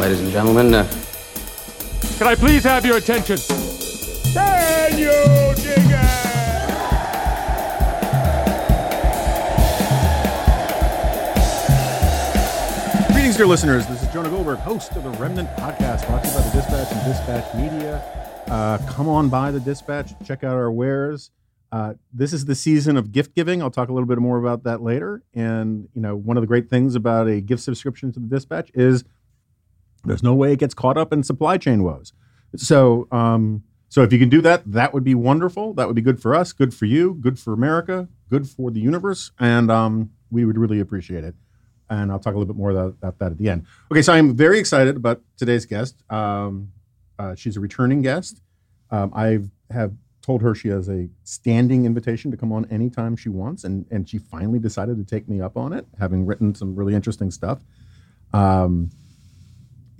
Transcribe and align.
Ladies 0.00 0.20
and 0.20 0.30
gentlemen, 0.30 0.72
uh, 0.72 0.90
Can 2.16 2.26
I 2.26 2.34
please 2.34 2.64
have 2.64 2.86
your 2.86 2.96
attention? 2.96 3.36
Daniel 4.32 5.52
Digger! 5.52 6.00
Greetings, 13.12 13.36
dear 13.36 13.44
listeners. 13.44 13.86
This 13.88 14.02
is 14.02 14.08
Jonah 14.10 14.30
Goldberg, 14.30 14.60
host 14.60 14.92
of 14.92 15.04
the 15.04 15.10
Remnant 15.10 15.50
Podcast, 15.56 16.06
brought 16.06 16.24
to 16.24 16.30
you 16.30 16.34
by 16.34 16.40
the 16.40 16.50
Dispatch 16.50 16.92
and 16.92 17.04
Dispatch 17.04 17.54
Media. 17.54 18.02
Uh, 18.46 18.78
come 18.88 19.06
on 19.06 19.28
by 19.28 19.50
the 19.50 19.60
Dispatch, 19.60 20.14
check 20.24 20.42
out 20.42 20.54
our 20.54 20.72
wares. 20.72 21.30
Uh, 21.72 21.92
this 22.10 22.32
is 22.32 22.46
the 22.46 22.54
season 22.54 22.96
of 22.96 23.12
gift 23.12 23.34
giving. 23.34 23.60
I'll 23.62 23.70
talk 23.70 23.90
a 23.90 23.92
little 23.92 24.08
bit 24.08 24.16
more 24.16 24.38
about 24.38 24.62
that 24.62 24.80
later. 24.80 25.22
And 25.34 25.90
you 25.94 26.00
know, 26.00 26.16
one 26.16 26.38
of 26.38 26.40
the 26.40 26.46
great 26.46 26.70
things 26.70 26.94
about 26.94 27.28
a 27.28 27.42
gift 27.42 27.62
subscription 27.62 28.12
to 28.12 28.18
the 28.18 28.26
Dispatch 28.26 28.70
is 28.72 29.04
there's 30.04 30.22
no 30.22 30.34
way 30.34 30.52
it 30.52 30.58
gets 30.58 30.74
caught 30.74 30.96
up 30.96 31.12
in 31.12 31.22
supply 31.22 31.58
chain 31.58 31.82
woes. 31.82 32.12
So, 32.56 33.06
um, 33.12 33.62
so 33.88 34.02
if 34.02 34.12
you 34.12 34.18
can 34.18 34.28
do 34.28 34.40
that, 34.42 34.70
that 34.70 34.94
would 34.94 35.04
be 35.04 35.14
wonderful. 35.14 35.74
That 35.74 35.86
would 35.86 35.96
be 35.96 36.02
good 36.02 36.20
for 36.20 36.34
us, 36.34 36.52
good 36.52 36.72
for 36.72 36.86
you, 36.86 37.14
good 37.20 37.38
for 37.38 37.52
America, 37.52 38.08
good 38.28 38.48
for 38.48 38.70
the 38.70 38.80
universe, 38.80 39.32
and 39.38 39.70
um, 39.70 40.10
we 40.30 40.44
would 40.44 40.58
really 40.58 40.80
appreciate 40.80 41.24
it 41.24 41.34
and 41.90 42.10
I'll 42.10 42.20
talk 42.20 42.34
a 42.34 42.38
little 42.38 42.52
bit 42.52 42.58
more 42.58 42.70
about, 42.70 43.18
that 43.18 43.32
at 43.32 43.38
the 43.38 43.48
end. 43.48 43.66
Okay, 43.90 44.00
so 44.00 44.12
I'm 44.12 44.34
very 44.34 44.58
excited 44.58 44.96
about 44.96 45.20
today's 45.36 45.66
guest. 45.66 46.02
Um, 46.10 46.72
uh, 47.18 47.34
she's 47.34 47.56
a 47.56 47.60
returning 47.60 48.00
guest. 48.00 48.40
Um, 48.90 49.12
I 49.14 49.40
have 49.72 49.92
told 50.22 50.42
her 50.42 50.54
she 50.54 50.68
has 50.68 50.88
a 50.88 51.08
standing 51.24 51.84
invitation 51.84 52.30
to 52.30 52.36
come 52.36 52.52
on 52.52 52.64
anytime 52.70 53.16
she 53.16 53.28
wants, 53.28 53.64
and 53.64 53.86
and 53.90 54.08
she 54.08 54.18
finally 54.18 54.58
decided 54.58 54.96
to 54.96 55.04
take 55.04 55.28
me 55.28 55.40
up 55.40 55.56
on 55.56 55.72
it, 55.72 55.86
having 55.98 56.24
written 56.24 56.54
some 56.54 56.74
really 56.74 56.94
interesting 56.94 57.30
stuff. 57.30 57.60
Um, 58.32 58.90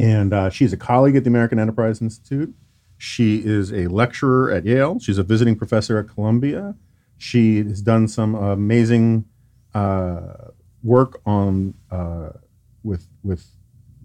and 0.00 0.32
uh, 0.32 0.50
she's 0.50 0.72
a 0.72 0.76
colleague 0.76 1.16
at 1.16 1.24
the 1.24 1.30
American 1.30 1.58
Enterprise 1.58 2.00
Institute. 2.00 2.54
She 2.96 3.42
is 3.44 3.72
a 3.72 3.86
lecturer 3.88 4.50
at 4.50 4.64
Yale. 4.64 4.98
She's 4.98 5.18
a 5.18 5.22
visiting 5.22 5.56
professor 5.56 5.98
at 5.98 6.08
Columbia. 6.08 6.74
She 7.18 7.58
has 7.58 7.82
done 7.82 8.08
some 8.08 8.34
amazing 8.34 9.26
uh, 9.74 10.50
work 10.82 11.20
on 11.26 11.74
uh, 11.90 12.30
with 12.82 13.08
with 13.22 13.46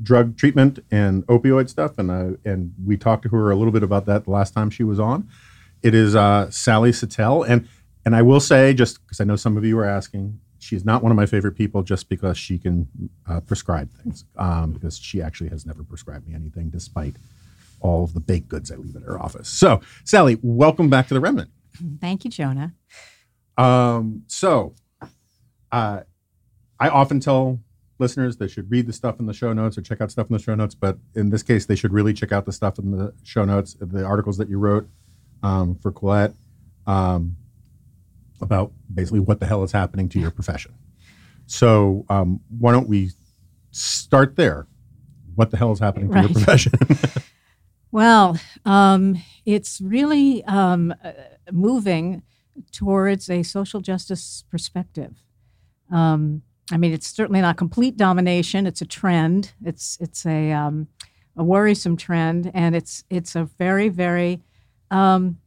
drug 0.03 0.37
treatment 0.37 0.79
and 0.91 1.25
opioid 1.27 1.69
stuff, 1.69 1.97
and 1.97 2.11
I, 2.11 2.31
and 2.43 2.73
we 2.85 2.97
talked 2.97 3.23
to 3.23 3.29
her 3.29 3.51
a 3.51 3.55
little 3.55 3.71
bit 3.71 3.83
about 3.83 4.05
that 4.07 4.25
the 4.25 4.31
last 4.31 4.53
time 4.53 4.69
she 4.69 4.83
was 4.83 4.99
on. 4.99 5.29
It 5.81 5.95
is 5.95 6.15
uh, 6.15 6.49
Sally 6.51 6.91
Satel, 6.91 7.43
and 7.43 7.67
and 8.03 8.15
I 8.15 8.21
will 8.21 8.41
say 8.41 8.73
just 8.73 9.01
because 9.05 9.21
I 9.21 9.23
know 9.23 9.37
some 9.37 9.55
of 9.55 9.63
you 9.63 9.77
are 9.79 9.85
asking, 9.85 10.39
she's 10.65 10.83
not 10.83 11.03
one 11.03 11.11
of 11.11 11.15
my 11.15 11.25
favorite 11.25 11.53
people 11.53 11.83
just 11.83 12.09
because 12.09 12.37
she 12.37 12.57
can 12.57 12.87
uh, 13.29 13.39
prescribe 13.41 13.91
things, 13.91 14.25
um, 14.37 14.71
because 14.71 14.97
she 14.97 15.21
actually 15.21 15.49
has 15.49 15.65
never 15.65 15.83
prescribed 15.83 16.27
me 16.27 16.33
anything, 16.33 16.69
despite 16.69 17.15
all 17.79 18.03
of 18.03 18.13
the 18.13 18.19
baked 18.19 18.49
goods 18.49 18.71
I 18.71 18.75
leave 18.75 18.95
at 18.95 19.03
her 19.03 19.21
office. 19.21 19.47
So, 19.47 19.81
Sally, 20.03 20.39
welcome 20.41 20.89
back 20.89 21.07
to 21.09 21.13
the 21.13 21.19
Remnant. 21.19 21.51
Thank 22.01 22.25
you, 22.25 22.31
Jonah. 22.31 22.73
Um, 23.57 24.23
so, 24.27 24.73
uh, 25.71 26.01
I 26.79 26.89
often 26.89 27.19
tell 27.19 27.59
listeners 27.99 28.37
they 28.37 28.47
should 28.47 28.69
read 28.71 28.87
the 28.87 28.93
stuff 28.93 29.19
in 29.19 29.27
the 29.27 29.33
show 29.33 29.53
notes 29.53 29.77
or 29.77 29.81
check 29.81 30.01
out 30.01 30.11
stuff 30.11 30.29
in 30.29 30.33
the 30.35 30.41
show 30.41 30.55
notes, 30.55 30.75
but 30.75 30.97
in 31.13 31.29
this 31.29 31.43
case, 31.43 31.65
they 31.65 31.75
should 31.75 31.93
really 31.93 32.13
check 32.13 32.31
out 32.31 32.45
the 32.45 32.51
stuff 32.51 32.79
in 32.79 32.91
the 32.91 33.13
show 33.23 33.45
notes, 33.45 33.77
the 33.79 34.03
articles 34.03 34.37
that 34.37 34.49
you 34.49 34.57
wrote 34.57 34.89
um, 35.43 35.75
for 35.75 35.91
Quillette 35.91 36.33
um, 36.87 37.37
about 38.41 38.71
basically 38.93 39.19
what 39.19 39.39
the 39.39 39.45
hell 39.45 39.63
is 39.63 39.71
happening 39.71 40.09
to 40.09 40.19
your 40.19 40.31
profession. 40.31 40.73
So, 41.47 42.05
um, 42.09 42.41
why 42.57 42.71
don't 42.71 42.87
we 42.87 43.11
start 43.71 44.35
there? 44.35 44.67
What 45.35 45.51
the 45.51 45.57
hell 45.57 45.71
is 45.71 45.79
happening 45.79 46.11
to 46.11 46.19
your 46.21 46.29
profession? 46.29 46.73
Well, 47.95 48.37
um, 48.65 49.23
it's 49.45 49.79
really 49.79 50.43
um, 50.43 50.93
uh, 51.01 51.13
moving 51.49 52.23
towards 52.73 53.29
a 53.29 53.41
social 53.41 53.79
justice 53.79 54.43
perspective. 54.51 55.23
Um, 55.89 56.41
I 56.73 56.75
mean, 56.75 56.91
it's 56.91 57.07
certainly 57.07 57.39
not 57.39 57.55
complete 57.55 57.95
domination. 57.95 58.67
It's 58.67 58.81
a 58.81 58.85
trend. 58.85 59.53
It's 59.63 59.97
it's 60.01 60.25
a 60.25 60.51
um, 60.51 60.89
a 61.37 61.43
worrisome 61.45 61.95
trend, 61.95 62.51
and 62.53 62.75
it's 62.75 63.05
it's 63.09 63.33
a 63.33 63.45
very 63.45 63.87
very 63.87 64.41
um, 64.91 65.37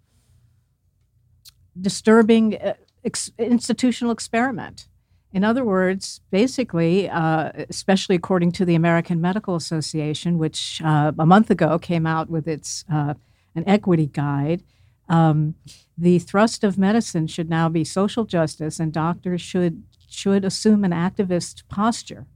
disturbing 1.81 2.57
uh, 2.57 2.75
ex- 3.05 3.31
institutional 3.39 4.13
experiment. 4.13 4.89
In 5.33 5.45
other 5.45 5.65
words, 5.65 6.21
basically, 6.31 7.09
uh, 7.09 7.53
especially 7.69 8.17
according 8.17 8.53
to 8.53 8.65
the 8.65 8.75
American 8.75 9.21
Medical 9.21 9.57
Association, 9.57 10.39
which 10.39 10.81
uh, 10.83 11.13
a 11.19 11.27
month 11.27 11.51
ago 11.51 11.79
came 11.79 12.07
out 12.07 12.31
with 12.31 12.49
its 12.49 12.85
uh, 12.91 13.15
an 13.55 13.65
equity 13.67 14.07
guide, 14.07 14.63
um, 15.09 15.55
the 15.97 16.19
thrust 16.19 16.65
of 16.65 16.79
medicine 16.79 17.27
should 17.27 17.51
now 17.51 17.69
be 17.69 17.85
social 17.85 18.25
justice, 18.25 18.81
and 18.81 18.93
doctors 18.93 19.41
should 19.41 19.83
should 20.09 20.45
assume 20.45 20.85
an 20.85 20.93
activist 20.93 21.63
posture. 21.69 22.27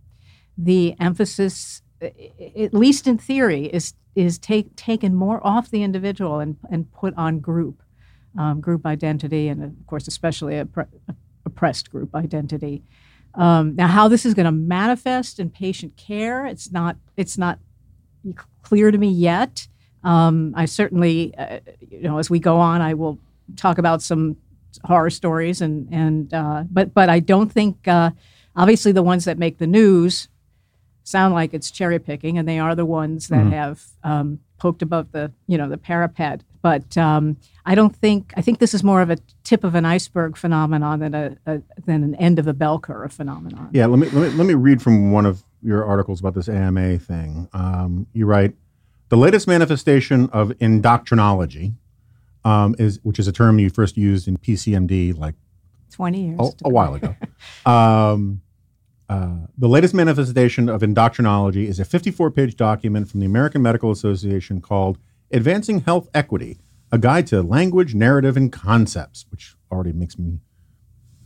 The 0.59 0.95
emphasis, 1.01 1.83
at 2.01 2.75
least 2.75 3.07
in 3.07 3.17
theory, 3.17 3.67
is 3.67 3.95
is 4.15 4.39
take, 4.39 4.77
taken 4.77 5.15
more 5.15 5.45
off 5.47 5.71
the 5.71 5.83
individual 5.83 6.39
and, 6.39 6.57
and 6.71 6.93
put 6.93 7.15
on 7.17 7.41
group, 7.41 7.83
um, 8.39 8.61
group 8.61 8.87
identity, 8.87 9.49
and 9.49 9.63
of 9.63 9.87
course, 9.87 10.09
especially 10.09 10.59
a, 10.59 10.69
oppressed 11.45 11.91
group 11.91 12.15
identity. 12.15 12.83
Um, 13.35 13.75
now, 13.77 13.87
how 13.87 14.09
this 14.09 14.27
is 14.27 14.35
going 14.35 14.47
to 14.47 14.53
manifest 14.53 15.39
in 15.39 15.51
patient 15.51 15.97
care, 15.97 16.47
it's 16.47 16.71
not 16.71 16.97
it's 17.17 17.39
not 17.39 17.59
clear 18.63 18.91
to 18.91 18.99
me 18.99 19.09
yet. 19.09 19.67
Um, 20.05 20.53
I 20.57 20.67
certainly, 20.67 21.35
uh, 21.37 21.61
you 21.91 22.03
know, 22.03 22.19
as 22.19 22.29
we 22.29 22.39
go 22.39 22.57
on, 22.57 22.81
I 22.81 22.95
will 22.95 23.19
talk 23.57 23.79
about 23.79 24.03
some 24.03 24.37
horror 24.85 25.11
stories, 25.11 25.61
and 25.61 25.89
and 25.93 26.33
uh, 26.35 26.65
but 26.71 26.93
but 26.93 27.09
I 27.09 27.21
don't 27.21 27.51
think 27.51 27.89
uh, 27.89 28.11
obviously 28.57 28.93
the 28.93 29.03
ones 29.03 29.25
that 29.25 29.39
make 29.39 29.59
the 29.59 29.67
news 29.67 30.29
sound 31.05 31.35
like 31.35 31.55
it's 31.55 31.71
cherry 31.71 31.99
picking, 31.99 32.39
and 32.39 32.49
they 32.49 32.59
are 32.59 32.75
the 32.75 32.87
ones 32.87 33.29
that 33.29 33.47
have 33.47 33.83
um, 34.05 34.41
poked 34.59 34.83
above 34.83 35.13
the 35.13 35.33
you 35.47 35.57
know 35.57 35.69
the 35.69 35.79
parapet. 35.79 36.43
But 36.61 36.97
um, 36.97 37.39
I 37.65 37.75
don't 37.75 37.95
think 37.95 38.33
I 38.37 38.43
think 38.43 38.59
this 38.59 38.75
is 38.75 38.83
more 38.83 39.03
of 39.03 39.11
a 39.11 39.19
tip 39.45 39.63
of 39.65 39.75
an 39.75 39.85
iceberg 39.85 40.37
phenomenon 40.37 40.99
than 40.99 41.15
a, 41.15 41.37
a 41.47 41.63
than 41.85 42.03
an 42.03 42.15
end 42.17 42.39
of 42.39 42.47
a 42.49 42.53
bell 42.53 42.79
curve 42.79 43.13
phenomenon. 43.13 43.69
Yeah, 43.73 43.87
let 43.87 43.99
me, 43.99 44.09
let 44.11 44.31
me 44.33 44.37
let 44.37 44.47
me 44.47 44.55
read 44.55 44.83
from 44.83 45.13
one 45.13 45.27
of 45.27 45.45
your 45.63 45.85
articles 45.85 46.21
about 46.21 46.35
this 46.35 46.49
AMA 46.49 46.99
thing. 46.99 47.49
Um, 47.53 48.07
you 48.13 48.27
write, 48.27 48.55
the 49.11 49.17
latest 49.17 49.47
manifestation 49.47 50.29
of 50.31 50.49
indoctrinology, 50.59 51.75
um, 52.45 52.75
is 52.79 52.99
which 53.05 53.19
is 53.21 53.29
a 53.29 53.33
term 53.33 53.59
you 53.61 53.71
first 53.71 53.97
used 53.97 54.27
in 54.27 54.39
PCMD 54.39 55.17
like 55.17 55.35
Twenty 55.93 56.23
years. 56.29 56.41
a, 56.41 56.69
a 56.69 56.71
while 56.71 56.95
ago. 56.95 57.15
um, 57.67 58.43
Uh, 59.09 59.47
the 59.59 59.69
latest 59.69 59.93
manifestation 59.93 60.71
of 60.71 60.81
indoctrinology 60.81 61.67
is 61.67 61.79
a 61.79 61.85
54 61.85 62.31
page 62.31 62.57
document 62.57 63.11
from 63.11 63.21
the 63.21 63.27
American 63.27 63.61
Medical 63.61 63.91
Association 63.91 64.61
called 64.63 64.97
Advancing 65.31 65.81
Health 65.81 66.09
Equity 66.15 66.57
A 66.93 66.99
Guide 66.99 67.27
to 67.29 67.43
Language, 67.43 67.95
Narrative, 67.95 68.37
and 68.37 68.53
Concepts, 68.53 69.25
which 69.31 69.57
already 69.71 69.93
makes 69.93 70.19
me 70.19 70.41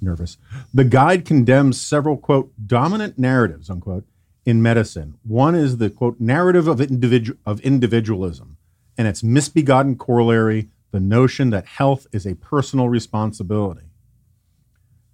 nervous. 0.00 0.38
The 0.72 0.84
guide 0.84 1.24
condemns 1.24 1.80
several, 1.80 2.16
quote, 2.16 2.52
dominant 2.64 3.18
narratives, 3.18 3.68
unquote, 3.68 4.04
in 4.44 4.62
medicine. 4.62 5.18
One 5.24 5.56
is 5.56 5.78
the, 5.78 5.90
quote, 5.90 6.20
narrative 6.20 6.68
of, 6.68 6.78
individu- 6.78 7.36
of 7.44 7.60
individualism 7.60 8.58
and 8.96 9.08
its 9.08 9.24
misbegotten 9.24 9.96
corollary, 9.96 10.68
the 10.92 11.00
notion 11.00 11.50
that 11.50 11.66
health 11.66 12.06
is 12.12 12.26
a 12.26 12.36
personal 12.36 12.88
responsibility. 12.88 13.90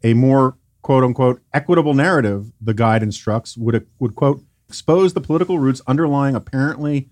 A 0.04 0.12
more, 0.12 0.58
quote 0.82 1.02
unquote, 1.02 1.40
equitable 1.54 1.94
narrative, 1.94 2.52
the 2.60 2.74
guide 2.74 3.02
instructs, 3.02 3.56
would, 3.56 3.86
would 3.98 4.14
quote, 4.14 4.44
expose 4.68 5.14
the 5.14 5.20
political 5.20 5.58
roots 5.58 5.80
underlying 5.86 6.34
apparently 6.34 7.08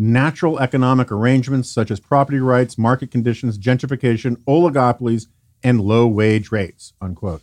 natural 0.00 0.58
economic 0.58 1.12
arrangements 1.12 1.68
such 1.70 1.90
as 1.90 2.00
property 2.00 2.40
rights, 2.40 2.78
market 2.78 3.10
conditions, 3.10 3.58
gentrification, 3.58 4.36
oligopolies, 4.44 5.26
and 5.62 5.78
low 5.78 6.06
wage 6.06 6.50
rates, 6.50 6.94
unquote. 7.02 7.42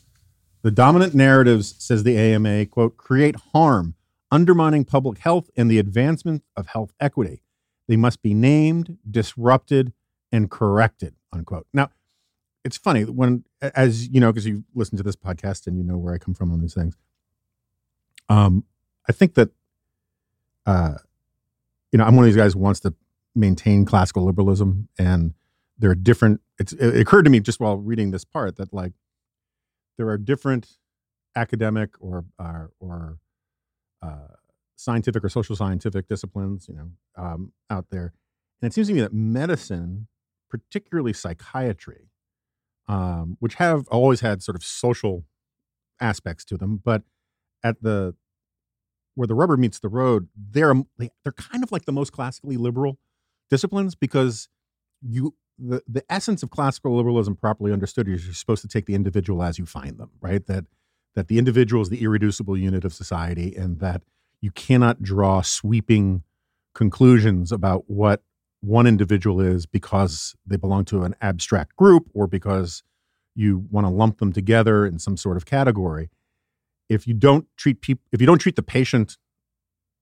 The 0.63 0.71
dominant 0.71 1.13
narratives, 1.13 1.75
says 1.77 2.03
the 2.03 2.17
AMA, 2.17 2.65
quote, 2.65 2.97
create 2.97 3.35
harm, 3.53 3.93
undermining 4.31 4.85
public 4.85 5.19
health 5.19 5.51
and 5.55 5.69
the 5.69 5.77
advancement 5.77 6.43
of 6.55 6.65
health 6.65 6.93
equity. 6.99 7.43
They 7.87 7.95
must 7.95 8.23
be 8.23 8.33
named, 8.33 8.97
disrupted, 9.09 9.93
and 10.31 10.49
corrected, 10.49 11.13
unquote. 11.31 11.67
Now, 11.73 11.91
it's 12.65 12.75
funny 12.75 13.03
when, 13.03 13.45
as 13.61 14.09
you 14.09 14.19
know, 14.19 14.31
because 14.31 14.47
you 14.47 14.63
listen 14.73 14.97
to 14.97 15.03
this 15.03 15.15
podcast 15.15 15.67
and 15.67 15.77
you 15.77 15.83
know 15.83 15.97
where 15.97 16.13
I 16.13 16.17
come 16.17 16.33
from 16.33 16.51
on 16.51 16.59
these 16.59 16.73
things. 16.73 16.97
Um, 18.29 18.65
I 19.07 19.13
think 19.13 19.35
that, 19.35 19.51
uh, 20.65 20.95
you 21.91 21.97
know, 21.97 22.05
I'm 22.05 22.15
one 22.15 22.25
of 22.25 22.27
these 22.27 22.37
guys 22.37 22.53
who 22.53 22.59
wants 22.59 22.79
to 22.81 22.93
maintain 23.35 23.85
classical 23.85 24.25
liberalism, 24.25 24.89
and 24.97 25.33
there 25.77 25.91
are 25.91 25.95
different. 25.95 26.41
It's, 26.59 26.73
it 26.73 26.99
occurred 26.99 27.23
to 27.23 27.29
me 27.29 27.39
just 27.39 27.59
while 27.59 27.77
reading 27.77 28.11
this 28.11 28.25
part 28.25 28.57
that 28.57 28.73
like 28.73 28.93
there 29.97 30.09
are 30.09 30.17
different 30.17 30.77
academic 31.35 31.91
or 31.99 32.25
uh, 32.39 32.65
or 32.79 33.19
uh, 34.01 34.35
scientific 34.75 35.23
or 35.23 35.29
social 35.29 35.55
scientific 35.55 36.07
disciplines, 36.07 36.67
you 36.67 36.75
know, 36.75 36.89
um, 37.15 37.53
out 37.69 37.85
there, 37.91 38.13
and 38.61 38.71
it 38.71 38.73
seems 38.73 38.87
to 38.87 38.93
me 38.93 39.01
that 39.01 39.13
medicine, 39.13 40.07
particularly 40.49 41.13
psychiatry, 41.13 42.09
um, 42.87 43.37
which 43.39 43.55
have 43.55 43.87
always 43.89 44.21
had 44.21 44.41
sort 44.43 44.55
of 44.55 44.63
social 44.63 45.25
aspects 45.99 46.45
to 46.45 46.57
them, 46.57 46.81
but 46.83 47.03
at 47.63 47.81
the 47.81 48.15
where 49.17 49.27
the 49.27 49.33
rubber 49.33 49.57
meets 49.57 49.79
the 49.79 49.89
road, 49.89 50.29
they're 50.35 50.69
um, 50.69 50.87
they're 50.99 51.33
kind 51.33 51.63
of 51.63 51.71
like 51.71 51.85
the 51.85 51.91
most 51.91 52.11
classically 52.11 52.55
liberal 52.55 52.99
disciplines 53.49 53.95
because 53.95 54.47
you 55.01 55.33
the, 55.57 55.81
the 55.87 56.03
essence 56.07 56.43
of 56.43 56.51
classical 56.51 56.95
liberalism 56.95 57.35
properly 57.35 57.73
understood 57.73 58.07
is 58.07 58.25
you're 58.25 58.33
supposed 58.35 58.61
to 58.61 58.67
take 58.67 58.85
the 58.85 58.93
individual 58.93 59.41
as 59.41 59.57
you 59.57 59.65
find 59.65 59.97
them, 59.97 60.11
right? 60.21 60.45
That 60.45 60.65
that 61.15 61.29
the 61.29 61.39
individual 61.39 61.81
is 61.81 61.89
the 61.89 62.03
irreducible 62.03 62.55
unit 62.55 62.85
of 62.85 62.93
society 62.93 63.55
and 63.55 63.79
that 63.79 64.03
you 64.39 64.51
cannot 64.51 65.01
draw 65.01 65.41
sweeping 65.41 66.21
conclusions 66.75 67.51
about 67.51 67.85
what 67.87 68.21
one 68.61 68.85
individual 68.85 69.41
is 69.41 69.65
because 69.65 70.35
they 70.45 70.57
belong 70.57 70.85
to 70.85 71.01
an 71.01 71.15
abstract 71.21 71.75
group 71.75 72.07
or 72.13 72.27
because 72.27 72.83
you 73.33 73.65
want 73.71 73.87
to 73.87 73.89
lump 73.89 74.19
them 74.19 74.31
together 74.31 74.85
in 74.85 74.99
some 74.99 75.17
sort 75.17 75.37
of 75.37 75.45
category 75.47 76.11
if 76.89 77.07
you 77.07 77.13
don't 77.13 77.47
treat 77.57 77.81
people 77.81 78.03
if 78.11 78.21
you 78.21 78.27
don't 78.27 78.39
treat 78.39 78.55
the 78.55 78.63
patient 78.63 79.17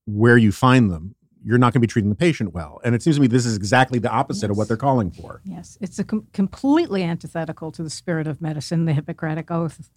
where 0.05 0.37
you 0.37 0.51
find 0.51 0.91
them 0.91 1.15
you're 1.45 1.59
not 1.59 1.67
going 1.67 1.73
to 1.73 1.79
be 1.81 1.87
treating 1.87 2.09
the 2.09 2.15
patient 2.15 2.53
well. 2.55 2.81
And 2.83 2.95
it 2.95 3.03
seems 3.03 3.17
to 3.17 3.21
me 3.21 3.27
this 3.27 3.45
is 3.45 3.55
exactly 3.55 3.99
the 3.99 4.09
opposite 4.09 4.47
yes. 4.47 4.49
of 4.49 4.57
what 4.57 4.67
they're 4.67 4.75
calling 4.75 5.11
for. 5.11 5.41
Yes. 5.45 5.77
It's 5.79 5.99
a 5.99 6.03
com- 6.03 6.25
completely 6.33 7.03
antithetical 7.03 7.71
to 7.73 7.83
the 7.83 7.89
spirit 7.91 8.25
of 8.25 8.41
medicine 8.41 8.85
the 8.85 8.93
hippocratic 8.93 9.51
oath. 9.51 9.91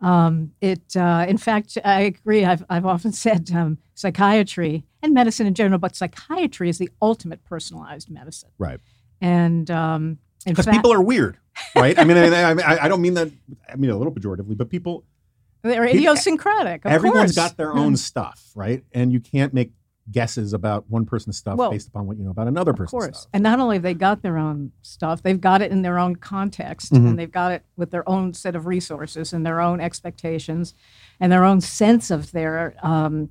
Um, 0.00 0.52
it 0.60 0.96
uh, 0.96 1.26
in 1.28 1.38
fact 1.38 1.78
i 1.84 2.00
agree. 2.00 2.44
I've, 2.44 2.64
I've 2.70 2.86
often 2.86 3.12
said 3.12 3.50
um, 3.54 3.78
psychiatry 3.94 4.84
and 5.02 5.12
medicine 5.12 5.46
in 5.46 5.54
general 5.54 5.78
but 5.78 5.94
psychiatry 5.94 6.70
is 6.70 6.78
the 6.78 6.88
ultimate 7.02 7.44
personalized 7.44 8.10
medicine. 8.10 8.50
Right. 8.58 8.80
And 9.20 9.70
um, 9.70 10.18
because 10.46 10.66
people 10.66 10.92
are 10.92 11.02
weird 11.02 11.36
right? 11.74 11.98
I 11.98 12.04
mean 12.04 12.16
I, 12.16 12.52
I, 12.52 12.84
I 12.84 12.88
don't 12.88 13.02
mean 13.02 13.14
that 13.14 13.30
i 13.68 13.76
mean 13.76 13.90
a 13.90 13.96
little 13.96 14.12
pejoratively 14.12 14.56
but 14.56 14.70
people 14.70 15.04
they're 15.62 15.84
idiosyncratic. 15.84 16.82
Everyone's 16.84 16.90
course. 16.90 16.94
Everyone's 16.94 17.34
got 17.34 17.56
their 17.56 17.72
own 17.74 17.96
stuff, 17.96 18.50
right? 18.54 18.84
And 18.92 19.12
you 19.12 19.20
can't 19.20 19.52
make 19.52 19.72
guesses 20.10 20.52
about 20.52 20.84
one 20.88 21.04
person's 21.04 21.36
stuff 21.36 21.56
well, 21.56 21.70
based 21.70 21.88
upon 21.88 22.06
what 22.06 22.16
you 22.16 22.24
know 22.24 22.30
about 22.30 22.46
another 22.46 22.72
person's 22.72 22.90
course. 22.90 23.18
stuff. 23.20 23.30
And 23.32 23.42
not 23.42 23.58
only 23.58 23.76
have 23.76 23.82
they 23.82 23.94
got 23.94 24.22
their 24.22 24.38
own 24.38 24.72
stuff, 24.82 25.22
they've 25.22 25.40
got 25.40 25.62
it 25.62 25.72
in 25.72 25.82
their 25.82 25.98
own 25.98 26.16
context 26.16 26.92
mm-hmm. 26.92 27.06
and 27.06 27.18
they've 27.18 27.30
got 27.30 27.52
it 27.52 27.62
with 27.76 27.90
their 27.90 28.08
own 28.08 28.32
set 28.32 28.54
of 28.54 28.66
resources 28.66 29.32
and 29.32 29.44
their 29.44 29.60
own 29.60 29.80
expectations 29.80 30.74
and 31.18 31.32
their 31.32 31.44
own 31.44 31.60
sense 31.60 32.10
of 32.10 32.32
their 32.32 32.76
um, 32.82 33.30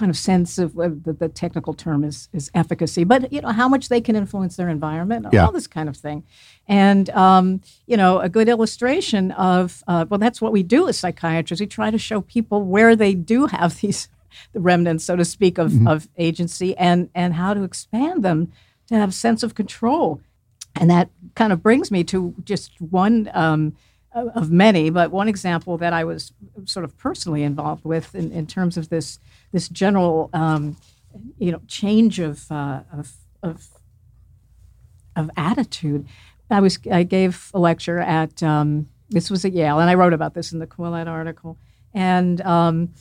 kind 0.00 0.08
of 0.08 0.16
sense 0.16 0.56
of 0.56 0.78
uh, 0.78 0.88
the, 0.88 1.12
the, 1.12 1.28
technical 1.28 1.74
term 1.74 2.04
is, 2.04 2.30
is 2.32 2.50
efficacy, 2.54 3.04
but 3.04 3.30
you 3.30 3.42
know 3.42 3.50
how 3.50 3.68
much 3.68 3.90
they 3.90 4.00
can 4.00 4.16
influence 4.16 4.56
their 4.56 4.70
environment, 4.70 5.26
yeah. 5.30 5.44
all 5.44 5.52
this 5.52 5.66
kind 5.66 5.90
of 5.90 5.96
thing. 5.96 6.24
And 6.66 7.10
um, 7.10 7.60
you 7.86 7.98
know, 7.98 8.18
a 8.18 8.30
good 8.30 8.48
illustration 8.48 9.30
of 9.32 9.84
uh, 9.86 10.06
well, 10.08 10.16
that's 10.16 10.40
what 10.40 10.52
we 10.52 10.62
do 10.62 10.88
as 10.88 10.98
psychiatrists. 10.98 11.60
We 11.60 11.66
try 11.66 11.90
to 11.90 11.98
show 11.98 12.22
people 12.22 12.62
where 12.62 12.96
they 12.96 13.12
do 13.14 13.44
have 13.46 13.78
these 13.80 14.08
the 14.54 14.60
remnants, 14.60 15.04
so 15.04 15.16
to 15.16 15.24
speak, 15.24 15.58
of, 15.58 15.72
mm-hmm. 15.72 15.86
of 15.86 16.08
agency, 16.16 16.74
and 16.78 17.10
and 17.14 17.34
how 17.34 17.52
to 17.52 17.62
expand 17.62 18.22
them 18.22 18.50
to 18.86 18.94
have 18.94 19.12
sense 19.12 19.42
of 19.42 19.54
control. 19.54 20.22
And 20.76 20.88
that 20.88 21.10
kind 21.34 21.52
of 21.52 21.62
brings 21.62 21.90
me 21.90 22.04
to 22.04 22.34
just 22.42 22.80
one. 22.80 23.30
Um, 23.34 23.76
of 24.12 24.50
many, 24.50 24.90
but 24.90 25.10
one 25.10 25.28
example 25.28 25.78
that 25.78 25.92
I 25.92 26.04
was 26.04 26.32
sort 26.64 26.84
of 26.84 26.96
personally 26.98 27.42
involved 27.42 27.84
with 27.84 28.14
in, 28.14 28.32
in 28.32 28.46
terms 28.46 28.76
of 28.76 28.88
this 28.88 29.18
this 29.52 29.68
general 29.68 30.30
um, 30.32 30.76
you 31.38 31.52
know 31.52 31.60
change 31.66 32.18
of, 32.18 32.50
uh, 32.50 32.80
of, 32.92 33.12
of 33.42 33.68
of 35.16 35.30
attitude. 35.36 36.06
I 36.50 36.60
was 36.60 36.78
I 36.90 37.04
gave 37.04 37.50
a 37.54 37.60
lecture 37.60 37.98
at 37.98 38.42
um, 38.42 38.88
this 39.08 39.30
was 39.30 39.44
at 39.44 39.52
Yale, 39.52 39.78
and 39.78 39.88
I 39.88 39.94
wrote 39.94 40.12
about 40.12 40.34
this 40.34 40.52
in 40.52 40.58
the 40.58 40.66
Quillette 40.66 41.06
article, 41.06 41.58
and 41.94 42.40
um, 42.40 42.94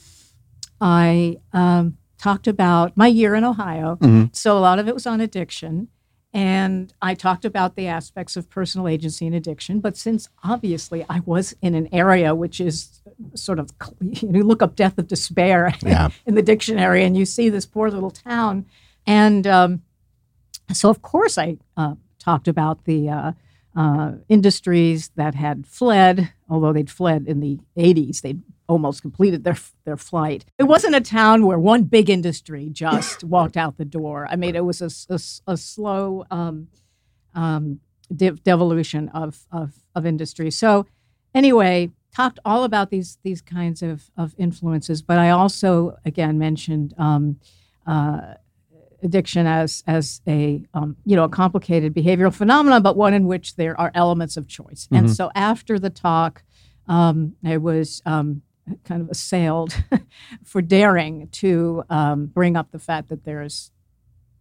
I 0.80 1.38
um, 1.54 1.98
talked 2.20 2.48
about 2.48 2.96
my 2.96 3.08
year 3.08 3.34
in 3.34 3.44
Ohio. 3.44 3.96
Mm-hmm. 3.96 4.26
So 4.34 4.58
a 4.58 4.60
lot 4.60 4.78
of 4.78 4.88
it 4.88 4.94
was 4.94 5.08
on 5.08 5.22
addiction, 5.22 5.88
and 6.32 6.94
I 7.02 7.16
talked 7.16 7.44
about 7.44 7.76
the 7.76 7.88
aspects 7.88 8.38
of 8.38 8.50
personal 8.50 8.88
agency 8.88 9.26
and 9.26 9.36
addiction. 9.36 9.80
But 9.80 9.98
since 9.98 10.30
obviously 10.44 11.04
I 11.10 11.22
was 11.22 11.56
in 11.62 11.74
an 11.74 11.90
area 11.92 12.36
which 12.36 12.62
is 12.62 13.02
sort 13.34 13.58
of, 13.58 13.72
you, 14.00 14.28
know, 14.30 14.38
you 14.40 14.44
look 14.44 14.62
up 14.62 14.76
death 14.76 14.98
of 15.00 15.08
despair 15.08 15.74
yeah. 15.84 16.10
in 16.26 16.36
the 16.36 16.44
dictionary 16.44 17.04
and 17.04 17.18
you 17.18 17.26
see 17.26 17.50
this 17.50 17.66
poor 17.66 17.90
little 17.90 18.12
town. 18.12 18.66
And 19.08 19.48
um, 19.48 19.82
so, 20.72 20.90
of 20.90 21.02
course, 21.02 21.38
I 21.38 21.58
uh, 21.76 21.96
talked 22.20 22.48
about 22.48 22.86
the 22.86 23.10
uh, 23.10 23.32
uh, 23.76 24.12
industries 24.28 25.10
that 25.16 25.34
had 25.34 25.66
fled, 25.66 26.32
although 26.48 26.74
they'd 26.74 26.92
fled 26.92 27.26
in 27.28 27.40
the 27.40 27.60
80s. 27.76 28.22
They'd 28.22 28.44
almost 28.70 29.02
completed 29.02 29.44
their 29.44 29.58
their 29.84 29.98
flight. 29.98 30.46
It 30.58 30.64
wasn't 30.64 30.96
a 30.96 31.02
town 31.02 31.46
where 31.46 31.60
one 31.60 31.84
big 31.84 32.10
industry 32.10 32.70
just 32.72 33.24
walked 33.36 33.58
out 33.58 33.78
the 33.78 33.86
door. 33.86 34.28
I 34.30 34.36
mean, 34.38 34.56
it 34.56 34.64
was 34.64 34.82
a, 34.82 34.92
a, 35.14 35.20
a 35.52 35.58
slow 35.58 36.26
um, 36.32 36.68
um, 37.34 37.82
devolution 38.16 39.10
of, 39.10 39.46
of, 39.52 39.84
of 39.96 40.06
industry. 40.06 40.52
So, 40.52 40.86
anyway, 41.34 41.92
talked 42.16 42.40
all 42.46 42.64
about 42.64 42.90
these 42.90 43.18
these 43.24 43.42
kinds 43.42 43.82
of, 43.82 44.10
of 44.16 44.34
influences, 44.38 45.02
but 45.02 45.18
I 45.18 45.32
also 45.32 45.98
again 46.06 46.38
mentioned 46.38 46.94
um, 46.98 47.40
uh, 47.86 48.36
addiction 49.04 49.48
as 49.48 49.84
as 49.88 50.22
a 50.28 50.64
um, 50.74 50.96
you 51.06 51.16
know 51.16 51.24
a 51.24 51.30
complicated 51.30 51.94
behavioral 51.94 52.34
phenomenon, 52.34 52.82
but 52.82 52.96
one 52.96 53.14
in 53.14 53.26
which 53.26 53.56
there 53.56 53.80
are 53.80 53.92
elements 53.94 54.38
of 54.38 54.48
choice. 54.48 54.86
Mm-hmm. 54.86 54.96
And 54.96 55.12
so 55.12 55.32
after 55.36 55.80
the 55.80 55.90
talk, 55.90 56.44
um, 56.88 57.36
I 57.46 57.58
was 57.58 58.02
um, 58.06 58.42
kind 58.84 59.02
of 59.02 59.10
assailed 59.10 59.76
for 60.44 60.62
daring 60.62 61.28
to 61.30 61.84
um, 61.90 62.28
bring 62.28 62.56
up 62.56 62.72
the 62.72 62.80
fact 62.80 63.10
that 63.10 63.24
there's 63.26 63.72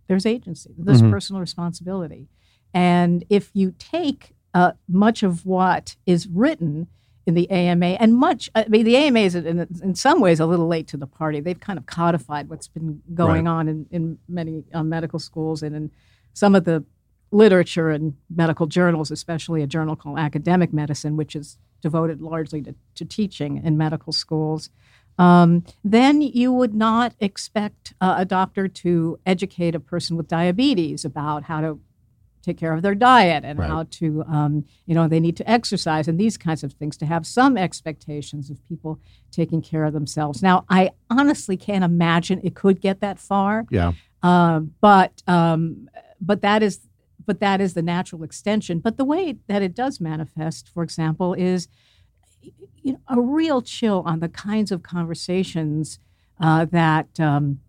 there's 0.06 0.24
agency, 0.24 0.74
there's 0.78 1.02
mm-hmm. 1.02 1.10
personal 1.12 1.40
responsibility, 1.40 2.28
and 2.72 3.24
if 3.28 3.50
you 3.52 3.74
take 3.78 4.34
uh, 4.54 4.72
much 4.88 5.22
of 5.22 5.44
what 5.44 5.96
is 6.06 6.26
written 6.26 6.88
in 7.26 7.34
the 7.34 7.50
AMA, 7.50 7.86
and 8.00 8.14
much 8.14 8.48
I 8.54 8.66
mean 8.68 8.84
the 8.84 8.96
AMA 8.96 9.20
is 9.20 9.34
in, 9.34 9.66
in 9.82 9.94
some 9.94 10.20
ways 10.20 10.40
a 10.40 10.46
little 10.46 10.66
late 10.66 10.86
to 10.88 10.96
the 10.96 11.06
party. 11.06 11.40
They've 11.40 11.60
kind 11.60 11.78
of 11.78 11.84
codified 11.84 12.48
what's 12.48 12.68
been 12.68 13.02
going 13.14 13.44
right. 13.44 13.50
on 13.50 13.68
in, 13.68 13.86
in 13.90 14.18
many 14.28 14.64
uh, 14.72 14.82
medical 14.82 15.18
schools 15.18 15.62
and 15.62 15.76
in 15.76 15.90
some 16.32 16.54
of 16.54 16.64
the 16.64 16.84
literature 17.30 17.90
and 17.90 18.14
medical 18.34 18.66
journals, 18.66 19.10
especially 19.10 19.62
a 19.62 19.66
journal 19.66 19.96
called 19.96 20.18
Academic 20.18 20.72
Medicine, 20.72 21.16
which 21.16 21.36
is 21.36 21.58
devoted 21.82 22.20
largely 22.20 22.62
to, 22.62 22.74
to 22.94 23.04
teaching 23.04 23.62
in 23.64 23.76
medical 23.76 24.12
schools, 24.12 24.70
um, 25.18 25.64
then 25.84 26.20
you 26.22 26.52
would 26.52 26.74
not 26.74 27.14
expect 27.20 27.94
uh, 28.00 28.14
a 28.18 28.24
doctor 28.24 28.68
to 28.68 29.18
educate 29.26 29.74
a 29.74 29.80
person 29.80 30.16
with 30.16 30.28
diabetes 30.28 31.04
about 31.04 31.44
how 31.44 31.60
to 31.60 31.80
take 32.42 32.56
care 32.56 32.72
of 32.72 32.82
their 32.82 32.94
diet 32.94 33.44
and 33.44 33.58
Right. 33.58 33.68
how 33.68 33.82
to, 33.90 34.22
um, 34.24 34.64
you 34.86 34.94
know, 34.94 35.08
they 35.08 35.20
need 35.20 35.36
to 35.36 35.50
exercise 35.50 36.08
and 36.08 36.18
these 36.18 36.38
kinds 36.38 36.62
of 36.64 36.72
things 36.74 36.96
to 36.98 37.06
have 37.06 37.26
some 37.26 37.58
expectations 37.58 38.48
of 38.48 38.64
people 38.66 39.00
taking 39.32 39.60
care 39.60 39.84
of 39.84 39.92
themselves. 39.92 40.40
Now, 40.42 40.64
I 40.70 40.90
honestly 41.10 41.56
can't 41.56 41.84
imagine 41.84 42.40
it 42.42 42.54
could 42.54 42.80
get 42.80 43.00
that 43.00 43.18
far. 43.18 43.66
Yeah. 43.70 43.92
Um, 44.22 44.74
but 44.80 45.22
um, 45.26 45.88
but 46.20 46.42
that 46.42 46.62
is 46.62 46.80
but 47.28 47.40
that 47.40 47.60
is 47.60 47.74
the 47.74 47.82
natural 47.82 48.22
extension. 48.24 48.80
But 48.80 48.96
the 48.96 49.04
way 49.04 49.36
that 49.48 49.60
it 49.60 49.74
does 49.74 50.00
manifest, 50.00 50.66
for 50.66 50.82
example, 50.82 51.34
is 51.34 51.68
you 52.82 52.92
know 52.94 52.98
a 53.06 53.20
real 53.20 53.60
chill 53.60 54.02
on 54.06 54.20
the 54.20 54.30
kinds 54.30 54.72
of 54.72 54.82
conversations 54.82 55.98
uh, 56.40 56.64
that 56.64 57.20
um, 57.20 57.60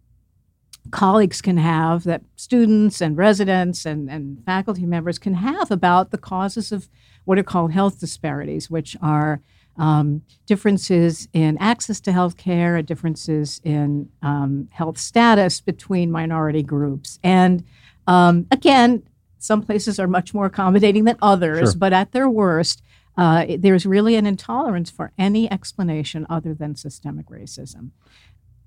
colleagues 0.92 1.42
can 1.42 1.58
have, 1.58 2.06
that 2.06 2.22
students 2.38 3.02
and 3.02 3.18
residents 3.18 3.86
and, 3.86 4.10
and 4.10 4.42
faculty 4.46 4.86
members 4.86 5.20
can 5.20 5.34
have 5.34 5.70
about 5.72 6.12
the 6.12 6.18
causes 6.18 6.72
of 6.72 6.88
what 7.26 7.38
are 7.38 7.44
called 7.44 7.74
health 7.74 8.00
disparities, 8.00 8.70
which 8.70 8.96
are 9.02 9.42
um, 9.76 10.22
differences 10.46 11.28
in 11.34 11.58
access 11.58 12.00
to 12.00 12.14
health 12.14 12.38
care, 12.38 12.82
differences 12.82 13.60
in 13.66 14.10
um, 14.22 14.70
health 14.72 14.98
status 14.98 15.60
between 15.60 16.10
minority 16.12 16.64
groups. 16.64 17.20
And 17.24 17.66
um, 18.08 18.48
again, 18.52 19.04
some 19.40 19.62
places 19.64 20.00
are 20.00 20.08
much 20.08 20.34
more 20.34 20.46
accommodating 20.46 21.06
than 21.06 21.18
others, 21.22 21.72
Sure. 21.72 21.80
but 21.80 21.94
at 21.94 22.12
their 22.12 22.30
worst, 22.30 22.82
uh, 23.18 23.46
there's 23.58 23.86
really 23.86 24.16
an 24.16 24.26
intolerance 24.26 24.90
for 24.92 25.12
any 25.18 25.52
explanation 25.52 26.26
other 26.30 26.54
than 26.54 26.76
systemic 26.76 27.28
racism. 27.28 27.92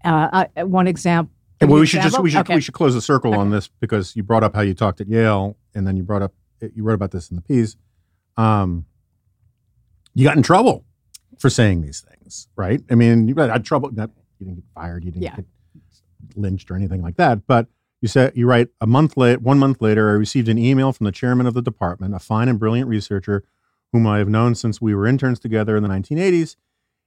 Uh, 0.05 0.47
I, 0.57 0.65
one 0.65 0.87
example. 0.89 1.33
And 1.61 1.71
well, 1.71 1.79
we 1.81 1.87
should 1.87 2.03
just 2.03 2.19
we 2.21 2.31
should 2.31 2.41
Okay. 2.41 2.57
we 2.57 2.61
should 2.61 2.75
close 2.75 2.93
the 2.95 3.01
circle 3.01 3.35
on 3.35 3.51
this 3.51 3.69
because 3.69 4.17
you 4.17 4.25
brought 4.25 4.43
up 4.43 4.55
how 4.55 4.63
you 4.63 4.75
talked 4.75 5.01
at 5.01 5.07
Yale, 5.09 5.57
and 5.75 5.87
then 5.87 5.97
you 5.97 6.03
brought 6.03 6.23
up 6.23 6.35
you 6.75 6.83
wrote 6.83 6.95
about 6.95 7.13
this 7.13 7.31
in 7.31 7.37
the 7.37 7.43
piece. 7.43 7.77
Um, 8.37 8.85
you 10.15 10.25
got 10.25 10.37
in 10.37 10.43
trouble 10.43 10.85
for 11.39 11.49
saying 11.51 11.83
these 11.83 12.01
things, 12.01 12.49
right? 12.57 12.81
I 12.91 12.95
mean, 12.97 13.29
you 13.29 13.35
had 13.37 13.65
trouble. 13.65 13.91
Not, 13.93 14.11
you 14.39 14.47
didn't 14.47 14.57
get 14.57 14.65
fired. 14.75 15.05
You 15.05 15.11
didn't 15.13 15.23
Yeah. 15.23 15.37
get 15.37 15.47
lynched 16.37 16.71
or 16.71 16.77
anything 16.77 17.01
like 17.03 17.17
that. 17.17 17.47
But 17.47 17.69
you 18.03 18.09
said 18.09 18.33
you 18.35 18.47
write 18.47 18.69
a 18.81 18.87
month 18.87 19.17
late. 19.17 19.41
One 19.41 19.61
month 19.61 19.81
later, 19.81 20.11
I 20.11 20.15
received 20.15 20.49
an 20.49 20.59
email 20.59 20.93
from 20.93 21.05
the 21.05 21.13
chairman 21.13 21.47
of 21.47 21.55
the 21.55 21.63
department, 21.63 22.15
a 22.15 22.19
fine 22.19 22.49
and 22.49 22.59
brilliant 22.59 22.89
researcher 22.89 23.45
whom 23.93 24.07
I 24.07 24.19
have 24.19 24.29
known 24.29 24.57
since 24.57 24.81
we 24.81 24.95
were 24.95 25.07
interns 25.07 25.39
together 25.39 25.77
in 25.77 25.85
the 25.85 25.89
1980s. 25.89 26.57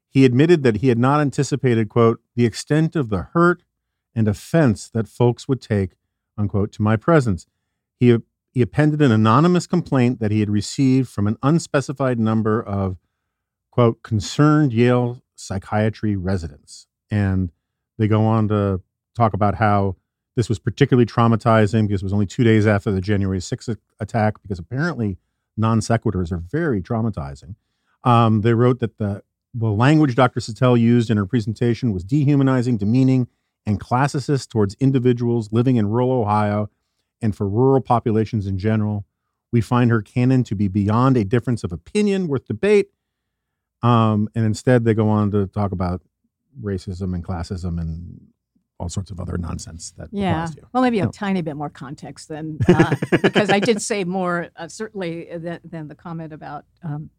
He 0.07 0.23
admitted 0.23 0.63
that 0.63 0.77
he 0.77 0.87
had 0.87 0.97
not 0.97 1.19
anticipated, 1.19 1.89
quote, 1.89 2.21
the 2.35 2.45
extent 2.45 2.95
of 2.95 3.09
the 3.09 3.23
hurt 3.33 3.63
and 4.15 4.27
offense 4.27 4.87
that 4.89 5.09
folks 5.09 5.47
would 5.49 5.61
take, 5.61 5.91
unquote, 6.37 6.71
to 6.73 6.81
my 6.81 6.95
presence. 6.95 7.45
He, 7.99 8.17
he 8.49 8.61
appended 8.61 9.01
an 9.01 9.11
anonymous 9.11 9.67
complaint 9.67 10.21
that 10.21 10.31
he 10.31 10.39
had 10.39 10.49
received 10.49 11.09
from 11.09 11.27
an 11.27 11.35
unspecified 11.43 12.19
number 12.19 12.63
of, 12.63 12.97
quote, 13.69 14.01
concerned 14.01 14.71
Yale 14.71 15.21
psychiatry 15.35 16.15
residents. 16.15 16.87
And 17.11 17.51
they 17.97 18.07
go 18.07 18.23
on 18.23 18.47
to 18.47 18.81
talk 19.13 19.33
about 19.33 19.55
how 19.55 19.97
this 20.35 20.49
was 20.49 20.59
particularly 20.59 21.05
traumatizing 21.05 21.87
because 21.87 22.01
it 22.01 22.05
was 22.05 22.13
only 22.13 22.25
two 22.25 22.43
days 22.43 22.67
after 22.67 22.91
the 22.91 23.01
January 23.01 23.39
6th 23.39 23.77
attack, 23.99 24.41
because 24.41 24.59
apparently 24.59 25.17
non 25.57 25.79
sequiturs 25.79 26.31
are 26.31 26.43
very 26.51 26.81
traumatizing. 26.81 27.55
Um, 28.03 28.41
they 28.41 28.53
wrote 28.53 28.79
that 28.79 28.97
the, 28.97 29.23
the 29.53 29.71
language 29.71 30.15
Dr. 30.15 30.39
Satel 30.39 30.75
used 30.75 31.09
in 31.09 31.17
her 31.17 31.25
presentation 31.25 31.93
was 31.93 32.03
dehumanizing, 32.03 32.77
demeaning, 32.77 33.27
and 33.65 33.79
classicist 33.79 34.49
towards 34.49 34.75
individuals 34.75 35.51
living 35.51 35.77
in 35.77 35.87
rural 35.87 36.11
Ohio 36.11 36.69
and 37.21 37.35
for 37.35 37.47
rural 37.47 37.81
populations 37.81 38.45
in 38.45 38.57
general. 38.57 39.05
We 39.51 39.61
find 39.61 39.89
her 39.89 40.01
canon 40.01 40.43
to 40.45 40.55
be 40.55 40.67
beyond 40.67 41.15
a 41.17 41.23
difference 41.23 41.63
of 41.63 41.71
opinion 41.71 42.27
worth 42.27 42.45
debate. 42.45 42.89
Um, 43.81 44.29
and 44.35 44.45
instead, 44.45 44.83
they 44.83 44.93
go 44.93 45.09
on 45.09 45.31
to 45.31 45.47
talk 45.47 45.71
about 45.71 46.01
racism 46.61 47.13
and 47.13 47.23
classism 47.23 47.79
and 47.79 48.27
all 48.79 48.89
sorts 48.89 49.11
of 49.11 49.19
other 49.19 49.37
nonsense 49.37 49.91
that 49.97 50.09
Yeah. 50.11 50.47
you. 50.55 50.67
Well, 50.73 50.83
maybe 50.83 50.99
a 50.99 51.07
tiny 51.07 51.41
bit 51.41 51.55
more 51.55 51.69
context 51.69 52.27
than 52.27 52.59
uh, 52.67 52.95
because 53.21 53.49
I 53.49 53.59
did 53.59 53.81
say 53.81 54.03
more 54.03 54.49
uh, 54.55 54.67
certainly 54.67 55.27
than, 55.37 55.59
than 55.63 55.87
the 55.87 55.95
comment 55.95 56.33
about 56.33 56.65
um, 56.83 57.09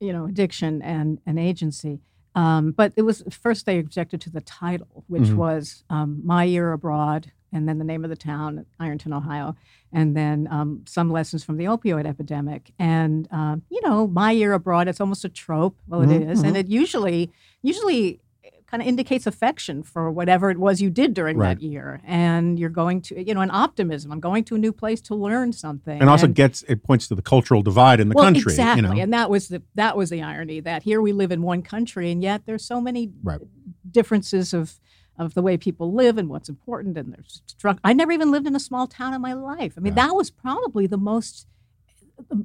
you 0.00 0.12
know 0.12 0.26
addiction 0.26 0.82
and 0.82 1.18
and 1.26 1.38
agency. 1.38 2.00
Um, 2.34 2.72
but 2.72 2.92
it 2.96 3.02
was 3.02 3.22
first 3.30 3.64
they 3.64 3.78
objected 3.78 4.20
to 4.22 4.30
the 4.30 4.42
title, 4.42 5.04
which 5.06 5.22
Mhm. 5.22 5.36
was 5.36 5.84
um, 5.88 6.20
"My 6.22 6.44
Year 6.44 6.72
Abroad," 6.72 7.32
and 7.50 7.66
then 7.66 7.78
the 7.78 7.84
name 7.84 8.04
of 8.04 8.10
the 8.10 8.16
town, 8.16 8.66
Ironton, 8.78 9.14
Ohio, 9.14 9.56
and 9.90 10.14
then 10.14 10.46
um, 10.50 10.82
some 10.86 11.10
lessons 11.10 11.44
from 11.44 11.56
the 11.56 11.64
opioid 11.64 12.04
epidemic. 12.04 12.72
And 12.78 13.26
um, 13.30 13.62
you 13.70 13.80
know, 13.82 14.06
"My 14.06 14.32
Year 14.32 14.52
Abroad" 14.52 14.86
it's 14.86 15.00
almost 15.00 15.24
a 15.24 15.30
trope. 15.30 15.78
Well, 15.86 16.02
it 16.02 16.08
Mhm, 16.08 16.30
is, 16.30 16.42
and 16.42 16.58
it 16.58 16.68
usually 16.68 17.32
usually 17.62 18.20
kind 18.66 18.82
of 18.82 18.88
indicates 18.88 19.26
affection 19.26 19.82
for 19.82 20.10
whatever 20.10 20.50
it 20.50 20.58
was 20.58 20.80
you 20.82 20.90
did 20.90 21.14
during 21.14 21.36
Right. 21.36 21.58
that 21.58 21.62
year, 21.64 22.00
and 22.04 22.58
you're 22.58 22.68
going 22.70 23.00
to 23.02 23.24
you 23.26 23.32
know 23.34 23.40
an 23.40 23.50
optimism. 23.52 24.10
I'm 24.12 24.20
going 24.20 24.42
to 24.44 24.54
a 24.56 24.58
new 24.58 24.72
place 24.72 25.00
to 25.02 25.14
learn 25.14 25.52
something, 25.52 26.00
And 26.00 26.10
also 26.10 26.26
gets 26.26 26.62
it 26.68 26.82
points 26.82 27.06
to 27.08 27.14
the 27.14 27.22
cultural 27.22 27.62
divide 27.62 28.00
in 28.00 28.08
the 28.08 28.14
well, 28.14 28.24
country. 28.24 28.52
Exactly, 28.52 28.82
You 28.88 28.94
know? 28.96 29.00
and 29.02 29.12
that 29.12 29.30
was 29.30 29.48
the 29.48 29.62
that 29.76 29.96
was 29.96 30.10
the 30.10 30.22
irony 30.22 30.60
that 30.60 30.82
here 30.82 31.00
we 31.00 31.12
live 31.12 31.30
in 31.32 31.42
one 31.42 31.62
country, 31.62 32.10
and 32.10 32.22
yet 32.22 32.42
there's 32.46 32.64
so 32.64 32.80
many 32.80 33.12
Right. 33.22 33.40
differences 33.90 34.52
of 34.52 34.80
of 35.18 35.32
the 35.32 35.40
way 35.40 35.56
people 35.56 35.94
live 35.94 36.18
and 36.18 36.28
what's 36.28 36.48
important. 36.48 36.98
And 36.98 37.12
there's 37.14 37.40
struck. 37.46 37.78
I 37.82 37.92
never 37.94 38.12
even 38.12 38.30
lived 38.30 38.46
in 38.46 38.54
a 38.54 38.60
small 38.60 38.86
town 38.86 39.14
in 39.14 39.20
my 39.22 39.32
life. 39.32 39.74
I 39.78 39.80
mean, 39.80 39.94
Yeah. 39.96 40.06
that 40.08 40.14
was 40.14 40.30
probably 40.30 40.86
the 40.86 40.98
most 40.98 41.46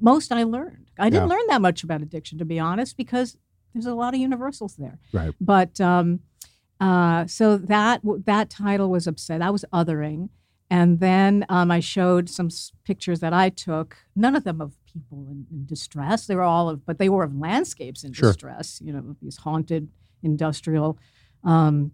most 0.02 0.32
I 0.32 0.44
learned. 0.44 0.92
I 1.00 1.10
didn't 1.10 1.30
Yeah. 1.30 1.36
learn 1.36 1.48
that 1.48 1.62
much 1.62 1.84
about 1.84 2.02
addiction, 2.02 2.38
to 2.38 2.46
be 2.46 2.60
honest, 2.60 2.96
because 2.98 3.38
there's 3.74 3.86
a 3.86 3.94
lot 3.96 4.14
of 4.14 4.20
universals 4.20 4.76
there. 4.76 5.00
Right. 5.14 5.34
But 5.40 5.80
um, 5.82 6.20
uh, 6.80 7.26
so 7.28 7.58
that 7.58 8.02
that 8.26 8.50
title 8.50 8.90
was 8.90 9.08
upset. 9.08 9.40
That 9.40 9.52
was 9.54 9.66
othering. 9.74 10.30
And 10.70 11.00
then 11.02 11.46
um, 11.50 11.70
I 11.70 11.82
showed 11.82 12.30
some 12.30 12.46
s- 12.48 12.72
pictures 12.86 13.20
that 13.20 13.34
I 13.34 13.50
took. 13.50 13.98
None 14.16 14.36
of 14.38 14.46
them 14.46 14.62
of 14.62 14.78
people 14.86 15.28
in, 15.30 15.46
in 15.52 15.66
distress. 15.66 16.28
They 16.28 16.36
were 16.36 16.44
all 16.44 16.70
of, 16.70 16.86
but 16.86 16.98
they 16.98 17.10
were 17.10 17.24
of 17.24 17.36
landscapes 17.36 18.04
in 18.06 18.14
Sure. 18.14 18.30
distress. 18.32 18.80
You 18.84 18.94
know, 18.94 19.16
these 19.22 19.36
haunted 19.38 19.90
industrial 20.24 20.98
um, 21.44 21.92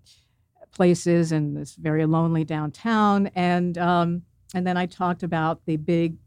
places 0.71 1.31
and 1.31 1.57
this 1.57 1.75
very 1.75 2.05
lonely 2.05 2.43
downtown. 2.43 3.27
And 3.35 3.77
um, 3.77 4.21
and 4.53 4.65
then 4.65 4.77
I 4.77 4.85
talked 4.85 5.23
about 5.23 5.65
the 5.65 5.77
big, 5.77 6.17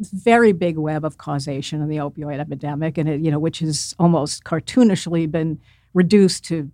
very 0.00 0.52
big 0.52 0.76
web 0.78 1.04
of 1.04 1.18
causation 1.18 1.80
in 1.82 1.88
the 1.88 1.96
opioid 1.98 2.38
epidemic, 2.40 2.98
and 2.98 3.08
it, 3.08 3.20
you 3.20 3.30
know, 3.30 3.38
which 3.38 3.58
has 3.60 3.94
almost 3.98 4.44
cartoonishly 4.44 5.30
been 5.30 5.60
reduced 5.94 6.44
to 6.44 6.70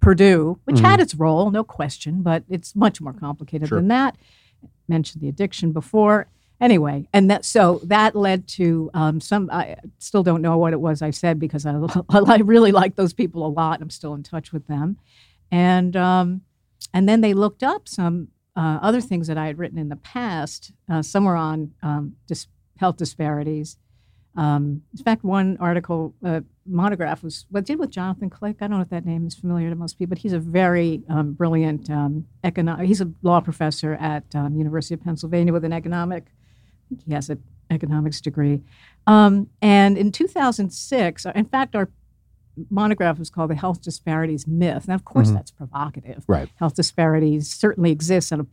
Purdue, 0.00 0.58
which 0.64 0.78
had 0.78 1.00
its 1.00 1.14
role, 1.16 1.50
no 1.50 1.64
question, 1.64 2.22
but 2.22 2.44
it's 2.48 2.76
much 2.76 3.00
more 3.00 3.12
complicated 3.12 3.68
Sure. 3.68 3.78
than 3.78 3.88
that. 3.88 4.16
Mentioned 4.86 5.20
the 5.22 5.28
addiction 5.28 5.72
before. 5.72 6.28
Anyway, 6.60 7.08
and 7.12 7.30
that 7.30 7.44
so 7.44 7.80
that 7.84 8.14
led 8.16 8.46
to 8.48 8.90
um, 8.94 9.20
some. 9.20 9.48
I 9.52 9.76
still 9.98 10.22
don't 10.22 10.42
know 10.42 10.56
what 10.56 10.72
it 10.72 10.80
was 10.80 11.02
I 11.02 11.10
said 11.10 11.38
because 11.38 11.66
I, 11.66 11.74
I 12.10 12.38
really 12.38 12.72
like 12.72 12.96
those 12.96 13.12
people 13.12 13.46
a 13.46 13.48
lot. 13.48 13.74
And 13.74 13.82
I'm 13.82 13.90
still 13.90 14.14
in 14.14 14.22
touch 14.22 14.52
with 14.52 14.66
them, 14.66 14.98
and 15.50 15.94
um, 15.96 16.40
and 16.94 17.08
then 17.08 17.20
they 17.20 17.34
looked 17.34 17.62
up 17.62 17.88
some 17.88 18.28
uh, 18.56 18.78
other 18.82 19.00
things 19.00 19.26
that 19.28 19.38
I 19.38 19.46
had 19.46 19.58
written 19.58 19.78
in 19.78 19.88
the 19.88 19.96
past. 19.96 20.72
Uh, 20.88 21.02
some 21.02 21.24
were 21.26 21.36
on 21.36 21.74
um, 21.82 22.16
dis- 22.26 22.48
health 22.78 22.96
disparities. 22.96 23.76
Um, 24.36 24.82
in 24.96 25.02
fact, 25.04 25.24
one 25.24 25.56
article, 25.58 26.14
uh, 26.24 26.40
monograph, 26.64 27.22
was 27.24 27.44
what 27.50 27.60
I 27.60 27.62
did 27.62 27.78
with 27.80 27.90
Jonathan 27.90 28.30
Klick. 28.30 28.56
I 28.60 28.68
don't 28.68 28.76
know 28.78 28.82
if 28.82 28.90
that 28.90 29.04
name 29.04 29.26
is 29.26 29.34
familiar 29.34 29.68
to 29.68 29.74
most 29.76 29.98
people, 29.98 30.10
but 30.10 30.18
he's 30.18 30.32
a 30.32 30.38
very 30.38 31.02
um, 31.08 31.32
brilliant 31.32 31.90
um, 31.90 32.26
economic. 32.44 32.86
He's 32.86 33.00
a 33.00 33.10
law 33.22 33.40
professor 33.40 33.94
at 33.94 34.24
um, 34.34 34.54
University 34.54 34.94
of 34.94 35.02
Pennsylvania 35.02 35.52
with 35.52 35.64
an 35.64 35.72
economic. 35.72 36.26
I 36.26 36.88
think 36.90 37.02
he 37.04 37.12
has 37.14 37.30
an 37.30 37.42
economics 37.70 38.20
degree. 38.20 38.62
Um, 39.08 39.48
and 39.60 39.98
in 39.98 40.12
2006, 40.12 41.26
uh, 41.26 41.32
in 41.34 41.44
fact, 41.46 41.74
our 41.74 41.88
monograph 42.70 43.18
was 43.18 43.30
called 43.30 43.50
"The 43.50 43.54
Health 43.56 43.82
Disparities 43.82 44.46
Myth." 44.46 44.84
And 44.84 44.94
of 44.94 45.04
course, 45.04 45.30
Mhm. 45.30 45.34
that's 45.34 45.50
provocative. 45.50 46.24
Right. 46.28 46.48
Health 46.56 46.74
disparities 46.76 47.48
certainly 47.50 47.90
exist 47.90 48.30
at 48.32 48.40
a 48.40 48.46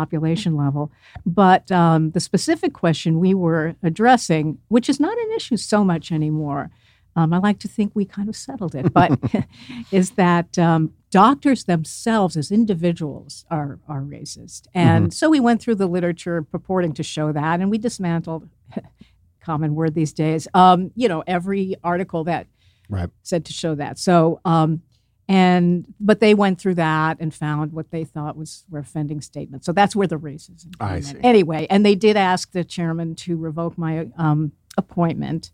population 0.00 0.56
level. 0.56 0.92
But 1.24 1.72
um, 1.72 2.10
the 2.10 2.20
specific 2.20 2.72
question 2.74 3.18
we 3.18 3.32
were 3.32 3.76
addressing, 3.82 4.58
which 4.68 4.88
is 4.90 5.00
not 5.00 5.16
an 5.16 5.30
issue 5.34 5.56
so 5.56 5.82
much 5.84 6.12
anymore, 6.12 6.70
um, 7.18 7.32
I 7.32 7.38
like 7.38 7.58
to 7.60 7.68
think 7.68 7.92
we 7.94 8.04
kind 8.04 8.28
of 8.28 8.36
settled 8.36 8.74
it, 8.74 8.92
but 8.92 9.10
is 9.90 10.10
that 10.12 10.58
um, 10.58 10.92
doctors 11.10 11.64
themselves 11.64 12.36
as 12.36 12.50
individuals 12.52 13.46
are, 13.50 13.78
are 13.88 14.02
racist. 14.02 14.66
And 14.74 15.14
so 15.14 15.30
we 15.30 15.40
went 15.40 15.62
through 15.62 15.76
the 15.76 15.86
literature 15.86 16.42
purporting 16.42 16.92
to 16.92 17.02
show 17.02 17.32
that, 17.32 17.60
and 17.60 17.70
we 17.70 17.78
dismantled, 17.78 18.48
common 19.40 19.74
word 19.74 19.94
these 19.94 20.12
days, 20.12 20.46
um, 20.52 20.90
you 20.94 21.08
know, 21.08 21.22
every 21.26 21.76
article 21.82 22.24
that 22.24 22.46
Right. 22.88 23.08
said 23.22 23.44
to 23.46 23.52
show 23.52 23.74
that. 23.76 23.98
So, 23.98 24.40
um, 24.44 24.82
and 25.28 25.92
but 25.98 26.20
they 26.20 26.34
went 26.34 26.60
through 26.60 26.74
that 26.76 27.16
and 27.18 27.34
found 27.34 27.72
what 27.72 27.90
they 27.90 28.04
thought 28.04 28.36
was 28.36 28.64
were 28.70 28.78
offending 28.78 29.20
statements. 29.20 29.66
So 29.66 29.72
that's 29.72 29.96
where 29.96 30.06
the 30.06 30.18
racism. 30.18 30.74
I 30.78 30.96
in. 30.96 31.02
see. 31.02 31.16
Anyway, 31.22 31.66
and 31.68 31.84
they 31.84 31.94
did 31.96 32.16
ask 32.16 32.52
the 32.52 32.64
chairman 32.64 33.14
to 33.16 33.36
revoke 33.36 33.76
my 33.76 34.08
um, 34.16 34.52
appointment, 34.78 35.50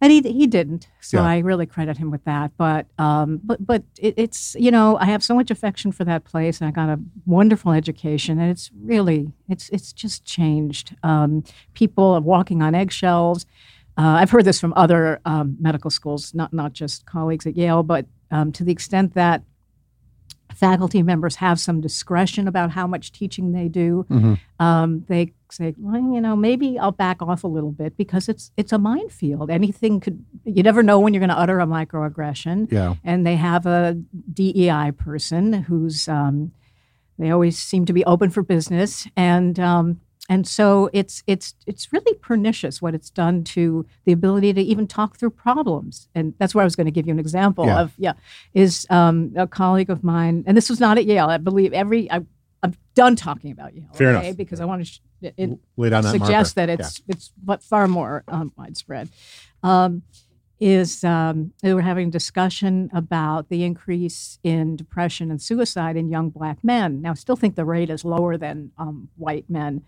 and 0.00 0.10
he 0.10 0.20
he 0.20 0.48
didn't. 0.48 0.88
So 1.00 1.18
Yeah. 1.18 1.26
I 1.26 1.38
really 1.38 1.66
credit 1.66 1.98
him 1.98 2.10
with 2.10 2.24
that. 2.24 2.50
But 2.56 2.86
um, 2.98 3.40
but 3.44 3.64
but 3.64 3.84
it, 4.00 4.14
it's 4.16 4.56
you 4.58 4.72
know 4.72 4.96
I 4.98 5.04
have 5.04 5.22
so 5.22 5.34
much 5.36 5.52
affection 5.52 5.92
for 5.92 6.04
that 6.04 6.24
place. 6.24 6.60
And 6.60 6.66
I 6.66 6.72
got 6.72 6.88
a 6.88 7.00
wonderful 7.24 7.70
education, 7.70 8.40
and 8.40 8.50
it's 8.50 8.72
really 8.82 9.32
it's 9.48 9.68
it's 9.68 9.92
just 9.92 10.24
changed. 10.24 10.96
Um, 11.04 11.44
people 11.74 12.04
are 12.14 12.20
walking 12.20 12.62
on 12.62 12.74
eggshells. 12.74 13.46
Uh, 13.98 14.20
I've 14.20 14.30
heard 14.30 14.44
this 14.44 14.60
from 14.60 14.74
other 14.76 15.20
um, 15.24 15.56
medical 15.58 15.90
schools, 15.90 16.34
not 16.34 16.52
not 16.52 16.72
just 16.72 17.06
colleagues 17.06 17.46
at 17.46 17.56
Yale, 17.56 17.82
but 17.82 18.06
um, 18.30 18.52
to 18.52 18.64
the 18.64 18.72
extent 18.72 19.14
that 19.14 19.42
faculty 20.54 21.02
members 21.02 21.36
have 21.36 21.60
some 21.60 21.80
discretion 21.80 22.48
about 22.48 22.70
how 22.70 22.86
much 22.86 23.12
teaching 23.12 23.52
they 23.52 23.68
do, 23.68 24.06
um, 24.58 25.04
they 25.08 25.32
say, 25.50 25.74
well, 25.78 26.00
you 26.00 26.20
know, 26.20 26.34
maybe 26.34 26.78
I'll 26.78 26.92
back 26.92 27.20
off 27.20 27.44
a 27.44 27.46
little 27.46 27.72
bit 27.72 27.96
because 27.96 28.28
it's 28.28 28.50
it's 28.56 28.72
a 28.72 28.78
minefield. 28.78 29.50
Anything 29.50 30.00
could 30.00 30.24
you 30.44 30.62
never 30.62 30.82
know 30.82 31.00
when 31.00 31.14
you're 31.14 31.20
going 31.20 31.30
to 31.30 31.38
utter 31.38 31.60
a 31.60 31.66
microaggression. 31.66 32.70
Yeah. 32.70 32.94
And 33.04 33.26
they 33.26 33.36
have 33.36 33.66
a 33.66 33.98
DEI 34.32 34.92
person 34.96 35.52
who's 35.52 36.08
um, 36.08 36.52
they 37.18 37.30
always 37.30 37.58
seem 37.58 37.86
to 37.86 37.92
be 37.92 38.04
open 38.04 38.30
for 38.30 38.42
business 38.42 39.08
and. 39.16 39.58
And 40.28 40.46
so 40.46 40.90
it's 40.92 41.22
it's 41.26 41.54
it's 41.66 41.92
really 41.92 42.14
pernicious 42.18 42.82
what 42.82 42.94
it's 42.94 43.10
done 43.10 43.44
to 43.44 43.86
the 44.04 44.12
ability 44.12 44.52
to 44.54 44.60
even 44.60 44.86
talk 44.86 45.16
through 45.16 45.30
problems. 45.30 46.08
And 46.14 46.34
that's 46.38 46.54
where 46.54 46.62
I 46.62 46.64
was 46.64 46.74
going 46.74 46.86
to 46.86 46.90
give 46.90 47.06
you 47.06 47.12
an 47.12 47.18
example 47.20 47.66
Yeah. 47.66 47.80
of 47.80 47.94
yeah 47.96 48.12
is 48.52 48.86
um, 48.90 49.32
a 49.36 49.46
colleague 49.46 49.90
of 49.90 50.02
mine, 50.02 50.42
and 50.46 50.56
this 50.56 50.68
was 50.68 50.80
not 50.80 50.98
at 50.98 51.04
Yale. 51.06 51.28
I 51.28 51.38
believe 51.38 51.72
every 51.72 52.10
I, 52.10 52.22
I'm 52.62 52.74
done 52.94 53.14
talking 53.14 53.52
about 53.52 53.74
Yale. 53.76 53.88
Fair 53.94 54.16
okay, 54.16 54.26
enough. 54.28 54.36
Because 54.36 54.60
I 54.60 54.64
want 54.64 54.80
to 54.82 54.86
sh- 54.86 55.00
it, 55.22 55.58
Lay 55.76 55.90
down 55.90 56.02
that 56.02 56.10
suggest 56.10 56.56
marker. 56.56 56.66
that 56.66 56.80
it's 56.80 57.02
it's 57.06 57.32
but 57.42 57.62
far 57.62 57.86
more 57.86 58.24
um, 58.26 58.52
widespread. 58.56 59.08
Um, 59.62 60.02
is 60.58 61.04
um, 61.04 61.52
they 61.62 61.74
were 61.74 61.82
having 61.82 62.08
a 62.08 62.10
discussion 62.10 62.90
about 62.94 63.48
the 63.48 63.62
increase 63.62 64.38
in 64.42 64.76
depression 64.76 65.30
and 65.30 65.40
suicide 65.40 65.96
in 65.96 66.08
young 66.08 66.30
black 66.30 66.64
men. 66.64 67.02
Now, 67.02 67.10
I 67.10 67.14
still 67.14 67.36
think 67.36 67.56
the 67.56 67.64
rate 67.64 67.90
is 67.90 68.04
lower 68.04 68.36
than 68.38 68.72
um, 68.78 69.08
white 69.16 69.50
men, 69.50 69.82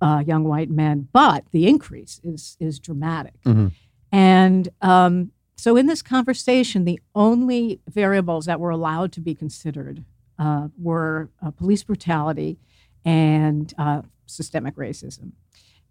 uh, 0.00 0.22
young 0.24 0.44
white 0.44 0.70
men, 0.70 1.08
but 1.12 1.44
the 1.50 1.66
increase 1.66 2.20
is 2.22 2.56
is 2.60 2.78
dramatic. 2.78 3.34
Mhm. 3.44 3.72
And 4.12 4.68
um, 4.80 5.32
so, 5.56 5.76
in 5.76 5.86
this 5.86 6.02
conversation, 6.02 6.84
the 6.84 7.00
only 7.14 7.80
variables 7.88 8.46
that 8.46 8.60
were 8.60 8.70
allowed 8.70 9.12
to 9.12 9.20
be 9.20 9.34
considered 9.34 10.04
uh, 10.38 10.68
were 10.78 11.30
uh, 11.44 11.50
police 11.50 11.82
brutality 11.82 12.58
and 13.04 13.72
uh, 13.78 14.02
systemic 14.26 14.76
racism. 14.76 15.32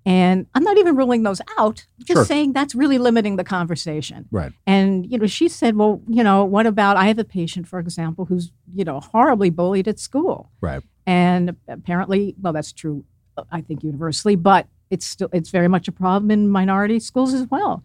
And 0.06 0.48
I'm 0.54 0.64
not 0.64 0.78
even 0.78 0.96
ruling 0.98 1.24
those 1.24 1.40
out. 1.58 1.86
I'm 1.98 2.06
just 2.06 2.18
Sure. 2.18 2.26
saying 2.26 2.52
that's 2.54 2.76
really 2.76 2.98
limiting 2.98 3.38
the 3.38 3.44
conversation. 3.44 4.26
Right. 4.32 4.52
And 4.68 5.10
you 5.10 5.18
know, 5.18 5.28
she 5.28 5.48
said, 5.48 5.76
"Well, 5.78 6.02
you 6.08 6.24
know, 6.24 6.44
what 6.44 6.66
about 6.66 6.98
I 6.98 7.06
have 7.08 7.20
a 7.20 7.24
patient, 7.24 7.68
for 7.68 7.80
example, 7.80 8.26
who's 8.26 8.52
you 8.76 8.84
know 8.84 9.00
horribly 9.00 9.50
bullied 9.50 9.88
at 9.88 10.00
school, 10.00 10.50
Right. 10.60 10.84
and 11.06 11.56
apparently, 11.70 12.36
well, 12.42 12.52
that's 12.54 12.74
true, 12.74 13.06
I 13.52 13.62
think 13.62 13.82
universally, 13.84 14.36
but 14.36 14.68
it's 14.90 15.06
still 15.06 15.30
it's 15.32 15.50
very 15.52 15.70
much 15.70 15.88
a 15.88 15.92
problem 15.94 16.32
in 16.32 16.50
minority 16.50 17.00
schools 17.00 17.34
as 17.34 17.48
well." 17.50 17.82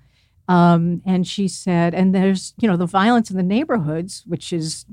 Um, 0.49 1.03
and 1.05 1.27
she 1.27 1.47
said, 1.47 1.95
and 1.95 2.15
there's 2.15 2.55
you 2.61 2.67
know 2.67 2.77
the 2.77 2.87
violence 2.87 3.31
in 3.31 3.37
the 3.37 3.43
neighborhoods, 3.45 4.25
which 4.27 4.53
is 4.53 4.87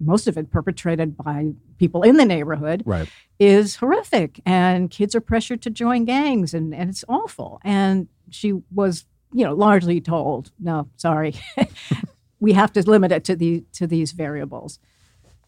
most 0.00 0.26
of 0.26 0.36
it 0.36 0.50
perpetrated 0.50 1.16
by 1.16 1.52
people 1.78 2.02
in 2.02 2.16
the 2.16 2.24
neighborhood 2.24 2.82
Right. 2.84 3.08
is 3.38 3.76
horrific 3.76 4.40
and 4.44 4.90
kids 4.90 5.14
are 5.14 5.20
pressured 5.20 5.62
to 5.62 5.70
join 5.70 6.04
gangs 6.04 6.52
and, 6.54 6.74
and 6.74 6.90
it's 6.90 7.04
awful 7.08 7.60
and 7.64 8.08
she 8.30 8.52
was 8.72 9.06
you 9.32 9.44
know 9.44 9.54
largely 9.54 10.00
told 10.00 10.50
no 10.58 10.88
sorry 10.96 11.34
we 12.40 12.52
have 12.52 12.72
to 12.72 12.82
limit 12.88 13.12
it 13.12 13.24
to 13.24 13.36
the 13.36 13.64
to 13.72 13.86
these 13.86 14.12
variables 14.12 14.78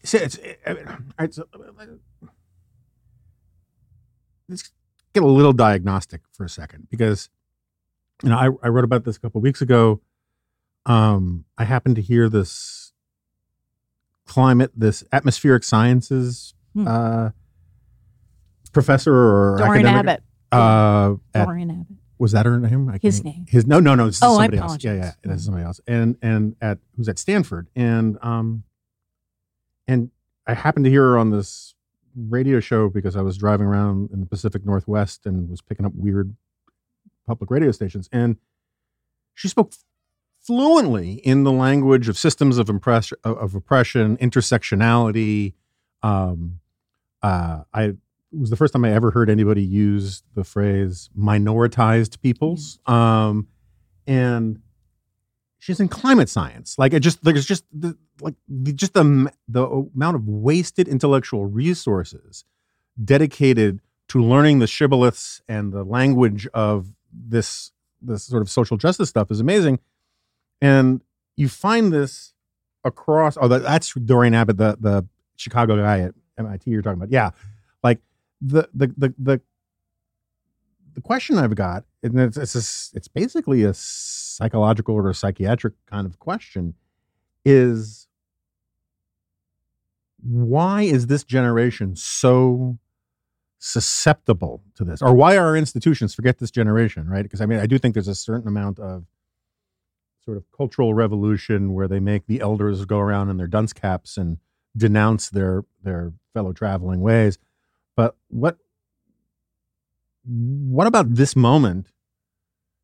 See, 0.03 0.19
it's, 0.19 0.39
I 0.65 0.73
mean, 0.73 0.87
all 0.87 0.97
right, 1.19 1.33
so, 1.33 1.43
let's 4.47 4.71
get 5.13 5.23
a 5.23 5.27
little 5.27 5.53
diagnostic 5.53 6.21
for 6.31 6.45
a 6.45 6.49
second 6.49 6.87
because 6.89 7.29
you 8.23 8.29
know 8.29 8.37
I, 8.37 8.49
I 8.65 8.69
wrote 8.69 8.83
about 8.85 9.03
this 9.03 9.17
a 9.17 9.19
couple 9.19 9.41
weeks 9.41 9.61
ago. 9.61 10.01
Um, 10.85 11.43
I 11.57 11.65
happened 11.65 11.97
to 11.97 12.01
hear 12.01 12.29
this 12.29 12.86
climate, 14.27 14.71
this 14.75 15.03
atmospheric 15.11 15.63
sciences 15.63 16.53
Hmm. 16.73 16.87
uh, 16.87 17.29
professor 18.71 19.13
or 19.13 19.57
Dorian 19.57 19.85
academic. 19.87 19.99
Abbott 19.99 20.23
Uh, 20.51 21.15
at, 21.33 21.45
Dorian 21.45 21.71
Abbott 21.71 21.97
was 22.19 22.31
that 22.33 22.45
her 22.45 22.59
name? 22.59 22.89
I 22.89 22.99
His 23.01 23.23
name. 23.23 23.45
His 23.47 23.65
no, 23.65 23.79
no, 23.79 23.95
no. 23.95 24.05
This 24.07 24.17
is 24.17 24.23
Oh, 24.23 24.33
I 24.37 24.43
somebody 24.45 24.57
else. 24.59 24.83
Yeah, 24.83 24.91
yeah. 24.91 24.97
apologize. 24.97 25.15
This 25.23 25.39
is 25.39 25.45
somebody 25.45 25.65
else. 25.65 25.81
And 25.87 26.17
and 26.21 26.55
at 26.61 26.79
who's 26.95 27.07
at 27.09 27.17
Stanford, 27.19 27.67
and 27.75 28.17
um, 28.21 28.63
and 29.87 30.11
I 30.45 30.53
happened 30.53 30.85
to 30.85 30.91
hear 30.91 31.03
her 31.03 31.17
on 31.17 31.29
this 31.31 31.73
radio 32.15 32.59
show 32.59 32.89
because 32.89 33.15
I 33.15 33.21
was 33.21 33.37
driving 33.37 33.67
around 33.67 34.09
in 34.11 34.19
the 34.19 34.25
Pacific 34.25 34.65
Northwest 34.65 35.25
and 35.25 35.49
was 35.49 35.61
picking 35.61 35.85
up 35.85 35.93
weird 35.95 36.35
public 37.27 37.49
radio 37.51 37.71
stations, 37.71 38.09
and 38.11 38.37
she 39.35 39.47
spoke 39.47 39.73
fluently 40.47 41.15
in 41.15 41.43
the 41.43 41.51
language 41.51 42.07
of 42.07 42.17
systems 42.17 42.57
of 42.57 42.69
impress 42.69 43.11
of, 43.25 43.53
oppression, 43.53 44.15
intersectionality. 44.17 45.53
Um, 46.01 46.61
uh, 47.21 47.63
I 47.73 47.83
it 47.83 48.39
was 48.39 48.49
the 48.49 48.55
first 48.55 48.73
time 48.73 48.85
I 48.85 48.91
ever 48.93 49.11
heard 49.11 49.29
anybody 49.29 49.63
use 49.63 50.23
the 50.35 50.43
phrase 50.43 51.09
minoritized 51.17 52.21
peoples. 52.21 52.79
Um, 52.85 53.47
and 54.05 54.61
she's 55.59 55.79
in 55.79 55.89
climate 55.89 56.29
science. 56.29 56.77
Like 56.77 56.93
it 56.93 57.01
just 57.01 57.23
there's 57.23 57.45
just 57.45 57.65
the, 57.73 57.97
like 58.21 58.35
the, 58.47 58.71
just 58.71 58.93
the 58.93 59.31
the 59.49 59.65
amount 59.65 60.15
of 60.15 60.27
wasted 60.27 60.87
intellectual 60.87 61.45
resources 61.45 62.45
dedicated 63.03 63.81
to 64.09 64.23
learning 64.23 64.59
the 64.59 64.65
shibboleths 64.65 65.41
and 65.49 65.73
the 65.73 65.83
language 65.83 66.47
of 66.53 66.93
this 67.11 67.71
this 68.01 68.23
sort 68.23 68.41
of 68.41 68.49
social 68.49 68.77
justice 68.77 69.09
stuff 69.09 69.29
is 69.29 69.41
amazing. 69.41 69.79
And 70.61 71.01
you 71.35 71.49
find 71.49 71.93
this 71.93 72.33
across. 72.83 73.37
Oh, 73.39 73.47
that, 73.47 73.63
that's 73.63 73.93
Dorian 73.93 74.33
Abbott, 74.33 74.57
the 74.57 74.77
the 74.79 75.05
Chicago 75.35 75.77
guy 75.77 75.99
at 75.99 76.15
MIT. 76.37 76.69
You're 76.69 76.81
talking 76.81 76.99
about, 76.99 77.11
yeah. 77.11 77.31
Like 77.83 78.01
the 78.41 78.67
the 78.73 78.87
the 78.97 79.13
the 79.17 79.41
the 80.95 81.01
question 81.01 81.37
I've 81.37 81.55
got, 81.55 81.85
and 82.01 82.19
it's 82.19 82.37
it's, 82.37 82.55
a 82.55 82.97
it's 82.97 83.07
basically 83.07 83.63
a 83.63 83.73
psychological 83.73 84.95
or 84.95 85.09
a 85.09 85.13
psychiatric 85.13 85.73
kind 85.85 86.07
of 86.07 86.17
question, 86.17 86.73
is 87.45 88.07
why 90.23 90.81
is 90.81 91.05
this 91.07 91.23
generation 91.23 91.95
so 91.95 92.79
susceptible 93.59 94.63
to 94.75 94.83
this, 94.83 95.01
or 95.01 95.13
why 95.13 95.37
are 95.37 95.45
our 95.45 95.57
institutions 95.57 96.15
forget 96.15 96.39
this 96.39 96.51
generation, 96.51 97.07
right? 97.07 97.23
Because 97.23 97.41
I 97.41 97.45
mean, 97.45 97.59
I 97.59 97.67
do 97.67 97.77
think 97.77 97.93
there's 97.93 98.07
a 98.07 98.15
certain 98.15 98.47
amount 98.47 98.79
of 98.79 99.05
sort 100.27 100.35
of 100.35 100.43
cultural 100.51 100.93
revolution 100.93 101.73
where 101.73 101.87
they 101.87 102.01
make 102.01 102.27
the 102.27 102.41
elders 102.41 102.83
go 102.83 102.99
around 102.99 103.29
in 103.29 103.37
their 103.37 103.47
dunce 103.47 103.71
caps 103.71 104.17
and 104.17 104.39
denounce 104.75 105.29
their 105.29 105.63
their 105.83 106.11
fellow 106.33 106.51
traveling 106.51 106.99
ways. 106.99 107.39
But 107.95 108.17
what 108.27 108.57
what 110.25 110.85
about 110.85 111.15
this 111.15 111.33
moment 111.33 111.93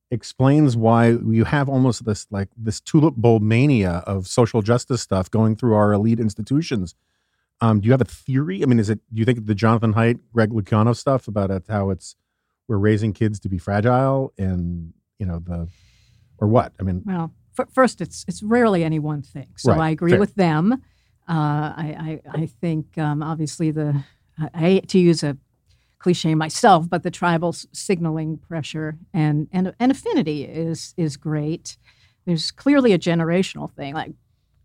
explains 0.10 0.78
why 0.78 1.10
you 1.10 1.44
have 1.44 1.68
almost 1.68 2.06
this 2.06 2.28
like 2.32 2.48
this 2.56 2.80
tulip 2.80 3.16
bulb 3.18 3.44
mania 3.44 4.04
of 4.08 4.26
social 4.26 4.62
justice 4.62 5.02
stuff 5.02 5.30
going 5.30 5.58
through 5.58 5.74
our 5.76 5.92
elite 5.92 6.22
institutions? 6.22 6.96
Um, 7.60 7.82
do 7.82 7.88
you 7.88 7.92
have 7.92 8.00
a 8.00 8.06
theory? 8.06 8.64
I 8.64 8.68
mean, 8.68 8.80
is 8.80 8.90
it 8.90 9.02
do 9.14 9.20
you 9.20 9.26
think 9.26 9.46
the 9.46 9.56
Jonathan 9.56 9.96
Haidt, 9.96 10.20
Greg 10.32 10.52
Lukianoff 10.52 10.96
stuff 10.96 11.28
about 11.28 11.52
how 11.68 11.90
it's 11.90 12.16
we're 12.70 12.78
raising 12.78 13.12
kids 13.12 13.38
to 13.42 13.50
be 13.50 13.58
fragile 13.58 14.32
and 14.38 14.94
you 15.20 15.26
know 15.26 15.40
the 15.40 15.68
or 16.40 16.48
what? 16.48 16.74
I 16.80 16.84
mean, 16.84 17.02
well 17.06 17.34
f- 17.58 17.70
first 17.74 18.02
it's 18.02 18.26
it's 18.28 18.42
rarely 18.44 18.84
any 18.84 19.00
one 19.00 19.22
thing 19.22 19.48
so 19.58 19.72
Right, 19.72 19.80
i 19.82 19.90
agree 19.92 20.12
fair. 20.12 20.20
with 20.20 20.36
them 20.36 20.74
uh, 21.30 21.72
I, 21.78 22.20
I, 22.34 22.40
I 22.42 22.46
think 22.48 22.98
um, 22.98 23.24
obviously 23.24 23.72
the 23.72 24.04
I, 24.38 24.50
I 24.54 24.60
hate 24.60 24.90
to 24.90 25.00
use 25.00 25.24
a 25.24 25.38
cliche 26.00 26.36
myself, 26.36 26.90
but 26.90 27.02
the 27.04 27.10
tribal 27.12 27.50
s- 27.50 27.66
signaling 27.72 28.38
pressure 28.38 28.98
and, 29.14 29.48
and 29.54 29.74
and 29.80 29.90
affinity 29.92 30.44
is 30.44 30.94
is 30.98 31.16
great. 31.16 31.78
there's 32.26 32.52
clearly 32.52 32.92
a 32.92 33.00
generational 33.00 33.72
thing. 33.72 33.94
Like 33.94 34.12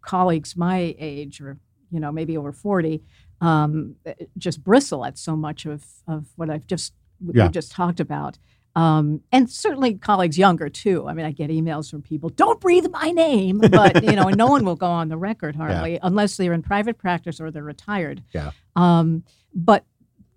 colleagues 0.01 0.57
my 0.57 0.97
age, 0.99 1.41
or 1.41 1.59
you 1.93 2.01
know 2.01 2.11
maybe 2.11 2.37
over 2.37 2.51
forty, 2.53 3.03
um, 3.41 3.95
just 4.37 4.65
bristle 4.65 5.05
at 5.05 5.17
so 5.17 5.37
much 5.37 5.65
of 5.65 5.85
of 6.09 6.27
what 6.35 6.51
I've 6.51 6.67
just 6.67 6.93
Yeah. 7.21 7.45
we 7.47 7.51
just 7.53 7.71
talked 7.71 8.01
about. 8.01 8.39
Um, 8.79 9.23
and 9.33 9.51
certainly 9.51 9.95
colleagues 9.95 10.39
younger 10.39 10.69
too. 10.69 11.09
I 11.09 11.13
mean, 11.13 11.27
I 11.27 11.33
get 11.33 11.51
emails 11.51 11.91
from 11.91 12.01
people, 12.01 12.29
"Don't 12.29 12.61
breathe 12.61 12.87
my 12.93 13.11
name," 13.11 13.59
but 13.59 14.05
you 14.05 14.13
know, 14.13 14.29
no 14.29 14.47
one 14.47 14.65
will 14.65 14.77
go 14.77 14.87
on 14.87 15.09
the 15.09 15.17
record 15.17 15.57
hardly 15.57 15.99
unless 16.01 16.37
they're 16.37 16.53
in 16.53 16.63
private 16.63 16.97
practice 16.97 17.41
or 17.41 17.51
they're 17.51 17.65
retired. 17.65 18.23
Yeah. 18.33 18.53
Um, 18.77 19.25
but 19.53 19.85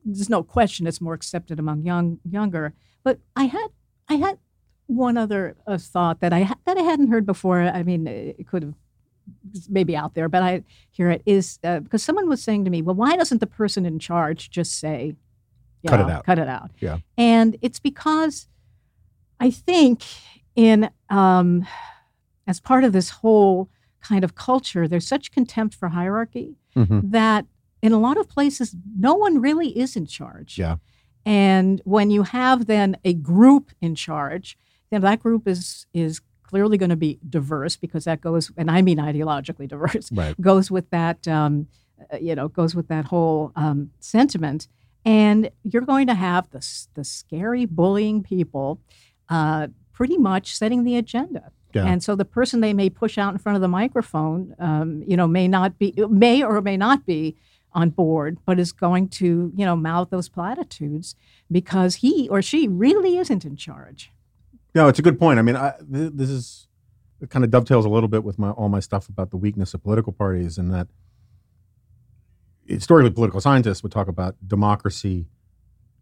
there's 0.04 0.30
no 0.30 0.42
question 0.42 0.88
it's 0.88 1.00
more 1.00 1.14
accepted 1.14 1.60
among 1.60 1.84
young 1.84 2.20
younger. 2.28 2.74
But 3.04 3.20
I 3.36 3.44
had 3.44 3.68
I 4.10 4.16
had 4.16 4.40
one 4.88 5.18
other 5.18 5.56
uh, 5.68 5.78
thought 5.78 6.20
that 6.22 6.34
I 6.34 6.42
ha- 6.42 6.58
that 6.66 6.78
I 6.78 6.82
hadn't 6.82 7.10
heard 7.10 7.28
before. 7.28 7.62
I 7.62 7.84
mean, 7.84 8.08
it 8.08 8.48
could 8.48 8.64
have 8.64 8.74
maybe 9.70 9.96
out 9.96 10.16
there, 10.16 10.28
but 10.30 10.42
I 10.42 10.64
hear 10.90 11.12
it 11.12 11.22
is 11.28 11.60
uh, 11.64 11.82
because 11.82 12.02
someone 12.02 12.28
was 12.28 12.42
saying 12.42 12.66
to 12.66 12.72
me, 12.72 12.82
"Well, 12.82 12.96
why 12.96 13.16
doesn't 13.16 13.38
the 13.38 13.46
person 13.46 13.86
in 13.86 14.00
charge 14.00 14.50
just 14.50 14.80
say, 14.80 15.14
Cut 15.90 16.00
it 16.00 16.10
out." 16.10 16.24
cut 16.26 16.40
it 16.40 16.48
out?" 16.48 16.72
Yeah. 16.80 17.00
and 17.18 17.58
it's 17.62 17.80
because 17.80 18.48
I 19.40 19.50
think 19.52 20.04
in 20.56 20.90
um, 21.10 21.66
as 22.48 22.60
part 22.60 22.84
of 22.84 22.94
this 22.94 23.10
whole 23.10 23.70
kind 24.02 24.24
of 24.24 24.36
culture, 24.36 24.88
there's 24.88 25.08
such 25.08 25.32
contempt 25.32 25.74
for 25.76 25.90
hierarchy 25.90 26.56
Mhm. 26.76 27.12
that 27.12 27.46
in 27.82 27.92
a 27.94 28.00
lot 28.00 28.18
of 28.18 28.28
places, 28.30 28.76
no 28.98 29.14
one 29.16 29.42
really 29.42 29.70
is 29.78 29.96
in 29.96 30.06
charge. 30.06 30.58
Yeah. 30.58 30.78
And 31.26 31.82
when 31.86 32.10
you 32.12 32.24
have 32.24 32.66
then 32.68 32.98
a 33.06 33.14
group 33.14 33.72
in 33.82 33.96
charge, 33.96 34.58
then 34.90 35.02
that 35.02 35.20
group 35.20 35.48
is 35.48 35.86
is 35.94 36.22
clearly 36.44 36.78
going 36.78 36.90
to 36.90 36.96
be 36.98 37.18
diverse 37.30 37.78
because 37.78 38.04
that 38.04 38.20
goes, 38.22 38.52
and 38.58 38.70
I 38.70 38.82
mean 38.82 38.98
ideologically 38.98 39.68
diverse, 39.68 40.12
Right. 40.12 40.40
goes 40.42 40.70
with 40.70 40.90
that, 40.90 41.26
um, 41.28 41.68
uh, 42.14 42.18
you 42.18 42.36
know, 42.36 42.50
goes 42.50 42.76
with 42.76 42.88
that 42.90 43.06
whole 43.06 43.52
um, 43.56 43.92
sentiment. 44.00 44.68
And 45.04 45.50
you're 45.64 45.82
going 45.82 46.08
to 46.08 46.14
have 46.14 46.50
the 46.52 46.88
the 46.94 47.04
scary 47.04 47.66
bullying 47.66 48.22
people, 48.24 48.80
uh, 49.30 49.68
pretty 49.94 50.18
much 50.18 50.56
setting 50.56 50.84
the 50.84 50.96
agenda. 50.96 51.52
Yeah. 51.74 51.86
And 51.86 52.04
so 52.04 52.16
the 52.16 52.26
person 52.26 52.62
they 52.62 52.74
may 52.74 52.90
push 52.90 53.18
out 53.18 53.32
in 53.34 53.40
front 53.40 53.56
of 53.56 53.62
the 53.62 53.68
microphone, 53.68 54.56
um, 54.60 55.04
you 55.08 55.16
know, 55.16 55.28
may 55.28 55.48
not 55.48 55.80
be, 55.80 55.94
may 56.10 56.44
or 56.44 56.62
may 56.62 56.76
not 56.76 57.06
be 57.06 57.38
on 57.74 57.90
board, 57.90 58.38
but 58.46 58.60
is 58.60 58.74
going 58.74 59.08
to, 59.08 59.54
you 59.56 59.66
know, 59.66 59.76
mouth 59.76 60.10
those 60.10 60.28
platitudes 60.28 61.16
because 61.50 61.96
he 61.96 62.28
or 62.30 62.42
she 62.42 62.68
really 62.68 63.18
isn't 63.18 63.46
in 63.46 63.56
charge. 63.56 64.12
No, 64.76 64.88
it's 64.88 65.00
a 65.00 65.02
good 65.02 65.18
point. 65.18 65.40
I 65.40 65.42
mean, 65.42 65.56
I, 65.56 65.74
th- 65.92 66.12
this 66.14 66.30
is 66.30 66.68
it 67.22 67.30
kind 67.30 67.46
of 67.46 67.52
dovetails 67.52 67.86
a 67.86 67.90
little 67.90 68.10
bit 68.10 68.24
with 68.24 68.38
my 68.40 68.52
all 68.52 68.70
my 68.70 68.80
stuff 68.80 69.08
about 69.08 69.32
the 69.32 69.38
weakness 69.38 69.74
of 69.74 69.84
political 69.84 70.12
parties, 70.12 70.58
and 70.58 70.74
that 70.74 70.88
historically 72.66 73.12
political 73.12 73.42
scientists 73.42 73.84
would 73.84 73.92
talk 73.92 74.08
about 74.08 74.36
democracy 74.48 75.28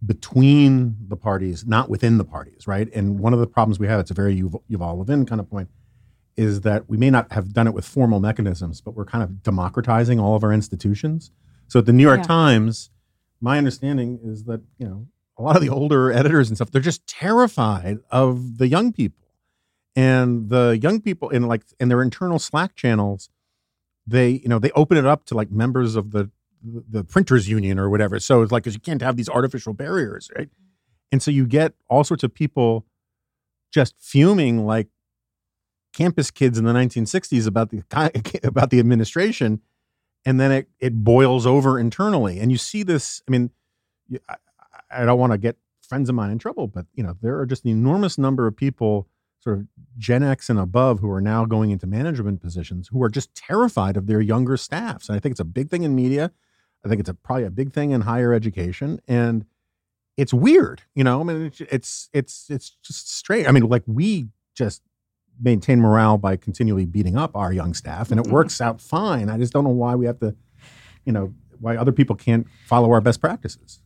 between 0.05 0.95
the 1.07 1.17
parties, 1.17 1.65
not 1.65 1.89
within 1.89 2.17
the 2.17 2.23
parties, 2.23 2.67
right? 2.67 2.87
And 2.93 3.19
one 3.19 3.33
of 3.33 3.39
the 3.39 3.47
problems 3.47 3.79
we 3.79 3.87
have, 3.87 3.99
it's 3.99 4.11
a 4.11 4.13
very 4.13 4.41
Yuval 4.41 4.61
Yuval 4.69 4.97
Levin 4.97 5.25
kind 5.25 5.41
of 5.41 5.49
point, 5.49 5.69
is 6.37 6.61
that 6.61 6.89
we 6.89 6.95
may 6.95 7.09
not 7.09 7.31
have 7.33 7.53
done 7.53 7.67
it 7.67 7.73
with 7.73 7.85
formal 7.85 8.19
mechanisms, 8.19 8.79
but 8.79 8.95
we're 8.95 9.05
kind 9.05 9.23
of 9.23 9.43
democratizing 9.43 10.19
all 10.19 10.35
of 10.35 10.43
our 10.43 10.53
institutions. 10.53 11.31
So 11.67 11.79
at 11.79 11.85
the 11.85 11.93
New 11.93 12.03
York 12.03 12.19
Yeah. 12.19 12.27
Times, 12.27 12.91
my 13.41 13.57
understanding 13.57 14.19
is 14.23 14.45
that 14.45 14.61
you 14.77 14.87
know 14.87 15.07
a 15.37 15.41
lot 15.41 15.55
of 15.55 15.61
the 15.61 15.69
older 15.69 16.11
editors 16.11 16.49
and 16.49 16.57
stuff 16.57 16.69
they're 16.71 16.81
just 16.81 17.07
terrified 17.07 17.99
of 18.11 18.57
the 18.57 18.67
young 18.67 18.91
people 18.91 19.27
and 19.95 20.49
the 20.49 20.77
young 20.81 20.99
people 20.99 21.29
in 21.29 21.43
like 21.47 21.63
in 21.79 21.87
their 21.87 22.01
internal 22.01 22.39
slack 22.39 22.75
channels 22.75 23.29
they 24.05 24.29
you 24.29 24.49
know 24.49 24.59
they 24.59 24.71
open 24.71 24.97
it 24.97 25.05
up 25.05 25.25
to 25.25 25.35
like 25.35 25.49
members 25.49 25.95
of 25.95 26.11
the 26.11 26.29
the 26.63 27.03
printers 27.03 27.47
union 27.49 27.79
or 27.79 27.89
whatever. 27.89 28.19
So 28.19 28.41
it's 28.41 28.51
like 28.51 28.63
'cause 28.63 28.73
you 28.73 28.79
can't 28.79 29.01
have 29.01 29.15
these 29.17 29.29
artificial 29.29 29.73
barriers 29.73 30.29
right? 30.37 30.49
And 31.11 31.21
so 31.23 31.31
you 31.31 31.47
get 31.47 31.73
all 31.89 32.03
sorts 32.03 32.23
of 32.23 32.33
people 32.33 32.85
just 33.71 33.95
fuming 33.99 34.65
like 34.65 34.87
campus 35.93 36.31
kids 36.31 36.57
in 36.57 36.65
the 36.65 36.73
1960s 36.73 37.47
about 37.47 37.69
the 37.69 37.83
about 38.43 38.69
the 38.69 38.79
administration. 38.79 39.61
And 40.25 40.39
then 40.39 40.51
it 40.51 40.69
it 40.79 41.03
boils 41.03 41.45
over 41.45 41.79
internally. 41.79 42.39
And 42.39 42.51
you 42.51 42.57
see 42.57 42.83
this 42.83 43.21
i 43.27 43.31
mean 43.31 43.49
I, 44.27 44.35
I 44.91 45.05
don't 45.05 45.19
want 45.19 45.31
to 45.33 45.37
get 45.37 45.57
friends 45.81 46.09
of 46.09 46.15
mine 46.15 46.29
in 46.31 46.37
trouble 46.37 46.67
but 46.67 46.85
you 46.93 47.03
know 47.03 47.15
there 47.21 47.39
are 47.39 47.45
just 47.45 47.65
an 47.65 47.71
enormous 47.71 48.17
number 48.17 48.45
of 48.47 48.55
people 48.55 49.07
sort 49.39 49.57
of 49.57 49.67
gen 49.97 50.21
x 50.23 50.49
and 50.49 50.59
above 50.59 50.99
who 50.99 51.09
are 51.09 51.21
now 51.21 51.45
going 51.45 51.71
into 51.71 51.87
management 51.87 52.41
positions 52.41 52.89
who 52.89 53.01
are 53.01 53.09
just 53.09 53.33
terrified 53.33 53.97
of 53.97 54.05
their 54.07 54.21
younger 54.21 54.57
staffs. 54.57 55.09
And 55.09 55.15
i 55.15 55.19
think 55.19 55.31
it's 55.33 55.39
a 55.39 55.45
big 55.45 55.69
thing 55.69 55.83
in 55.83 55.95
media 55.95 56.31
i 56.85 56.87
think 56.89 56.99
it's 56.99 57.09
a, 57.09 57.13
probably 57.13 57.43
a 57.45 57.49
big 57.51 57.73
thing 57.73 57.91
in 57.91 58.01
higher 58.01 58.33
education 58.33 58.99
and 59.07 59.45
it's 60.17 60.33
weird 60.33 60.83
you 60.95 61.03
know 61.03 61.21
i 61.21 61.23
mean 61.23 61.45
it's 61.45 61.61
it's 61.71 62.09
it's, 62.13 62.49
it's 62.49 62.69
just 62.83 63.11
strange 63.11 63.47
i 63.47 63.51
mean 63.51 63.63
like 63.63 63.83
we 63.85 64.27
just 64.55 64.81
maintain 65.41 65.79
morale 65.79 66.17
by 66.17 66.35
continually 66.35 66.85
beating 66.85 67.15
up 67.15 67.35
our 67.35 67.53
young 67.53 67.73
staff 67.73 68.11
and 68.11 68.19
it 68.19 68.27
works 68.27 68.59
out 68.59 68.81
fine 68.81 69.29
i 69.29 69.37
just 69.37 69.53
don't 69.53 69.63
know 69.63 69.69
why 69.69 69.95
we 69.95 70.05
have 70.05 70.19
to 70.19 70.35
you 71.05 71.13
know 71.13 71.33
why 71.61 71.75
other 71.75 71.91
people 71.91 72.15
can't 72.15 72.47
follow 72.65 72.91
our 72.91 73.01
best 73.01 73.19
practices 73.21 73.81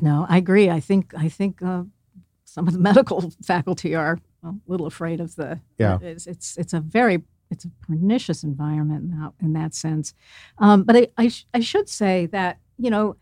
No, 0.00 0.26
I 0.28 0.38
agree. 0.38 0.70
I 0.70 0.80
think 0.80 1.14
I 1.16 1.28
think 1.28 1.62
uh, 1.62 1.84
some 2.44 2.66
of 2.66 2.72
the 2.72 2.80
medical 2.90 3.32
faculty 3.44 3.94
are 3.94 4.18
a 4.42 4.52
little 4.66 4.86
afraid 4.86 5.20
of 5.20 5.36
the. 5.36 5.60
Yeah. 5.78 5.98
It's 6.02 6.26
it's, 6.26 6.56
it's 6.56 6.72
a 6.72 6.80
very 6.80 7.22
it's 7.54 7.64
a 7.64 7.70
pernicious 7.86 8.42
environment 8.42 9.04
in 9.04 9.10
that, 9.18 9.32
in 9.40 9.52
that 9.54 9.74
sense. 9.74 10.12
Um, 10.58 10.82
but 10.82 10.96
I 10.96 11.08
I, 11.16 11.28
sh- 11.28 11.46
I 11.54 11.60
should 11.60 11.88
say 11.88 12.26
that 12.26 12.58
you 12.76 12.90
know 12.90 13.16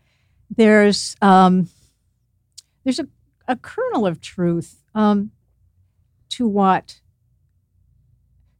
there's 0.49 1.15
um, 1.21 1.69
there's 2.83 2.99
a, 2.99 3.07
a 3.47 3.55
kernel 3.55 4.05
of 4.05 4.19
truth 4.19 4.83
um, 4.95 5.31
to 6.29 6.47
what 6.47 6.99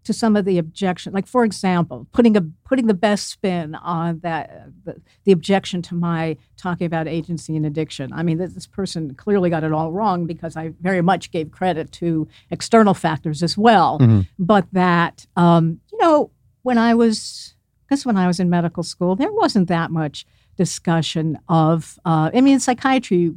to 0.03 0.13
some 0.13 0.35
of 0.35 0.45
the 0.45 0.57
objection 0.57 1.13
like 1.13 1.27
for 1.27 1.43
example 1.43 2.07
putting 2.11 2.35
a 2.35 2.41
putting 2.63 2.87
the 2.87 2.93
best 2.93 3.27
spin 3.29 3.75
on 3.75 4.19
that 4.19 4.65
the, 4.85 5.01
the 5.23 5.31
objection 5.31 5.81
to 5.81 5.95
my 5.95 6.37
talking 6.57 6.85
about 6.85 7.07
agency 7.07 7.55
and 7.55 7.65
addiction. 7.65 8.11
I 8.13 8.23
mean 8.23 8.37
this, 8.37 8.53
this 8.53 8.67
person 8.67 9.13
clearly 9.15 9.49
got 9.49 9.63
it 9.63 9.71
all 9.71 9.91
wrong 9.91 10.25
because 10.25 10.55
i 10.57 10.73
very 10.81 11.01
much 11.01 11.31
gave 11.31 11.51
credit 11.51 11.91
to 11.93 12.27
external 12.49 12.93
factors 12.93 13.43
as 13.43 13.57
well. 13.57 13.97
But 14.39 14.67
that 14.73 15.25
um, 15.35 15.79
you 15.91 15.97
know 15.99 16.31
when 16.63 16.77
i 16.77 16.93
was 16.93 17.55
because 17.87 18.05
when 18.05 18.17
i 18.17 18.27
was 18.27 18.39
in 18.39 18.49
medical 18.49 18.83
school 18.83 19.15
there 19.15 19.31
wasn't 19.31 19.67
that 19.67 19.91
much 19.91 20.25
discussion 20.57 21.37
of 21.49 21.99
uh, 22.05 22.29
i 22.33 22.41
mean 22.41 22.55
in 22.55 22.59
psychiatry 22.59 23.33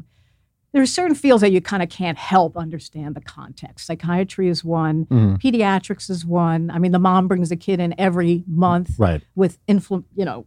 there 0.76 0.82
are 0.82 0.86
certain 0.86 1.14
fields 1.14 1.40
that 1.40 1.52
you 1.52 1.62
kind 1.62 1.82
of 1.82 1.88
can't 1.88 2.18
help 2.18 2.54
understand 2.54 3.14
the 3.14 3.20
context. 3.22 3.86
Psychiatry 3.86 4.46
is 4.50 4.62
one, 4.62 5.06
pediatrics 5.42 6.10
is 6.10 6.26
one. 6.26 6.70
I 6.70 6.78
mean, 6.78 6.92
the 6.92 6.98
mom 6.98 7.28
brings 7.28 7.50
a 7.50 7.56
kid 7.56 7.80
in 7.80 7.94
every 7.98 8.44
month 8.46 8.90
right 8.98 9.22
with 9.34 9.58
infl- 9.66 10.04
you 10.14 10.26
know, 10.26 10.44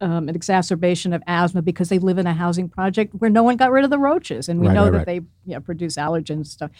um, 0.00 0.28
an 0.28 0.36
exacerbation 0.36 1.12
of 1.12 1.20
asthma 1.26 1.62
because 1.62 1.88
they 1.88 1.98
live 1.98 2.18
in 2.18 2.28
a 2.28 2.32
housing 2.32 2.68
project 2.68 3.12
where 3.16 3.28
no 3.28 3.42
one 3.42 3.56
got 3.56 3.72
rid 3.72 3.82
of 3.82 3.90
the 3.90 3.98
roaches, 3.98 4.48
and 4.48 4.60
we 4.60 4.68
Right, 4.68 4.74
know 4.74 4.84
right, 4.84 4.92
that 4.92 5.06
they 5.06 5.14
you 5.14 5.54
know, 5.54 5.60
produce 5.60 5.96
allergens 5.96 6.30
and 6.30 6.46
stuff. 6.46 6.70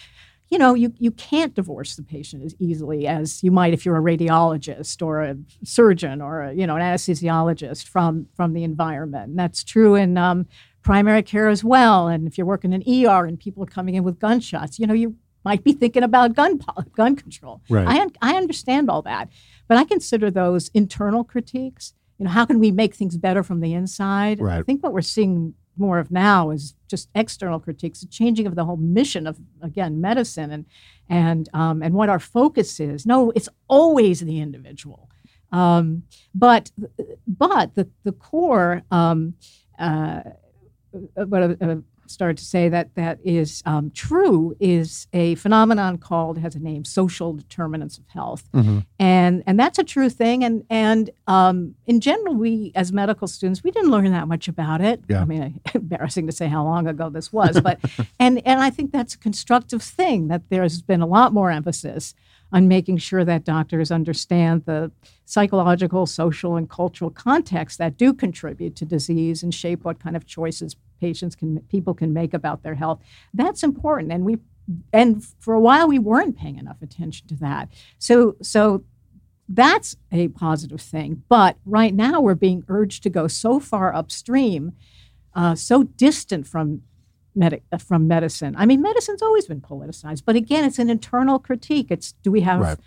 You 0.51 0.59
know, 0.59 0.75
you 0.75 0.95
you 0.99 1.11
can't 1.11 1.55
divorce 1.55 1.97
the 1.97 2.03
patient 2.03 2.43
as 2.43 2.55
easily 2.59 3.07
as 3.07 3.43
you 3.43 3.51
might 3.51 3.75
if 3.75 3.85
you're 3.85 3.99
a 3.99 4.01
radiologist 4.01 5.05
or 5.05 5.23
a 5.23 5.37
surgeon 5.63 6.23
or 6.23 6.43
a, 6.43 6.53
you 6.55 6.67
know 6.67 6.77
an 6.77 6.83
anesthesiologist 6.83 7.87
from 7.87 8.27
from 8.35 8.55
the 8.55 8.65
environment. 8.65 9.31
And 9.31 9.39
that's 9.39 9.63
true 9.63 9.95
in 9.95 10.17
um, 10.17 10.47
primary 10.83 11.23
care 11.23 11.49
as 11.49 11.63
well. 11.63 12.09
And 12.09 12.27
if 12.27 12.39
you're 12.39 12.47
working 12.47 12.73
in 12.73 12.83
ER 12.83 13.27
and 13.27 13.39
people 13.39 13.63
are 13.63 13.67
coming 13.67 13.95
in 13.95 14.05
with 14.05 14.19
gunshots, 14.19 14.79
you 14.79 14.87
know, 14.87 14.95
you 14.95 15.17
might 15.45 15.65
be 15.65 15.73
thinking 15.73 16.03
about 16.03 16.35
gun 16.35 16.61
gun 16.97 17.17
control. 17.17 17.61
Right. 17.69 17.87
I 17.87 18.01
un- 18.01 18.13
I 18.23 18.37
understand 18.37 18.91
all 18.91 19.03
that, 19.03 19.29
but 19.67 19.77
I 19.77 19.85
consider 19.85 20.31
those 20.31 20.69
internal 20.75 21.25
critiques. 21.25 21.95
You 22.19 22.25
know, 22.25 22.31
how 22.31 22.45
can 22.47 22.59
we 22.59 22.73
make 22.73 22.95
things 22.95 23.17
better 23.17 23.43
from 23.43 23.61
the 23.61 23.75
inside? 23.75 24.41
Right. 24.41 24.59
I 24.59 24.63
think 24.63 24.83
what 24.83 24.93
we're 24.93 25.03
seeing 25.03 25.55
more 25.79 25.99
of 25.99 26.11
now 26.11 26.51
is 26.51 26.75
just 26.89 27.09
external 27.15 27.61
critiques, 27.61 28.01
the 28.01 28.07
changing 28.07 28.47
of 28.47 28.55
the 28.55 28.65
whole 28.65 28.77
mission 28.77 29.27
of 29.27 29.39
again 29.63 30.01
medicine 30.01 30.51
and 30.51 30.67
and 31.09 31.49
um, 31.55 31.83
and 31.83 31.95
what 31.95 32.09
our 32.09 32.19
focus 32.19 32.81
is. 32.81 33.07
No, 33.07 33.31
it's 33.31 33.49
always 33.69 34.21
the 34.21 34.41
individual, 34.41 35.09
um, 35.53 36.03
but 36.35 36.71
but 37.27 37.75
the 37.75 37.89
the 38.05 38.13
core. 38.13 38.83
Um, 38.91 39.35
uh, 39.79 40.21
what 41.15 41.43
I 41.43 41.47
uh, 41.65 41.77
started 42.11 42.39
to 42.39 42.45
say 42.45 42.69
that 42.69 42.95
that 42.95 43.19
is 43.25 43.63
um, 43.67 43.91
true 43.91 44.57
is 44.61 45.07
a 45.13 45.35
phenomenon 45.37 45.99
called 45.99 46.39
has 46.39 46.55
a 46.55 46.59
name 46.59 46.85
social 46.85 47.33
determinants 47.33 47.99
of 47.99 48.05
health. 48.09 48.49
And 48.99 49.43
and 49.47 49.59
that's 49.59 49.79
a 49.79 49.85
true 49.85 50.11
thing. 50.11 50.45
And 50.45 50.65
and 50.71 51.11
um, 51.27 51.75
in 51.87 52.01
general 52.01 52.35
we 52.35 52.73
as 52.75 52.93
medical 52.93 53.29
students 53.29 53.63
we 53.63 53.71
didn't 53.71 53.91
learn 53.91 54.11
that 54.13 54.29
much 54.29 54.49
about 54.49 54.81
it. 54.81 55.03
Yeah. 55.09 55.23
i 55.23 55.25
mean 55.25 55.61
embarrassing 55.75 56.27
to 56.27 56.33
say 56.33 56.49
how 56.49 56.65
long 56.65 56.87
ago 56.87 57.11
this 57.11 57.33
was 57.33 57.61
but 57.61 57.79
and 58.19 58.41
and 58.47 58.61
i 58.61 58.71
think 58.71 58.93
that's 58.93 59.15
a 59.15 59.19
constructive 59.19 59.83
thing 59.83 60.29
that 60.29 60.43
there's 60.49 60.83
been 60.83 61.01
a 61.01 61.07
lot 61.07 61.33
more 61.33 61.51
emphasis 61.51 62.15
on 62.53 62.69
making 62.69 62.97
sure 62.99 63.25
that 63.25 63.45
doctors 63.45 63.91
understand 63.91 64.65
the 64.65 64.91
psychological, 65.25 66.07
social, 66.07 66.57
and 66.57 66.71
cultural 66.71 67.11
contexts 67.11 67.77
that 67.77 67.97
do 67.97 68.15
contribute 68.15 68.75
to 68.77 68.85
disease 68.85 69.43
and 69.43 69.55
shape 69.55 69.85
what 69.85 70.01
kind 70.01 70.17
of 70.17 70.27
choices 70.27 70.77
patients 71.01 71.35
can 71.35 71.61
people 71.69 71.95
can 71.95 72.13
make 72.13 72.35
about 72.35 72.63
their 72.63 72.75
health. 72.75 73.01
That's 73.35 73.63
important, 73.63 74.13
and 74.13 74.25
we 74.25 74.39
and 74.93 75.25
for 75.39 75.55
a 75.55 75.61
while 75.61 75.89
we 75.89 75.99
weren't 75.99 76.37
paying 76.37 76.59
enough 76.59 76.81
attention 76.83 77.27
to 77.29 77.35
that. 77.37 77.69
So 77.99 78.37
so 78.43 78.85
that's 79.49 79.97
a 80.13 80.29
positive 80.29 80.81
thing. 80.81 81.23
But 81.29 81.57
right 81.65 81.95
now 81.95 82.21
we're 82.21 82.35
being 82.35 82.65
urged 82.69 83.03
to 83.05 83.11
go 83.11 83.29
so 83.29 83.59
far 83.61 83.95
upstream, 83.95 84.73
uh, 85.35 85.55
so 85.55 85.85
distant 85.85 86.47
from 86.47 86.83
Medi- 87.35 87.63
from 87.79 88.09
medicine. 88.09 88.57
I 88.59 88.67
mean, 88.67 88.83
medicine's 88.83 89.23
always 89.23 89.47
been 89.47 89.61
politicized, 89.61 90.23
but 90.25 90.35
again, 90.35 90.65
it's 90.65 90.81
an 90.81 90.91
internal 90.91 91.39
critique. 91.39 91.87
It's 91.89 92.13
do 92.25 92.33
we 92.33 92.41
have, 92.41 92.61
Right. 92.61 92.79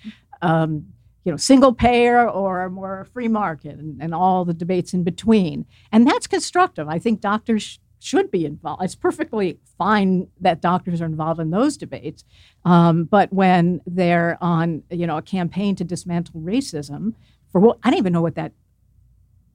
um, 0.42 0.88
you 1.24 1.32
know, 1.32 1.38
single 1.38 1.74
payer 1.74 2.28
or 2.30 2.70
more 2.70 3.06
free 3.14 3.30
market, 3.30 3.80
and, 3.80 4.02
and 4.04 4.14
all 4.14 4.44
the 4.44 4.54
debates 4.54 4.94
in 4.94 5.04
between, 5.06 5.66
and 5.90 6.06
that's 6.06 6.28
constructive. 6.28 6.90
I 6.90 7.00
think 7.00 7.22
doctors 7.22 7.80
should 8.04 8.32
be 8.32 8.46
involved. 8.46 8.84
It's 8.84 8.96
perfectly 8.96 9.60
fine 9.78 10.28
that 10.40 10.62
doctors 10.62 11.02
are 11.02 11.06
involved 11.06 11.40
in 11.40 11.52
those 11.52 11.78
debates, 11.78 12.24
um, 12.66 13.06
but 13.06 13.32
when 13.32 13.82
they're 13.86 14.38
on, 14.42 14.84
you 14.90 15.06
know, 15.08 15.18
a 15.18 15.22
campaign 15.22 15.76
to 15.76 15.84
dismantle 15.84 16.42
racism, 16.42 17.14
for 17.52 17.60
what 17.62 17.78
I 17.84 17.90
don't 17.90 18.00
even 18.00 18.14
know 18.14 18.22
what 18.22 18.36
that. 18.36 18.54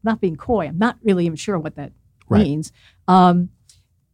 Not 0.03 0.21
being 0.21 0.37
coy, 0.37 0.69
I'm 0.69 0.79
not 0.79 0.99
really 1.03 1.27
even 1.27 1.37
sure 1.37 1.59
what 1.59 1.75
that 1.77 1.91
Right. 2.29 2.43
means. 2.45 2.71
Um, 3.09 3.49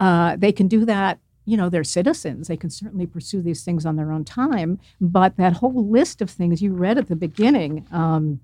uh, 0.01 0.37
they 0.37 0.53
can 0.53 0.67
do 0.69 0.85
that. 0.87 1.19
You 1.45 1.57
know, 1.57 1.69
they're 1.69 1.85
citizens. 1.85 2.49
They 2.49 2.57
can 2.57 2.71
certainly 2.71 3.07
pursue 3.07 3.43
these 3.43 3.63
things 3.65 3.85
on 3.85 3.97
their 3.97 4.11
own 4.13 4.25
time. 4.25 4.79
But 5.01 5.37
that 5.37 5.55
whole 5.55 5.87
list 5.87 6.23
of 6.23 6.31
things 6.31 6.63
you 6.63 6.73
read 6.73 6.97
at 6.99 7.09
the 7.09 7.17
beginning, 7.17 7.87
um, 7.91 8.41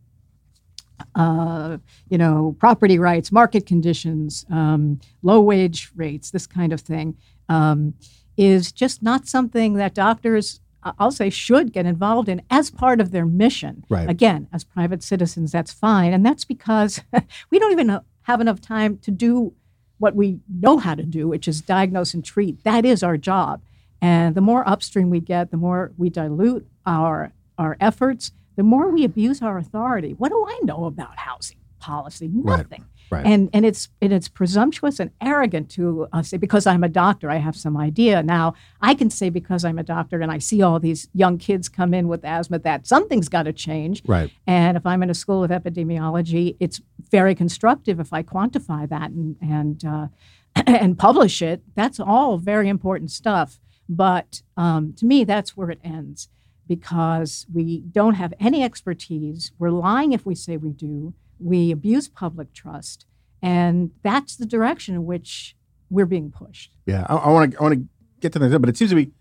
uh, 1.15 1.79
you 2.09 2.19
know, 2.19 2.57
property 2.59 2.99
rights, 2.99 3.33
market 3.33 3.67
conditions, 3.67 4.47
um, 4.51 5.01
low 5.23 5.41
wage 5.41 5.91
rates, 5.97 6.31
this 6.31 6.47
kind 6.47 6.73
of 6.73 6.81
thing, 6.81 7.17
um, 7.49 7.95
is 8.37 8.73
just 8.73 9.03
not 9.03 9.27
something 9.27 9.75
that 9.75 9.95
doctors, 9.95 10.61
I'll 10.83 11.11
say, 11.11 11.31
should 11.31 11.73
get 11.73 11.87
involved 11.87 12.29
in 12.29 12.43
as 12.51 12.71
part 12.71 13.01
of 13.01 13.11
their 13.11 13.27
mission. 13.27 13.85
Right. 13.89 14.09
Again, 14.09 14.49
as 14.53 14.65
private 14.65 15.03
citizens, 15.03 15.53
that's 15.53 15.73
fine. 15.73 16.13
And 16.13 16.25
that's 16.25 16.45
because 16.45 17.01
we 17.51 17.59
don't 17.59 17.73
even 17.73 18.01
have 18.23 18.41
enough 18.41 18.61
time 18.61 18.99
to 18.99 19.11
do 19.11 19.55
what 19.99 20.15
we 20.15 20.39
know 20.49 20.79
how 20.79 20.95
to 20.95 21.03
do, 21.03 21.27
which 21.27 21.49
is 21.49 21.61
diagnose 21.61 22.15
and 22.15 22.25
treat. 22.25 22.63
That 22.65 22.85
is 22.85 23.03
our 23.03 23.17
job. 23.17 23.61
And 24.01 24.35
the 24.35 24.41
more 24.41 24.69
upstream 24.69 25.11
we 25.11 25.21
get, 25.21 25.51
the 25.51 25.57
more 25.57 25.93
we 25.97 26.09
dilute 26.09 26.67
our 26.87 27.33
our 27.59 27.77
efforts, 27.81 28.31
the 28.59 28.65
more 28.65 28.91
we 28.91 29.05
abuse 29.05 29.41
our 29.41 29.57
authority. 29.57 30.15
What 30.15 30.31
do 30.31 30.45
I 30.47 30.59
know 30.65 30.87
about 30.87 31.17
housing 31.17 31.59
policy? 31.79 32.29
Right. 32.35 32.59
Nothing. 32.59 32.87
Right. 33.09 33.25
And 33.25 33.49
and 33.53 33.65
it's 33.65 33.89
and 34.03 34.13
it's 34.13 34.27
presumptuous 34.27 34.99
and 34.99 35.13
arrogant 35.21 35.71
to 35.71 36.09
uh, 36.13 36.23
say 36.23 36.39
because 36.39 36.67
I'm 36.67 36.83
a 36.83 36.89
doctor 36.89 37.31
I 37.31 37.37
have 37.37 37.55
some 37.55 37.77
idea. 37.77 38.21
Now 38.21 38.55
I 38.83 38.95
can 38.95 39.11
say 39.11 39.31
because 39.31 39.65
I'm 39.65 39.79
a 39.79 39.85
doctor 39.85 40.21
and 40.21 40.33
I 40.33 40.39
see 40.39 40.61
all 40.61 40.81
these 40.81 41.09
young 41.15 41.39
kids 41.39 41.69
come 41.69 41.95
in 41.95 42.09
with 42.09 42.25
asthma 42.25 42.59
that 42.59 42.89
something's 42.89 43.29
got 43.29 43.45
to 43.45 43.53
change. 43.53 44.03
Right. 44.05 44.33
And 44.45 44.77
if 44.77 44.85
I'm 44.85 45.05
in 45.05 45.09
a 45.09 45.15
school 45.15 45.45
of 45.45 45.53
epidemiology, 45.53 46.57
it's 46.59 46.81
very 47.13 47.37
constructive 47.37 48.01
if 48.01 48.13
I 48.13 48.25
quantify 48.25 48.89
that 48.89 49.13
and 49.13 49.37
and 49.41 49.85
uh, 49.85 50.09
and 50.67 50.99
publish 50.99 51.43
it. 51.43 51.63
That's 51.77 52.01
all 52.01 52.39
very 52.39 52.69
important 52.69 53.13
stuff. 53.13 53.61
But 53.89 54.43
um, 54.57 54.95
to 54.95 55.07
me, 55.07 55.23
that's 55.23 55.57
where 55.57 55.71
it 55.71 55.79
ends 55.85 56.29
because 56.69 57.47
we 57.53 57.81
don't 57.81 58.15
have 58.15 58.35
any 58.39 58.63
expertise. 58.63 59.51
We're 59.59 59.71
lying 59.71 60.13
if 60.13 60.25
we 60.27 60.35
say 60.35 60.57
we 60.57 60.71
do. 60.71 61.15
We 61.41 61.71
abuse 61.71 62.09
public 62.09 62.53
trust, 62.53 63.07
and 63.41 63.91
that's 64.03 64.37
the 64.37 64.47
direction 64.47 64.95
in 64.95 65.07
which 65.07 65.57
we're 65.91 66.07
being 66.07 66.31
pushed. 66.31 66.73
Yeah, 66.87 67.07
I 67.09 67.31
want 67.31 67.53
to 67.53 67.59
I 67.59 67.63
want 67.63 67.75
to 67.75 67.85
get 68.21 68.33
to 68.35 68.39
that, 68.39 68.59
but 68.59 68.69
it 68.69 68.77
seems 68.77 68.91
to 68.91 68.97
be 68.97 69.13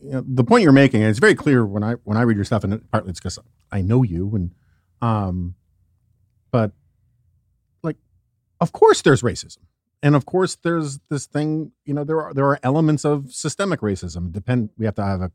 you 0.00 0.10
know, 0.10 0.24
the 0.26 0.44
point 0.44 0.62
you're 0.62 0.72
making, 0.72 1.02
and 1.02 1.10
it's 1.10 1.18
very 1.18 1.34
clear 1.34 1.64
when 1.64 1.82
I 1.82 1.94
when 2.04 2.16
I 2.16 2.22
read 2.22 2.36
your 2.36 2.44
stuff, 2.44 2.64
and 2.64 2.90
partly 2.90 3.10
it's 3.10 3.20
because 3.20 3.38
I 3.70 3.80
know 3.80 4.02
you, 4.02 4.30
and 4.34 4.50
um, 5.00 5.54
but 6.50 6.72
like, 7.82 7.96
of 8.60 8.72
course 8.72 9.02
there's 9.02 9.22
racism, 9.22 9.58
and 10.02 10.14
of 10.14 10.26
course 10.26 10.56
there's 10.56 11.00
this 11.08 11.26
thing. 11.26 11.72
You 11.84 11.94
know, 11.94 12.04
there 12.04 12.22
are 12.22 12.34
there 12.34 12.46
are 12.46 12.60
elements 12.62 13.04
of 13.04 13.32
systemic 13.32 13.80
racism. 13.80 14.32
Depend. 14.32 14.70
We 14.76 14.84
have 14.84 14.94
to 14.96 15.04
have 15.04 15.22
a 15.22 15.32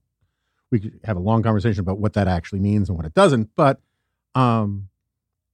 we 0.71 0.79
could 0.79 0.99
have 1.03 1.17
a 1.17 1.21
long 1.21 1.43
conversation 1.43 1.79
about 1.79 1.97
what 1.97 2.13
that 2.13 2.27
actually 2.27 2.59
means 2.59 2.89
and 2.89 2.97
what 2.97 3.05
it 3.05 3.13
doesn't, 3.13 3.49
but 3.55 3.79
um, 4.35 4.89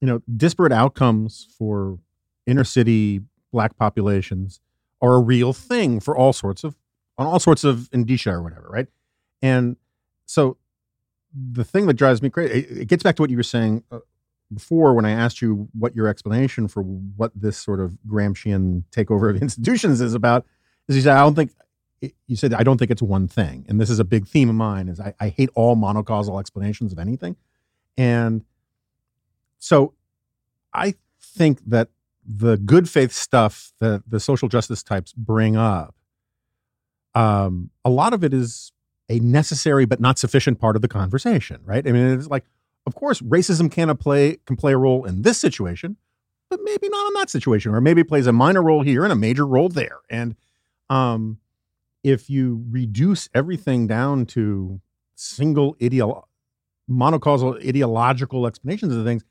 you 0.00 0.06
know, 0.06 0.20
disparate 0.36 0.72
outcomes 0.72 1.48
for 1.56 1.98
inner 2.46 2.64
city 2.64 3.20
black 3.52 3.76
populations 3.76 4.60
are 5.00 5.14
a 5.14 5.20
real 5.20 5.52
thing 5.52 6.00
for 6.00 6.16
all 6.16 6.32
sorts 6.32 6.64
of 6.64 6.76
on 7.16 7.26
all 7.26 7.38
sorts 7.38 7.62
of 7.64 7.88
indicia 7.92 8.30
or 8.30 8.42
whatever, 8.42 8.68
right? 8.68 8.88
And 9.40 9.76
so 10.26 10.56
the 11.32 11.64
thing 11.64 11.86
that 11.86 11.94
drives 11.94 12.22
me 12.22 12.30
crazy, 12.30 12.60
it, 12.60 12.88
gets 12.88 13.02
back 13.02 13.16
to 13.16 13.22
what 13.22 13.30
you 13.30 13.36
were 13.36 13.42
saying 13.42 13.84
uh, 13.90 14.00
before 14.52 14.94
when 14.94 15.04
I 15.04 15.10
asked 15.10 15.40
you 15.40 15.68
what 15.72 15.94
your 15.94 16.08
explanation 16.08 16.68
for 16.68 16.82
what 16.82 17.32
this 17.34 17.56
sort 17.56 17.80
of 17.80 17.96
Gramscian 18.06 18.84
takeover 18.90 19.30
of 19.34 19.40
institutions 19.42 20.00
is 20.00 20.14
about. 20.14 20.44
Is 20.88 20.96
you 20.96 21.02
said 21.02 21.16
I 21.16 21.20
don't 21.20 21.34
think 21.34 21.52
you 22.26 22.36
said 22.36 22.54
I 22.54 22.62
don't 22.62 22.78
think 22.78 22.90
it's 22.90 23.02
one 23.02 23.28
thing, 23.28 23.64
and 23.68 23.80
this 23.80 23.90
is 23.90 23.98
a 23.98 24.04
big 24.04 24.26
theme 24.26 24.48
of 24.48 24.54
mine. 24.54 24.88
Is 24.88 25.00
I, 25.00 25.14
I 25.20 25.28
hate 25.28 25.50
all 25.54 25.76
monocausal 25.76 26.38
explanations 26.40 26.92
of 26.92 26.98
anything, 26.98 27.36
and 27.96 28.44
so 29.58 29.94
I 30.72 30.94
think 31.20 31.60
that 31.66 31.88
the 32.26 32.56
good 32.56 32.88
faith 32.88 33.12
stuff 33.12 33.72
that 33.80 34.02
the 34.06 34.20
social 34.20 34.48
justice 34.48 34.82
types 34.82 35.12
bring 35.12 35.56
up, 35.56 35.94
um, 37.14 37.70
a 37.84 37.90
lot 37.90 38.12
of 38.12 38.24
it 38.24 38.34
is 38.34 38.72
a 39.08 39.18
necessary 39.20 39.84
but 39.84 40.00
not 40.00 40.18
sufficient 40.18 40.58
part 40.58 40.76
of 40.76 40.82
the 40.82 40.88
conversation, 40.88 41.60
right? 41.64 41.86
I 41.86 41.92
mean, 41.92 42.18
it's 42.18 42.28
like, 42.28 42.44
of 42.86 42.94
course, 42.94 43.20
racism 43.20 43.70
can 43.70 43.94
play 43.96 44.38
can 44.46 44.56
play 44.56 44.72
a 44.72 44.78
role 44.78 45.04
in 45.04 45.22
this 45.22 45.38
situation, 45.38 45.96
but 46.50 46.60
maybe 46.62 46.88
not 46.88 47.06
in 47.08 47.14
that 47.14 47.30
situation, 47.30 47.74
or 47.74 47.80
maybe 47.80 48.04
plays 48.04 48.26
a 48.26 48.32
minor 48.32 48.62
role 48.62 48.82
here 48.82 49.04
and 49.04 49.12
a 49.12 49.16
major 49.16 49.46
role 49.46 49.68
there. 49.68 49.98
And 50.10 50.36
um, 50.90 51.38
if 52.04 52.28
you 52.30 52.64
reduce 52.70 53.28
everything 53.34 53.86
down 53.88 54.26
to 54.26 54.80
single 55.16 55.76
ideal 55.82 56.28
monocausal 56.88 57.66
ideological 57.66 58.46
explanations 58.46 58.94
of 58.94 59.04
things, 59.04 59.24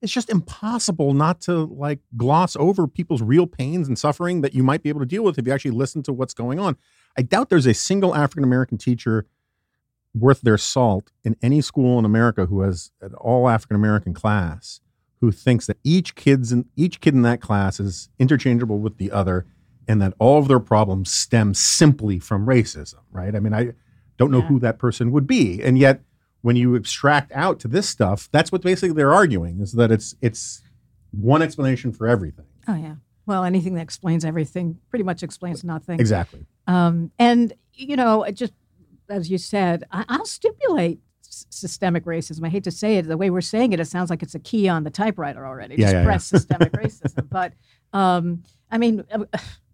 it's 0.00 0.12
just 0.12 0.30
impossible 0.30 1.12
not 1.12 1.40
to 1.42 1.64
like 1.64 2.00
gloss 2.16 2.56
over 2.56 2.86
people's 2.86 3.22
real 3.22 3.46
pains 3.46 3.86
and 3.86 3.98
suffering 3.98 4.40
that 4.40 4.54
you 4.54 4.62
might 4.62 4.82
be 4.82 4.88
able 4.88 5.00
to 5.00 5.06
deal 5.06 5.22
with 5.22 5.38
if 5.38 5.46
you 5.46 5.52
actually 5.52 5.70
listen 5.70 6.02
to 6.02 6.12
what's 6.12 6.34
going 6.34 6.58
on. 6.58 6.76
I 7.16 7.22
doubt 7.22 7.50
there's 7.50 7.66
a 7.66 7.74
single 7.74 8.14
African 8.14 8.44
American 8.44 8.78
teacher 8.78 9.26
worth 10.14 10.40
their 10.40 10.58
salt 10.58 11.12
in 11.24 11.36
any 11.42 11.60
school 11.60 11.98
in 11.98 12.04
America 12.04 12.46
who 12.46 12.62
has 12.62 12.90
an 13.00 13.14
all 13.14 13.48
African 13.48 13.76
American 13.76 14.14
class 14.14 14.80
who 15.20 15.30
thinks 15.30 15.66
that 15.66 15.78
each 15.82 16.14
kid's 16.14 16.52
in, 16.52 16.66
each 16.76 17.00
kid 17.00 17.14
in 17.14 17.22
that 17.22 17.40
class 17.40 17.80
is 17.80 18.08
interchangeable 18.18 18.78
with 18.78 18.98
the 18.98 19.10
other 19.10 19.46
and 19.88 20.00
that 20.02 20.14
all 20.18 20.38
of 20.38 20.48
their 20.48 20.60
problems 20.60 21.10
stem 21.12 21.54
simply 21.54 22.18
from 22.18 22.46
racism, 22.46 23.00
right? 23.12 23.34
I 23.34 23.40
mean, 23.40 23.54
I 23.54 23.72
don't 24.16 24.30
know 24.30 24.38
Yeah. 24.38 24.46
who 24.48 24.58
that 24.60 24.78
person 24.78 25.12
would 25.12 25.26
be. 25.26 25.62
And 25.62 25.78
yet 25.78 26.02
when 26.42 26.56
you 26.56 26.74
abstract 26.76 27.32
out 27.32 27.58
to 27.60 27.68
this 27.68 27.88
stuff, 27.88 28.28
that's 28.32 28.50
what 28.52 28.62
basically 28.62 28.94
they're 28.94 29.12
arguing 29.14 29.60
is 29.60 29.72
that 29.72 29.90
it's 29.90 30.14
it's 30.20 30.62
one 31.12 31.42
explanation 31.42 31.92
for 31.92 32.06
everything. 32.06 32.46
Oh 32.68 32.74
yeah. 32.76 32.96
Well, 33.26 33.42
anything 33.44 33.74
that 33.74 33.82
explains 33.82 34.24
everything 34.24 34.78
pretty 34.88 35.02
much 35.04 35.22
explains 35.22 35.64
nothing. 35.64 35.98
Exactly. 36.00 36.46
Um, 36.66 37.10
and 37.18 37.52
you 37.74 37.96
know, 37.96 38.24
just 38.32 38.52
as 39.08 39.30
you 39.30 39.38
said, 39.38 39.84
I, 39.92 40.04
I'll 40.08 40.24
stipulate 40.24 41.00
s- 41.24 41.46
systemic 41.50 42.04
racism. 42.04 42.44
I 42.46 42.48
hate 42.48 42.64
to 42.64 42.70
say 42.70 42.96
it, 42.98 43.06
the 43.06 43.16
way 43.16 43.30
we're 43.30 43.40
saying 43.40 43.72
it, 43.72 43.80
it 43.80 43.84
sounds 43.86 44.10
like 44.10 44.22
it's 44.22 44.34
a 44.34 44.38
key 44.40 44.68
on 44.68 44.84
the 44.84 44.90
typewriter 44.90 45.44
already. 45.46 45.74
Yeah, 45.76 45.84
Just 45.86 45.94
yeah, 45.94 46.04
press 46.04 46.24
systemic 46.24 46.72
racism. 46.72 47.28
But 47.30 47.52
um, 47.92 48.42
I 48.70 48.78
mean, 48.78 49.04
uh, 49.12 49.24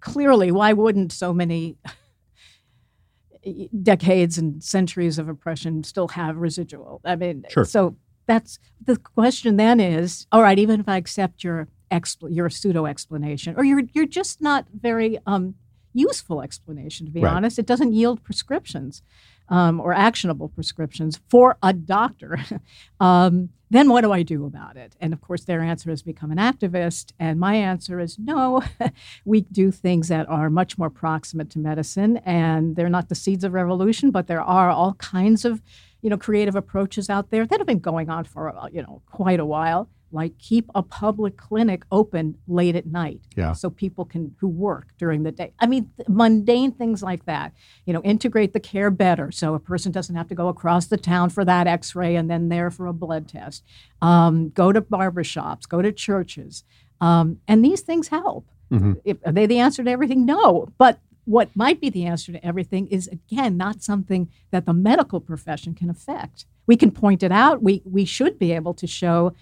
clearly, 0.03 0.53
why 0.53 0.75
wouldn't 0.75 1.13
so 1.13 1.33
many 1.33 1.79
decades 3.83 4.39
and 4.39 4.63
centuries 4.63 5.19
of 5.19 5.29
oppression 5.29 5.83
still 5.85 6.09
have 6.09 6.37
residual? 6.37 7.01
I 7.05 7.17
mean, 7.17 7.45
Sure. 7.49 7.65
so 7.65 7.97
that's 8.27 8.59
the 8.85 8.97
question. 8.97 9.57
Then 9.57 9.81
is 9.81 10.27
all 10.31 10.43
right. 10.43 10.59
Even 10.59 10.81
if 10.81 10.89
I 10.89 10.97
accept 10.97 11.43
your 11.43 11.69
expl- 11.91 12.35
your 12.35 12.49
pseudo 12.51 12.87
explanation, 12.87 13.55
or 13.57 13.65
you're 13.65 13.83
you're 13.95 14.07
just 14.07 14.41
not 14.41 14.67
very 14.73 15.19
um, 15.27 15.55
useful 15.93 16.41
explanation. 16.43 17.07
To 17.07 17.13
be 17.13 17.21
Right. 17.21 17.33
honest, 17.33 17.59
it 17.59 17.67
doesn't 17.67 17.93
yield 17.95 18.23
prescriptions 18.23 19.03
um, 19.49 19.81
or 19.81 19.93
actionable 19.93 20.49
prescriptions 20.49 21.21
for 21.29 21.57
a 21.63 21.73
doctor. 21.73 22.39
um, 23.01 23.51
then 23.71 23.89
what 23.89 24.03
do 24.03 24.13
I 24.13 24.23
do 24.23 24.45
about 24.45 24.77
it? 24.77 24.95
And 25.01 25.15
of 25.15 25.23
course, 25.23 25.45
their 25.45 25.63
answer 25.63 25.91
is 25.91 26.03
become 26.03 26.31
an 26.31 26.39
activist. 26.39 27.13
And 27.19 27.41
my 27.41 27.55
answer 27.55 28.01
is 28.01 28.19
no. 28.19 28.63
we 29.25 29.43
do 29.43 29.71
things 29.71 30.09
that 30.09 30.29
are 30.29 30.51
much 30.51 30.77
more 30.77 30.91
proximate 30.91 31.49
to 31.51 31.59
medicine, 31.59 32.19
and 32.19 32.77
they're 32.77 32.91
not 32.91 33.09
the 33.09 33.15
seeds 33.15 33.45
of 33.45 33.55
revolution, 33.55 34.11
but 34.11 34.27
there 34.27 34.43
are 34.43 34.71
all 34.71 34.95
kinds 34.95 35.47
of 35.47 35.63
you 36.03 36.11
know, 36.11 36.19
creative 36.19 36.57
approaches 36.57 37.09
out 37.09 37.31
there 37.31 37.47
that 37.47 37.61
have 37.61 37.67
been 37.67 37.79
going 37.79 38.11
on 38.11 38.25
for, 38.25 38.55
uh, 38.55 38.67
you 38.71 38.83
know, 38.83 39.01
quite 39.07 39.41
a 39.41 39.47
while. 39.47 39.89
Like 40.13 40.37
keep 40.39 40.71
a 40.75 40.83
public 40.83 41.37
clinic 41.37 41.85
open 41.91 42.37
late 42.47 42.77
at 42.77 42.87
night, 42.87 43.21
Yeah. 43.37 43.53
so 43.53 43.71
people 43.71 44.05
can 44.05 44.35
who 44.39 44.49
work 44.49 44.89
during 44.99 45.23
the 45.23 45.33
day. 45.33 45.53
I 45.59 45.67
mean, 45.67 45.91
th- 45.97 46.09
mundane 46.09 46.73
things 46.73 47.03
like 47.03 47.25
that. 47.25 47.53
You 47.87 47.95
know, 47.95 48.03
integrate 48.03 48.53
the 48.53 48.61
care 48.61 48.91
better, 48.91 49.31
so 49.33 49.55
a 49.55 49.59
person 49.59 49.91
doesn't 49.91 50.15
have 50.15 50.29
to 50.29 50.35
go 50.35 50.49
across 50.49 50.87
the 50.87 50.99
town 50.99 51.31
for 51.31 51.45
that 51.47 51.67
X-ray 51.67 52.15
and 52.15 52.31
then 52.31 52.49
there 52.51 52.71
for 52.71 52.87
a 52.87 52.93
blood 52.93 53.27
test. 53.29 53.65
Um, 54.03 54.51
go 54.51 54.71
to 54.73 54.83
barbershops, 54.83 55.67
go 55.69 55.81
to 55.81 55.91
churches, 55.93 56.65
um, 57.01 57.39
and 57.49 57.65
these 57.65 57.81
things 57.81 58.09
help. 58.09 58.47
Mhm. 58.71 59.01
If, 59.05 59.17
are 59.27 59.33
they 59.33 59.47
the 59.47 59.59
answer 59.59 59.83
to 59.83 59.91
everything? 59.91 60.25
No, 60.27 60.69
but 60.79 60.99
what 61.25 61.55
might 61.55 61.81
be 61.81 61.89
the 61.89 62.05
answer 62.05 62.33
to 62.33 62.45
everything 62.45 62.89
is 62.89 63.07
again 63.09 63.57
not 63.57 63.81
something 63.83 64.29
that 64.51 64.67
the 64.67 64.73
medical 64.75 65.21
profession 65.21 65.73
can 65.75 65.89
affect. 65.89 66.47
We 66.67 66.77
can 66.77 66.91
point 66.91 67.23
it 67.23 67.33
out. 67.33 67.63
We 67.63 67.83
we 67.85 68.05
should 68.05 68.39
be 68.39 68.53
able 68.53 68.75
to 68.75 68.87
show, 68.87 69.33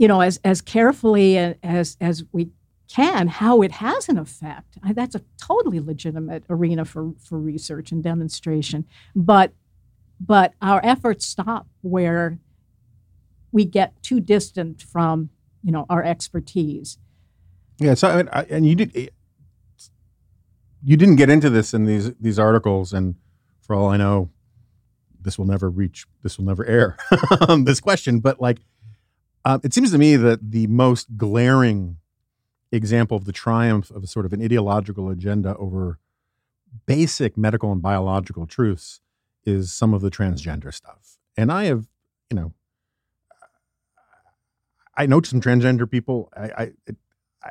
you 0.00 0.08
know, 0.08 0.22
as 0.22 0.40
as 0.42 0.62
carefully 0.62 1.36
as 1.36 1.98
as 2.00 2.24
we 2.32 2.48
can 2.88 3.28
how 3.28 3.60
it 3.60 3.70
has 3.70 4.08
an 4.08 4.16
effect. 4.16 4.78
I, 4.82 4.94
that's 4.94 5.14
a 5.14 5.20
totally 5.36 5.78
legitimate 5.78 6.44
arena 6.48 6.86
for 6.86 7.12
for 7.22 7.38
research 7.38 7.92
and 7.92 8.02
demonstration. 8.02 8.86
But 9.14 9.52
but 10.18 10.54
our 10.62 10.80
efforts 10.82 11.26
stop 11.26 11.66
where 11.82 12.38
we 13.52 13.66
get 13.66 14.02
too 14.02 14.20
distant 14.20 14.80
from 14.80 15.28
you 15.62 15.70
know 15.70 15.84
our 15.90 16.02
expertise. 16.02 16.96
Yeah. 17.78 17.92
So, 17.92 18.08
I 18.08 18.16
mean, 18.16 18.28
I, 18.32 18.42
and 18.44 18.66
you 18.66 18.74
did, 18.76 18.96
eh, 18.96 19.08
you 20.82 20.96
didn't 20.96 21.16
get 21.16 21.28
into 21.28 21.50
this 21.50 21.74
in 21.74 21.84
these 21.84 22.14
these 22.14 22.38
articles, 22.38 22.94
and 22.94 23.16
for 23.60 23.76
all 23.76 23.88
I 23.88 23.98
know, 23.98 24.30
this 25.20 25.38
will 25.38 25.46
never 25.46 25.68
reach, 25.68 26.06
this 26.22 26.38
will 26.38 26.46
never 26.46 26.64
air 26.64 26.96
this 27.64 27.80
question. 27.80 28.20
But 28.20 28.40
like, 28.40 28.60
uh, 29.44 29.58
it 29.62 29.72
seems 29.72 29.90
to 29.92 29.98
me 29.98 30.16
that 30.16 30.50
the 30.50 30.66
most 30.66 31.16
glaring 31.16 31.96
example 32.72 33.16
of 33.16 33.24
the 33.24 33.32
triumph 33.32 33.90
of 33.90 34.04
a 34.04 34.06
sort 34.06 34.26
of 34.26 34.32
an 34.32 34.42
ideological 34.42 35.10
agenda 35.10 35.56
over 35.56 35.98
basic 36.86 37.36
medical 37.36 37.72
and 37.72 37.82
biological 37.82 38.46
truths 38.46 39.00
is 39.44 39.72
some 39.72 39.94
of 39.94 40.02
the 40.02 40.10
transgender 40.10 40.72
stuff. 40.72 41.18
And 41.36 41.50
I 41.50 41.64
have, 41.64 41.86
you 42.30 42.36
know, 42.36 42.52
I 44.96 45.06
know 45.06 45.22
some 45.22 45.40
transgender 45.40 45.90
people. 45.90 46.30
I, 46.36 46.42
I, 46.50 46.72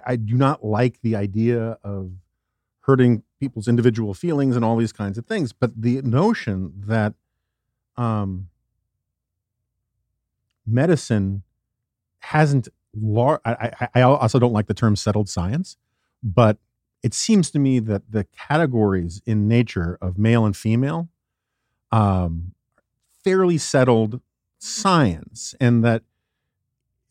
I 0.05 0.15
do 0.15 0.35
not 0.35 0.63
like 0.63 1.01
the 1.01 1.15
idea 1.15 1.79
of 1.83 2.11
hurting 2.81 3.23
people's 3.39 3.67
individual 3.67 4.13
feelings 4.13 4.55
and 4.55 4.63
all 4.63 4.77
these 4.77 4.93
kinds 4.93 5.17
of 5.17 5.25
things. 5.25 5.51
But 5.51 5.81
the 5.81 6.01
notion 6.03 6.73
that 6.85 7.13
um, 7.97 8.49
medicine 10.65 11.43
hasn't 12.19 12.67
lar- 12.93 13.41
I, 13.45 13.71
I, 13.79 13.89
I 13.95 14.01
also 14.01 14.39
don't 14.39 14.53
like 14.53 14.67
the 14.67 14.73
term 14.73 14.95
settled 14.95 15.29
science, 15.29 15.77
but 16.23 16.57
it 17.01 17.13
seems 17.13 17.49
to 17.51 17.59
me 17.59 17.79
that 17.79 18.11
the 18.11 18.25
categories 18.25 19.21
in 19.25 19.47
nature 19.47 19.97
of 20.01 20.17
male 20.17 20.45
and 20.45 20.55
female 20.55 21.09
um, 21.91 22.53
fairly 23.23 23.57
settled 23.57 24.21
science, 24.59 25.55
and 25.59 25.83
that 25.83 26.03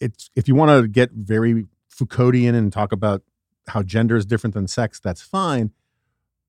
it's 0.01 0.31
if 0.37 0.47
you 0.49 0.55
want 0.55 0.71
to 0.83 0.89
get 0.89 1.11
very 1.13 1.67
Foucauldian 1.91 2.55
and 2.55 2.73
talk 2.73 2.93
about 2.93 3.23
how 3.69 3.83
gender 3.83 4.17
is 4.17 4.25
different 4.25 4.55
than 4.55 4.69
sex, 4.69 5.01
that's 5.01 5.23
fine. 5.23 5.73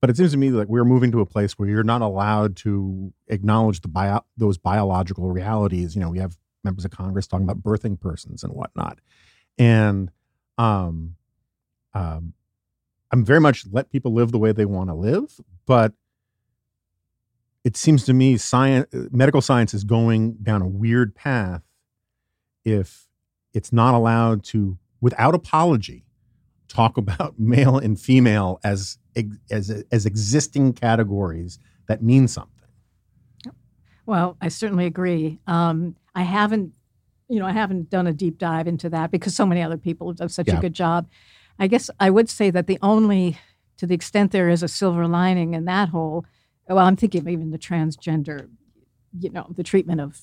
But 0.02 0.10
it 0.10 0.18
seems 0.18 0.32
to 0.32 0.38
me 0.38 0.52
like 0.52 0.68
we're 0.68 0.86
moving 0.86 1.12
to 1.12 1.20
a 1.20 1.26
place 1.26 1.54
where 1.54 1.68
you're 1.68 1.84
not 1.84 2.02
allowed 2.02 2.56
to 2.58 3.14
acknowledge 3.28 3.82
the 3.82 3.90
bio, 3.90 4.22
those 4.38 4.58
biological 4.58 5.30
realities. 5.30 5.96
You 5.96 6.02
know, 6.02 6.10
we 6.10 6.20
have 6.20 6.38
members 6.64 6.86
of 6.86 6.92
Congress 6.92 7.28
talking 7.28 7.48
about 7.48 7.64
birthing 7.64 8.00
persons 8.00 8.44
and 8.44 8.54
whatnot, 8.54 9.00
and 9.58 10.12
um, 10.58 11.16
um, 11.94 12.34
I'm 13.12 13.26
very 13.26 13.40
much 13.40 13.66
let 13.72 13.92
people 13.92 14.14
live 14.14 14.32
the 14.32 14.40
way 14.40 14.52
they 14.52 14.66
want 14.66 14.90
to 14.90 14.94
live, 14.94 15.40
but 15.66 15.94
it 17.64 17.76
seems 17.76 18.06
to 18.06 18.14
me 18.14 18.38
science, 18.38 18.88
medical 19.12 19.42
science 19.42 19.74
is 19.74 19.84
going 19.84 20.34
down 20.42 20.62
a 20.62 20.68
weird 20.68 21.16
path 21.16 21.64
if 22.64 23.08
it's 23.54 23.74
not 23.74 23.94
allowed 23.94 24.44
to, 24.46 24.78
without 25.02 25.34
apology, 25.34 26.06
talk 26.68 26.98
about 26.98 27.36
male 27.40 27.78
and 27.78 28.00
female 28.00 28.60
as 28.64 28.98
as 29.52 29.84
as 29.92 30.06
existing 30.06 30.72
categories 30.72 31.60
that 31.88 32.02
mean 32.02 32.28
something. 32.28 32.54
Well, 34.06 34.38
I 34.42 34.48
certainly 34.48 34.86
agree. 34.86 35.40
Um, 35.46 35.96
I 36.16 36.24
haven't, 36.24 36.74
you 37.28 37.40
know, 37.40 37.46
I 37.46 37.52
haven't 37.52 37.90
done 37.90 38.08
a 38.08 38.14
deep 38.14 38.38
dive 38.38 38.68
into 38.68 38.90
that 38.90 39.12
because 39.12 39.36
so 39.36 39.46
many 39.46 39.62
other 39.62 39.78
people 39.78 40.08
have 40.08 40.18
done 40.18 40.30
such 40.30 40.48
Yeah. 40.48 40.58
a 40.58 40.62
good 40.62 40.74
job. 40.74 41.08
I 41.58 41.68
guess 41.68 41.90
I 42.00 42.10
would 42.10 42.30
say 42.30 42.50
that 42.52 42.68
the 42.68 42.80
only, 42.82 43.38
to 43.78 43.86
the 43.86 43.94
extent 43.96 44.32
there 44.32 44.50
is 44.50 44.64
a 44.64 44.68
silver 44.68 45.08
lining 45.08 45.54
in 45.54 45.66
that 45.66 45.90
whole, 45.90 46.26
well, 46.68 46.80
I'm 46.80 46.96
thinking 46.96 47.28
even 47.28 47.52
the 47.52 47.58
transgender, 47.58 48.50
you 49.18 49.30
know, 49.32 49.48
the 49.56 49.64
treatment 49.64 50.02
of, 50.02 50.22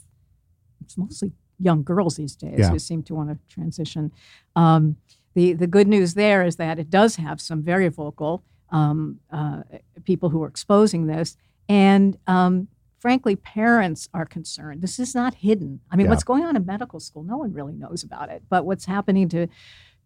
it's 0.83 0.97
mostly 0.97 1.33
young 1.59 1.83
girls 1.83 2.17
these 2.17 2.37
days 2.37 2.59
Yeah. 2.59 2.71
who 2.71 2.79
seem 2.79 3.03
to 3.05 3.15
want 3.15 3.31
to 3.31 3.39
transition. 3.49 4.13
Um, 4.55 4.97
the 5.35 5.53
the 5.53 5.67
good 5.67 5.89
news 5.89 6.15
there 6.15 6.45
is 6.45 6.57
that 6.57 6.79
it 6.79 6.89
does 6.91 7.17
have 7.17 7.41
some 7.41 7.63
very 7.63 7.89
vocal 7.89 8.43
um, 8.71 9.21
uh, 9.31 9.63
people 10.05 10.31
who 10.31 10.43
are 10.43 10.49
exposing 10.49 11.07
this, 11.07 11.37
and 11.69 12.17
um, 12.27 12.69
frankly, 12.99 13.37
parents 13.37 14.09
are 14.15 14.25
concerned. 14.27 14.83
This 14.83 14.99
is 14.99 15.15
not 15.15 15.35
hidden. 15.35 15.81
I 15.91 15.97
mean, 15.97 16.07
Yeah. 16.07 16.11
what's 16.11 16.25
going 16.25 16.45
on 16.45 16.57
in 16.57 16.65
medical 16.67 17.01
school, 17.01 17.23
no 17.23 17.37
one 17.37 17.53
really 17.53 17.75
knows 17.75 18.03
about 18.03 18.31
it. 18.31 18.43
But 18.49 18.65
what's 18.67 18.85
happening 18.87 19.29
to 19.31 19.47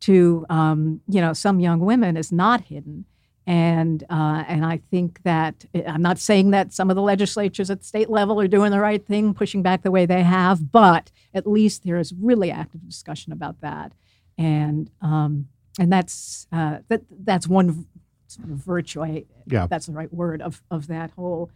to 0.00 0.46
um, 0.48 1.00
you 1.08 1.20
know 1.20 1.32
some 1.34 1.60
young 1.60 1.80
women 1.80 2.16
is 2.16 2.32
not 2.32 2.62
hidden. 2.62 3.04
And 3.46 4.04
uh, 4.10 4.44
and 4.46 4.64
I 4.64 4.78
think 4.90 5.22
that 5.24 5.64
I'm 5.86 6.02
not 6.02 6.18
saying 6.18 6.50
that 6.52 6.72
some 6.72 6.88
of 6.90 6.96
the 6.96 7.02
legislatures 7.02 7.70
at 7.70 7.80
the 7.80 7.84
state 7.84 8.08
level 8.10 8.40
are 8.40 8.46
doing 8.48 8.70
the 8.70 8.80
right 8.80 9.04
thing, 9.04 9.34
pushing 9.34 9.62
back 9.62 9.82
the 9.82 9.90
way 9.90 10.06
they 10.06 10.22
have, 10.22 10.70
but 10.70 11.10
at 11.34 11.46
least 11.46 11.82
there 11.84 11.98
is 11.98 12.12
really 12.12 12.50
active 12.50 12.86
discussion 12.86 13.32
about 13.32 13.60
that, 13.60 13.92
and 14.38 14.90
um, 15.00 15.48
and 15.78 15.92
that's 15.92 16.46
uh, 16.52 16.78
that 16.88 17.02
that's 17.24 17.48
one 17.48 17.86
sort 18.28 18.50
of 18.50 18.56
virtue. 18.58 19.02
I, 19.02 19.24
Yeah. 19.46 19.66
that's 19.66 19.86
the 19.86 19.92
right 19.92 20.12
word 20.12 20.42
of 20.42 20.62
of 20.70 20.86
that 20.86 21.10
whole 21.12 21.50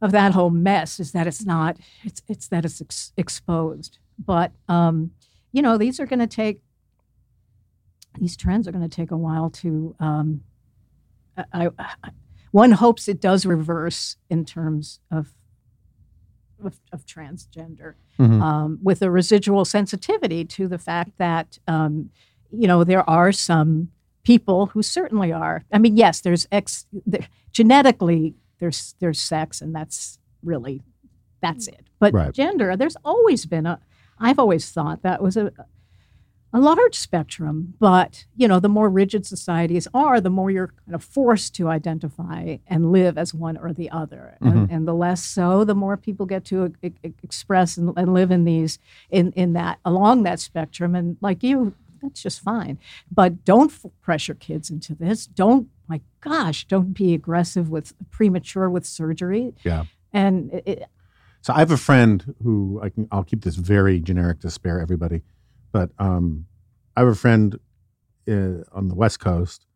of 0.00 0.12
that 0.12 0.32
whole 0.32 0.50
mess 0.50 1.00
is 1.00 1.12
that 1.12 1.26
it's 1.26 1.44
not 1.44 1.76
it's 2.04 2.22
it's 2.28 2.48
that 2.48 2.64
it's 2.64 2.80
ex- 2.80 3.12
exposed. 3.16 3.98
But 4.18 4.52
um, 4.68 5.12
you 5.52 5.62
know 5.62 5.76
these 5.78 5.98
are 6.00 6.06
going 6.06 6.18
to 6.20 6.26
take 6.26 6.62
these 8.18 8.36
trends 8.36 8.66
are 8.66 8.72
going 8.72 8.88
to 8.88 8.94
take 8.94 9.10
a 9.10 9.16
while 9.16 9.50
to. 9.50 9.94
Um, 10.00 10.42
I, 11.52 11.68
I, 11.78 11.90
one 12.50 12.72
hopes 12.72 13.06
it 13.08 13.20
does 13.20 13.46
reverse 13.46 14.16
in 14.28 14.44
terms 14.44 15.00
of 15.10 15.32
of, 16.64 16.80
of 16.92 17.06
transgender, 17.06 17.94
Mhm. 18.18 18.42
um, 18.42 18.78
with 18.82 19.00
a 19.02 19.10
residual 19.12 19.64
sensitivity 19.64 20.44
to 20.44 20.66
the 20.66 20.78
fact 20.78 21.12
that 21.18 21.58
um, 21.68 22.10
you 22.50 22.66
know 22.66 22.82
there 22.82 23.08
are 23.08 23.30
some 23.30 23.90
people 24.24 24.66
who 24.66 24.82
certainly 24.82 25.32
are. 25.32 25.64
I 25.72 25.78
mean, 25.78 25.96
yes, 25.96 26.20
there's 26.20 26.48
ex 26.50 26.86
genetically 27.52 28.34
there's 28.58 28.94
there's 29.00 29.20
sex, 29.20 29.60
and 29.60 29.74
that's 29.74 30.18
really 30.42 30.82
that's 31.40 31.68
mm. 31.68 31.74
it. 31.74 31.86
But 31.98 32.14
Right. 32.14 32.32
gender, 32.32 32.76
there's 32.76 32.96
always 33.04 33.46
been 33.46 33.66
a. 33.66 33.80
I've 34.18 34.38
always 34.38 34.70
thought 34.70 35.02
that 35.02 35.22
was 35.22 35.36
a 35.36 35.52
a 36.50 36.60
large 36.60 36.94
spectrum, 36.94 37.74
but 37.78 38.24
you 38.34 38.48
know, 38.48 38.58
the 38.58 38.70
more 38.70 38.88
rigid 38.88 39.26
societies 39.26 39.86
are, 39.92 40.18
the 40.18 40.30
more 40.30 40.50
you're 40.50 40.72
kind 40.86 40.94
of 40.94 41.04
forced 41.04 41.54
to 41.56 41.68
identify 41.68 42.56
and 42.66 42.90
live 42.90 43.18
as 43.18 43.34
one 43.34 43.58
or 43.58 43.72
the 43.74 43.90
other, 43.90 44.36
and, 44.40 44.54
mm-hmm. 44.54 44.74
and 44.74 44.88
the 44.88 44.94
less 44.94 45.22
so, 45.22 45.62
the 45.64 45.74
more 45.74 45.96
people 45.98 46.24
get 46.24 46.46
to 46.46 46.72
e- 46.82 46.92
express 47.22 47.76
and, 47.76 47.92
and 47.98 48.14
live 48.14 48.30
in 48.30 48.44
these 48.44 48.78
in 49.10 49.32
in 49.32 49.52
that 49.52 49.78
along 49.84 50.22
that 50.22 50.40
spectrum. 50.40 50.94
And 50.94 51.18
like 51.20 51.42
you, 51.42 51.74
that's 52.00 52.22
just 52.22 52.40
fine, 52.40 52.78
but 53.12 53.44
don't 53.44 53.70
f- 53.70 53.90
pressure 54.00 54.34
kids 54.34 54.70
into 54.70 54.94
this. 54.94 55.26
Don't, 55.26 55.68
my 55.88 56.00
gosh, 56.20 56.66
don't 56.66 56.92
be 56.92 57.14
aggressive 57.14 57.70
with 57.70 57.92
premature 58.10 58.68
with 58.68 58.86
surgery. 58.86 59.54
Yeah. 59.64 59.84
And 60.12 60.52
it, 60.52 60.84
So 61.42 61.52
I 61.52 61.58
have 61.60 61.70
a 61.70 61.76
friend 61.76 62.34
who 62.42 62.80
I 62.82 62.90
can 62.90 63.08
I'll 63.10 63.24
keep 63.24 63.42
this 63.42 63.56
very 63.56 64.00
generic 64.00 64.40
to 64.40 64.50
spare 64.50 64.80
everybody, 64.80 65.22
but 65.72 65.90
um, 65.98 66.46
I 66.96 67.00
have 67.00 67.08
a 67.08 67.14
friend 67.14 67.58
uh, 68.28 68.64
on 68.72 68.88
the 68.88 68.94
West 68.94 69.20
Coast 69.20 69.66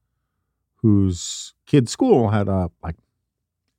whose 0.76 1.54
kid's 1.66 1.92
school 1.92 2.30
had 2.30 2.48
a 2.48 2.70
like 2.82 2.96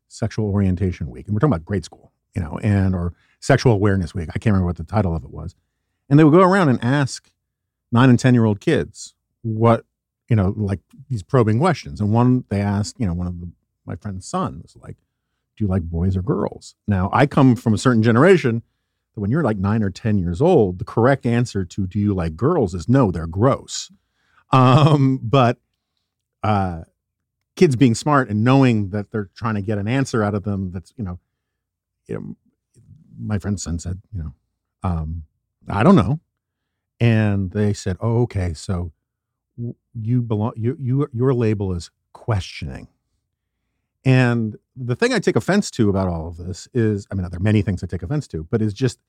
sexual 0.07 0.45
orientation 0.49 1.09
week, 1.09 1.27
and 1.27 1.35
we're 1.35 1.39
talking 1.39 1.53
about 1.53 1.65
grade 1.65 1.83
school, 1.85 2.11
you 2.35 2.41
know, 2.41 2.57
and 2.63 2.95
or 2.95 3.13
sexual 3.39 3.73
awareness 3.73 4.15
week. 4.15 4.29
I 4.29 4.39
can't 4.39 4.53
remember 4.53 4.67
what 4.67 4.77
the 4.77 4.83
title 4.83 5.15
of 5.15 5.23
it 5.23 5.31
was, 5.31 5.55
and 6.09 6.17
they 6.17 6.23
would 6.23 6.33
go 6.33 6.41
around 6.41 6.69
and 6.69 6.83
ask 6.83 7.31
nine 7.91 8.09
and 8.09 8.19
ten 8.19 8.33
year 8.33 8.45
old 8.45 8.59
kids 8.59 9.15
what 9.41 9.85
you 10.33 10.35
know, 10.35 10.51
like 10.57 10.79
these 11.09 11.21
probing 11.21 11.59
questions. 11.59 12.01
And 12.01 12.11
one 12.11 12.43
they 12.49 12.59
asked, 12.59 12.95
you 12.97 13.05
know, 13.05 13.13
one 13.13 13.27
of 13.27 13.39
the, 13.39 13.51
my 13.85 13.95
friend's 13.95 14.25
son 14.25 14.61
was 14.63 14.75
like, 14.75 14.95
do 15.55 15.63
you 15.63 15.67
like 15.67 15.83
boys 15.83 16.17
or 16.17 16.23
girls? 16.23 16.73
Now, 16.87 17.11
I 17.13 17.27
come 17.27 17.55
from 17.55 17.75
a 17.75 17.77
certain 17.77 18.01
generation 18.01 18.63
that 19.13 19.21
when 19.21 19.29
you're 19.29 19.43
like 19.43 19.57
nine 19.57 19.83
or 19.83 19.91
10 19.91 20.17
years 20.17 20.41
old, 20.41 20.79
the 20.79 20.85
correct 20.85 21.27
answer 21.27 21.63
to 21.63 21.85
do 21.85 21.99
you 21.99 22.15
like 22.15 22.35
girls 22.35 22.73
is 22.73 22.89
no, 22.89 23.11
they're 23.11 23.27
gross. 23.27 23.91
Um, 24.51 25.19
but 25.21 25.59
uh, 26.41 26.85
kids 27.55 27.75
being 27.75 27.93
smart 27.93 28.27
and 28.27 28.43
knowing 28.43 28.89
that 28.89 29.11
they're 29.11 29.29
trying 29.35 29.53
to 29.53 29.61
get 29.61 29.77
an 29.77 29.87
answer 29.87 30.23
out 30.23 30.33
of 30.33 30.45
them 30.45 30.71
that's, 30.71 30.95
you 30.97 31.03
know, 31.03 31.19
you 32.07 32.15
know 32.15 32.35
my 33.19 33.37
friend's 33.37 33.61
son 33.61 33.77
said, 33.77 34.01
you 34.11 34.17
know, 34.17 34.33
um, 34.81 35.25
I 35.69 35.83
don't 35.83 35.95
know. 35.95 36.21
And 36.99 37.51
they 37.51 37.73
said, 37.73 37.97
oh, 38.01 38.23
okay, 38.23 38.55
so 38.55 38.93
you 39.93 40.21
belong, 40.21 40.53
you, 40.55 40.77
you, 40.79 41.07
your 41.13 41.33
label 41.33 41.73
is 41.73 41.91
questioning. 42.13 42.87
And 44.05 44.57
the 44.75 44.95
thing 44.95 45.13
I 45.13 45.19
take 45.19 45.35
offense 45.35 45.71
to 45.71 45.89
about 45.89 46.07
all 46.07 46.27
of 46.27 46.37
this 46.37 46.67
is, 46.73 47.07
I 47.11 47.15
mean, 47.15 47.27
there 47.29 47.37
are 47.37 47.43
many 47.43 47.61
things 47.61 47.83
I 47.83 47.87
take 47.87 48.03
offense 48.03 48.27
to, 48.29 48.45
but 48.49 48.61
is 48.61 48.73
just, 48.73 48.99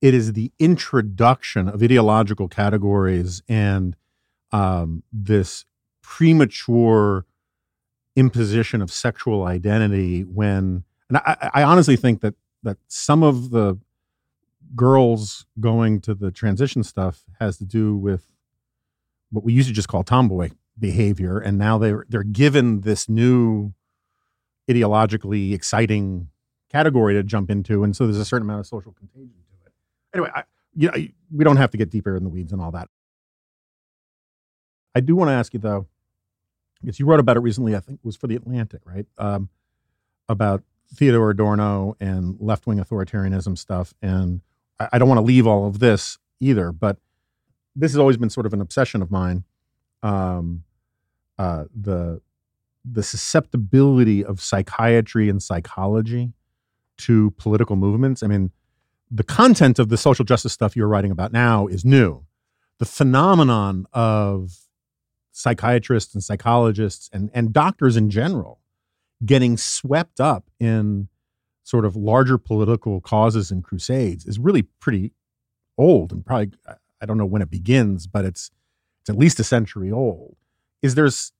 it 0.00 0.14
is 0.14 0.34
the 0.34 0.52
introduction 0.58 1.68
of 1.68 1.82
ideological 1.82 2.48
categories 2.48 3.42
and 3.48 3.96
um, 4.52 5.02
this 5.12 5.64
premature 6.02 7.26
imposition 8.14 8.80
of 8.80 8.92
sexual 8.92 9.44
identity 9.44 10.22
when, 10.22 10.84
and 11.08 11.18
I, 11.18 11.50
I 11.54 11.62
honestly 11.62 11.96
think 11.96 12.20
that 12.20 12.34
that 12.62 12.76
some 12.88 13.22
of 13.22 13.50
the 13.50 13.78
girls 14.74 15.46
going 15.60 16.00
to 16.00 16.14
the 16.14 16.30
transition 16.30 16.82
stuff 16.82 17.24
has 17.40 17.56
to 17.58 17.64
do 17.64 17.96
with 17.96 18.26
what 19.30 19.44
we 19.44 19.52
used 19.52 19.68
to 19.68 19.74
just 19.74 19.88
call 19.88 20.02
tomboy 20.02 20.50
behavior, 20.78 21.38
and 21.38 21.58
now 21.58 21.78
they're 21.78 22.04
they're 22.08 22.22
given 22.22 22.82
this 22.82 23.08
new 23.08 23.72
ideologically 24.70 25.52
exciting 25.52 26.28
category 26.70 27.14
to 27.14 27.22
jump 27.22 27.50
into, 27.50 27.84
and 27.84 27.96
so 27.96 28.04
there's 28.04 28.18
a 28.18 28.24
certain 28.24 28.46
amount 28.46 28.60
of 28.60 28.66
social 28.66 28.92
contagion 28.92 29.30
to 29.50 29.66
it. 29.66 29.72
Anyway, 30.14 30.30
I, 30.34 30.44
you 30.74 30.88
know, 30.88 30.94
we 31.34 31.44
don't 31.44 31.56
have 31.56 31.70
to 31.70 31.78
get 31.78 31.90
deeper 31.90 32.16
in 32.16 32.24
the 32.24 32.30
weeds 32.30 32.52
and 32.52 32.60
all 32.60 32.70
that. 32.72 32.88
I 34.94 35.00
do 35.00 35.16
want 35.16 35.28
to 35.28 35.32
ask 35.32 35.54
you 35.54 35.60
though, 35.60 35.86
because 36.80 36.98
you 36.98 37.06
wrote 37.06 37.20
about 37.20 37.36
it 37.36 37.40
recently. 37.40 37.74
I 37.74 37.80
think 37.80 38.00
it 38.02 38.06
was 38.06 38.16
for 38.16 38.26
the 38.26 38.36
Atlantic, 38.36 38.82
right? 38.84 39.06
Um, 39.16 39.48
about 40.28 40.62
Theodor 40.94 41.30
Adorno 41.30 41.96
and 42.00 42.36
left 42.40 42.66
wing 42.66 42.78
authoritarianism 42.78 43.56
stuff. 43.56 43.94
And 44.02 44.40
I, 44.78 44.88
I 44.92 44.98
don't 44.98 45.08
want 45.08 45.18
to 45.18 45.24
leave 45.24 45.46
all 45.46 45.66
of 45.66 45.78
this 45.78 46.18
either, 46.40 46.72
but 46.72 46.98
this 47.78 47.92
has 47.92 47.98
always 47.98 48.16
been 48.16 48.30
sort 48.30 48.46
of 48.46 48.52
an 48.52 48.60
obsession 48.60 49.02
of 49.02 49.10
mine. 49.10 49.44
Um, 50.02 50.64
uh, 51.38 51.64
the 51.74 52.20
the 52.84 53.02
susceptibility 53.02 54.24
of 54.24 54.40
psychiatry 54.40 55.28
and 55.28 55.42
psychology 55.42 56.32
to 56.96 57.30
political 57.32 57.76
movements. 57.76 58.22
I 58.22 58.26
mean, 58.26 58.50
the 59.10 59.22
content 59.22 59.78
of 59.78 59.88
the 59.88 59.96
social 59.96 60.24
justice 60.24 60.52
stuff 60.52 60.74
you're 60.74 60.88
writing 60.88 61.10
about 61.10 61.32
now 61.32 61.66
is 61.66 61.84
new. 61.84 62.24
The 62.78 62.86
phenomenon 62.86 63.86
of 63.92 64.56
psychiatrists 65.32 66.14
and 66.14 66.24
psychologists 66.24 67.08
and, 67.12 67.30
and 67.34 67.52
doctors 67.52 67.96
in 67.96 68.10
general 68.10 68.60
getting 69.24 69.56
swept 69.56 70.20
up 70.20 70.50
in 70.58 71.08
sort 71.62 71.84
of 71.84 71.96
larger 71.96 72.38
political 72.38 73.00
causes 73.00 73.50
and 73.50 73.62
crusades 73.62 74.24
is 74.26 74.38
really 74.38 74.62
pretty 74.62 75.12
old 75.76 76.12
and 76.12 76.24
probably 76.24 76.50
I 77.00 77.06
don't 77.06 77.18
know 77.18 77.26
when 77.26 77.42
it 77.42 77.50
begins, 77.50 78.06
but 78.06 78.24
it's 78.24 78.50
it's 79.00 79.10
at 79.10 79.18
least 79.18 79.40
a 79.40 79.44
century 79.44 79.90
old. 79.90 80.36
Is 80.82 80.94
there's 80.94 81.32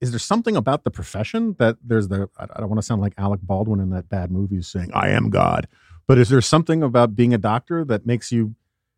is 0.00 0.10
there 0.10 0.18
something 0.18 0.56
about 0.56 0.84
the 0.84 0.90
profession 0.90 1.54
that 1.58 1.76
there's 1.84 2.08
the 2.08 2.28
I 2.36 2.46
don't 2.58 2.68
want 2.68 2.78
to 2.78 2.86
sound 2.86 3.00
like 3.00 3.14
Alec 3.16 3.40
Baldwin 3.42 3.80
in 3.80 3.90
that 3.90 4.08
bad 4.08 4.30
movie 4.30 4.60
saying 4.62 4.90
I 4.92 5.10
am 5.10 5.30
God, 5.30 5.68
but 6.06 6.18
is 6.18 6.28
there 6.28 6.40
something 6.40 6.82
about 6.82 7.14
being 7.14 7.32
a 7.32 7.38
doctor 7.38 7.84
that 7.84 8.06
makes 8.06 8.32
you 8.32 8.54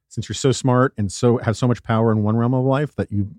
since 0.08 0.28
you're 0.28 0.34
so 0.34 0.52
smart 0.52 0.94
and 0.96 1.10
so 1.10 1.38
have 1.38 1.56
so 1.56 1.66
much 1.66 1.82
power 1.82 2.12
in 2.12 2.22
one 2.22 2.36
realm 2.36 2.54
of 2.54 2.64
life 2.64 2.94
that 2.96 3.10
you 3.10 3.34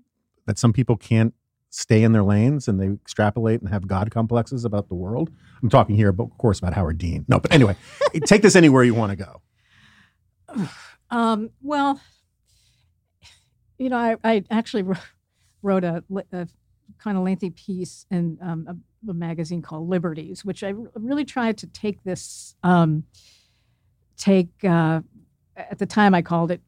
that 0.46 0.58
some 0.58 0.72
people 0.72 0.96
can't 0.96 1.34
stay 1.70 2.02
in 2.02 2.12
their 2.12 2.22
lanes 2.22 2.68
and 2.68 2.80
they 2.80 2.86
extrapolate 2.86 3.60
and 3.60 3.68
have 3.70 3.86
God 3.86 4.10
complexes 4.10 4.64
about 4.64 4.88
the 4.88 4.94
world. 4.94 5.30
I'm 5.62 5.68
talking 5.68 5.96
here, 5.96 6.12
but 6.12 6.24
of 6.24 6.38
course, 6.38 6.58
about 6.58 6.74
Howard 6.74 6.98
Dean. 6.98 7.24
No, 7.28 7.38
but 7.38 7.52
anyway, 7.52 7.76
take 8.26 8.42
this 8.42 8.56
anywhere 8.56 8.84
you 8.84 8.94
want 8.94 9.10
to 9.10 9.16
go. 9.16 10.68
Um, 11.08 11.50
well, 11.62 12.00
you 13.78 13.88
know, 13.88 13.96
I, 13.96 14.16
I 14.24 14.44
actually 14.50 14.84
wrote 15.62 15.84
a, 15.84 16.02
a 16.32 16.48
kind 16.98 17.16
of 17.16 17.24
lengthy 17.24 17.50
piece 17.50 18.06
in 18.10 18.38
um, 18.40 18.66
a, 18.68 19.10
a, 19.10 19.14
magazine 19.14 19.62
called 19.62 19.88
Liberties, 19.88 20.44
which 20.44 20.62
I 20.62 20.74
really 20.94 21.24
tried 21.24 21.58
to 21.58 21.66
take 21.66 22.02
this, 22.04 22.54
um, 22.62 23.04
take, 24.16 24.48
uh, 24.64 25.00
at 25.56 25.78
the 25.78 25.86
time 25.86 26.14
I 26.14 26.22
called 26.22 26.50
it 26.50 26.60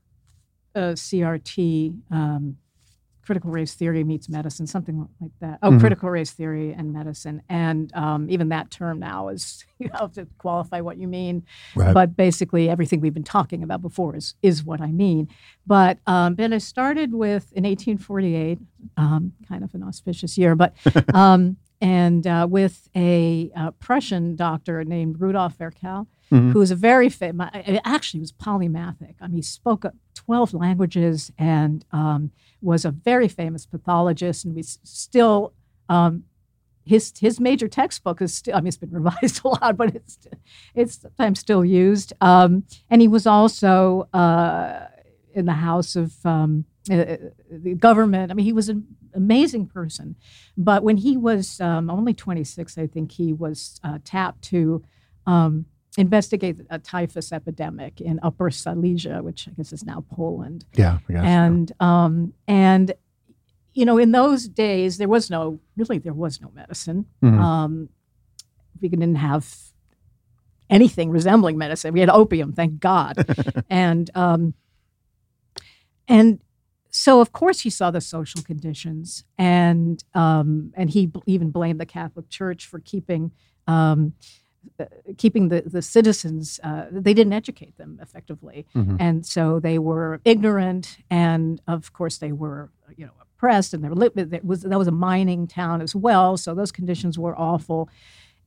CRT, 0.76 1.98
um, 2.10 2.56
critical 3.28 3.50
race 3.50 3.74
theory 3.74 4.04
meets 4.04 4.26
medicine, 4.26 4.66
something 4.66 5.06
like 5.20 5.30
that. 5.40 5.58
Oh, 5.62 5.68
mm-hmm. 5.68 5.80
critical 5.80 6.08
race 6.08 6.30
theory 6.30 6.72
and 6.72 6.94
medicine, 6.94 7.42
and 7.50 7.94
um, 7.94 8.26
even 8.30 8.48
that 8.48 8.70
term 8.70 8.98
now 8.98 9.28
is 9.28 9.66
you 9.78 9.90
have 9.92 10.14
to 10.14 10.26
qualify 10.38 10.80
what 10.80 10.96
you 10.96 11.06
mean. 11.06 11.44
Right. 11.74 11.92
But 11.92 12.16
basically, 12.16 12.70
everything 12.70 13.02
we've 13.02 13.12
been 13.12 13.24
talking 13.24 13.62
about 13.62 13.82
before 13.82 14.16
is 14.16 14.32
is 14.40 14.64
what 14.64 14.80
I 14.80 14.86
mean. 14.86 15.28
But 15.66 15.98
um, 16.06 16.36
but 16.36 16.54
I 16.54 16.56
started 16.56 17.12
with 17.12 17.52
in 17.52 17.64
1848, 17.64 18.58
um, 18.96 19.34
kind 19.46 19.62
of 19.62 19.74
an 19.74 19.82
auspicious 19.82 20.38
year, 20.38 20.54
but. 20.54 20.74
Um, 21.14 21.56
and 21.80 22.26
uh, 22.26 22.46
with 22.50 22.88
a 22.96 23.50
uh, 23.56 23.70
Prussian 23.72 24.36
doctor 24.36 24.84
named 24.84 25.20
Rudolf 25.20 25.56
Virchow, 25.56 26.06
mm-hmm. 26.30 26.50
who 26.50 26.58
was 26.58 26.70
a 26.70 26.76
very 26.76 27.08
famous, 27.08 27.50
actually 27.84 28.20
was 28.20 28.32
polymathic. 28.32 29.14
I 29.20 29.28
mean, 29.28 29.36
he 29.36 29.42
spoke 29.42 29.84
12 30.14 30.54
languages 30.54 31.30
and 31.38 31.84
um, 31.92 32.32
was 32.60 32.84
a 32.84 32.90
very 32.90 33.28
famous 33.28 33.66
pathologist, 33.66 34.44
and 34.44 34.54
we 34.54 34.62
still 34.62 35.52
um, 35.88 36.24
his 36.84 37.12
his 37.18 37.38
major 37.38 37.68
textbook 37.68 38.20
is 38.22 38.34
still 38.34 38.56
I 38.56 38.60
mean 38.60 38.68
it's 38.68 38.76
been 38.76 38.90
revised 39.02 39.42
a 39.44 39.48
lot, 39.48 39.76
but 39.76 39.94
it's 39.94 40.18
it's 40.74 41.00
sometimes 41.00 41.38
still 41.38 41.64
used. 41.64 42.12
Um, 42.20 42.64
and 42.90 43.00
he 43.00 43.08
was 43.08 43.26
also 43.26 44.08
uh, 44.12 44.86
in 45.34 45.46
the 45.46 45.52
House 45.52 45.94
of 45.96 46.14
um, 46.24 46.64
uh, 46.90 46.94
uh, 46.94 47.16
the 47.50 47.74
government. 47.74 48.30
I 48.30 48.34
mean, 48.34 48.44
he 48.44 48.52
was 48.52 48.68
an 48.68 48.86
amazing 49.14 49.66
person. 49.66 50.16
But 50.56 50.82
when 50.82 50.96
he 50.96 51.16
was 51.16 51.60
um, 51.60 51.90
only 51.90 52.14
26, 52.14 52.78
I 52.78 52.86
think 52.86 53.12
he 53.12 53.32
was 53.32 53.80
uh, 53.84 53.98
tapped 54.04 54.42
to 54.44 54.82
um, 55.26 55.66
investigate 55.96 56.58
a 56.70 56.78
typhus 56.78 57.32
epidemic 57.32 58.00
in 58.00 58.20
Upper 58.22 58.50
Silesia, 58.50 59.22
which 59.22 59.48
I 59.48 59.52
guess 59.52 59.72
is 59.72 59.84
now 59.84 60.04
Poland. 60.10 60.64
Yeah, 60.74 60.98
and 61.08 61.72
um, 61.80 62.34
and 62.46 62.92
you 63.72 63.84
know, 63.84 63.98
in 63.98 64.12
those 64.12 64.48
days, 64.48 64.98
there 64.98 65.08
was 65.08 65.30
no 65.30 65.60
really 65.76 65.98
there 65.98 66.14
was 66.14 66.40
no 66.40 66.50
medicine. 66.54 67.06
Mm-hmm. 67.22 67.40
Um, 67.40 67.88
we 68.80 68.88
didn't 68.88 69.16
have 69.16 69.52
anything 70.70 71.10
resembling 71.10 71.58
medicine. 71.58 71.92
We 71.92 72.00
had 72.00 72.10
opium, 72.10 72.52
thank 72.52 72.80
God, 72.80 73.16
and 73.70 74.10
um, 74.14 74.54
and 76.06 76.40
so 76.90 77.20
of 77.20 77.32
course 77.32 77.60
he 77.60 77.70
saw 77.70 77.90
the 77.90 78.00
social 78.00 78.42
conditions, 78.42 79.24
and 79.36 80.02
um, 80.14 80.72
and 80.76 80.90
he 80.90 81.06
b- 81.06 81.20
even 81.26 81.50
blamed 81.50 81.80
the 81.80 81.86
Catholic 81.86 82.28
Church 82.28 82.66
for 82.66 82.80
keeping. 82.80 83.32
Um, 83.66 84.14
uh, 84.80 84.84
keeping 85.16 85.48
the, 85.48 85.62
the 85.62 85.80
citizens, 85.80 86.60
uh, 86.62 86.86
they 86.90 87.14
didn't 87.14 87.32
educate 87.32 87.76
them 87.78 87.98
effectively. 88.02 88.66
Mm-hmm. 88.74 88.96
And 88.98 89.24
so 89.24 89.60
they 89.60 89.78
were 89.78 90.20
ignorant. 90.24 90.98
And 91.10 91.60
of 91.66 91.92
course, 91.92 92.18
they 92.18 92.32
were, 92.32 92.70
you 92.96 93.06
know, 93.06 93.12
oppressed 93.20 93.72
and 93.72 93.82
they 93.84 93.88
were, 93.88 94.08
that 94.10 94.44
was, 94.44 94.62
that 94.62 94.78
was 94.78 94.88
a 94.88 94.92
mining 94.92 95.46
town 95.46 95.80
as 95.80 95.94
well. 95.94 96.36
So 96.36 96.54
those 96.54 96.72
conditions 96.72 97.18
were 97.18 97.38
awful. 97.38 97.88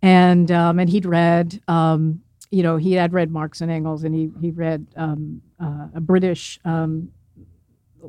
And, 0.02 0.52
um, 0.52 0.80
and 0.80 0.90
he'd 0.90 1.06
read, 1.06 1.62
um, 1.68 2.22
you 2.50 2.62
know, 2.62 2.78
he 2.78 2.94
had 2.94 3.14
read 3.14 3.32
Marx 3.32 3.62
and 3.62 3.72
Engels 3.72 4.04
and 4.04 4.14
he, 4.14 4.30
he 4.42 4.52
read 4.52 4.88
um, 4.98 5.42
uh, 5.60 5.88
a 5.96 6.02
British 6.02 6.60
um, 6.66 7.12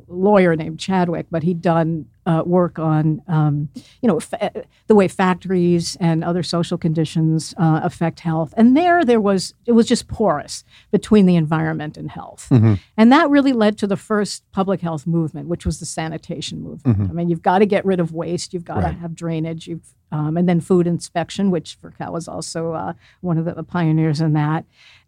lawyer 0.07 0.55
named 0.55 0.79
Chadwick, 0.79 1.27
but 1.29 1.43
he'd 1.43 1.61
done 1.61 2.05
uh, 2.25 2.43
work 2.45 2.79
on, 2.79 3.21
um, 3.27 3.69
you 4.01 4.07
know, 4.07 4.19
fa- 4.19 4.51
the 4.87 4.95
way 4.95 5.07
factories 5.07 5.97
and 5.99 6.23
other 6.23 6.43
social 6.43 6.77
conditions 6.77 7.53
uh, 7.57 7.81
affect 7.83 8.21
health. 8.21 8.53
And 8.55 8.77
there, 8.77 9.03
there 9.03 9.19
was 9.19 9.53
it 9.65 9.73
was 9.73 9.87
just 9.87 10.07
porous 10.07 10.63
between 10.91 11.25
the 11.25 11.35
environment 11.35 11.97
and 11.97 12.11
health, 12.11 12.47
mm-hmm. 12.49 12.75
and 12.95 13.11
that 13.11 13.29
really 13.29 13.53
led 13.53 13.77
to 13.79 13.87
the 13.87 13.97
first 13.97 14.43
public 14.51 14.81
health 14.81 15.05
movement, 15.05 15.47
which 15.47 15.65
was 15.65 15.79
the 15.79 15.85
sanitation 15.85 16.61
movement. 16.61 16.97
Mm-hmm. 16.97 17.11
I 17.11 17.13
mean, 17.13 17.29
you've 17.29 17.41
got 17.41 17.59
to 17.59 17.65
get 17.65 17.85
rid 17.85 17.99
of 17.99 18.13
waste, 18.13 18.53
you've 18.53 18.65
got 18.65 18.83
right. 18.83 18.91
to 18.91 18.99
have 18.99 19.15
drainage, 19.15 19.67
you've 19.67 19.93
um, 20.13 20.37
and 20.37 20.47
then 20.47 20.61
food 20.61 20.85
inspection, 20.85 21.49
which 21.49 21.75
Virchow 21.81 22.11
was 22.11 22.27
also 22.27 22.73
uh, 22.73 22.93
one 23.21 23.39
of 23.39 23.45
the 23.45 23.63
pioneers 23.63 24.21
in 24.21 24.33
that. 24.33 24.63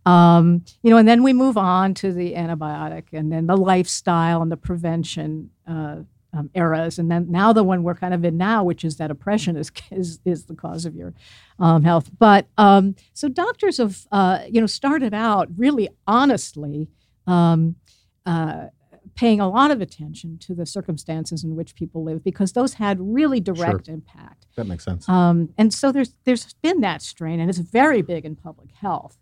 Um, 0.05 0.63
you 0.83 0.91
know, 0.91 0.97
and 0.97 1.07
then 1.07 1.23
we 1.23 1.33
move 1.33 1.57
on 1.57 1.93
to 1.95 2.11
the 2.11 2.33
antibiotic 2.33 3.05
and 3.11 3.31
then 3.31 3.47
the 3.47 3.57
lifestyle 3.57 4.41
and 4.41 4.51
the 4.51 4.57
prevention 4.57 5.49
uh, 5.67 5.97
um, 6.33 6.49
eras, 6.53 6.99
and 6.99 7.09
then 7.09 7.31
now 7.31 7.53
the 7.53 7.63
one 7.63 7.81
we're 7.83 7.95
kind 7.95 8.13
of 8.13 8.23
in 8.25 8.37
now, 8.37 8.63
which 8.63 8.83
is 8.83 8.97
that 8.97 9.09
oppression 9.09 9.55
is 9.57 9.71
is, 9.91 10.19
is 10.25 10.45
the 10.45 10.55
cause 10.55 10.85
of 10.85 10.95
your 10.95 11.13
um, 11.59 11.83
health. 11.83 12.11
But 12.19 12.47
um, 12.57 12.95
so 13.13 13.29
doctors 13.29 13.77
have 13.77 14.05
uh, 14.11 14.41
you 14.49 14.59
know 14.61 14.67
started 14.67 15.13
out 15.13 15.49
really 15.57 15.89
honestly. 16.07 16.89
Um, 17.27 17.77
uh, 18.25 18.67
paying 19.15 19.39
a 19.39 19.49
lot 19.49 19.71
of 19.71 19.79
attention 19.81 20.37
to 20.37 20.53
the 20.53 20.65
circumstances 20.65 21.43
in 21.43 21.55
which 21.55 21.73
people 21.75 22.03
live 22.03 22.23
because 22.23 22.51
those 22.51 22.73
had 22.75 22.97
really 22.99 23.39
direct 23.39 23.85
Sure. 23.85 23.93
impact. 23.95 24.45
That 24.55 24.67
makes 24.67 24.83
sense. 24.83 25.07
Um, 25.07 25.49
and 25.57 25.73
so 25.73 25.91
there's 25.91 26.13
there's 26.25 26.53
been 26.55 26.81
that 26.81 27.01
strain, 27.01 27.39
and 27.39 27.49
it's 27.49 27.59
very 27.59 28.01
big 28.01 28.25
in 28.25 28.35
public 28.35 28.71
health. 28.71 29.17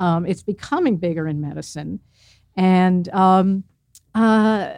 Um, 0.00 0.26
it's 0.26 0.42
becoming 0.42 0.96
bigger 0.96 1.26
in 1.28 1.40
medicine, 1.40 2.00
and 2.56 3.08
um, 3.10 3.64
uh, 4.14 4.72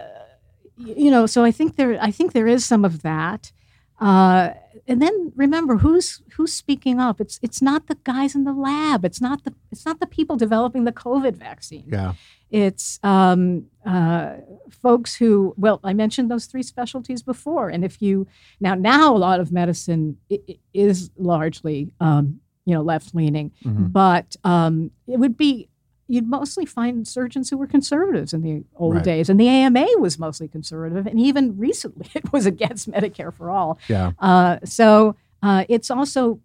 you 0.77 1.11
know, 1.11 1.27
so 1.27 1.45
I 1.45 1.51
think 1.51 1.77
there 1.77 1.99
I 2.01 2.11
think 2.11 2.33
there 2.33 2.47
is 2.47 2.65
some 2.65 2.85
of 2.85 3.03
that. 3.03 3.53
Uh, 3.99 4.51
and 4.87 5.01
then 5.01 5.33
remember 5.35 5.79
who's 5.79 6.23
who's 6.35 6.53
speaking 6.53 7.01
up. 7.01 7.21
It's 7.21 7.39
it's 7.43 7.63
not 7.63 7.87
the 7.87 7.97
guys 8.05 8.35
in 8.35 8.45
the 8.45 8.53
lab. 8.53 9.05
It's 9.05 9.21
not 9.21 9.45
the 9.45 9.55
it's 9.73 9.87
not 9.87 10.01
the 10.01 10.07
people 10.07 10.37
developing 10.37 10.85
the 10.85 10.93
COVID 10.93 11.37
vaccine. 11.37 11.87
yeah. 11.89 12.15
It's 12.49 13.01
um, 13.03 13.67
uh, 13.85 14.35
folks 14.71 15.17
who, 15.17 15.53
well, 15.57 15.81
I 15.83 15.95
mentioned 15.95 16.31
those 16.31 16.47
three 16.47 16.63
specialties 16.63 17.21
before, 17.23 17.71
and 17.71 17.85
if 17.85 18.01
you 18.01 18.29
now 18.61 18.75
now 18.75 19.17
a 19.17 19.19
lot 19.19 19.41
of 19.41 19.51
medicine 19.51 20.19
is 20.73 21.11
largely 21.17 21.93
um, 21.99 22.41
you 22.67 22.75
know 22.75 22.83
left 22.83 23.15
leaning, 23.15 23.53
Mhm. 23.65 23.93
but 23.93 24.37
um, 24.45 24.91
it 25.07 25.19
would 25.19 25.37
be 25.37 25.69
you'd 26.09 26.29
mostly 26.29 26.65
find 26.65 27.07
surgeons 27.09 27.51
who 27.51 27.57
were 27.57 27.67
conservatives 27.67 28.33
in 28.33 28.43
the 28.43 28.63
old 28.77 28.95
Right. 28.97 29.05
days, 29.05 29.29
and 29.31 29.41
the 29.41 29.49
AMA 29.49 29.87
was 29.99 30.19
mostly 30.19 30.47
conservative, 30.49 31.07
and 31.07 31.19
even 31.19 31.57
recently 31.69 32.09
it 32.15 32.33
was 32.33 32.45
against 32.47 32.91
Medicare 32.91 33.33
for 33.33 33.51
all. 33.51 33.79
Yeah. 33.89 34.13
Uh, 34.19 34.59
so 34.65 35.17
uh, 35.43 35.65
it's 35.69 35.91
also 35.91 36.41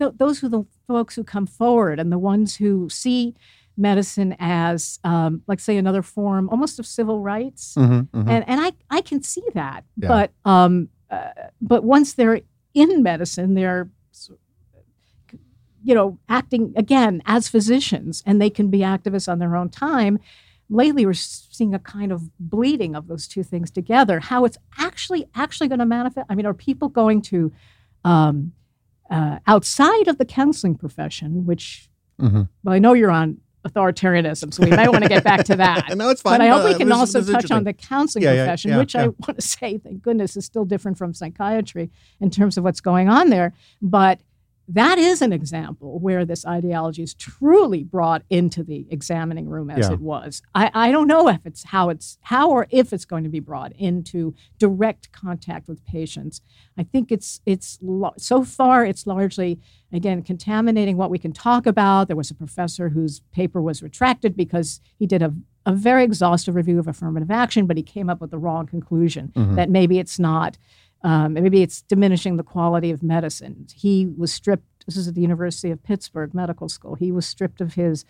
th- 0.00 0.14
those 0.16 0.42
are 0.42 0.48
the 0.48 0.64
folks 0.88 1.14
who 1.14 1.22
come 1.24 1.46
forward 1.46 2.00
and 2.00 2.10
the 2.10 2.18
ones 2.18 2.56
who 2.56 2.88
see 2.88 3.34
medicine 3.78 4.34
as, 4.38 4.98
um, 5.04 5.42
like, 5.46 5.60
say, 5.60 5.76
another 5.76 6.02
form 6.02 6.48
almost 6.48 6.78
of 6.78 6.86
civil 6.86 7.20
rights. 7.20 7.74
Mhm, 7.76 8.08
mhm. 8.08 8.28
And, 8.28 8.44
and 8.48 8.60
I, 8.60 8.72
I 8.90 9.00
can 9.02 9.22
see 9.22 9.42
that. 9.54 9.84
Yeah. 9.96 10.08
But, 10.08 10.32
um, 10.50 10.88
uh, 11.10 11.28
but 11.60 11.84
once 11.84 12.14
they're 12.14 12.40
in 12.74 13.02
medicine, 13.02 13.54
they're, 13.54 13.88
you 15.86 15.94
know, 15.94 16.18
acting 16.28 16.72
again 16.76 17.22
as 17.26 17.46
physicians 17.48 18.22
and 18.26 18.42
they 18.42 18.50
can 18.50 18.68
be 18.70 18.80
activists 18.80 19.30
on 19.30 19.38
their 19.38 19.54
own 19.56 19.68
time. 19.68 20.18
Lately, 20.68 21.06
we're 21.06 21.14
seeing 21.14 21.74
a 21.74 21.78
kind 21.78 22.10
of 22.10 22.22
bleeding 22.40 22.96
of 22.96 23.06
those 23.06 23.28
two 23.28 23.44
things 23.44 23.70
together. 23.70 24.18
How 24.18 24.44
it's 24.44 24.58
actually 24.78 25.28
actually 25.36 25.68
going 25.68 25.78
to 25.78 25.86
manifest. 25.86 26.26
I 26.28 26.34
mean, 26.34 26.44
are 26.44 26.54
people 26.54 26.88
going 26.88 27.22
to 27.22 27.52
um, 28.04 28.52
uh, 29.10 29.38
outside 29.46 30.08
of 30.08 30.18
the 30.18 30.24
counseling 30.24 30.74
profession, 30.74 31.46
which 31.46 31.88
Mhm. 32.20 32.48
well, 32.64 32.74
I 32.74 32.78
know 32.80 32.94
you're 32.94 33.10
on 33.10 33.38
authoritarianism, 33.64 34.52
so 34.54 34.64
we 34.64 34.70
might 34.70 34.88
want 34.90 35.02
to 35.04 35.08
get 35.08 35.22
back 35.22 35.44
to 35.44 35.56
that. 35.64 35.96
no, 35.96 36.08
it's 36.08 36.22
fine. 36.22 36.34
But 36.38 36.40
I 36.40 36.48
hope 36.48 36.62
No, 36.64 36.68
we 36.70 36.74
can 36.74 36.88
this 36.88 36.96
also 36.96 37.20
this 37.20 37.30
touch 37.30 37.50
on 37.50 37.64
the 37.64 37.72
counseling 37.72 38.24
Yeah, 38.24 38.32
yeah, 38.32 38.44
profession, 38.44 38.70
yeah, 38.72 38.78
which 38.78 38.96
I 38.96 39.08
want 39.08 39.36
to 39.36 39.42
say, 39.42 39.78
thank 39.78 40.02
goodness, 40.02 40.36
is 40.36 40.44
still 40.44 40.64
different 40.64 40.98
from 40.98 41.12
psychiatry 41.14 41.90
in 42.20 42.30
terms 42.30 42.56
of 42.56 42.64
what's 42.64 42.80
going 42.80 43.08
on 43.08 43.30
there. 43.30 43.52
But 43.82 44.20
that 44.68 44.98
is 44.98 45.22
an 45.22 45.32
example 45.32 45.98
where 46.00 46.24
this 46.24 46.44
ideology 46.44 47.02
is 47.02 47.14
truly 47.14 47.84
brought 47.84 48.22
into 48.28 48.64
the 48.64 48.86
examining 48.90 49.48
room 49.48 49.70
as 49.70 49.88
Yeah. 49.88 49.94
it 49.94 50.00
was. 50.00 50.42
I, 50.54 50.70
I 50.74 50.92
don't 50.92 51.06
know 51.06 51.28
if 51.28 51.46
it's 51.46 51.64
how 51.64 51.88
it's 51.88 52.18
how 52.22 52.50
or 52.50 52.66
if 52.70 52.92
it's 52.92 53.04
going 53.04 53.24
to 53.24 53.30
be 53.30 53.40
brought 53.40 53.72
into 53.72 54.34
direct 54.58 55.12
contact 55.12 55.68
with 55.68 55.84
patients. 55.84 56.40
I 56.76 56.82
think 56.82 57.12
it's 57.12 57.40
it's 57.46 57.78
so 58.18 58.44
far 58.44 58.84
it's 58.84 59.06
largely 59.06 59.60
again 59.92 60.22
contaminating 60.22 60.96
what 60.96 61.10
we 61.10 61.18
can 61.18 61.32
talk 61.32 61.66
about. 61.66 62.08
There 62.08 62.16
was 62.16 62.30
a 62.30 62.34
professor 62.34 62.88
whose 62.88 63.20
paper 63.32 63.62
was 63.62 63.82
retracted 63.82 64.36
because 64.36 64.80
he 64.98 65.06
did 65.06 65.22
a 65.22 65.32
a 65.66 65.72
very 65.72 66.04
exhaustive 66.04 66.54
review 66.54 66.78
of 66.78 66.86
affirmative 66.86 67.30
action, 67.30 67.66
but 67.66 67.76
he 67.76 67.82
came 67.82 68.08
up 68.08 68.20
with 68.20 68.30
the 68.30 68.38
wrong 68.38 68.66
conclusion 68.66 69.32
mm-hmm. 69.34 69.56
that 69.56 69.68
maybe 69.68 69.98
it's 69.98 70.16
not, 70.16 70.56
um, 71.06 71.34
maybe 71.34 71.62
it's 71.62 71.82
diminishing 71.82 72.36
the 72.36 72.42
quality 72.42 72.90
of 72.90 73.00
medicine. 73.00 73.66
He 73.72 74.06
was 74.18 74.32
stripped. 74.32 74.64
This 74.86 74.96
is 74.96 75.06
at 75.06 75.14
the 75.14 75.20
University 75.20 75.70
of 75.70 75.82
Pittsburgh 75.82 76.34
Medical 76.34 76.68
School. 76.68 76.96
He 76.96 77.12
was 77.12 77.24
stripped 77.26 77.60
of 77.60 77.74
his 77.74 78.04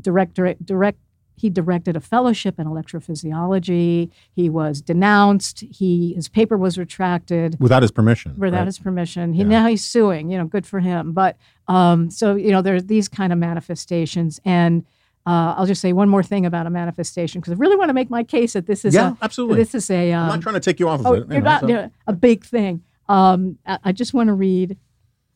director 0.00 0.54
direct. 0.64 0.98
He 1.36 1.50
directed 1.50 1.96
a 1.96 2.00
fellowship 2.00 2.58
in 2.58 2.66
electrophysiology. 2.66 4.10
He 4.32 4.48
was 4.48 4.80
denounced. 4.80 5.60
He 5.60 6.14
his 6.14 6.28
paper 6.28 6.56
was 6.56 6.78
retracted 6.78 7.58
without 7.60 7.82
his 7.82 7.90
permission. 7.90 8.34
without 8.38 8.58
right? 8.58 8.66
his 8.66 8.78
permission. 8.78 9.34
He 9.34 9.42
Yeah. 9.42 9.48
now 9.48 9.66
he's 9.66 9.84
suing. 9.84 10.30
You 10.30 10.38
know, 10.38 10.46
good 10.46 10.66
for 10.66 10.80
him. 10.80 11.12
But 11.12 11.36
um, 11.68 12.10
so 12.10 12.34
you 12.34 12.50
know, 12.50 12.62
there 12.62 12.76
are 12.76 12.80
these 12.80 13.08
kind 13.08 13.32
of 13.32 13.38
manifestations, 13.38 14.40
and 14.44 14.84
uh, 15.24 15.54
I'll 15.56 15.66
just 15.66 15.80
say 15.80 15.92
one 15.92 16.08
more 16.08 16.22
thing 16.22 16.46
about 16.46 16.66
a 16.66 16.70
manifestation 16.70 17.40
because 17.40 17.52
I 17.52 17.56
really 17.56 17.76
want 17.76 17.90
to 17.90 17.94
make 17.94 18.10
my 18.10 18.24
case 18.24 18.54
that 18.54 18.66
this 18.66 18.84
is 18.84 18.94
yeah, 18.94 19.12
a 19.12 19.16
absolutely. 19.22 19.58
this 19.58 19.74
is 19.74 19.88
a 19.88 20.12
I'm 20.12 20.22
um, 20.22 20.28
not 20.28 20.40
trying 20.40 20.54
to 20.54 20.60
take 20.60 20.80
you 20.80 20.88
off 20.88 21.00
of 21.00 21.06
oh, 21.06 21.12
it. 21.14 21.26
you 21.28 21.34
you're 21.34 21.40
know, 21.42 21.50
not 21.50 21.60
so- 21.60 21.68
yeah, 21.68 21.88
a 22.06 22.12
big 22.12 22.44
thing. 22.44 22.82
Um, 23.08 23.58
I, 23.64 23.78
I 23.84 23.92
just 23.92 24.14
want 24.14 24.28
to 24.28 24.34
read 24.34 24.76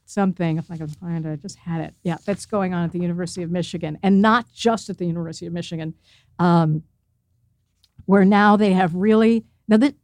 something 0.05 0.59
if 0.59 0.71
I 0.71 0.77
can 0.77 0.89
find 0.89 1.25
it. 1.25 1.31
I 1.31 1.37
just 1.37 1.59
had 1.59 1.83
it. 1.83 1.95
Yeah, 2.03 2.17
that's 2.25 2.47
going 2.47 2.75
on 2.75 2.85
at 2.85 2.93
the 2.93 2.99
University 2.99 3.43
of 3.45 3.51
Michigan, 3.51 3.99
and 4.03 4.21
not 4.21 4.47
just 4.53 4.91
at 4.91 4.99
the 4.99 5.07
University 5.07 5.47
of 5.47 5.53
Michigan, 5.53 5.95
um, 6.41 6.83
where 8.07 8.25
now 8.25 8.57
they 8.57 8.73
have 8.73 8.93
really 8.95 9.45
now 9.69 9.77
that 9.77 9.95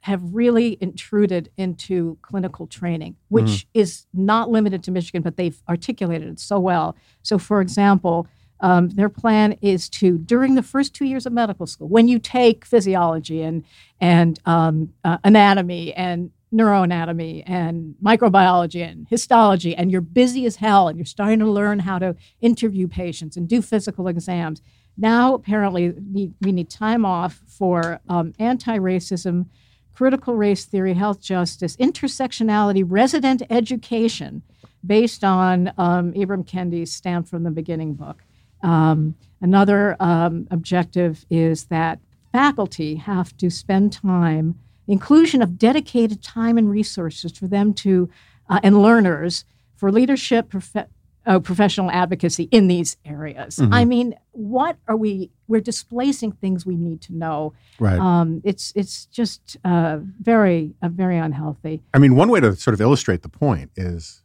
have 0.00 0.22
really 0.34 0.78
intruded 0.80 1.50
into 1.58 2.16
clinical 2.22 2.66
training, 2.66 3.16
which 3.28 3.66
is 3.74 4.06
not 4.14 4.48
limited 4.48 4.82
to 4.84 4.92
Michigan, 4.92 5.20
but 5.20 5.36
they've 5.36 5.60
articulated 5.68 6.28
it 6.28 6.40
so 6.40 6.58
well. 6.58 6.96
So, 7.22 7.38
for 7.38 7.60
example. 7.60 8.26
Um, 8.60 8.88
their 8.90 9.08
plan 9.08 9.52
is 9.60 9.88
to 9.90 10.18
during 10.18 10.54
the 10.54 10.62
first 10.62 10.94
two 10.94 11.04
years 11.04 11.26
of 11.26 11.32
medical 11.32 11.66
school, 11.66 11.88
when 11.88 12.08
you 12.08 12.18
take 12.18 12.64
physiology 12.64 13.42
and 13.42 13.64
and 14.00 14.38
um, 14.46 14.92
uh, 15.04 15.18
anatomy 15.24 15.92
and 15.94 16.30
neuroanatomy 16.52 17.42
and 17.46 17.94
microbiology 18.02 18.88
and 18.88 19.06
histology, 19.08 19.74
and 19.74 19.90
you're 19.90 20.00
busy 20.00 20.46
as 20.46 20.56
hell, 20.56 20.88
and 20.88 20.98
you're 20.98 21.04
starting 21.04 21.38
to 21.40 21.50
learn 21.50 21.80
how 21.80 21.98
to 21.98 22.14
interview 22.40 22.88
patients 22.88 23.36
and 23.36 23.48
do 23.48 23.60
physical 23.60 24.08
exams. 24.08 24.62
Now, 24.96 25.34
apparently, 25.34 25.90
we, 25.90 26.32
need 26.40 26.70
time 26.70 27.04
off 27.04 27.42
for 27.46 28.00
um, 28.08 28.32
anti-racism, 28.38 29.46
critical 29.94 30.36
race 30.36 30.64
theory, 30.64 30.94
health 30.94 31.20
justice, 31.20 31.76
intersectionality, 31.76 32.82
resident 32.86 33.42
education, 33.50 34.42
based 34.84 35.22
on 35.22 35.72
um, 35.76 36.12
Ibram 36.12 36.46
Kendi's 36.46 36.94
Stamped 36.94 37.28
from 37.28 37.42
the 37.42 37.50
Beginning 37.50 37.94
book. 37.94 38.22
Um, 38.62 39.14
another 39.40 39.96
um, 40.00 40.46
objective 40.50 41.24
is 41.30 41.64
that 41.66 42.00
faculty 42.32 42.96
have 42.96 43.36
to 43.38 43.50
spend 43.50 43.92
time, 43.92 44.58
inclusion 44.86 45.42
of 45.42 45.58
dedicated 45.58 46.22
time 46.22 46.58
and 46.58 46.70
resources 46.70 47.32
for 47.32 47.46
them 47.46 47.72
to, 47.74 48.08
uh, 48.48 48.60
and 48.62 48.82
learners 48.82 49.44
for 49.76 49.90
leadership, 49.92 50.48
prof- 50.48 50.88
uh, 51.26 51.40
professional 51.40 51.90
advocacy 51.90 52.44
in 52.52 52.68
these 52.68 52.96
areas. 53.04 53.58
I 53.60 53.84
mean, 53.84 54.14
what 54.32 54.76
are 54.86 54.96
we? 54.96 55.30
We're 55.48 55.60
displacing 55.60 56.32
things 56.32 56.64
we 56.64 56.76
need 56.76 57.00
to 57.02 57.14
know. 57.14 57.52
Right. 57.80 57.98
Um, 57.98 58.40
it's 58.44 58.72
it's 58.76 59.06
just 59.06 59.56
uh, 59.64 59.98
very 60.20 60.74
uh, 60.82 60.88
very 60.88 61.18
unhealthy. 61.18 61.82
I 61.92 61.98
mean, 61.98 62.14
one 62.14 62.30
way 62.30 62.40
to 62.40 62.54
sort 62.54 62.74
of 62.74 62.80
illustrate 62.80 63.22
the 63.22 63.28
point 63.28 63.70
is 63.76 64.22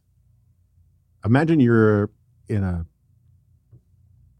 imagine 1.24 1.60
you're 1.60 2.10
in 2.48 2.62
a 2.62 2.86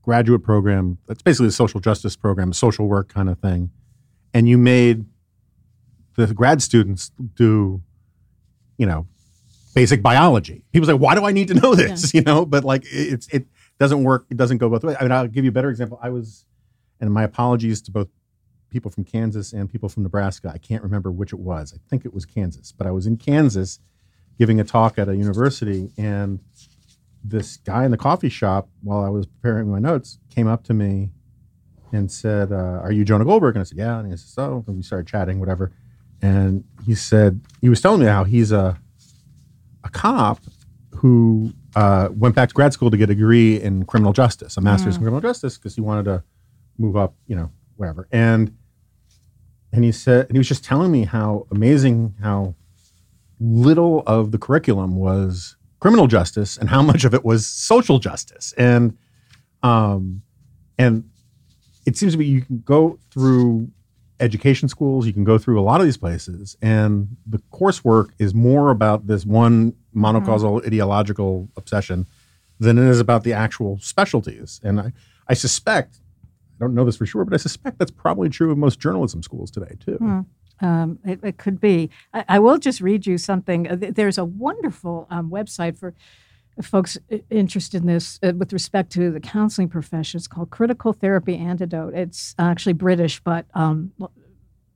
graduate 0.02 0.42
program 0.42 0.98
that's 1.06 1.22
basically 1.22 1.48
a 1.48 1.52
social 1.52 1.80
justice 1.80 2.16
program, 2.16 2.50
a 2.50 2.54
social 2.54 2.86
work 2.86 3.08
kind 3.08 3.30
of 3.30 3.38
thing, 3.38 3.70
and 4.34 4.48
you 4.48 4.58
made 4.58 5.06
the 6.16 6.34
grad 6.34 6.60
students 6.60 7.10
do, 7.34 7.82
you 8.76 8.86
know, 8.86 9.06
basic 9.74 10.02
biology. 10.02 10.64
People 10.72 10.86
say, 10.86 10.94
"Why 10.94 11.14
do 11.14 11.24
I 11.24 11.32
need 11.32 11.48
to 11.48 11.54
know 11.54 11.74
this?" 11.74 12.12
You 12.14 12.22
know, 12.22 12.44
but 12.44 12.64
like 12.64 12.84
it's 12.86 13.28
it 13.28 13.46
doesn't 13.78 14.04
work. 14.04 14.26
It 14.30 14.36
doesn't 14.36 14.58
go 14.58 14.68
both 14.68 14.84
ways. 14.84 14.96
I 14.98 15.02
mean, 15.04 15.12
I'll 15.12 15.28
give 15.28 15.44
you 15.44 15.50
a 15.50 15.52
better 15.52 15.70
example. 15.70 15.98
I 16.02 16.10
was, 16.10 16.44
and 17.00 17.12
my 17.12 17.22
apologies 17.22 17.80
to 17.82 17.90
both 17.90 18.08
people 18.70 18.90
from 18.90 19.04
Kansas 19.04 19.52
and 19.52 19.70
people 19.70 19.88
from 19.88 20.02
Nebraska. 20.02 20.50
I 20.52 20.58
can't 20.58 20.82
remember 20.82 21.10
which 21.10 21.32
it 21.32 21.38
was. 21.38 21.72
I 21.74 21.78
think 21.88 22.04
it 22.04 22.12
was 22.12 22.24
Kansas, 22.24 22.72
but 22.72 22.86
I 22.86 22.90
was 22.90 23.06
in 23.06 23.16
Kansas 23.16 23.78
giving 24.38 24.58
a 24.60 24.64
talk 24.64 24.98
at 24.98 25.08
a 25.08 25.16
university, 25.16 25.90
and 25.96 26.40
this 27.24 27.56
guy 27.58 27.84
in 27.84 27.90
the 27.90 27.96
coffee 27.96 28.28
shop, 28.28 28.68
while 28.82 29.04
I 29.04 29.08
was 29.08 29.26
preparing 29.26 29.70
my 29.70 29.78
notes, 29.78 30.18
came 30.30 30.46
up 30.48 30.64
to 30.64 30.74
me 30.74 31.10
and 31.92 32.10
said, 32.10 32.52
uh, 32.52 32.80
"Are 32.82 32.92
you 32.92 33.04
Jonah 33.04 33.24
Goldberg?" 33.24 33.56
And 33.56 33.60
I 33.60 33.64
said, 33.64 33.78
"Yeah." 33.78 33.98
And 33.98 34.10
he 34.10 34.16
said, 34.16 34.28
"So." 34.28 34.64
And 34.66 34.76
we 34.76 34.82
started 34.82 35.06
chatting, 35.06 35.40
whatever. 35.40 35.72
And 36.20 36.64
he 36.84 36.94
said 36.94 37.40
he 37.60 37.68
was 37.68 37.80
telling 37.80 38.00
me 38.00 38.06
how 38.06 38.24
he's 38.24 38.52
a 38.52 38.78
a 39.84 39.88
cop 39.90 40.38
who 40.96 41.52
uh, 41.74 42.08
went 42.12 42.34
back 42.34 42.48
to 42.48 42.54
grad 42.54 42.72
school 42.72 42.90
to 42.90 42.96
get 42.96 43.10
a 43.10 43.14
degree 43.14 43.60
in 43.60 43.84
criminal 43.84 44.12
justice, 44.12 44.56
a 44.56 44.60
master's 44.60 44.96
in 44.96 45.02
criminal 45.02 45.20
justice, 45.20 45.58
because 45.58 45.74
he 45.74 45.80
wanted 45.80 46.04
to 46.04 46.22
move 46.78 46.96
up, 46.96 47.14
you 47.26 47.34
know, 47.34 47.50
whatever. 47.76 48.08
And 48.12 48.56
and 49.72 49.84
he 49.84 49.92
said, 49.92 50.26
and 50.26 50.32
he 50.32 50.38
was 50.38 50.48
just 50.48 50.64
telling 50.64 50.92
me 50.92 51.04
how 51.04 51.46
amazing 51.50 52.14
how 52.22 52.54
little 53.40 54.02
of 54.06 54.30
the 54.30 54.38
curriculum 54.38 54.96
was 54.96 55.56
criminal 55.82 56.06
justice 56.06 56.56
and 56.56 56.70
how 56.70 56.80
much 56.80 57.04
of 57.04 57.12
it 57.12 57.24
was 57.24 57.44
social 57.44 57.98
justice. 57.98 58.54
And 58.56 58.96
um, 59.64 60.22
and 60.78 61.10
it 61.86 61.96
seems 61.96 62.12
to 62.12 62.18
me 62.20 62.24
you 62.24 62.42
can 62.42 62.62
go 62.64 63.00
through 63.10 63.68
education 64.20 64.68
schools, 64.68 65.08
you 65.08 65.12
can 65.12 65.24
go 65.24 65.38
through 65.38 65.58
a 65.58 65.64
lot 65.70 65.80
of 65.80 65.86
these 65.88 65.96
places, 65.96 66.56
and 66.62 67.16
the 67.26 67.38
coursework 67.52 68.10
is 68.20 68.32
more 68.32 68.70
about 68.70 69.08
this 69.08 69.26
one 69.26 69.74
monocausal 69.92 70.58
mm-hmm. 70.58 70.66
ideological 70.68 71.48
obsession 71.56 72.06
than 72.60 72.78
it 72.78 72.84
is 72.84 73.00
about 73.00 73.24
the 73.24 73.32
actual 73.32 73.76
specialties. 73.80 74.60
And 74.62 74.78
I, 74.78 74.92
I 75.26 75.34
suspect, 75.34 75.98
I 76.24 76.58
don't 76.60 76.74
know 76.74 76.84
this 76.84 76.96
for 76.96 77.06
sure, 77.06 77.24
but 77.24 77.34
I 77.34 77.38
suspect 77.38 77.80
that's 77.80 77.90
probably 77.90 78.28
true 78.28 78.52
of 78.52 78.56
most 78.56 78.78
journalism 78.78 79.20
schools 79.20 79.50
today 79.50 79.74
too. 79.84 79.98
Mm. 80.00 80.26
Um, 80.62 81.00
it, 81.04 81.20
it, 81.22 81.38
could 81.38 81.60
be. 81.60 81.90
I, 82.14 82.24
I, 82.28 82.38
will 82.38 82.56
just 82.56 82.80
read 82.80 83.04
you 83.04 83.18
something. 83.18 83.68
Uh, 83.68 83.76
there's 83.80 84.16
a 84.16 84.24
wonderful 84.24 85.08
um, 85.10 85.28
website 85.28 85.76
for 85.76 85.92
folks 86.60 86.98
interested 87.30 87.80
in 87.80 87.86
this 87.86 88.18
uh, 88.22 88.32
with 88.36 88.52
respect 88.52 88.92
to 88.92 89.10
the 89.10 89.20
counseling 89.20 89.68
profession. 89.68 90.18
It's 90.18 90.28
called 90.28 90.50
Critical 90.50 90.92
Therapy 90.92 91.36
Antidote. 91.36 91.94
It's 91.94 92.34
actually 92.38 92.74
British, 92.74 93.20
but 93.20 93.46
um, 93.54 93.92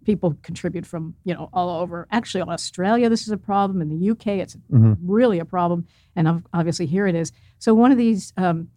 people 0.05 0.37
contribute 0.43 0.87
from 0.87 1.15
you 1.25 1.35
know 1.35 1.51
all 1.53 1.81
over. 1.81 2.07
Actually, 2.11 2.43
Australia, 2.43 3.09
this 3.09 3.23
is 3.23 3.31
a 3.31 3.37
problem. 3.37 3.83
In 3.83 3.89
the 3.89 4.11
UK, 4.11 4.27
it's 4.29 4.57
mm-hmm. 4.73 4.95
really 5.03 5.39
a 5.39 5.45
problem, 5.45 5.87
and 6.15 6.43
obviously 6.53 6.87
here 6.87 7.07
it 7.07 7.15
is. 7.15 7.33
So 7.59 7.75
one 7.75 7.93
of 7.93 7.99
these. 7.99 8.33
Um, 8.37 8.69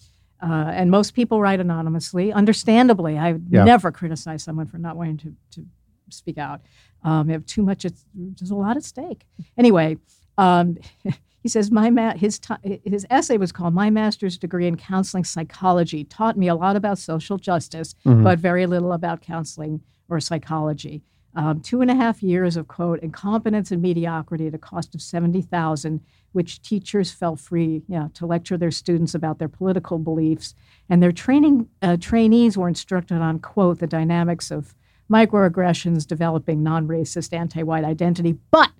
uh, 0.41 0.72
and 0.74 0.89
most 0.89 1.16
people 1.16 1.41
write 1.41 1.60
anonymously. 1.60 2.32
Understandably, 2.32 3.18
I 3.18 3.36
yeah. 3.49 3.66
never 3.66 3.91
criticize 3.91 4.41
someone 4.41 4.68
for 4.68 4.78
not 4.78 4.95
wanting 4.95 5.18
to, 5.18 5.34
to 5.51 5.66
speak 6.14 6.38
out. 6.38 6.62
Um, 7.03 7.30
have 7.30 7.45
too 7.45 7.62
much. 7.62 7.86
there's 8.14 8.51
a 8.51 8.55
lot 8.55 8.78
at 8.78 8.84
stake. 8.84 9.26
Anyway, 9.57 9.97
um, 10.38 10.78
he 11.41 11.49
says 11.49 11.72
my 11.72 11.89
ma- 11.89 12.16
his 12.16 12.39
t- 12.39 12.82
his 12.84 13.05
essay 13.10 13.38
was 13.38 13.51
called 13.51 13.74
"My 13.74 13.89
Master's 13.89 14.38
Degree 14.38 14.68
in 14.68 14.78
Counseling 14.78 15.24
Psychology 15.24 16.03
taught 16.03 16.38
me 16.38 16.47
a 16.47 16.55
lot 16.55 16.76
about 16.76 16.97
social 16.97 17.38
justice, 17.38 17.95
mm-hmm. 18.05 18.24
but 18.24 18.39
very 18.39 18.66
little 18.66 18.91
about 18.91 19.22
counseling 19.22 19.82
or 20.10 20.20
psychology." 20.20 21.01
Um, 21.36 21.62
two 21.62 21.82
and 21.82 21.91
a 21.91 21.95
half 21.95 22.24
years 22.24 22.57
of 22.57 22.68
quote 22.68 22.99
incompetence 22.99 23.72
and 23.72 23.82
mediocrity 23.82 24.47
at 24.47 24.55
a 24.55 24.57
cost 24.57 24.95
of 24.95 25.01
seventy 25.01 25.41
thousand, 25.41 26.01
which 26.34 26.62
teachers 26.62 27.12
felt 27.12 27.39
free, 27.39 27.84
yeah, 27.88 28.10
to 28.16 28.26
lecture 28.26 28.57
their 28.57 28.72
students 28.72 29.16
about 29.16 29.39
their 29.39 29.47
political 29.47 29.99
beliefs, 29.99 30.55
and 30.89 31.01
their 31.01 31.12
training 31.12 31.70
uh, 31.82 31.97
trainees 31.97 32.57
were 32.57 32.68
instructed 32.68 33.22
on 33.22 33.39
quote 33.39 33.80
the 33.80 33.88
dynamics 33.88 34.51
of 34.51 34.76
microaggressions, 35.12 36.05
developing 36.05 36.64
non-racist 36.64 37.34
anti-white 37.34 37.84
identity, 37.84 38.38
but 38.51 38.72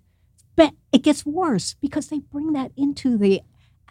but 0.56 0.74
it 0.92 1.04
gets 1.04 1.26
worse 1.26 1.76
because 1.82 2.10
they 2.10 2.20
bring 2.20 2.52
that 2.52 2.72
into 2.76 3.18
the 3.18 3.42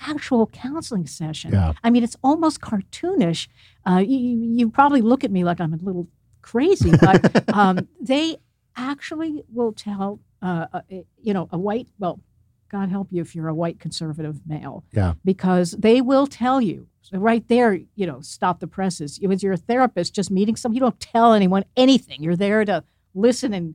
actual 0.00 0.46
counseling 0.48 1.06
session. 1.06 1.52
Yeah. 1.52 1.72
I 1.82 1.88
mean, 1.88 2.04
it's 2.04 2.16
almost 2.22 2.60
cartoonish. 2.60 3.48
Uh, 3.88 4.04
you, 4.06 4.18
you, 4.18 4.70
probably 4.70 5.00
look 5.00 5.24
at 5.24 5.30
me 5.30 5.44
like 5.44 5.60
I'm 5.60 5.72
a 5.72 5.78
little 5.78 6.08
crazy, 6.42 6.90
but 6.90 7.48
um, 7.54 7.88
they 8.00 8.36
actually 8.76 9.44
will 9.50 9.72
tell, 9.72 10.20
uh, 10.42 10.66
uh, 10.72 10.80
you 11.22 11.32
know, 11.32 11.48
a 11.50 11.58
white, 11.58 11.88
well, 11.98 12.20
God 12.68 12.90
help 12.90 13.08
you 13.10 13.22
if 13.22 13.34
you're 13.34 13.48
a 13.48 13.54
white 13.54 13.80
conservative 13.80 14.40
male. 14.46 14.84
Yeah. 14.92 15.14
Because 15.24 15.72
they 15.72 16.00
will 16.00 16.26
tell 16.26 16.60
you 16.60 16.86
right 17.12 17.46
there, 17.48 17.78
you 17.94 18.06
know, 18.06 18.20
stop 18.20 18.60
the 18.60 18.66
presses. 18.66 19.18
Was 19.22 19.42
you're 19.42 19.52
a 19.52 19.56
therapist 19.56 20.14
just 20.14 20.30
meeting 20.30 20.56
someone. 20.56 20.74
You 20.74 20.80
don't 20.80 21.00
tell 21.00 21.32
anyone 21.32 21.64
anything. 21.76 22.22
You're 22.22 22.36
there 22.36 22.64
to 22.64 22.84
listen 23.14 23.54
and 23.54 23.74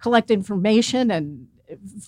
collect 0.00 0.30
information 0.30 1.10
and 1.10 1.48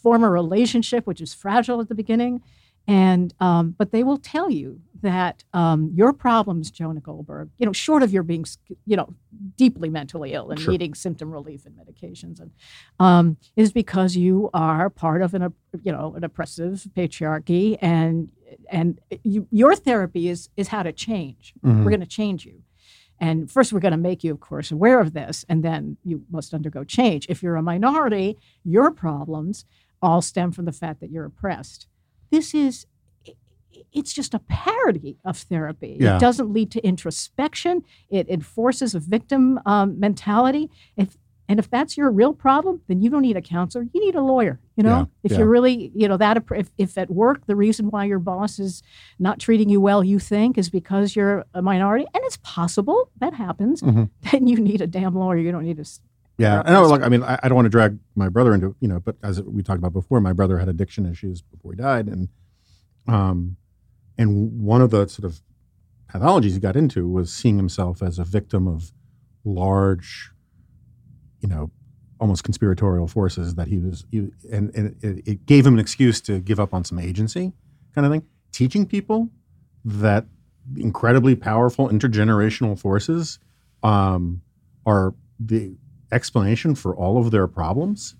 form 0.02 0.22
a 0.22 0.30
relationship, 0.30 1.06
which 1.06 1.20
is 1.20 1.34
fragile 1.34 1.80
at 1.80 1.88
the 1.88 1.94
beginning. 1.94 2.42
And 2.86 3.32
um, 3.40 3.74
but 3.78 3.92
they 3.92 4.02
will 4.02 4.18
tell 4.18 4.50
you 4.50 4.80
that 5.02 5.44
um, 5.52 5.90
your 5.94 6.12
problems, 6.12 6.70
Jonah 6.70 7.00
Goldberg, 7.00 7.50
you 7.58 7.66
know, 7.66 7.72
short 7.72 8.02
of 8.02 8.12
your 8.12 8.22
being, 8.22 8.44
you 8.84 8.96
know, 8.96 9.14
deeply 9.56 9.88
mentally 9.88 10.32
ill 10.32 10.50
and 10.50 10.60
sure. 10.60 10.72
needing 10.72 10.94
symptom 10.94 11.30
relief 11.30 11.66
and 11.66 11.76
medications, 11.76 12.40
and 12.40 12.50
um, 12.98 13.36
is 13.56 13.72
because 13.72 14.16
you 14.16 14.50
are 14.52 14.90
part 14.90 15.22
of 15.22 15.34
an, 15.34 15.54
you 15.82 15.92
know, 15.92 16.14
an 16.16 16.24
oppressive 16.24 16.86
patriarchy, 16.96 17.78
and 17.80 18.30
and 18.70 19.00
you, 19.22 19.46
your 19.50 19.74
therapy 19.76 20.28
is 20.28 20.48
is 20.56 20.68
how 20.68 20.82
to 20.82 20.92
change. 20.92 21.54
Mm-hmm. 21.64 21.84
We're 21.84 21.90
going 21.90 22.00
to 22.00 22.06
change 22.06 22.44
you. 22.44 22.62
And 23.22 23.50
first, 23.50 23.72
we're 23.72 23.80
going 23.80 23.92
to 23.92 23.98
make 23.98 24.24
you, 24.24 24.32
of 24.32 24.40
course, 24.40 24.70
aware 24.70 24.98
of 24.98 25.12
this, 25.12 25.44
and 25.48 25.62
then 25.62 25.98
you 26.02 26.24
must 26.30 26.54
undergo 26.54 26.84
change. 26.84 27.26
If 27.28 27.42
you're 27.42 27.56
a 27.56 27.62
minority, 27.62 28.38
your 28.64 28.90
problems 28.90 29.66
all 30.02 30.22
stem 30.22 30.52
from 30.52 30.64
the 30.64 30.72
fact 30.72 31.00
that 31.00 31.10
you're 31.10 31.26
oppressed. 31.26 31.86
This 32.30 32.54
is, 32.54 32.86
it's 33.92 34.12
just 34.12 34.34
a 34.34 34.38
parody 34.38 35.18
of 35.24 35.36
therapy. 35.36 35.96
Yeah. 36.00 36.16
It 36.16 36.20
doesn't 36.20 36.52
lead 36.52 36.70
to 36.72 36.80
introspection, 36.84 37.82
it 38.08 38.28
enforces 38.28 38.94
a 38.94 39.00
victim 39.00 39.60
um, 39.66 39.98
mentality. 39.98 40.70
If 40.96 41.16
and 41.50 41.58
if 41.58 41.68
that's 41.68 41.96
your 41.96 42.12
real 42.12 42.32
problem, 42.32 42.80
then 42.86 43.02
you 43.02 43.10
don't 43.10 43.22
need 43.22 43.36
a 43.36 43.42
counselor. 43.42 43.84
You 43.92 44.00
need 44.00 44.14
a 44.14 44.20
lawyer. 44.20 44.60
You 44.76 44.84
know, 44.84 44.98
yeah, 44.98 45.04
if 45.24 45.32
yeah. 45.32 45.38
you're 45.38 45.48
really, 45.48 45.90
you 45.96 46.06
know, 46.06 46.16
that 46.16 46.44
if, 46.52 46.70
if 46.78 46.96
at 46.96 47.10
work 47.10 47.44
the 47.46 47.56
reason 47.56 47.90
why 47.90 48.04
your 48.04 48.20
boss 48.20 48.60
is 48.60 48.84
not 49.18 49.40
treating 49.40 49.68
you 49.68 49.80
well, 49.80 50.04
you 50.04 50.20
think 50.20 50.56
is 50.56 50.70
because 50.70 51.16
you're 51.16 51.44
a 51.52 51.60
minority, 51.60 52.06
and 52.14 52.22
it's 52.24 52.36
possible 52.44 53.10
that 53.18 53.34
happens, 53.34 53.82
mm-hmm. 53.82 54.04
then 54.30 54.46
you 54.46 54.60
need 54.60 54.80
a 54.80 54.86
damn 54.86 55.16
lawyer. 55.16 55.38
You 55.38 55.50
don't 55.50 55.64
need 55.64 55.80
a 55.80 55.84
yeah, 56.40 56.62
I 56.64 56.72
know. 56.72 56.86
Like, 56.86 57.02
I 57.02 57.08
mean, 57.08 57.22
I, 57.22 57.38
I, 57.42 57.48
don't 57.48 57.56
want 57.56 57.66
to 57.66 57.70
drag 57.70 57.98
my 58.14 58.28
brother 58.28 58.54
into, 58.54 58.74
you 58.80 58.88
know, 58.88 59.00
but 59.00 59.16
as 59.22 59.40
we 59.42 59.62
talked 59.62 59.78
about 59.78 59.92
before, 59.92 60.20
my 60.20 60.32
brother 60.32 60.58
had 60.58 60.68
addiction 60.68 61.06
issues 61.06 61.42
before 61.42 61.72
he 61.72 61.76
died, 61.76 62.06
and 62.06 62.28
um, 63.06 63.56
and 64.18 64.60
one 64.62 64.82
of 64.82 64.90
the 64.90 65.06
sort 65.08 65.24
of 65.24 65.40
pathologies 66.12 66.52
he 66.52 66.58
got 66.58 66.76
into 66.76 67.08
was 67.08 67.32
seeing 67.32 67.56
himself 67.56 68.02
as 68.02 68.18
a 68.18 68.24
victim 68.24 68.66
of 68.66 68.92
large 69.44 70.32
you 71.40 71.48
know, 71.48 71.70
almost 72.20 72.44
conspiratorial 72.44 73.08
forces 73.08 73.54
that 73.54 73.68
he 73.68 73.78
was, 73.78 74.04
he, 74.10 74.28
and, 74.52 74.74
and 74.74 74.96
it, 75.02 75.22
it, 75.26 75.46
gave 75.46 75.66
him 75.66 75.74
an 75.74 75.80
excuse 75.80 76.20
to 76.20 76.38
give 76.40 76.60
up 76.60 76.74
on 76.74 76.84
some 76.84 76.98
agency 76.98 77.52
kind 77.94 78.06
of 78.06 78.12
thing. 78.12 78.22
Teaching 78.52 78.86
people 78.86 79.30
that 79.84 80.26
incredibly 80.76 81.34
powerful 81.34 81.88
intergenerational 81.88 82.78
forces 82.78 83.38
um, 83.82 84.42
are 84.84 85.14
the 85.38 85.74
explanation 86.12 86.74
for 86.74 86.94
all 86.94 87.18
of 87.18 87.30
their 87.30 87.46
problems 87.46 88.16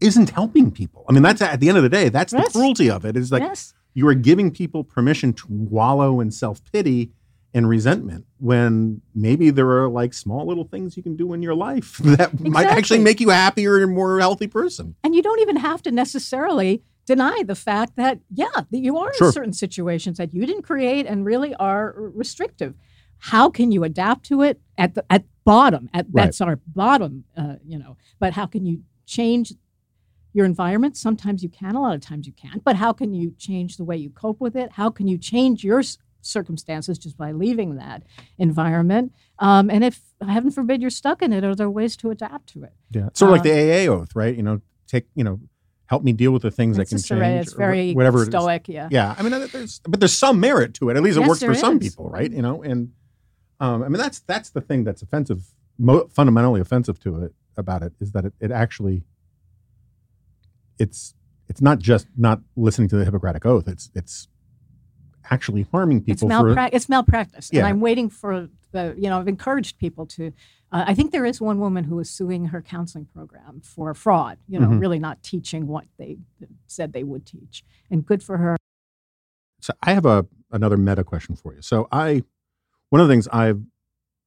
isn't 0.00 0.30
helping 0.30 0.70
people. 0.70 1.04
I 1.08 1.12
mean, 1.12 1.22
that's 1.22 1.42
at 1.42 1.60
the 1.60 1.68
end 1.68 1.76
of 1.76 1.82
the 1.82 1.88
day, 1.88 2.08
that's 2.08 2.32
yes. 2.32 2.52
the 2.52 2.58
cruelty 2.58 2.90
of 2.90 3.04
it. 3.04 3.16
Is 3.16 3.30
like 3.30 3.42
yes. 3.42 3.74
you 3.94 4.06
are 4.08 4.14
giving 4.14 4.50
people 4.50 4.84
permission 4.84 5.32
to 5.34 5.46
wallow 5.48 6.20
in 6.20 6.30
self 6.30 6.60
pity 6.72 7.12
and 7.52 7.68
resentment 7.68 8.24
when 8.38 9.02
maybe 9.14 9.50
there 9.50 9.68
are 9.68 9.88
like 9.88 10.14
small 10.14 10.46
little 10.46 10.64
things 10.64 10.96
you 10.96 11.02
can 11.02 11.16
do 11.16 11.32
in 11.32 11.42
your 11.42 11.54
life 11.54 11.98
that 12.04 12.32
exactly. 12.32 12.50
might 12.50 12.66
actually 12.66 13.00
make 13.00 13.20
you 13.20 13.30
a 13.30 13.34
happier 13.34 13.82
and 13.82 13.92
more 13.94 14.20
healthy 14.20 14.46
person. 14.46 14.94
And 15.02 15.14
you 15.14 15.22
don't 15.22 15.40
even 15.40 15.56
have 15.56 15.82
to 15.82 15.90
necessarily 15.90 16.82
deny 17.06 17.42
the 17.44 17.56
fact 17.56 17.96
that, 17.96 18.20
yeah, 18.32 18.46
that 18.54 18.78
you 18.78 18.96
are 18.98 19.12
sure. 19.14 19.28
in 19.28 19.32
certain 19.32 19.52
situations 19.52 20.18
that 20.18 20.32
you 20.32 20.46
didn't 20.46 20.62
create 20.62 21.06
and 21.06 21.24
really 21.24 21.54
are 21.56 21.94
restrictive. 21.96 22.74
How 23.20 23.50
can 23.50 23.72
you 23.72 23.84
adapt 23.84 24.26
to 24.26 24.42
it 24.42 24.60
at 24.76 24.94
the 24.94 25.04
at 25.10 25.24
bottom? 25.44 25.88
At 25.94 26.06
right. 26.10 26.24
that's 26.24 26.40
our 26.40 26.56
bottom, 26.66 27.24
uh, 27.36 27.56
you 27.64 27.78
know. 27.78 27.96
But 28.18 28.32
how 28.34 28.46
can 28.46 28.66
you 28.66 28.82
change 29.06 29.52
your 30.32 30.46
environment? 30.46 30.96
Sometimes 30.96 31.42
you 31.42 31.48
can, 31.48 31.74
a 31.74 31.80
lot 31.80 31.94
of 31.94 32.00
times 32.00 32.26
you 32.26 32.32
can't. 32.32 32.62
But 32.62 32.76
how 32.76 32.92
can 32.92 33.14
you 33.14 33.34
change 33.38 33.76
the 33.76 33.84
way 33.84 33.96
you 33.96 34.10
cope 34.10 34.40
with 34.40 34.56
it? 34.56 34.72
How 34.72 34.90
can 34.90 35.08
you 35.08 35.18
change 35.18 35.64
your 35.64 35.82
circumstances 36.22 36.98
just 36.98 37.16
by 37.16 37.32
leaving 37.32 37.76
that 37.76 38.02
environment. 38.38 39.12
Um, 39.38 39.70
and 39.70 39.84
if 39.84 40.00
heaven 40.26 40.50
forbid 40.50 40.80
you're 40.80 40.90
stuck 40.90 41.22
in 41.22 41.32
it, 41.32 41.44
are 41.44 41.54
there 41.54 41.70
ways 41.70 41.96
to 41.98 42.10
adapt 42.10 42.48
to 42.50 42.64
it? 42.64 42.72
Yeah, 42.90 43.08
sort 43.14 43.28
of 43.28 43.28
uh, 43.28 43.32
like 43.32 43.42
the 43.42 43.52
AA 43.52 43.92
oath, 43.92 44.10
right? 44.14 44.34
You 44.34 44.42
know, 44.42 44.60
take 44.86 45.06
you 45.14 45.24
know, 45.24 45.40
help 45.86 46.02
me 46.02 46.12
deal 46.12 46.32
with 46.32 46.42
the 46.42 46.50
things 46.50 46.76
that 46.76 46.88
can 46.88 46.98
change. 46.98 47.46
It's 47.46 47.52
very 47.52 47.92
whatever 47.94 48.24
stoic, 48.24 48.68
yeah. 48.68 48.88
Yeah, 48.90 49.14
I 49.16 49.22
mean, 49.22 49.48
there's 49.52 49.80
but 49.80 50.00
there's 50.00 50.16
some 50.16 50.40
merit 50.40 50.74
to 50.74 50.90
it. 50.90 50.96
At 50.96 51.02
least 51.02 51.16
it 51.16 51.20
yes, 51.20 51.28
works 51.28 51.42
for 51.42 51.52
is. 51.52 51.60
some 51.60 51.78
people, 51.78 52.08
right? 52.08 52.30
You 52.30 52.42
know, 52.42 52.62
and 52.62 52.92
um, 53.60 53.82
I 53.82 53.88
mean 53.88 53.98
that's 53.98 54.20
that's 54.20 54.50
the 54.50 54.60
thing 54.60 54.84
that's 54.84 55.02
offensive, 55.02 55.54
mo- 55.78 56.08
fundamentally 56.10 56.60
offensive 56.60 56.98
to 57.00 57.24
it 57.24 57.34
about 57.56 57.82
it 57.82 57.92
is 58.00 58.12
that 58.12 58.24
it, 58.24 58.32
it 58.40 58.50
actually 58.50 59.04
it's 60.78 61.14
it's 61.48 61.60
not 61.60 61.78
just 61.78 62.06
not 62.16 62.40
listening 62.56 62.88
to 62.88 62.96
the 62.96 63.04
Hippocratic 63.04 63.44
oath. 63.46 63.68
It's 63.68 63.90
it's 63.94 64.28
actually 65.30 65.66
harming 65.70 66.00
people. 66.00 66.12
It's, 66.12 66.22
malpra- 66.22 66.70
it's 66.72 66.88
malpractice. 66.88 67.50
Yeah. 67.52 67.60
And 67.60 67.68
I'm 67.68 67.80
waiting 67.80 68.08
for 68.08 68.48
the, 68.72 68.94
you 68.96 69.08
know, 69.08 69.18
I've 69.18 69.28
encouraged 69.28 69.78
people 69.78 70.06
to, 70.06 70.32
uh, 70.72 70.84
I 70.86 70.94
think 70.94 71.12
there 71.12 71.24
is 71.24 71.40
one 71.40 71.58
woman 71.60 71.84
who 71.84 71.98
is 71.98 72.10
suing 72.10 72.46
her 72.46 72.62
counseling 72.62 73.06
program 73.06 73.60
for 73.62 73.92
fraud, 73.94 74.38
you 74.48 74.58
know, 74.58 74.66
mm-hmm. 74.66 74.78
really 74.78 74.98
not 74.98 75.22
teaching 75.22 75.66
what 75.66 75.84
they 75.98 76.18
said 76.66 76.92
they 76.92 77.04
would 77.04 77.26
teach. 77.26 77.64
And 77.90 78.04
good 78.04 78.22
for 78.22 78.38
her. 78.38 78.56
So 79.60 79.72
I 79.82 79.92
have 79.92 80.06
a 80.06 80.26
another 80.50 80.76
meta 80.76 81.04
question 81.04 81.36
for 81.36 81.54
you. 81.54 81.62
So 81.62 81.86
I, 81.92 82.24
one 82.90 83.00
of 83.00 83.08
the 83.08 83.12
things 83.12 83.26
I've, 83.28 83.62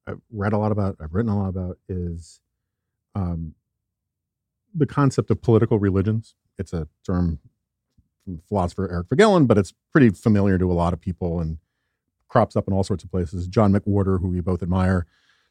I've 0.06 0.20
read 0.30 0.52
a 0.52 0.58
lot 0.58 0.72
about, 0.72 0.96
I've 1.00 1.14
written 1.14 1.30
a 1.30 1.38
lot 1.38 1.48
about 1.48 1.78
is 1.88 2.40
um, 3.14 3.54
the 4.74 4.86
concept 4.86 5.30
of 5.30 5.40
political 5.40 5.78
religions. 5.78 6.34
It's 6.58 6.72
a 6.72 6.88
term 7.06 7.38
from 8.24 8.40
philosopher 8.48 8.90
Eric 8.90 9.08
Voegelin, 9.08 9.46
but 9.46 9.58
it's 9.58 9.72
pretty 9.92 10.10
familiar 10.10 10.58
to 10.58 10.70
a 10.70 10.74
lot 10.74 10.92
of 10.92 11.00
people 11.00 11.40
and 11.40 11.58
crops 12.28 12.56
up 12.56 12.66
in 12.66 12.74
all 12.74 12.82
sorts 12.82 13.04
of 13.04 13.10
places. 13.10 13.46
John 13.46 13.72
McWhorter, 13.72 14.20
who 14.20 14.28
we 14.28 14.40
both 14.40 14.62
admire, 14.62 15.06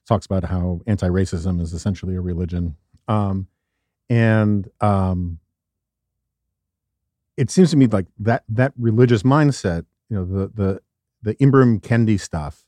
talks 0.08 0.26
about 0.26 0.46
how 0.46 0.82
anti-racism 0.86 1.62
is 1.62 1.72
essentially 1.74 2.16
a 2.16 2.22
religion. 2.22 2.76
Um, 3.08 3.48
and 4.10 4.70
um, 4.82 5.40
it 7.38 7.50
seems 7.50 7.72
to 7.72 7.78
me 7.78 7.88
like 7.88 8.08
that 8.20 8.44
that 8.50 8.74
religious 8.78 9.24
mindset, 9.24 9.86
you 10.10 10.18
know, 10.18 10.26
the 10.26 10.52
the 10.54 10.82
the 11.22 11.36
Ibram 11.36 11.80
Kendi 11.80 12.20
stuff 12.20 12.66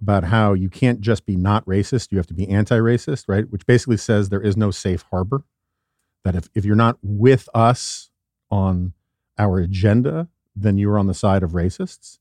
about 0.00 0.24
how 0.24 0.52
you 0.52 0.68
can't 0.68 1.00
just 1.00 1.24
be 1.24 1.36
not 1.36 1.64
racist, 1.64 2.12
you 2.12 2.18
have 2.18 2.26
to 2.26 2.34
be 2.34 2.48
anti-racist, 2.48 3.24
right? 3.28 3.48
Which 3.50 3.66
basically 3.66 3.96
says 3.96 4.28
there 4.28 4.42
is 4.42 4.56
no 4.56 4.70
safe 4.70 5.04
harbor. 5.10 5.42
That 6.24 6.34
if, 6.34 6.48
if 6.54 6.64
you're 6.64 6.76
not 6.76 6.98
with 7.02 7.48
us 7.54 8.10
on 8.50 8.92
our 9.38 9.58
agenda, 9.58 10.28
then 10.54 10.76
you're 10.76 10.98
on 10.98 11.06
the 11.06 11.14
side 11.14 11.42
of 11.42 11.52
racists. 11.52 12.18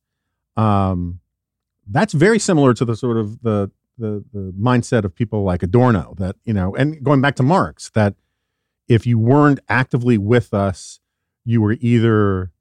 Um, 0.56 1.20
that's 1.88 2.14
very 2.14 2.40
similar 2.40 2.74
to 2.74 2.86
the 2.86 2.96
sort 2.96 3.18
of 3.18 3.42
the, 3.42 3.72
the 3.98 4.24
the 4.34 4.54
mindset 4.60 5.04
of 5.04 5.16
people 5.16 5.44
like 5.44 5.64
Adorno 5.64 6.16
that 6.18 6.36
you 6.46 6.54
know, 6.54 6.76
and 6.76 7.04
going 7.04 7.22
back 7.22 7.36
to 7.36 7.44
Marx, 7.44 7.90
that 7.92 8.16
if 8.88 9.06
you 9.06 9.18
weren't 9.18 9.60
actively 9.70 10.18
with 10.18 10.54
us, 10.54 11.00
you 11.44 11.62
were 11.62 11.78
either 11.80 12.52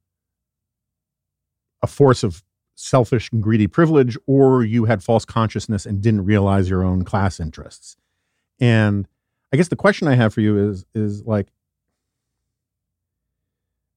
a 1.83 1.87
force 1.87 2.23
of 2.23 2.43
selfish 2.75 3.31
and 3.33 3.43
greedy 3.43 3.66
privilege, 3.66 4.16
or 4.27 4.64
you 4.64 4.85
had 4.87 5.03
false 5.03 5.25
consciousness 5.25 5.87
and 5.87 6.01
didn't 6.01 6.25
realize 6.25 6.68
your 6.68 6.85
own 6.85 7.05
class 7.05 7.39
interests. 7.39 7.97
And 8.61 9.07
I 9.53 9.57
guess 9.57 9.68
the 9.68 9.77
question 9.77 10.09
I 10.09 10.14
have 10.14 10.35
for 10.35 10.41
you 10.41 10.70
is 10.70 10.85
is 10.95 11.25
like 11.25 11.49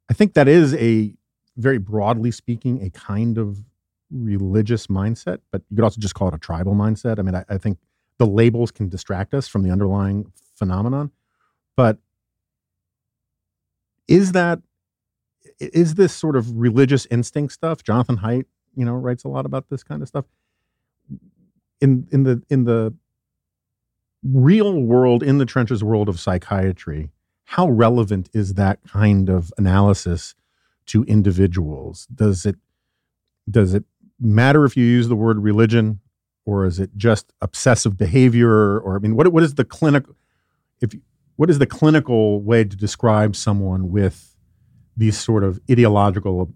I 0.09 0.13
think 0.13 0.34
that 0.34 0.47
is 0.47 0.73
a 0.75 1.13
very 1.57 1.80
broadly 1.80 2.32
speaking 2.32 2.84
a 2.84 2.89
kind 2.91 3.38
of 3.38 3.63
religious 4.11 4.88
mindset, 4.88 5.39
but 5.51 5.63
you 5.69 5.75
could 5.75 5.84
also 5.84 5.99
just 5.99 6.15
call 6.15 6.30
it 6.30 6.34
a 6.34 6.38
tribal 6.38 6.73
mindset. 6.73 7.19
I 7.19 7.23
mean, 7.23 7.36
I, 7.36 7.43
I 7.49 7.57
think 7.57 7.80
the 8.19 8.25
labels 8.25 8.71
can 8.71 8.89
distract 8.89 9.34
us 9.34 9.47
from 9.47 9.63
the 9.63 9.71
underlying 9.71 10.32
phenomenon, 10.55 11.11
but 11.75 11.97
is 14.07 14.32
that 14.32 14.61
is 15.59 15.95
this 15.95 16.13
sort 16.13 16.36
of 16.36 16.57
religious 16.57 17.07
instinct 17.09 17.53
stuff? 17.53 17.84
Jonathan 17.84 18.17
Haidt, 18.17 18.45
you 18.78 18.86
know, 18.86 18.93
writes 18.93 19.23
a 19.23 19.28
lot 19.28 19.45
about 19.45 19.69
this 19.69 19.84
kind 19.84 20.01
of 20.01 20.07
stuff. 20.07 20.25
In 21.82 22.07
in 22.11 22.23
the 22.23 22.41
in 22.49 22.63
the 22.63 22.93
real 24.23 24.82
world, 24.82 25.23
in 25.23 25.38
the 25.38 25.45
trenches 25.45 25.84
world 25.84 26.07
of 26.09 26.19
psychiatry, 26.19 27.09
how 27.45 27.69
relevant 27.69 28.30
is 28.34 28.53
that 28.53 28.80
kind 28.88 29.30
of 29.30 29.51
analysis 29.57 30.36
to 30.88 31.03
individuals? 31.05 32.07
Does 32.13 32.45
it 32.45 32.55
does 33.49 33.73
it 33.73 33.84
matter 34.19 34.65
if 34.65 34.75
you 34.78 34.86
use 34.86 35.07
the 35.07 35.15
word 35.15 35.41
religion, 35.41 35.99
or 36.45 36.65
is 36.65 36.80
it 36.80 36.91
just 36.97 37.34
obsessive 37.41 37.97
behavior? 37.97 38.80
Or 38.80 38.95
I 38.95 38.99
mean, 38.99 39.15
what 39.15 39.28
what 39.30 39.43
is 39.43 39.55
the 39.55 39.65
clinical 39.65 40.15
if 40.82 40.93
what 41.36 41.49
is 41.49 41.59
the 41.59 41.65
clinical 41.65 42.41
way 42.41 42.63
to 42.63 42.75
describe 42.75 43.36
someone 43.36 43.89
with 43.91 44.36
these 44.97 45.17
sort 45.17 45.43
of 45.43 45.59
ideological 45.69 46.51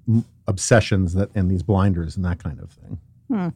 obsessions 0.47 1.13
that 1.13 1.29
and 1.35 1.49
these 1.49 1.63
blinders 1.63 2.15
and 2.15 2.25
that 2.25 2.43
kind 2.43 2.59
of 2.59 2.71
thing? 2.71 2.99
Hmm. 3.29 3.47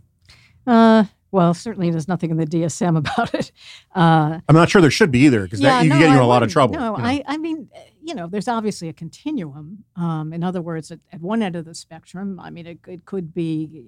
Uh, 0.68 1.06
well, 1.32 1.54
certainly 1.54 1.90
there's 1.92 2.08
nothing 2.08 2.32
in 2.32 2.38
the 2.38 2.46
DSM 2.46 2.98
about 3.04 3.34
it. 3.34 3.52
Uh, 3.94 4.40
I'm 4.48 4.56
not 4.56 4.70
sure 4.70 4.82
there 4.82 4.90
should 4.90 5.12
be 5.12 5.20
either 5.20 5.44
because 5.44 5.60
yeah, 5.60 5.82
you 5.82 5.90
no, 5.90 6.00
get 6.00 6.10
you 6.10 6.16
in 6.16 6.22
a 6.22 6.28
lot 6.28 6.44
of 6.44 6.52
trouble. 6.52 6.76
No, 6.76 6.96
you 6.96 7.04
know? 7.04 7.10
I, 7.10 7.24
I 7.28 7.38
mean, 7.38 7.70
you 8.02 8.16
know, 8.16 8.28
there's 8.28 8.48
obviously 8.48 8.88
a 8.88 8.94
continuum. 8.94 9.84
Um, 9.96 10.32
in 10.32 10.44
other 10.44 10.62
words, 10.62 10.92
at, 10.92 11.00
at 11.12 11.22
one 11.22 11.42
end 11.42 11.56
of 11.56 11.66
the 11.66 11.76
spectrum, 11.76 12.40
I 12.40 12.52
mean, 12.52 12.68
it, 12.68 12.80
it 12.88 13.06
could 13.06 13.34
be, 13.34 13.88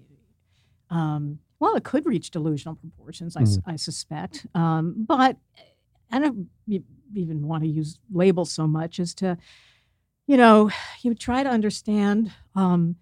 um, 0.89 1.39
well, 1.59 1.75
it 1.75 1.83
could 1.83 2.05
reach 2.05 2.31
delusional 2.31 2.75
proportions, 2.75 3.35
Mm-hmm. 3.35 3.69
I 3.69 3.75
suspect. 3.77 4.45
Um, 4.53 5.05
but 5.07 5.37
I 6.11 6.19
don't 6.19 6.49
even 7.15 7.47
want 7.47 7.63
to 7.63 7.69
use 7.69 7.99
labels 8.11 8.51
so 8.51 8.67
much 8.67 8.99
as 8.99 9.13
to, 9.15 9.37
you 10.27 10.37
know, 10.37 10.69
you 11.01 11.15
try 11.15 11.41
to 11.43 11.49
understand 11.49 12.31
um, 12.55 12.95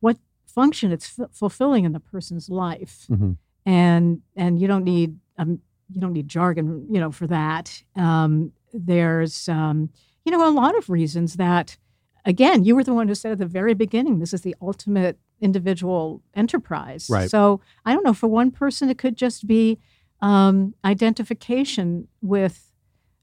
what 0.00 0.16
function 0.46 0.90
it's 0.92 1.18
f- 1.18 1.28
fulfilling 1.32 1.84
in 1.84 1.92
the 1.92 2.00
person's 2.00 2.48
life 2.48 3.06
Mhm. 3.10 3.36
and 3.64 4.22
and 4.36 4.58
you 4.60 4.66
don't 4.66 4.84
need 4.84 5.16
um, 5.38 5.60
you 5.92 6.00
don't 6.00 6.12
need 6.12 6.28
jargon 6.28 6.86
you 6.90 7.00
know 7.00 7.10
for 7.12 7.26
that 7.26 7.82
um, 7.96 8.52
there's 8.72 9.48
um, 9.48 9.90
you 10.24 10.32
know 10.32 10.46
a 10.48 10.50
lot 10.50 10.76
of 10.76 10.88
reasons 10.90 11.34
that 11.36 11.76
again 12.24 12.64
you 12.64 12.74
were 12.74 12.84
the 12.84 12.94
one 12.94 13.08
who 13.08 13.14
said 13.14 13.32
at 13.32 13.38
the 13.38 13.46
very 13.46 13.74
beginning 13.74 14.18
this 14.18 14.32
is 14.34 14.42
the 14.42 14.56
ultimate 14.60 15.18
individual 15.40 16.22
enterprise 16.34 17.08
Right. 17.08 17.30
so 17.30 17.60
i 17.86 17.94
don't 17.94 18.04
know 18.04 18.12
for 18.12 18.26
one 18.28 18.50
person 18.50 18.90
it 18.90 18.98
could 18.98 19.16
just 19.16 19.46
be 19.46 19.78
um, 20.20 20.74
identification 20.84 22.08
with 22.20 22.72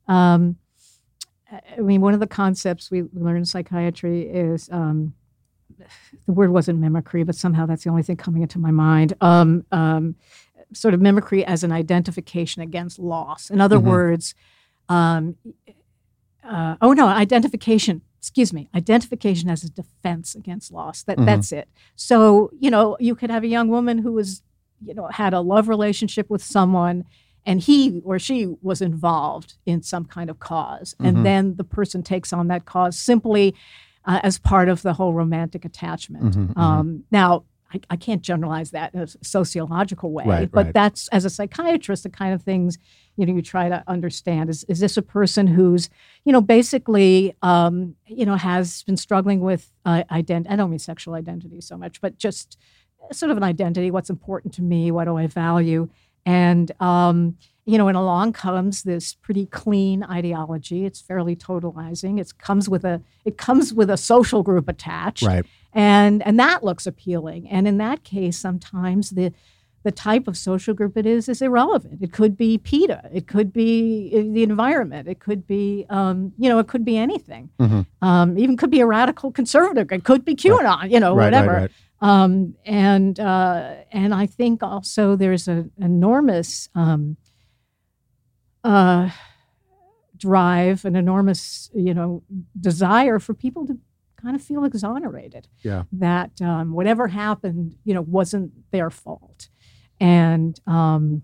um, 0.07 0.55
i 1.51 1.79
mean 1.81 2.01
one 2.01 2.13
of 2.13 2.19
the 2.19 2.27
concepts 2.27 2.91
we 2.91 3.03
learn 3.13 3.37
in 3.37 3.45
psychiatry 3.45 4.21
is 4.29 4.69
um, 4.71 5.13
the 6.25 6.33
word 6.33 6.51
wasn't 6.51 6.79
mimicry, 6.79 7.23
but 7.23 7.35
somehow 7.35 7.65
that's 7.65 7.83
the 7.83 7.89
only 7.89 8.01
thing 8.03 8.15
coming 8.17 8.41
into 8.41 8.57
my 8.57 8.71
mind. 8.71 9.13
Um, 9.21 9.63
um, 9.71 10.15
sort 10.73 10.93
of 10.93 11.01
mimicry 11.01 11.45
as 11.45 11.63
an 11.63 11.71
identification 11.71 12.61
against 12.61 12.97
loss. 12.99 13.49
In 13.49 13.61
other 13.61 13.77
Mhm. 13.77 13.83
words, 13.83 14.33
um, 14.89 15.35
uh, 16.43 16.75
oh 16.81 16.93
no, 16.93 17.07
identification. 17.07 18.01
Excuse 18.19 18.51
me, 18.51 18.69
identification 18.75 19.49
as 19.49 19.63
a 19.63 19.69
defense 19.69 20.35
against 20.35 20.71
loss. 20.71 21.03
That 21.03 21.17
Mhm. 21.19 21.25
that's 21.25 21.51
it. 21.51 21.69
So 21.95 22.49
you 22.59 22.69
know, 22.71 22.97
you 22.99 23.15
could 23.15 23.29
have 23.29 23.43
a 23.43 23.47
young 23.47 23.67
woman 23.69 23.99
who 23.99 24.11
was, 24.13 24.41
you 24.83 24.93
know, 24.93 25.07
had 25.07 25.33
a 25.33 25.41
love 25.41 25.67
relationship 25.69 26.29
with 26.29 26.43
someone. 26.43 27.03
And 27.47 27.59
he 27.61 28.01
or 28.05 28.19
she 28.19 28.53
was 28.61 28.81
involved 28.81 29.55
in 29.65 29.81
some 29.81 30.05
kind 30.05 30.29
of 30.29 30.37
cause. 30.39 30.93
Mhm. 30.99 31.07
And 31.07 31.25
then 31.25 31.55
the 31.55 31.63
person 31.63 32.03
takes 32.03 32.31
on 32.33 32.47
that 32.49 32.65
cause 32.65 32.97
simply 32.97 33.55
uh, 34.05 34.19
as 34.23 34.37
part 34.37 34.69
of 34.69 34.83
the 34.83 34.93
whole 34.93 35.13
romantic 35.13 35.65
attachment. 35.65 36.35
Mhm, 36.35 36.53
mhm. 36.53 36.57
Um, 36.57 37.03
now, 37.11 37.43
I, 37.73 37.81
I 37.89 37.95
can't 37.97 38.21
generalize 38.21 38.71
that 38.71 38.93
in 38.93 39.01
a 39.01 39.07
sociological 39.21 40.11
way, 40.13 40.23
Right, 40.25 40.51
but 40.51 40.65
right. 40.67 40.73
that's 40.73 41.09
as 41.09 41.25
a 41.25 41.29
psychiatrist, 41.29 42.03
the 42.03 42.09
kind 42.09 42.33
of 42.33 42.41
things 42.41 42.77
you 43.17 43.25
know 43.25 43.33
you 43.33 43.41
try 43.41 43.67
to 43.67 43.83
understand. 43.87 44.49
Is 44.49 44.63
is 44.65 44.79
this 44.79 44.95
a 44.95 45.01
person 45.01 45.47
who's 45.47 45.89
you 46.23 46.31
know 46.31 46.39
basically 46.41 47.35
um, 47.41 47.95
you 48.05 48.25
know 48.25 48.35
has 48.35 48.83
been 48.83 48.95
struggling 48.97 49.41
with 49.41 49.71
uh, 49.85 50.03
identity? 50.11 50.49
I 50.53 50.55
don't 50.55 50.69
mean 50.69 50.79
sexual 50.79 51.13
identity 51.15 51.59
so 51.59 51.77
much, 51.77 51.99
but 51.99 52.17
just 52.17 52.57
sort 53.11 53.31
of 53.31 53.37
an 53.37 53.43
identity. 53.43 53.91
What's 53.91 54.09
important 54.09 54.53
to 54.55 54.61
me? 54.61 54.91
What 54.91 55.05
do 55.05 55.17
I 55.17 55.27
value? 55.27 55.89
And 56.27 56.71
um, 56.81 57.37
you 57.65 57.77
know, 57.77 57.87
and 57.87 57.97
along 57.97 58.33
comes 58.33 58.83
this 58.83 59.13
pretty 59.13 59.45
clean 59.45 60.03
ideology. 60.03 60.85
It's 60.85 61.01
fairly 61.01 61.35
totalizing. 61.35 62.19
It 62.19 62.37
comes 62.37 62.69
with 62.69 62.83
a 62.83 63.01
it 63.25 63.37
comes 63.37 63.73
with 63.73 63.89
a 63.89 63.97
social 63.97 64.43
group 64.43 64.67
attached, 64.67 65.23
right. 65.23 65.45
and 65.73 66.21
and 66.25 66.39
that 66.39 66.63
looks 66.63 66.85
appealing. 66.85 67.47
And 67.49 67.67
in 67.67 67.77
that 67.77 68.03
case, 68.03 68.37
sometimes 68.37 69.11
the 69.11 69.33
the 69.83 69.91
type 69.91 70.27
of 70.27 70.35
social 70.35 70.73
group 70.73 70.97
it 70.97 71.05
is 71.05 71.29
is 71.29 71.41
irrelevant. 71.41 72.01
It 72.01 72.11
could 72.11 72.35
be 72.35 72.57
PETA. 72.57 73.09
It 73.13 73.27
could 73.27 73.53
be 73.53 74.11
uh, 74.13 74.33
the 74.33 74.43
environment. 74.43 75.07
It 75.07 75.19
could 75.19 75.47
be 75.47 75.85
um, 75.89 76.33
you 76.37 76.49
know 76.49 76.59
it 76.59 76.67
could 76.67 76.83
be 76.83 76.97
anything. 76.97 77.49
Mhm. 77.59 77.85
Um, 78.01 78.37
even 78.37 78.57
could 78.57 78.69
be 78.69 78.81
a 78.81 78.85
radical 78.85 79.31
conservative. 79.31 79.89
It 79.91 80.03
could 80.03 80.25
be 80.25 80.35
QAnon. 80.35 80.91
You 80.91 80.99
know 80.99 81.15
right, 81.15 81.25
whatever. 81.25 81.51
right, 81.51 81.61
right. 81.61 81.71
Um, 81.99 82.55
and 82.65 83.19
uh, 83.19 83.75
and 83.91 84.13
I 84.13 84.27
think 84.27 84.61
also 84.61 85.15
there's 85.15 85.47
an 85.47 85.71
enormous 85.81 86.69
um, 86.75 87.17
uh, 88.63 89.09
drive, 90.15 90.85
an 90.85 90.95
enormous 90.95 91.71
you 91.73 91.93
know 91.93 92.23
desire 92.59 93.19
for 93.19 93.33
people 93.33 93.65
to 93.67 93.77
kind 94.21 94.35
of 94.35 94.41
feel 94.41 94.63
exonerated. 94.63 95.47
Yeah. 95.61 95.83
That 95.91 96.41
um, 96.41 96.73
whatever 96.73 97.07
happened, 97.07 97.75
you 97.83 97.93
know, 97.93 98.01
wasn't 98.01 98.51
their 98.71 98.89
fault, 98.89 99.49
and 99.99 100.59
um, 100.67 101.23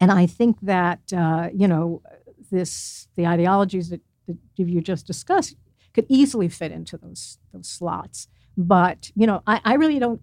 and 0.00 0.10
I 0.12 0.26
think 0.26 0.60
that 0.62 1.00
uh, 1.16 1.48
you 1.54 1.68
know 1.68 2.02
this 2.50 3.08
the 3.16 3.26
ideologies 3.26 3.88
that, 3.88 4.00
that 4.26 4.36
you 4.56 4.80
just 4.80 5.06
discussed 5.06 5.56
could 5.94 6.06
easily 6.08 6.48
fit 6.48 6.72
into 6.72 6.98
those 6.98 7.38
those 7.52 7.68
slots. 7.68 8.28
But 8.56 9.10
you 9.14 9.26
know, 9.26 9.42
I, 9.46 9.60
I 9.64 9.74
really 9.74 9.98
don't. 9.98 10.20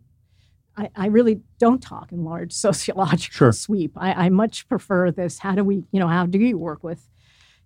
I, 0.75 0.89
I 0.95 1.05
really 1.07 1.39
don't 1.59 1.81
talk 1.81 2.11
in 2.11 2.23
large 2.25 2.51
sociological 2.67 3.31
Sure. 3.35 3.51
sweep. 3.51 3.91
I, 3.95 4.13
I 4.25 4.29
much 4.29 4.67
prefer 4.67 5.11
this. 5.11 5.37
How 5.39 5.53
do 5.53 5.63
we, 5.63 5.83
you 5.91 5.99
know, 5.99 6.07
how 6.07 6.25
do 6.25 6.39
you 6.39 6.57
work 6.57 6.83
with, 6.83 7.07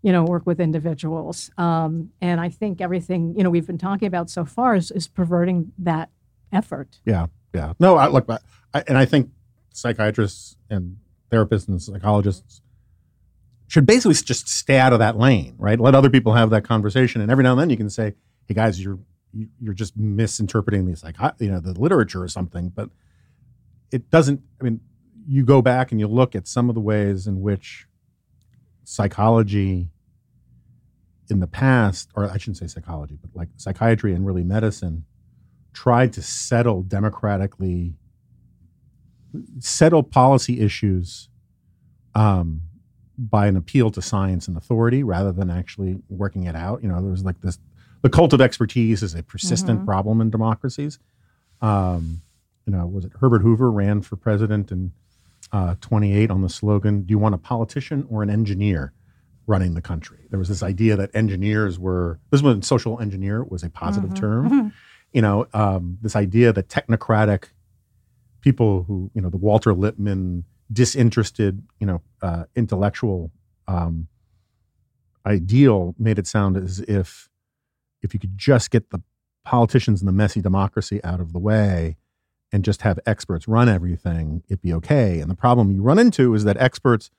you 0.01 0.11
know, 0.11 0.25
work 0.25 0.45
with 0.45 0.59
individuals? 0.59 1.49
Um, 1.57 2.11
and 2.19 2.41
I 2.41 2.49
think 2.49 2.81
everything, 2.81 3.33
you 3.37 3.43
know, 3.45 3.49
we've 3.49 3.65
been 3.65 3.77
talking 3.77 4.07
about 4.09 4.29
so 4.29 4.43
far 4.43 4.75
is, 4.75 4.91
is 4.91 5.07
perverting 5.07 5.71
that 5.77 6.09
effort. 6.51 6.99
Yeah, 7.05 7.27
yeah. 7.55 7.71
No, 7.79 7.95
I 7.95 8.07
look, 8.07 8.25
I, 8.29 8.39
I- 8.73 8.83
and 8.89 8.97
I 8.97 9.05
think 9.05 9.29
psychiatrists 9.71 10.57
and 10.69 10.97
therapists 11.31 11.69
and 11.69 11.81
psychologists 11.81 12.61
should 13.69 13.85
basically 13.85 14.15
just 14.15 14.49
stay 14.49 14.79
out 14.79 14.91
of 14.91 14.99
that 14.99 15.17
lane, 15.17 15.55
right? 15.57 15.79
Let 15.79 15.95
other 15.95 16.09
people 16.09 16.33
have 16.33 16.49
that 16.49 16.65
conversation, 16.65 17.21
and 17.21 17.31
every 17.31 17.43
now 17.45 17.51
and 17.51 17.59
then 17.61 17.69
you 17.69 17.77
can 17.77 17.89
say, 17.89 18.15
"Hey 18.47 18.53
guys, 18.53 18.81
you're 18.83 18.99
you're 19.59 19.73
just 19.73 19.97
misinterpreting 19.97 20.85
these 20.85 21.03
like 21.03 21.15
you 21.39 21.51
know 21.51 21.59
the 21.59 21.73
literature 21.79 22.23
or 22.23 22.27
something," 22.27 22.69
but 22.69 22.89
it 23.91 24.09
doesn't. 24.09 24.41
I 24.59 24.63
mean, 24.63 24.79
you 25.27 25.43
go 25.43 25.61
back 25.61 25.91
and 25.91 25.99
you 25.99 26.07
look 26.07 26.35
at 26.35 26.47
some 26.47 26.69
of 26.69 26.75
the 26.75 26.81
ways 26.81 27.27
in 27.27 27.41
which 27.41 27.87
psychology 28.83 29.89
in 31.29 31.39
the 31.39 31.47
past, 31.47 32.09
or 32.15 32.29
I 32.29 32.37
shouldn't 32.37 32.57
say 32.57 32.67
psychology, 32.67 33.17
but 33.19 33.31
like 33.35 33.49
psychiatry 33.57 34.13
and 34.13 34.25
really 34.25 34.43
medicine, 34.43 35.05
tried 35.73 36.13
to 36.13 36.21
settle 36.21 36.83
democratically, 36.83 37.95
settle 39.59 40.03
policy 40.03 40.61
issues 40.61 41.29
um, 42.15 42.61
by 43.17 43.47
an 43.47 43.57
appeal 43.57 43.91
to 43.91 44.01
science 44.01 44.47
and 44.47 44.55
authority 44.55 45.03
rather 45.03 45.31
than 45.31 45.49
actually 45.49 45.97
working 46.09 46.45
it 46.45 46.55
out. 46.55 46.81
You 46.81 46.89
know, 46.89 47.01
there 47.01 47.11
was 47.11 47.23
like 47.23 47.41
this 47.41 47.59
the 48.01 48.09
cult 48.09 48.33
of 48.33 48.41
expertise 48.41 49.01
is 49.03 49.13
a 49.15 49.23
persistent 49.23 49.81
Mhm. 49.81 49.85
problem 49.85 50.21
in 50.21 50.29
democracies. 50.29 50.99
Um, 51.61 52.21
you 52.65 52.73
know, 52.73 52.85
was 52.85 53.05
it 53.05 53.11
Herbert 53.19 53.41
Hoover 53.41 53.71
ran 53.71 54.01
for 54.01 54.15
president 54.15 54.71
in 54.71 54.91
uh, 55.53 55.75
28 55.79 56.29
on 56.29 56.41
the 56.41 56.49
slogan, 56.49 57.03
Do 57.03 57.11
you 57.11 57.17
want 57.19 57.33
a 57.33 57.37
politician 57.37 58.05
or 58.09 58.21
an 58.21 58.29
engineer 58.29 58.91
running 59.45 59.73
the 59.75 59.81
country? 59.81 60.27
There 60.29 60.37
was 60.39 60.49
this 60.49 60.61
idea 60.61 60.97
that 60.97 61.09
engineers 61.15 61.79
were, 61.79 62.19
this 62.29 62.41
was 62.41 62.43
when 62.53 62.61
social 62.61 62.99
engineer 62.99 63.43
was 63.45 63.63
a 63.63 63.69
positive 63.69 64.13
term. 64.13 64.73
You 65.13 65.21
know, 65.21 65.47
um, 65.53 65.99
this 66.01 66.17
idea 66.17 66.51
that 66.51 66.67
technocratic 66.67 67.45
people 68.41 68.83
who, 68.83 69.09
you 69.13 69.21
know, 69.21 69.29
the 69.29 69.37
Walter 69.37 69.73
Lippmann, 69.73 70.43
disinterested, 70.71 71.63
you 71.79 71.87
know, 71.87 72.01
uh, 72.21 72.43
intellectual 72.55 73.31
um, 73.69 74.09
ideal 75.25 75.95
made 75.97 76.19
it 76.19 76.27
sound 76.27 76.57
as 76.57 76.79
if 76.81 77.29
if 78.01 78.13
you 78.13 78.19
could 78.19 78.37
just 78.37 78.71
get 78.71 78.89
the 78.89 79.01
politicians 79.43 80.01
and 80.01 80.07
the 80.07 80.13
messy 80.13 80.41
democracy 80.41 81.03
out 81.03 81.19
of 81.19 81.33
the 81.33 81.39
way 81.39 81.97
and 82.51 82.63
just 82.63 82.81
have 82.81 82.99
experts 83.05 83.47
run 83.47 83.69
everything, 83.69 84.43
it'd 84.47 84.61
be 84.61 84.73
okay. 84.73 85.19
And 85.19 85.29
the 85.29 85.35
problem 85.35 85.71
you 85.71 85.81
run 85.81 85.99
into 85.99 86.33
is 86.33 86.43
that 86.43 86.57
experts 86.57 87.09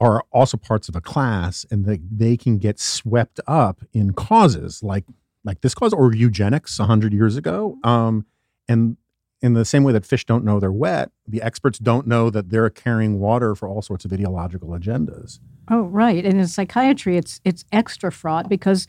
are 0.00 0.24
also 0.30 0.56
parts 0.56 0.88
of 0.88 0.96
a 0.96 1.00
class 1.00 1.66
and 1.70 1.84
they, 1.84 2.00
they 2.10 2.36
can 2.36 2.58
get 2.58 2.78
swept 2.80 3.40
up 3.46 3.82
in 3.92 4.12
causes 4.12 4.82
like 4.82 5.04
like 5.42 5.62
this 5.62 5.74
cause 5.74 5.94
or 5.94 6.12
eugenics 6.14 6.78
100 6.78 7.12
years 7.12 7.36
ago 7.36 7.78
um, 7.82 8.24
and 8.68 8.96
in 9.42 9.54
the 9.54 9.64
same 9.64 9.84
way 9.84 9.92
that 9.92 10.06
fish 10.06 10.24
don't 10.24 10.42
know 10.44 10.58
they're 10.58 10.72
wet 10.72 11.10
the 11.26 11.42
experts 11.42 11.78
don't 11.78 12.06
know 12.06 12.30
that 12.30 12.48
they're 12.48 12.70
carrying 12.70 13.18
water 13.18 13.54
for 13.54 13.68
all 13.68 13.82
sorts 13.82 14.06
of 14.06 14.12
ideological 14.12 14.70
agendas 14.70 15.38
Oh, 15.70 15.82
right. 15.82 16.26
And 16.26 16.40
in 16.40 16.48
psychiatry, 16.48 17.16
it's 17.16 17.40
it's 17.44 17.64
extra 17.70 18.10
fraught 18.10 18.48
because 18.48 18.88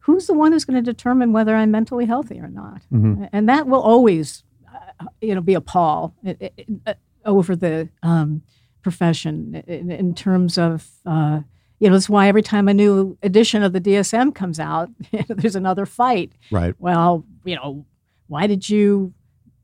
who's 0.00 0.26
the 0.26 0.34
one 0.34 0.52
who's 0.52 0.64
going 0.64 0.82
to 0.82 0.92
determine 0.92 1.32
whether 1.32 1.54
I'm 1.54 1.70
mentally 1.70 2.06
healthy 2.06 2.38
or 2.40 2.48
not? 2.48 2.82
Mhm. 2.92 3.28
And 3.32 3.48
that 3.48 3.66
will 3.66 3.80
always, 3.80 4.44
uh, 4.72 5.06
you 5.20 5.34
know, 5.34 5.40
be 5.40 5.54
a 5.54 5.60
pall 5.60 6.14
uh, 6.26 6.34
uh, 6.86 6.94
over 7.24 7.54
the 7.56 7.88
um, 8.02 8.42
profession 8.82 9.62
in, 9.66 9.90
in 9.90 10.14
terms 10.14 10.58
of. 10.58 10.88
Uh, 11.06 11.40
you 11.78 11.88
know, 11.88 11.94
that's 11.94 12.10
why 12.10 12.28
every 12.28 12.42
time 12.42 12.68
a 12.68 12.74
new 12.74 13.16
edition 13.22 13.62
of 13.62 13.72
the 13.72 13.80
DSM 13.80 14.34
comes 14.34 14.60
out, 14.60 14.90
there's 15.28 15.56
another 15.56 15.86
fight. 15.86 16.32
right 16.50 16.74
Well, 16.78 17.24
you 17.42 17.56
know, 17.56 17.86
why 18.26 18.46
did 18.46 18.68
you 18.68 19.14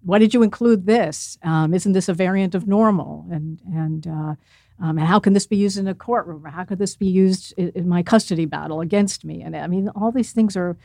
why 0.03 0.19
did 0.19 0.33
you 0.33 0.43
include 0.43 0.87
this? 0.87 1.37
Um, 1.43 1.75
isn't 1.75 1.93
this 1.93 2.09
a 2.09 2.15
variant 2.15 2.55
of 2.55 2.67
normal? 2.67 3.27
And 3.31 3.61
and 3.67 4.07
uh, 4.07 4.35
um, 4.81 4.99
and 4.99 5.07
how 5.07 5.19
can 5.19 5.33
this 5.33 5.47
be 5.47 5.57
used 5.57 5.79
in 5.79 5.87
a 5.87 5.95
courtroom? 5.95 6.45
Or 6.45 6.51
how 6.51 6.65
could 6.65 6.79
this 6.79 6.97
be 6.97 7.07
used 7.07 7.55
in, 7.57 7.73
in 7.75 7.89
my 7.89 8.03
custody 8.03 8.45
battle 8.45 8.81
against 8.81 9.25
me? 9.25 9.43
And 9.43 9.57
I 9.57 9.67
mean, 9.67 9.89
all 9.91 10.13
these 10.13 10.33
things 10.33 10.57
are 10.57 10.77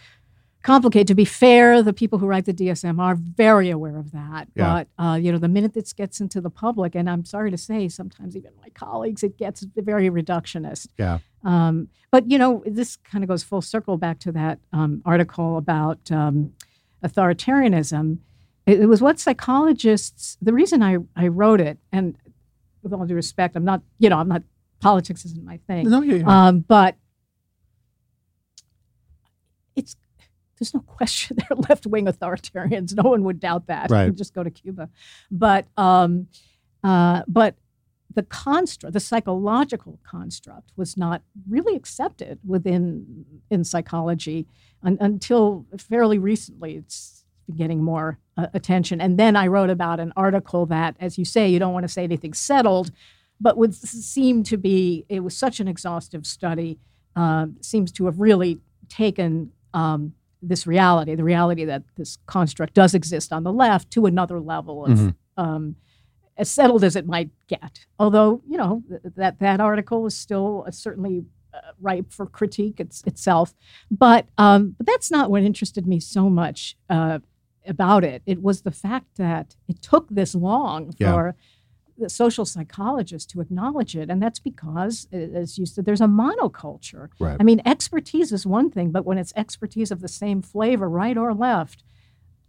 complicated. 0.63 1.07
To 1.07 1.15
be 1.15 1.25
fair, 1.25 1.81
the 1.81 1.93
people 1.93 2.19
who 2.19 2.27
write 2.27 2.45
the 2.45 2.53
DSM 2.53 2.99
are 2.99 3.15
very 3.15 3.69
aware 3.69 3.97
of 3.97 4.11
that. 4.11 4.47
Yeah. 4.55 4.83
But 4.97 5.03
uh, 5.03 5.15
you 5.15 5.31
know, 5.31 5.37
the 5.37 5.49
minute 5.49 5.73
this 5.73 5.93
gets 5.93 6.21
into 6.21 6.39
the 6.39 6.49
public, 6.49 6.95
and 6.95 7.09
I'm 7.09 7.25
sorry 7.25 7.51
to 7.51 7.57
say, 7.57 7.87
sometimes 7.89 8.37
even 8.37 8.51
my 8.61 8.69
colleagues, 8.69 9.23
it 9.23 9.37
gets 9.37 9.65
very 9.75 10.09
reductionist. 10.09 10.87
yeah 10.97 11.19
Um, 11.43 11.89
but 12.11 12.29
you 12.29 12.37
know, 12.37 12.63
this 12.65 12.97
kind 12.97 13.23
of 13.23 13.27
goes 13.27 13.43
full 13.43 13.61
circle 13.61 13.97
back 13.97 14.19
to 14.19 14.31
that 14.33 14.59
um, 14.71 15.01
article 15.05 15.57
about 15.57 16.11
um, 16.11 16.53
authoritarianism. 17.03 18.19
It, 18.65 18.81
it 18.81 18.85
was 18.85 19.01
what 19.01 19.19
psychologists. 19.19 20.37
The 20.41 20.53
reason 20.53 20.81
I 20.83 20.97
I 21.15 21.27
wrote 21.27 21.59
it, 21.59 21.77
and 21.91 22.15
with 22.84 22.93
all 22.93 23.05
due 23.05 23.15
respect, 23.15 23.55
I'm 23.55 23.65
not 23.65 23.82
you 23.99 24.09
know 24.09 24.17
I'm 24.17 24.27
not 24.27 24.43
politics 24.79 25.25
isn't 25.25 25.43
my 25.43 25.57
thing. 25.67 25.89
no 25.89 26.01
yeah. 26.01 26.23
Um, 26.25 26.59
but 26.59 26.95
it's 29.75 29.95
there's 30.57 30.73
no 30.73 30.82
question 30.82 31.38
they're 31.49 31.57
left 31.69 31.88
wing 31.88 32.05
authoritarians. 32.05 32.95
No 32.95 33.09
one 33.09 33.23
would 33.23 33.39
doubt 33.39 33.67
that. 33.67 33.89
Right. 33.89 34.13
Just 34.13 34.34
go 34.34 34.43
to 34.43 34.51
Cuba. 34.51 34.89
But 35.29 35.67
um, 35.77 36.27
uh, 36.84 37.23
but 37.27 37.55
the 38.13 38.23
construct, 38.23 38.93
the 38.93 38.99
psychological 38.99 39.99
construct, 40.03 40.71
was 40.75 40.97
not 40.97 41.21
really 41.49 41.75
accepted 41.75 42.39
within 42.45 43.25
in 43.49 43.63
psychology 43.63 44.47
un- 44.84 44.97
until 44.99 45.65
fairly 45.77 46.19
recently. 46.19 46.75
It's 46.75 47.20
getting 47.57 47.83
more 47.83 48.17
uh, 48.37 48.47
attention. 48.53 49.01
And 49.01 49.17
then 49.19 49.35
I 49.35 49.47
wrote 49.47 49.69
about 49.69 49.99
an 49.99 50.13
article 50.15 50.65
that, 50.67 50.95
as 50.99 51.17
you 51.17 51.25
say, 51.25 51.49
you 51.49 51.59
don't 51.59 51.73
want 51.73 51.83
to 51.83 51.87
say 51.89 52.03
anything 52.03 52.33
settled, 52.33 52.91
but 53.39 53.57
would 53.57 53.73
seem 53.75 54.43
to 54.43 54.57
be. 54.57 55.05
It 55.09 55.21
was 55.21 55.35
such 55.35 55.59
an 55.59 55.67
exhaustive 55.67 56.25
study. 56.25 56.79
Uh, 57.15 57.47
seems 57.61 57.91
to 57.93 58.05
have 58.05 58.19
really 58.19 58.59
taken 58.87 59.51
um, 59.73 60.13
this 60.41 60.65
reality, 60.65 61.13
the 61.15 61.23
reality 61.23 61.65
that 61.65 61.83
this 61.97 62.17
construct 62.25 62.73
does 62.73 62.93
exist 62.93 63.31
on 63.33 63.43
the 63.43 63.51
left, 63.53 63.91
to 63.91 64.05
another 64.05 64.39
level 64.39 64.85
of 64.85 64.91
Mhm. 64.97 65.15
um, 65.37 65.75
as 66.37 66.49
settled 66.49 66.83
as 66.83 66.95
it 66.95 67.05
might 67.05 67.29
get. 67.47 67.85
Although 67.99 68.41
you 68.47 68.57
know 68.57 68.83
th- 68.89 69.01
that 69.17 69.39
that 69.39 69.59
article 69.59 70.05
is 70.05 70.15
still 70.15 70.63
uh, 70.67 70.71
certainly 70.71 71.25
uh, 71.53 71.57
ripe 71.81 72.11
for 72.11 72.25
critique 72.25 72.79
it's, 72.79 73.03
itself, 73.05 73.53
but 73.91 74.25
um, 74.37 74.73
but 74.77 74.87
that's 74.87 75.11
not 75.11 75.29
what 75.29 75.43
interested 75.43 75.85
me 75.85 75.99
so 75.99 76.29
much 76.29 76.77
uh, 76.89 77.19
about 77.68 78.03
it. 78.03 78.22
It 78.26 78.41
was 78.41 78.62
the 78.62 78.72
fact 78.72 79.18
that 79.18 79.55
it 79.68 79.82
took 79.82 80.09
this 80.09 80.34
long 80.36 80.93
Yeah. 80.97 81.12
for 81.14 81.36
the 81.97 82.09
social 82.09 82.45
psychologists 82.45 83.32
to 83.32 83.41
acknowledge 83.41 83.95
it, 83.95 84.09
and 84.09 84.22
that's 84.22 84.39
because, 84.39 85.07
as 85.12 85.57
you 85.59 85.66
said, 85.68 85.86
there's 85.86 86.01
a 86.01 86.05
monoculture. 86.07 87.09
Right. 87.20 87.38
I 87.39 87.43
mean, 87.43 87.62
expertise 87.66 88.32
is 88.32 88.45
one 88.45 88.72
thing, 88.72 88.89
but 88.91 89.05
when 89.05 89.18
it's 89.20 89.32
expertise 89.36 89.91
of 89.91 90.01
the 90.01 90.07
same 90.07 90.41
flavor, 90.41 90.89
right 90.89 91.16
or 91.18 91.34
left, 91.34 91.84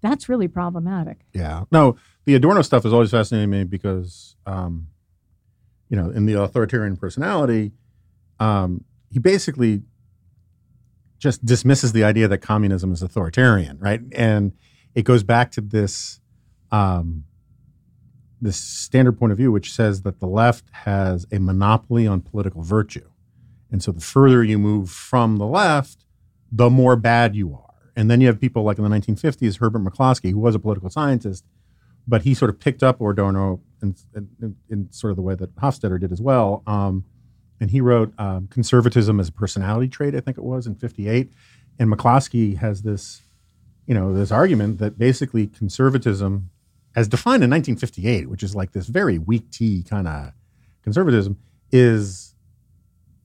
that's 0.00 0.28
really 0.28 0.48
problematic. 0.48 1.26
Yeah. 1.34 1.64
No, 1.70 1.96
the 2.24 2.34
Adorno 2.34 2.62
stuff 2.62 2.86
is 2.86 2.92
always 2.92 3.10
fascinating 3.10 3.50
to 3.50 3.58
me 3.58 3.64
because, 3.64 4.36
um, 4.46 4.88
you 5.90 5.96
know, 5.96 6.08
in 6.08 6.24
the 6.24 6.34
authoritarian 6.40 6.96
personality, 6.96 7.72
um, 8.40 8.84
he 9.10 9.18
basically 9.18 9.82
just 11.18 11.44
dismisses 11.44 11.92
the 11.92 12.02
idea 12.04 12.26
that 12.26 12.38
communism 12.38 12.90
is 12.92 13.02
authoritarian, 13.02 13.78
right? 13.78 14.00
And 14.12 14.52
it 14.94 15.02
goes 15.02 15.22
back 15.22 15.50
to 15.52 15.60
this 15.60 16.20
um, 16.70 17.24
this 18.40 18.56
standard 18.56 19.18
point 19.18 19.30
of 19.30 19.38
view, 19.38 19.52
which 19.52 19.72
says 19.72 20.02
that 20.02 20.18
the 20.18 20.26
left 20.26 20.64
has 20.72 21.26
a 21.30 21.38
monopoly 21.38 22.06
on 22.06 22.20
political 22.20 22.62
virtue, 22.62 23.08
and 23.70 23.82
so 23.82 23.92
the 23.92 24.00
further 24.00 24.42
you 24.42 24.58
move 24.58 24.90
from 24.90 25.36
the 25.36 25.46
left, 25.46 26.04
the 26.50 26.70
more 26.70 26.96
bad 26.96 27.34
you 27.34 27.54
are. 27.54 27.72
And 27.94 28.10
then 28.10 28.20
you 28.20 28.26
have 28.26 28.40
people 28.40 28.62
like 28.62 28.78
in 28.78 28.84
the 28.84 28.90
1950s, 28.90 29.58
Herbert 29.58 29.84
McClosky, 29.84 30.30
who 30.30 30.38
was 30.38 30.54
a 30.54 30.58
political 30.58 30.88
scientist, 30.88 31.44
but 32.06 32.22
he 32.22 32.34
sort 32.34 32.50
of 32.50 32.58
picked 32.58 32.82
up 32.82 33.00
Adorno 33.00 33.60
in, 33.82 33.94
in, 34.14 34.56
in 34.70 34.92
sort 34.92 35.10
of 35.10 35.16
the 35.16 35.22
way 35.22 35.34
that 35.34 35.54
Hofstadter 35.56 36.00
did 36.00 36.12
as 36.12 36.20
well. 36.20 36.62
Um, 36.66 37.04
and 37.60 37.70
he 37.70 37.80
wrote 37.80 38.12
um, 38.18 38.48
Conservatism 38.48 39.20
as 39.20 39.28
a 39.28 39.32
Personality 39.32 39.88
Trait, 39.88 40.14
I 40.14 40.20
think 40.20 40.36
it 40.36 40.44
was, 40.44 40.66
in 40.66 40.74
58. 40.74 41.32
And 41.78 41.92
McClosky 41.92 42.56
has 42.58 42.82
this, 42.82 43.22
you 43.92 43.98
know, 44.00 44.14
this 44.14 44.32
argument 44.32 44.78
that 44.78 44.96
basically 44.98 45.46
conservatism, 45.46 46.48
as 46.96 47.08
defined 47.08 47.44
in 47.44 47.50
1958, 47.50 48.30
which 48.30 48.42
is 48.42 48.54
like 48.54 48.72
this 48.72 48.86
very 48.86 49.18
weak 49.18 49.50
tea 49.50 49.82
kind 49.86 50.08
of 50.08 50.32
conservatism, 50.82 51.36
is 51.70 52.34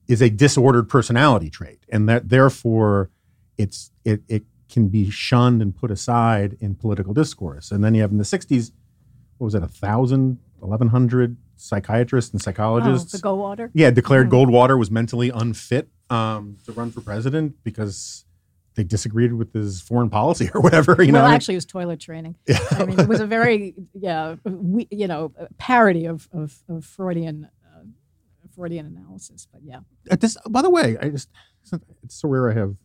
is 0.08 0.20
a 0.20 0.28
disordered 0.28 0.86
personality 0.86 1.48
trait, 1.48 1.78
and 1.88 2.06
that 2.06 2.28
therefore 2.28 3.08
it's 3.56 3.90
it 4.04 4.20
it 4.28 4.42
can 4.68 4.88
be 4.88 5.08
shunned 5.08 5.62
and 5.62 5.74
put 5.74 5.90
aside 5.90 6.58
in 6.60 6.74
political 6.74 7.14
discourse. 7.14 7.70
And 7.70 7.82
then 7.82 7.94
you 7.94 8.02
have 8.02 8.10
in 8.10 8.18
the 8.18 8.24
60s, 8.24 8.70
what 9.38 9.46
was 9.46 9.54
it, 9.54 9.62
a 9.62 9.68
thousand, 9.68 10.38
eleven 10.62 10.88
hundred 10.88 11.38
psychiatrists 11.56 12.30
and 12.34 12.42
Oh, 12.42 12.44
psychologists 12.44 13.12
the 13.12 13.18
Goldwater? 13.26 13.70
yeah, 13.72 13.90
declared 13.90 14.28
Mhm. 14.28 14.32
Goldwater 14.50 14.78
was 14.78 14.90
mentally 14.90 15.30
unfit 15.30 15.88
um, 16.10 16.58
to 16.66 16.72
run 16.72 16.90
for 16.90 17.00
president 17.00 17.54
because 17.64 18.26
they 18.78 18.84
disagreed 18.84 19.32
with 19.32 19.52
his 19.52 19.80
foreign 19.80 20.08
policy 20.08 20.48
or 20.54 20.60
whatever. 20.60 21.02
You 21.02 21.10
know, 21.10 21.22
well, 21.22 21.32
actually, 21.32 21.54
it 21.54 21.58
was 21.58 21.66
toilet 21.66 21.98
training. 21.98 22.36
Yeah. 22.46 22.60
I 22.70 22.84
mean, 22.84 22.98
it 22.98 23.08
was 23.08 23.20
a 23.20 23.26
very, 23.26 23.74
yeah, 23.92 24.36
we, 24.44 24.86
you 24.90 25.08
know, 25.08 25.32
parody 25.58 26.06
of, 26.06 26.28
of, 26.32 26.62
of 26.68 26.84
Freudian, 26.84 27.48
uh, 27.66 27.80
Freudian 28.54 28.86
analysis, 28.86 29.48
but 29.52 29.62
yeah. 29.64 29.80
At 30.10 30.20
this, 30.20 30.38
by 30.48 30.62
the 30.62 30.70
way, 30.70 30.96
I 31.02 31.08
just 31.08 31.28
it's 32.04 32.14
so 32.14 32.28
rare 32.28 32.50
I 32.50 32.54
have 32.54 32.76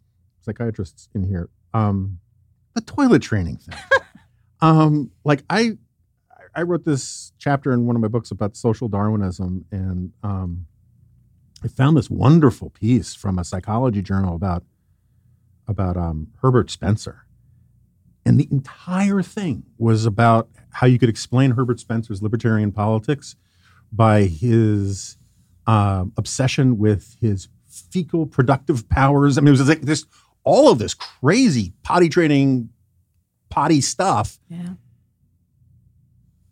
psychiatrists 0.42 1.10
in 1.14 1.24
here. 1.24 1.50
Um, 1.76 2.20
the 2.74 2.82
toilet 2.82 3.22
training 3.22 3.58
thing. 3.58 3.78
um, 4.62 5.12
like 5.24 5.44
I, 5.48 5.78
I 6.56 6.64
wrote 6.64 6.86
this 6.86 7.34
chapter 7.38 7.72
in 7.72 7.86
one 7.86 7.96
of 7.96 8.02
my 8.02 8.08
books 8.08 8.32
about 8.32 8.58
social 8.58 8.88
Darwinism, 8.88 9.66
and 9.72 10.12
um, 10.24 10.66
I 11.64 11.68
found 11.68 11.96
this 11.96 12.10
wonderful 12.10 12.72
piece 12.72 13.14
from 13.14 13.38
a 13.38 13.44
psychology 13.44 14.02
journal 14.02 14.36
about 14.36 14.64
about 15.68 15.98
um, 15.98 16.28
Herbert 16.42 16.70
Spencer, 16.70 17.26
and 18.26 18.40
the 18.40 18.48
entire 18.52 19.22
thing 19.22 19.64
was 19.78 20.06
about 20.06 20.50
how 20.72 20.88
you 20.88 20.98
could 20.98 21.10
explain 21.10 21.52
Herbert 21.52 21.80
Spencer's 21.80 22.22
libertarian 22.22 22.72
politics 22.72 23.36
by 23.92 24.24
his 24.24 25.18
uh, 25.68 26.06
obsession 26.18 26.78
with 26.78 27.16
his 27.22 27.48
fecal 27.68 28.26
productive 28.26 28.88
powers. 28.90 29.38
I 29.38 29.42
mean, 29.42 29.50
it 29.50 29.60
was 29.60 29.68
like 29.68 29.82
this 29.82 30.06
all 30.44 30.72
of 30.72 30.80
this 30.80 30.94
crazy 30.94 31.74
potty 31.84 32.10
training, 32.10 32.70
potty 33.50 33.82
stuff. 33.82 34.40
Yeah. 34.50 34.74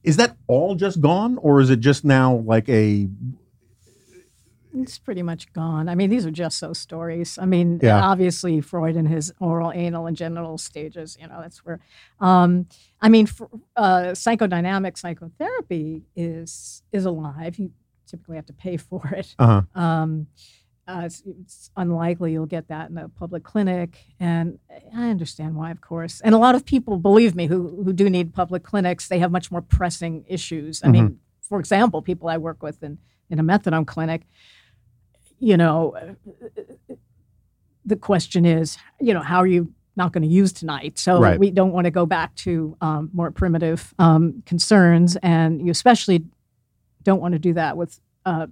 Is 0.03 0.17
that 0.17 0.35
all 0.47 0.75
just 0.75 0.99
gone, 0.99 1.37
or 1.37 1.61
is 1.61 1.69
it 1.69 1.79
just 1.79 2.03
now 2.03 2.37
like 2.37 2.67
a 2.69 3.07
It's 4.73 4.97
pretty 4.97 5.21
much 5.21 5.51
gone. 5.53 5.89
I 5.89 5.95
mean, 5.95 6.09
these 6.09 6.25
are 6.25 6.31
just 6.31 6.57
so 6.57 6.73
stories. 6.73 7.37
I 7.37 7.45
mean, 7.45 7.79
Yeah. 7.81 8.01
obviously 8.01 8.61
Freud 8.61 8.95
and 8.95 9.07
his 9.07 9.33
oral, 9.39 9.71
anal, 9.73 10.07
and 10.07 10.15
genital 10.15 10.57
stages. 10.57 11.17
You 11.19 11.27
know, 11.27 11.39
that's 11.41 11.65
where. 11.65 11.79
Um, 12.19 12.67
I 13.01 13.09
mean, 13.09 13.25
for, 13.25 13.49
uh, 13.75 14.11
psychodynamic 14.13 14.97
psychotherapy 14.97 16.03
is 16.15 16.83
is 16.91 17.05
alive. 17.05 17.57
You 17.59 17.71
typically 18.07 18.35
have 18.37 18.45
to 18.47 18.53
pay 18.53 18.77
for 18.77 19.07
it. 19.09 19.35
uh 19.39 19.61
Um, 19.75 20.27
uh, 20.87 21.03
it's, 21.05 21.21
it's 21.41 21.69
unlikely 21.77 22.33
you'll 22.33 22.45
get 22.45 22.67
that 22.67 22.89
in 22.89 22.97
a 22.97 23.07
public 23.07 23.43
clinic, 23.43 23.97
and 24.19 24.57
I 24.95 25.09
understand 25.09 25.55
why, 25.55 25.71
of 25.71 25.79
course. 25.79 26.19
And 26.21 26.33
a 26.35 26.37
lot 26.37 26.55
of 26.55 26.65
people, 26.65 26.97
believe 26.97 27.35
me, 27.35 27.47
who 27.47 27.83
who 27.83 27.93
do 27.93 28.09
need 28.09 28.33
public 28.33 28.63
clinics, 28.63 29.07
they 29.07 29.19
have 29.19 29.31
much 29.31 29.51
more 29.51 29.61
pressing 29.61 30.25
issues. 30.27 30.81
I 30.83 30.87
mean, 30.89 31.19
for 31.41 31.59
example, 31.59 32.01
people 32.01 32.29
I 32.29 32.37
work 32.37 32.63
with 32.63 32.81
in 32.83 32.97
in 33.29 33.39
a 33.39 33.43
methadone 33.43 33.85
clinic, 33.85 34.21
you 35.41 35.57
know, 35.57 36.15
the 37.83 37.95
question 37.95 38.45
is, 38.45 38.77
you 38.99 39.13
know, 39.13 39.21
how 39.21 39.39
are 39.39 39.47
you 39.47 39.73
not 39.95 40.13
going 40.13 40.21
to 40.21 40.27
use 40.29 40.53
tonight? 40.53 40.97
So 40.99 41.19
Right. 41.19 41.39
we 41.39 41.49
don't 41.51 41.71
want 41.73 41.85
to 41.85 41.91
go 41.91 42.05
back 42.05 42.33
to 42.35 42.77
um, 42.79 43.09
more 43.11 43.31
primitive 43.31 43.93
um, 43.99 44.43
concerns, 44.45 45.17
and 45.17 45.59
you 45.65 45.71
especially 45.71 46.23
don't 47.03 47.19
want 47.19 47.33
to 47.33 47.39
do 47.39 47.53
that 47.53 47.75
with 47.75 47.99
uh, 48.25 48.45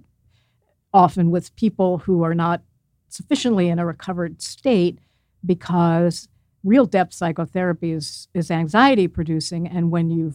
often 0.92 1.30
with 1.30 1.54
people 1.54 1.98
who 1.98 2.24
are 2.24 2.34
not 2.34 2.60
sufficiently 3.08 3.68
in 3.68 3.78
a 3.78 3.86
recovered 3.86 4.42
state 4.42 4.98
because 5.46 6.28
real 6.64 6.84
depth 6.84 7.14
psychotherapy 7.14 7.92
is, 7.92 8.26
is 8.34 8.50
anxiety 8.50 9.06
producing 9.06 9.66
and 9.68 9.90
when 9.92 10.10
you 10.10 10.32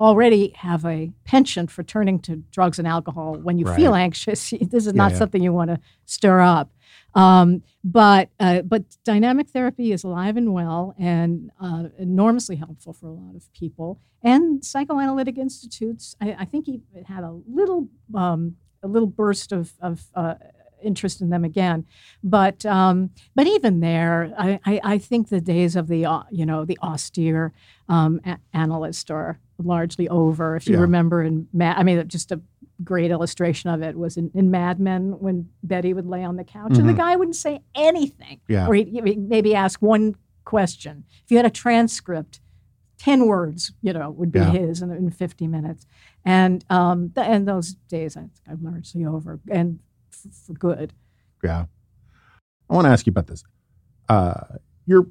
already 0.00 0.48
have 0.56 0.84
a 0.84 1.10
penchant 1.24 1.70
for 1.70 1.82
turning 1.82 2.18
to 2.20 2.36
drugs 2.50 2.78
and 2.78 2.88
alcohol 2.88 3.36
when 3.36 3.58
you 3.58 3.66
feel 3.76 3.94
anxious 3.94 4.50
this 4.60 4.86
is 4.86 4.92
Yeah, 4.92 4.92
not 5.02 5.12
yeah. 5.12 5.18
something 5.18 5.42
you 5.42 5.52
want 5.52 5.70
to 5.70 5.78
stir 6.04 6.40
up 6.40 6.70
um, 7.14 7.62
but 7.84 8.30
uh, 8.40 8.62
but 8.62 8.82
dynamic 9.04 9.48
therapy 9.50 9.92
is 9.92 10.02
alive 10.04 10.36
and 10.36 10.52
well 10.52 10.94
and 10.98 11.50
uh, 11.60 11.84
enormously 11.98 12.56
helpful 12.56 12.92
for 12.92 13.06
a 13.06 13.12
lot 13.12 13.36
of 13.36 13.52
people 13.52 14.00
and 14.22 14.64
psychoanalytic 14.64 15.38
institutes 15.38 16.16
I, 16.20 16.36
I 16.40 16.44
think 16.44 16.66
he 16.66 16.80
had 17.06 17.22
a 17.24 17.32
little 17.46 17.88
um, 18.14 18.56
a 18.82 18.88
little 18.88 19.08
burst 19.08 19.52
of, 19.52 19.72
of 19.80 20.06
uh, 20.14 20.34
interest 20.82 21.22
in 21.22 21.30
them 21.30 21.44
again. 21.44 21.86
But 22.22 22.66
um, 22.66 23.10
but 23.34 23.46
even 23.46 23.80
there, 23.80 24.34
I, 24.38 24.60
I, 24.66 24.80
I 24.84 24.98
think 24.98 25.30
the 25.30 25.40
days 25.40 25.76
of 25.76 25.88
the 25.88 26.04
uh, 26.04 26.24
you 26.30 26.44
know 26.44 26.66
the 26.66 26.78
austere 26.82 27.54
um, 27.88 28.20
a- 28.26 28.38
analyst 28.52 29.10
are 29.10 29.38
largely 29.58 30.08
over. 30.08 30.56
If 30.56 30.66
you 30.66 30.74
Yeah. 30.74 30.80
remember 30.80 31.22
in 31.22 31.48
Mad, 31.52 31.76
I 31.78 31.82
mean, 31.82 32.06
just 32.08 32.32
a 32.32 32.40
great 32.82 33.10
illustration 33.10 33.70
of 33.70 33.82
it 33.82 33.96
was 33.96 34.16
in, 34.16 34.30
in 34.34 34.50
Mad 34.50 34.80
Men 34.80 35.12
when 35.20 35.48
Betty 35.62 35.92
would 35.94 36.06
lay 36.06 36.24
on 36.24 36.36
the 36.36 36.44
couch 36.44 36.76
and 36.76 36.88
the 36.88 36.92
Mhm. 36.92 36.96
guy 36.96 37.16
wouldn't 37.16 37.36
say 37.36 37.60
anything, 37.74 38.40
Yeah. 38.48 38.66
or 38.66 38.74
he'd, 38.74 38.92
maybe 39.28 39.54
ask 39.54 39.80
one 39.80 40.16
question. 40.44 41.04
If 41.24 41.30
you 41.30 41.36
had 41.36 41.46
a 41.46 41.50
transcript. 41.50 42.40
10 42.96 43.26
words, 43.26 43.72
you 43.82 43.92
know, 43.92 44.08
would 44.10 44.30
be 44.32 44.38
Yeah. 44.38 44.50
his 44.52 44.80
in, 44.80 44.90
in 44.92 45.10
50 45.10 45.46
minutes. 45.48 45.84
And 46.24 46.64
um, 46.70 47.10
th- 47.10 47.26
and 47.26 47.46
those 47.46 47.74
days 47.74 48.16
I, 48.16 48.30
I'm 48.48 48.62
largely 48.62 49.04
over 49.04 49.40
and 49.50 49.80
f- 50.12 50.32
for 50.46 50.52
good. 50.54 50.94
Yeah. 51.42 51.66
I 52.70 52.74
want 52.74 52.86
to 52.86 52.90
ask 52.90 53.04
you 53.04 53.10
about 53.10 53.26
this. 53.26 53.42
Uh, 54.08 54.34
you're 54.86 55.08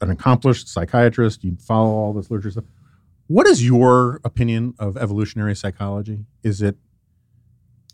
an 0.00 0.10
accomplished 0.10 0.68
psychiatrist. 0.68 1.44
You 1.44 1.54
follow 1.56 1.90
all 1.90 2.12
this 2.12 2.30
literature 2.30 2.50
stuff. 2.52 2.64
What 3.32 3.46
is 3.46 3.64
your 3.64 4.20
opinion 4.24 4.74
of 4.78 4.98
evolutionary 4.98 5.56
psychology? 5.56 6.26
Is 6.42 6.60
it 6.60 6.76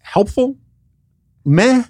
helpful? 0.02 0.56
Meh? 1.44 1.84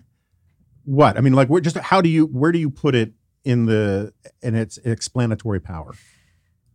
What? 0.84 1.16
I 1.16 1.22
mean, 1.22 1.32
like, 1.32 1.48
where, 1.48 1.62
just 1.62 1.78
how 1.78 2.02
do 2.02 2.10
you, 2.10 2.26
where 2.26 2.52
do 2.52 2.58
you 2.58 2.68
put 2.68 2.94
it 2.94 3.14
in 3.44 3.64
the, 3.64 4.12
in 4.42 4.54
its 4.54 4.76
explanatory 4.84 5.60
power? 5.60 5.94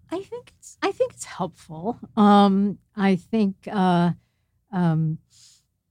I 0.09 0.23
think 0.23 0.51
it's 0.57 0.79
I 0.81 0.91
think 0.91 1.13
it's 1.13 1.25
helpful. 1.25 1.99
Um, 2.17 2.79
I 2.95 3.17
think 3.17 3.55
uh, 3.71 4.13
um, 4.71 5.19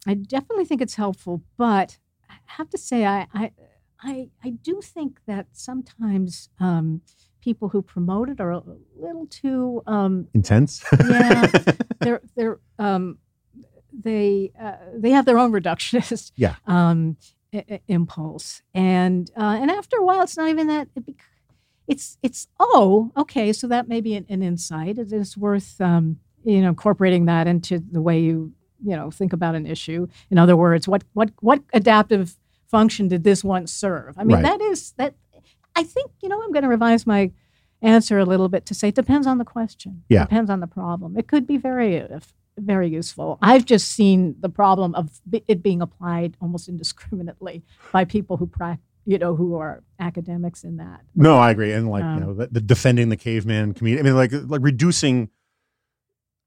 I 0.05 0.15
definitely 0.15 0.65
think 0.65 0.81
it's 0.81 0.97
helpful, 0.97 1.43
but 1.57 1.99
I 2.29 2.35
have 2.47 2.71
to 2.71 2.79
say 2.79 3.07
I 3.07 3.29
I 3.33 3.53
I, 4.01 4.31
I 4.45 4.51
do 4.51 4.81
think 4.83 5.21
that 5.27 5.47
sometimes 5.53 6.49
um, 6.59 7.03
people 7.43 7.69
who 7.69 7.83
promote 7.83 8.29
it 8.31 8.41
are 8.41 8.53
a 8.53 8.63
little 8.99 9.27
too 9.27 9.83
um, 9.87 10.29
Intense? 10.33 10.83
Yeah. 11.11 11.47
they're 12.01 12.23
they're 12.37 12.59
um, 12.79 13.19
they 13.93 14.53
uh, 14.61 14.77
they 14.97 15.11
have 15.11 15.27
their 15.27 15.39
own 15.39 15.53
reductionist 15.53 16.33
Yeah. 16.37 16.55
um, 16.67 17.17
i- 17.53 17.65
i- 17.71 17.81
impulse, 17.89 18.63
and 18.75 19.31
uh, 19.37 19.59
and 19.61 19.71
after 19.71 19.97
a 19.99 20.05
while, 20.05 20.23
it's 20.23 20.37
not 20.37 20.49
even 20.49 20.67
that. 20.69 20.89
It 20.97 21.05
bec- 21.07 21.27
it's 21.87 22.17
it's 22.23 22.49
oh 22.59 23.11
okay, 23.17 23.53
so 23.53 23.67
that 23.69 23.89
may 23.89 24.01
be 24.01 24.15
an, 24.15 24.25
an 24.29 24.43
insight. 24.43 24.99
It 24.99 25.13
is 25.13 25.37
worth 25.37 25.81
um, 25.81 26.19
you 26.45 26.63
know 26.63 26.69
incorporating 26.71 27.27
that 27.27 27.47
into 27.47 27.83
the 27.91 28.01
way 28.01 28.19
you 28.21 28.53
you 28.85 28.97
know 28.97 29.11
think 29.11 29.33
about 29.33 29.55
an 29.55 29.67
issue. 29.67 30.07
In 30.31 30.39
other 30.39 30.57
words, 30.57 30.89
what 30.89 31.05
what 31.13 31.31
what 31.41 31.61
adaptive 31.75 32.37
function 32.71 33.09
did 33.09 33.25
this 33.25 33.45
once 33.45 33.71
serve? 33.73 34.15
I 34.17 34.25
mean, 34.25 34.37
Right. 34.37 34.45
that 34.45 34.61
is 34.63 34.93
that. 34.93 35.15
I 35.77 35.83
think 35.83 36.11
you 36.23 36.29
know 36.29 36.41
I'm 36.43 36.53
going 36.53 36.63
to 36.63 36.69
revise 36.69 37.07
my 37.07 37.33
answer 37.81 38.19
a 38.19 38.25
little 38.25 38.49
bit 38.49 38.65
to 38.67 38.75
say 38.75 38.89
it 38.89 38.95
depends 38.95 39.27
on 39.27 39.39
the 39.39 39.45
question. 39.45 40.05
Yeah. 40.09 40.23
depends 40.23 40.51
on 40.51 40.61
the 40.61 40.67
problem. 40.67 41.17
It 41.17 41.27
could 41.27 41.47
be 41.47 41.57
very 41.57 42.01
uh, 42.01 42.21
very 42.59 42.89
useful. 42.89 43.39
I've 43.43 43.65
just 43.65 43.91
seen 43.91 44.37
the 44.41 44.49
problem 44.49 44.95
of 44.95 45.21
it 45.49 45.63
being 45.63 45.81
applied 45.81 46.37
almost 46.41 46.69
indiscriminately 46.69 47.65
by 47.93 48.05
people 48.05 48.37
who 48.37 48.47
practice. 48.47 48.87
You 49.05 49.19
know, 49.19 49.35
who 49.35 49.57
are 49.57 49.83
academics 49.99 50.63
in 50.63 50.77
that. 50.77 51.01
No, 51.17 51.37
I 51.37 51.51
agree. 51.51 51.73
And 51.73 51.91
like, 51.91 52.05
Um, 52.05 52.15
you 52.15 52.25
know, 52.25 52.35
the, 52.35 52.47
the 52.47 52.61
defending 52.61 53.09
the 53.09 53.17
caveman 53.17 53.75
community. 53.75 54.01
I 54.01 54.05
mean, 54.05 54.15
like, 54.15 54.31
like 54.49 54.61
reducing 54.63 55.29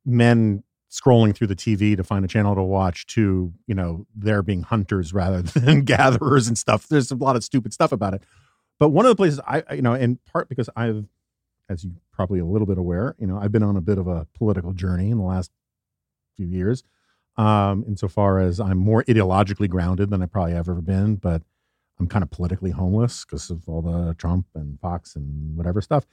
men 0.06 0.64
scrolling 0.90 1.36
through 1.36 1.48
the 1.48 1.56
TV 1.56 1.98
to 1.98 2.04
find 2.06 2.24
a 2.24 2.28
channel 2.28 2.56
to 2.56 2.62
watch 2.62 3.08
to, 3.08 3.52
you 3.68 3.76
know, 3.76 4.06
they're 4.16 4.42
being 4.42 4.62
hunters 4.62 5.14
rather 5.14 5.42
than 5.60 5.82
gatherers 5.82 6.48
and 6.48 6.58
stuff. 6.58 6.88
There's 6.88 7.12
a 7.12 7.16
lot 7.16 7.36
of 7.36 7.44
stupid 7.44 7.74
stuff 7.74 7.92
about 7.92 8.14
it. 8.14 8.24
But 8.80 8.90
one 8.90 9.06
of 9.06 9.10
the 9.10 9.16
places 9.16 9.40
I, 9.48 9.64
you 9.74 9.82
know, 9.82 9.94
in 9.94 10.20
part 10.32 10.50
because 10.50 10.70
I've, 10.76 11.06
as 11.70 11.84
you 11.84 11.92
probably 12.12 12.40
a 12.40 12.46
little 12.46 12.68
bit 12.68 12.78
aware, 12.78 13.16
you 13.20 13.28
know, 13.28 13.38
I've 13.38 13.52
been 13.52 13.64
on 13.64 13.78
a 13.78 13.82
bit 13.82 13.98
of 13.98 14.08
a 14.08 14.28
political 14.36 14.74
journey 14.74 15.10
in 15.12 15.18
the 15.18 15.24
last 15.24 15.52
few 16.36 16.46
years. 16.46 16.84
Um, 17.38 17.84
insofar 17.88 18.40
as 18.40 18.60
I'm 18.62 18.78
more 18.78 19.04
ideologically 19.04 19.68
grounded 19.68 20.10
than 20.10 20.22
I 20.22 20.26
probably 20.26 20.54
have 20.54 20.70
ever 20.70 20.82
been, 20.82 21.16
but 21.16 21.42
I'm 22.00 22.08
kind 22.08 22.24
of 22.24 22.32
politically 22.32 22.72
homeless 22.72 23.26
because 23.26 23.50
of 23.50 23.68
all 23.68 23.82
the 23.82 24.14
Trump 24.14 24.46
and 24.56 24.80
Fox 24.80 25.16
and 25.18 25.56
whatever 25.58 25.82
stuff. 25.82 26.06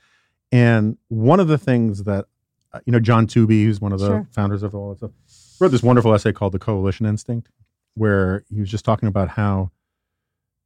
And 0.51 0.99
one 1.09 1.39
of 1.39 1.47
the 1.49 1.59
things 1.59 2.05
that, 2.05 2.27
uh, 2.73 2.81
you 2.87 2.93
know, 2.93 2.99
John 3.01 3.27
Tooby, 3.29 3.65
who's 3.65 3.81
one 3.81 3.93
of 3.93 4.01
the 4.01 4.07
Sure. 4.07 4.29
founders 4.33 4.63
of 4.65 4.75
all 4.75 4.91
that 4.91 4.99
stuff, 4.99 5.61
wrote 5.61 5.69
this 5.71 5.83
wonderful 5.83 6.13
essay 6.13 6.33
called 6.33 6.53
The 6.53 6.59
Coalition 6.59 7.07
Instinct, 7.07 7.49
where 7.95 8.45
he 8.49 8.59
was 8.61 8.69
just 8.71 8.85
talking 8.85 9.09
about 9.09 9.29
how 9.31 9.71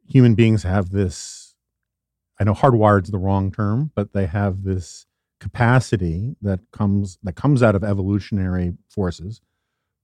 human 0.09 0.35
beings 0.35 0.63
have 0.63 0.89
this, 0.91 1.46
I 2.39 2.45
know 2.45 2.55
hardwired 2.55 3.05
is 3.05 3.11
the 3.11 3.19
wrong 3.19 3.51
term, 3.51 3.91
but 3.95 4.13
they 4.13 4.27
have 4.27 4.63
this 4.63 5.07
capacity 5.41 6.37
that 6.43 6.61
comes 6.73 7.19
that 7.23 7.35
comes 7.35 7.63
out 7.63 7.75
of 7.75 7.85
evolutionary 7.85 8.75
forces 8.89 9.41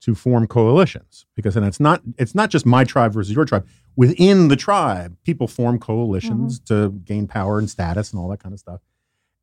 to 0.00 0.14
form 0.14 0.46
coalitions. 0.46 1.26
Because 1.34 1.54
then 1.54 1.64
it's 1.64 1.80
not 1.80 2.02
it's 2.18 2.34
not 2.34 2.50
just 2.50 2.66
my 2.66 2.84
tribe 2.84 3.12
versus 3.12 3.34
your 3.34 3.44
tribe. 3.44 3.66
Within 3.96 4.48
the 4.48 4.56
tribe 4.56 5.16
people 5.24 5.46
form 5.46 5.78
coalitions 5.78 6.60
mm-hmm. 6.60 6.74
to 6.74 6.90
gain 7.00 7.26
power 7.26 7.58
and 7.58 7.68
status 7.68 8.12
and 8.12 8.20
all 8.20 8.28
that 8.28 8.42
kind 8.42 8.52
of 8.52 8.58
stuff. 8.58 8.80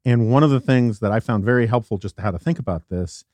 And 0.05 0.31
one 0.31 0.43
of 0.43 0.49
the 0.49 0.61
things 0.61 0.99
that 0.99 1.11
i 1.11 1.19
found 1.19 1.43
very 1.43 1.67
helpful 1.67 1.97
just 1.97 2.15
to 2.15 2.21
how 2.21 2.31
to 2.31 2.39
think 2.39 2.57
about 2.57 2.89
this 2.89 3.25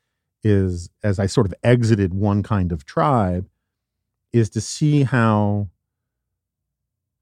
is 0.43 0.89
as 1.03 1.19
i 1.19 1.25
sort 1.25 1.45
of 1.45 1.53
exited 1.63 2.13
one 2.13 2.43
kind 2.43 2.71
of 2.71 2.85
tribe 2.85 3.47
is 4.33 4.49
to 4.49 4.59
see 4.59 5.03
how 5.03 5.69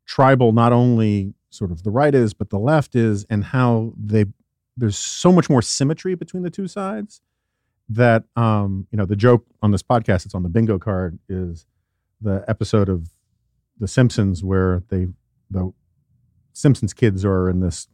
tribal 0.06 0.52
not 0.52 0.74
only 0.74 1.34
sort 1.54 1.72
of 1.72 1.84
the 1.84 1.92
right 1.92 2.14
is, 2.16 2.34
but 2.34 2.50
the 2.50 2.60
left 2.60 2.96
is, 2.96 3.26
and 3.30 3.46
how 3.46 3.94
they 3.98 4.26
there's 4.76 4.98
so 4.98 5.32
much 5.32 5.50
more 5.50 5.62
symmetry 5.62 6.16
between 6.16 6.44
the 6.44 6.50
two 6.50 6.68
sides 6.68 7.22
that 7.90 8.24
um, 8.36 8.88
you 8.92 8.98
know 8.98 9.06
the 9.06 9.16
joke 9.16 9.46
on 9.62 9.72
this 9.72 9.84
podcast 9.84 10.26
it's 10.26 10.36
on 10.36 10.44
the 10.44 10.50
bingo 10.50 10.80
card 10.80 11.20
is 11.30 11.66
the 12.22 12.44
episode 12.48 12.90
of 12.90 13.10
the 13.80 13.88
simpsons 13.88 14.44
where 14.44 14.84
they 14.90 15.08
the 15.52 15.72
simpsons 16.54 16.94
kids 16.94 17.26
are 17.26 17.50
in 17.50 17.60
this 17.60 17.88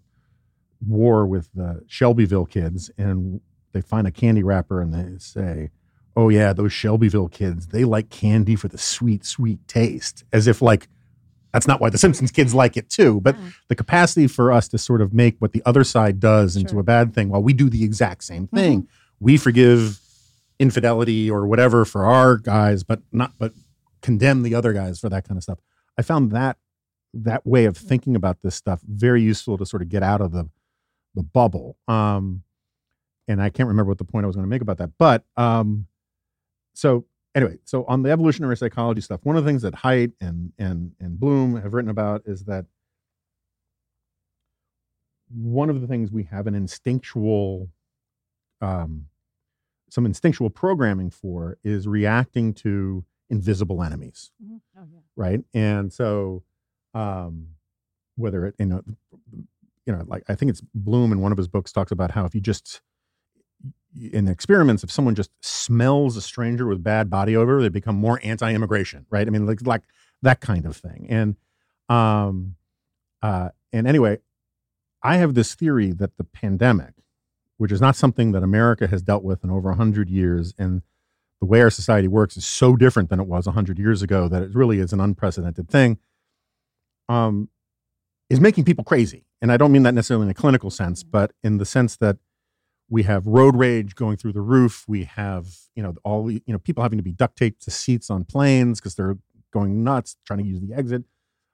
war 0.86 1.26
with 1.26 1.50
the 1.54 1.84
shelbyville 1.88 2.46
kids 2.46 2.90
and 2.98 3.42
they 3.74 3.82
find 3.82 4.08
a 4.08 4.12
candy 4.12 4.44
wrapper 4.44 4.82
and 4.82 4.94
they 4.94 5.18
say 5.18 5.70
oh 6.16 6.30
yeah 6.30 6.54
those 6.54 6.72
shelbyville 6.72 7.28
kids 7.28 7.68
they 7.68 7.84
like 7.84 8.10
candy 8.10 8.56
for 8.56 8.68
the 8.68 8.78
sweet 8.78 9.26
sweet 9.26 9.60
taste 9.68 10.24
as 10.32 10.48
if 10.48 10.62
like 10.62 10.88
that's 11.54 11.68
not 11.68 11.82
why 11.82 11.90
the 11.90 11.98
simpsons 11.98 12.32
kids 12.32 12.54
like 12.54 12.78
it 12.78 12.90
too 12.90 13.20
but 13.22 13.36
the 13.68 13.76
capacity 13.76 14.28
for 14.28 14.52
us 14.52 14.68
to 14.68 14.78
sort 14.78 15.02
of 15.02 15.14
make 15.14 15.36
what 15.40 15.52
the 15.52 15.62
other 15.66 15.84
side 15.84 16.20
does 16.20 16.56
into 16.56 16.80
a 16.80 16.84
bad 16.84 17.14
thing 17.14 17.30
while 17.30 17.42
we 17.42 17.54
do 17.54 17.70
the 17.70 17.84
exact 17.84 18.24
same 18.24 18.48
thing 18.48 18.88
we 19.20 19.38
forgive 19.38 20.00
infidelity 20.60 21.30
or 21.32 21.48
whatever 21.48 21.86
for 21.86 22.06
our 22.06 22.38
guys 22.38 22.84
but 22.84 23.02
not 23.12 23.34
but 23.38 23.54
condemn 24.02 24.44
the 24.44 24.56
other 24.56 24.74
guys 24.74 25.00
for 25.00 25.10
that 25.10 25.28
kind 25.28 25.38
of 25.38 25.44
stuff. 25.44 25.60
I 25.98 26.02
found 26.02 26.32
that 26.32 26.58
that 27.14 27.46
way 27.46 27.66
of 27.66 27.76
thinking 27.76 28.16
about 28.16 28.42
this 28.42 28.56
stuff 28.56 28.82
very 28.88 29.22
useful 29.22 29.58
to 29.58 29.66
sort 29.66 29.82
of 29.82 29.90
get 29.90 30.04
out 30.04 30.22
of 30.22 30.32
the 30.32 30.48
the 31.16 31.24
bubble 31.24 31.76
um 31.88 32.44
and 33.28 33.42
i 33.42 33.50
can't 33.50 33.68
remember 33.68 33.90
what 33.90 33.98
the 33.98 34.04
point 34.04 34.24
i 34.24 34.28
was 34.28 34.36
going 34.36 34.46
to 34.46 34.50
make 34.50 34.62
about 34.62 34.78
that 34.78 34.92
but 35.00 35.24
um 35.36 35.88
so 36.76 37.06
anyway 37.40 37.58
so 37.66 37.86
on 37.88 38.02
the 38.04 38.12
evolutionary 38.12 38.58
psychology 38.58 39.02
stuff 39.02 39.20
one 39.24 39.36
of 39.38 39.44
the 39.44 39.50
things 39.50 39.62
that 39.62 39.74
Haidt 39.74 40.12
and 40.22 40.52
and 40.58 40.92
and 41.00 41.20
bloom 41.20 41.56
have 41.62 41.74
written 41.74 41.90
about 41.92 42.22
is 42.26 42.44
that 42.46 42.66
one 45.32 45.70
of 45.70 45.80
the 45.82 45.88
things 45.88 46.12
we 46.12 46.24
have 46.24 46.48
an 46.48 46.56
instinctual 46.56 47.70
um 48.62 49.06
some 49.90 50.06
instinctual 50.06 50.50
programming 50.50 51.10
for 51.10 51.58
is 51.64 51.88
reacting 51.88 52.54
to 52.54 53.04
invisible 53.30 53.84
enemies 53.84 54.32
Mhm. 54.44 54.62
Oh, 54.78 54.86
yeah. 54.94 55.00
right 55.16 55.44
and 55.54 55.92
so 55.94 56.44
um 56.94 57.50
whether 58.16 58.46
it 58.48 58.56
you 58.60 58.66
know 58.66 58.82
you 59.86 59.94
know 59.94 60.04
like 60.08 60.24
i 60.28 60.36
think 60.36 60.50
it's 60.50 60.62
bloom 60.74 61.12
in 61.12 61.22
one 61.22 61.32
of 61.32 61.38
his 61.38 61.48
books 61.48 61.72
talks 61.72 61.92
about 61.92 62.12
how 62.12 62.26
if 62.26 62.34
you 62.36 62.42
just 62.42 62.82
in 63.96 64.28
experiments 64.28 64.84
if 64.84 64.92
someone 64.92 65.16
just 65.16 65.32
smells 65.42 66.16
a 66.16 66.22
stranger 66.22 66.68
with 66.68 66.84
bad 66.84 67.10
body 67.10 67.36
odor 67.36 67.62
they 67.62 67.70
become 67.70 67.96
more 67.96 68.20
anti-immigration 68.24 69.06
right? 69.10 69.28
I 69.28 69.30
mean 69.30 69.46
like 69.46 69.66
like 69.66 69.84
that 70.22 70.42
kind 70.42 70.66
of 70.66 70.76
thing. 70.76 71.08
And 71.10 71.36
um 71.90 72.56
uh 73.22 73.50
and 73.74 73.88
anyway 73.88 74.20
i 75.04 75.18
have 75.18 75.34
this 75.34 75.56
theory 75.56 75.92
that 75.92 76.18
the 76.18 76.24
pandemic 76.24 76.94
which 77.58 77.72
is 77.72 77.82
not 77.82 77.96
something 77.96 78.32
that 78.32 78.44
america 78.44 78.88
has 78.88 79.02
dealt 79.02 79.24
with 79.24 79.44
in 79.44 79.50
over 79.50 79.70
100 79.70 80.10
years 80.10 80.54
and 80.58 80.84
the 81.40 81.46
way 81.46 81.62
our 81.62 81.70
society 81.70 82.08
works 82.08 82.38
is 82.38 82.46
so 82.46 82.76
different 82.76 83.10
than 83.10 83.20
it 83.20 83.28
was 83.28 83.46
100 83.46 83.80
years 83.80 84.02
ago 84.02 84.28
that 84.28 84.44
it 84.44 84.54
really 84.54 84.80
is 84.80 84.94
an 84.94 85.00
unprecedented 85.00 85.70
thing 85.70 85.98
um, 87.08 87.50
is 88.30 88.40
making 88.40 88.66
people 88.66 88.84
crazy. 88.84 89.26
And 89.42 89.52
i 89.52 89.58
don't 89.58 89.72
mean 89.72 89.84
that 89.84 89.94
necessarily 89.94 90.26
in 90.26 90.32
a 90.32 90.34
clinical 90.34 90.70
sense 90.70 91.02
but 91.02 91.32
in 91.44 91.58
the 91.58 91.66
sense 91.66 91.96
that 91.98 92.18
we 92.90 93.04
have 93.04 93.28
road 93.28 93.56
rage 93.56 93.96
going 93.96 94.18
through 94.18 94.34
the 94.34 94.42
roof. 94.42 94.86
We 94.88 95.04
have 95.06 95.48
you 95.76 95.84
know 95.84 95.96
all 96.04 96.30
you 96.30 96.42
know 96.48 96.60
people 96.60 96.84
having 96.84 96.98
to 96.98 97.04
be 97.04 97.12
duct 97.12 97.38
taped 97.38 97.64
to 97.64 97.72
seats 97.72 98.10
on 98.10 98.26
planes 98.26 98.80
because 98.80 98.96
they're 98.96 99.18
going 99.52 99.84
nuts 99.84 100.18
trying 100.26 100.40
to 100.40 100.46
use 100.46 100.62
the 100.62 100.74
exit. 100.74 101.04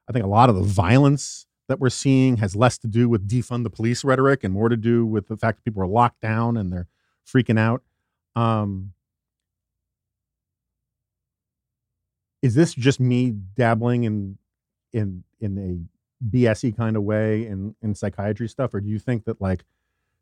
I 0.09 0.13
think 0.13 0.25
a 0.25 0.29
lot 0.29 0.49
of 0.49 0.55
the 0.55 0.61
violence 0.63 1.47
that 1.67 1.79
we're 1.79 1.89
seeing 1.89 2.37
has 2.37 2.55
less 2.55 2.77
to 2.79 2.87
do 2.87 3.09
with 3.09 3.27
defund 3.27 3.63
the 3.63 3.69
police 3.69 4.03
rhetoric 4.03 4.43
and 4.43 4.53
more 4.53 4.69
to 4.69 4.77
do 4.77 5.05
with 5.05 5.27
the 5.27 5.37
fact 5.37 5.57
that 5.57 5.63
people 5.63 5.81
are 5.81 5.87
locked 5.87 6.21
down 6.21 6.57
and 6.57 6.71
they're 6.71 6.87
freaking 7.27 7.59
out. 7.59 7.81
Um, 8.35 8.93
is 12.41 12.53
this 12.53 12.73
just 12.73 12.99
me 12.99 13.31
dabbling 13.31 14.03
in 14.03 14.37
in 14.93 15.23
in 15.39 15.57
a 15.57 16.35
BSE 16.35 16.75
kind 16.77 16.95
of 16.95 17.03
way 17.03 17.45
in 17.47 17.75
in 17.81 17.95
psychiatry 17.95 18.47
stuff, 18.47 18.73
or 18.73 18.79
do 18.79 18.87
you 18.87 18.99
think 18.99 19.25
that 19.25 19.41
like 19.41 19.63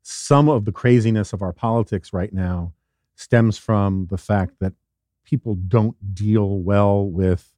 some 0.03 0.49
of 0.49 0.65
the 0.65 0.71
craziness 0.71 1.33
of 1.33 1.41
our 1.41 1.53
politics 1.53 2.13
right 2.13 2.33
now 2.33 2.73
stems 3.15 3.57
from 3.57 4.07
the 4.09 4.17
fact 4.17 4.55
that 4.59 4.73
people 5.23 5.55
don't 5.55 6.13
deal 6.13 6.59
well 6.59 7.05
with 7.05 7.55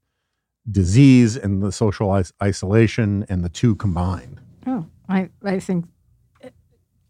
disease 0.70 1.36
and 1.36 1.62
the 1.62 1.72
social 1.72 2.16
is- 2.16 2.34
isolation 2.42 3.26
and 3.30 3.44
the 3.44 3.50
two 3.50 3.76
combined? 3.76 4.40
Oh, 4.68 4.86
I, 5.10 5.30
I 5.44 5.60
think, 5.60 5.86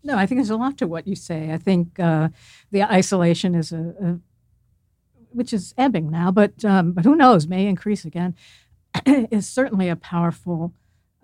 no, 0.04 0.18
I 0.18 0.26
think 0.26 0.40
there's 0.40 0.50
a 0.50 0.56
lot 0.56 0.78
to 0.78 0.88
what 0.88 1.06
you 1.06 1.16
say. 1.16 1.52
I 1.52 1.58
think 1.58 2.00
uh, 2.00 2.30
the 2.72 2.84
isolation 2.84 3.56
is 3.56 3.74
a, 3.74 3.94
a, 4.02 4.20
which 5.32 5.52
is 5.52 5.74
ebbing 5.78 6.10
now, 6.10 6.32
but 6.32 6.64
um, 6.64 6.94
but 6.94 7.04
who 7.04 7.16
knows, 7.16 7.46
may 7.48 7.68
increase 7.68 8.06
again, 8.06 8.36
is 9.06 9.48
certainly 9.48 9.90
a 9.90 9.98
powerful 9.98 10.74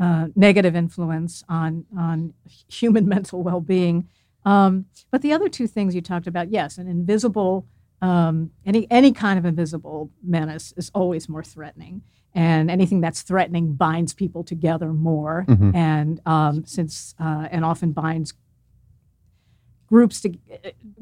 uh, 0.02 0.28
negative 0.36 0.76
influence 0.76 1.44
on 1.48 1.86
on 1.98 2.34
human 2.80 3.08
mental 3.16 3.42
well-being. 3.44 4.08
Um, 4.44 4.86
but 5.12 5.22
the 5.22 5.32
other 5.34 5.48
two 5.50 5.68
things 5.68 5.94
you 5.96 6.02
talked 6.02 6.26
about, 6.28 6.50
yes, 6.52 6.78
an 6.80 6.88
invisible, 6.88 7.68
um, 8.02 8.50
any 8.66 8.88
any 8.90 9.12
kind 9.14 9.38
of 9.40 9.46
invisible 9.46 10.10
menace 10.24 10.74
is 10.76 10.90
always 10.96 11.30
more 11.30 11.44
threatening, 11.44 12.02
and 12.34 12.72
anything 12.72 13.02
that's 13.02 13.22
threatening 13.22 13.74
binds 13.76 14.14
people 14.14 14.44
together 14.44 14.92
more, 14.94 15.46
Mhm. 15.48 15.76
and 15.76 16.20
um, 16.26 16.66
since 16.66 17.14
uh, 17.20 17.48
and 17.52 17.64
often 17.64 17.92
binds 17.92 18.34
groups 19.88 20.22
to 20.22 20.34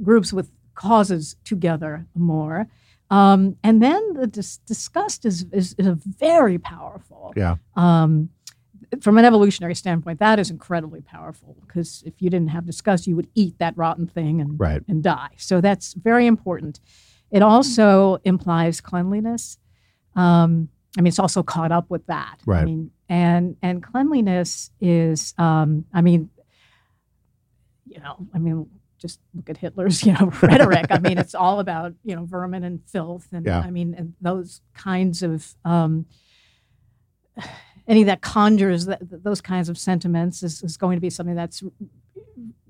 groups 0.02 0.34
with 0.34 0.52
causes 0.76 1.36
together 1.46 2.06
more. 2.16 2.68
Um, 3.12 3.56
and 3.64 3.82
then 3.82 4.14
the 4.14 4.28
dis- 4.28 4.58
disgust 4.68 5.26
is, 5.26 5.46
is, 5.52 5.74
is 5.80 5.88
a 5.88 5.96
very 5.96 6.58
powerful. 6.60 7.34
Yeah. 7.36 7.56
Um, 7.76 8.30
from 9.02 9.18
an 9.18 9.26
evolutionary 9.26 9.76
standpoint, 9.76 10.20
that 10.20 10.40
is 10.40 10.50
incredibly 10.50 11.02
powerful 11.02 11.56
because 11.66 12.02
if 12.06 12.22
you 12.22 12.30
didn't 12.30 12.50
have 12.50 12.66
disgust, 12.66 13.06
you 13.08 13.16
would 13.16 13.28
eat 13.36 13.58
that 13.60 13.78
rotten 13.78 14.08
thing 14.08 14.42
and, 14.42 14.60
Right. 14.60 14.82
and 14.88 15.04
die. 15.04 15.30
So 15.38 15.62
that's 15.62 15.94
very 15.94 16.26
important. 16.26 16.80
It 17.32 17.42
also 17.44 18.18
implies 18.24 18.82
cleanliness. 18.82 19.58
Um, 20.16 20.70
I 20.98 21.02
mean, 21.02 21.08
it's 21.10 21.20
also 21.20 21.44
caught 21.44 21.72
up 21.72 21.90
with 21.90 22.06
that. 22.08 22.40
Right. 22.46 22.62
I 22.62 22.66
mean, 22.66 22.92
and 23.08 23.56
and 23.62 23.84
cleanliness 23.84 24.72
is, 24.82 25.34
um, 25.38 25.86
I 25.94 26.02
mean, 26.02 26.30
you 27.86 28.00
know, 28.00 28.28
I 28.34 28.40
mean, 28.40 28.68
just 28.98 29.20
look 29.36 29.50
at 29.50 29.58
Hitler's, 29.58 30.04
you 30.04 30.14
know, 30.14 30.32
rhetoric. 30.42 30.88
I 30.90 31.00
mean, 31.00 31.18
it's 31.20 31.36
all 31.36 31.60
about 31.60 31.94
you 32.04 32.16
know 32.16 32.26
vermin 32.26 32.64
and 32.64 32.82
filth, 32.88 33.28
and 33.32 33.46
Yeah. 33.46 33.60
I 33.60 33.70
mean, 33.70 33.94
and 33.94 34.14
those 34.20 34.62
kinds 34.74 35.22
of 35.22 35.56
um, 35.64 36.06
any 37.90 38.04
that 38.04 38.22
conjures 38.22 38.86
that, 38.86 39.00
those 39.02 39.42
kinds 39.42 39.68
of 39.68 39.78
sentiments 39.78 40.44
is, 40.44 40.64
is 40.64 40.78
going 40.78 40.96
to 40.96 41.02
be 41.02 41.10
something 41.10 41.36
that's 41.36 41.64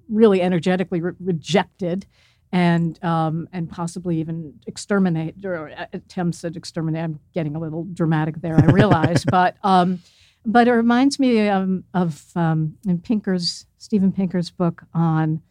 really 0.07 0.41
energetically 0.41 1.01
re- 1.01 1.13
rejected. 1.19 2.07
And 2.51 2.97
um, 3.03 3.47
and 3.53 3.69
possibly 3.69 4.17
even 4.17 4.55
exterminate 4.65 5.45
or 5.45 5.69
uh, 5.69 5.85
attempts 5.93 6.43
at 6.43 6.55
exterminate. 6.55 7.03
I'm 7.03 7.19
getting 7.31 7.55
a 7.55 7.59
little 7.59 7.83
dramatic 7.93 8.41
there, 8.41 8.55
I 8.55 8.65
realize, 8.71 9.23
but 9.29 9.55
um, 9.61 9.99
but 10.43 10.67
it 10.67 10.71
reminds 10.71 11.19
me 11.19 11.47
um, 11.47 11.83
of 11.93 12.25
um, 12.35 12.75
in 12.87 13.01
Pinker's 13.01 13.67
Steven 13.77 14.11
Pinker's 14.11 14.49
book 14.49 14.81
on 14.95 15.43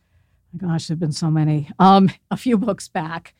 gosh, 0.56 0.88
there've 0.88 0.98
been 0.98 1.12
so 1.12 1.30
many. 1.30 1.70
Um, 1.78 2.10
a 2.30 2.36
few 2.36 2.58
books 2.58 2.88
back, 2.88 3.34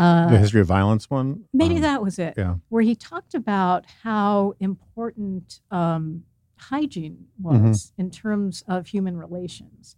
uh, 0.00 0.30
the 0.30 0.38
history 0.38 0.60
of 0.60 0.66
violence 0.66 1.08
one. 1.10 1.44
maybe 1.52 1.76
Um, 1.76 1.82
that 1.82 2.02
was 2.02 2.18
it, 2.18 2.34
yeah. 2.36 2.54
where 2.70 2.82
he 2.82 2.94
talked 2.94 3.34
about 3.34 3.84
how 4.02 4.54
important 4.60 5.60
um, 5.70 6.24
hygiene 6.56 7.26
Mm-hmm. 7.42 7.68
was 7.68 7.92
in 7.96 8.10
terms 8.10 8.62
of 8.68 8.88
human 8.88 9.16
relations, 9.16 9.96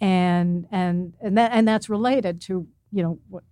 and 0.00 0.66
and 0.70 1.14
and 1.20 1.36
that 1.38 1.50
and 1.52 1.66
that's 1.68 1.88
related 1.88 2.40
to 2.42 2.66
you 2.92 3.02
know 3.02 3.18
what 3.28 3.42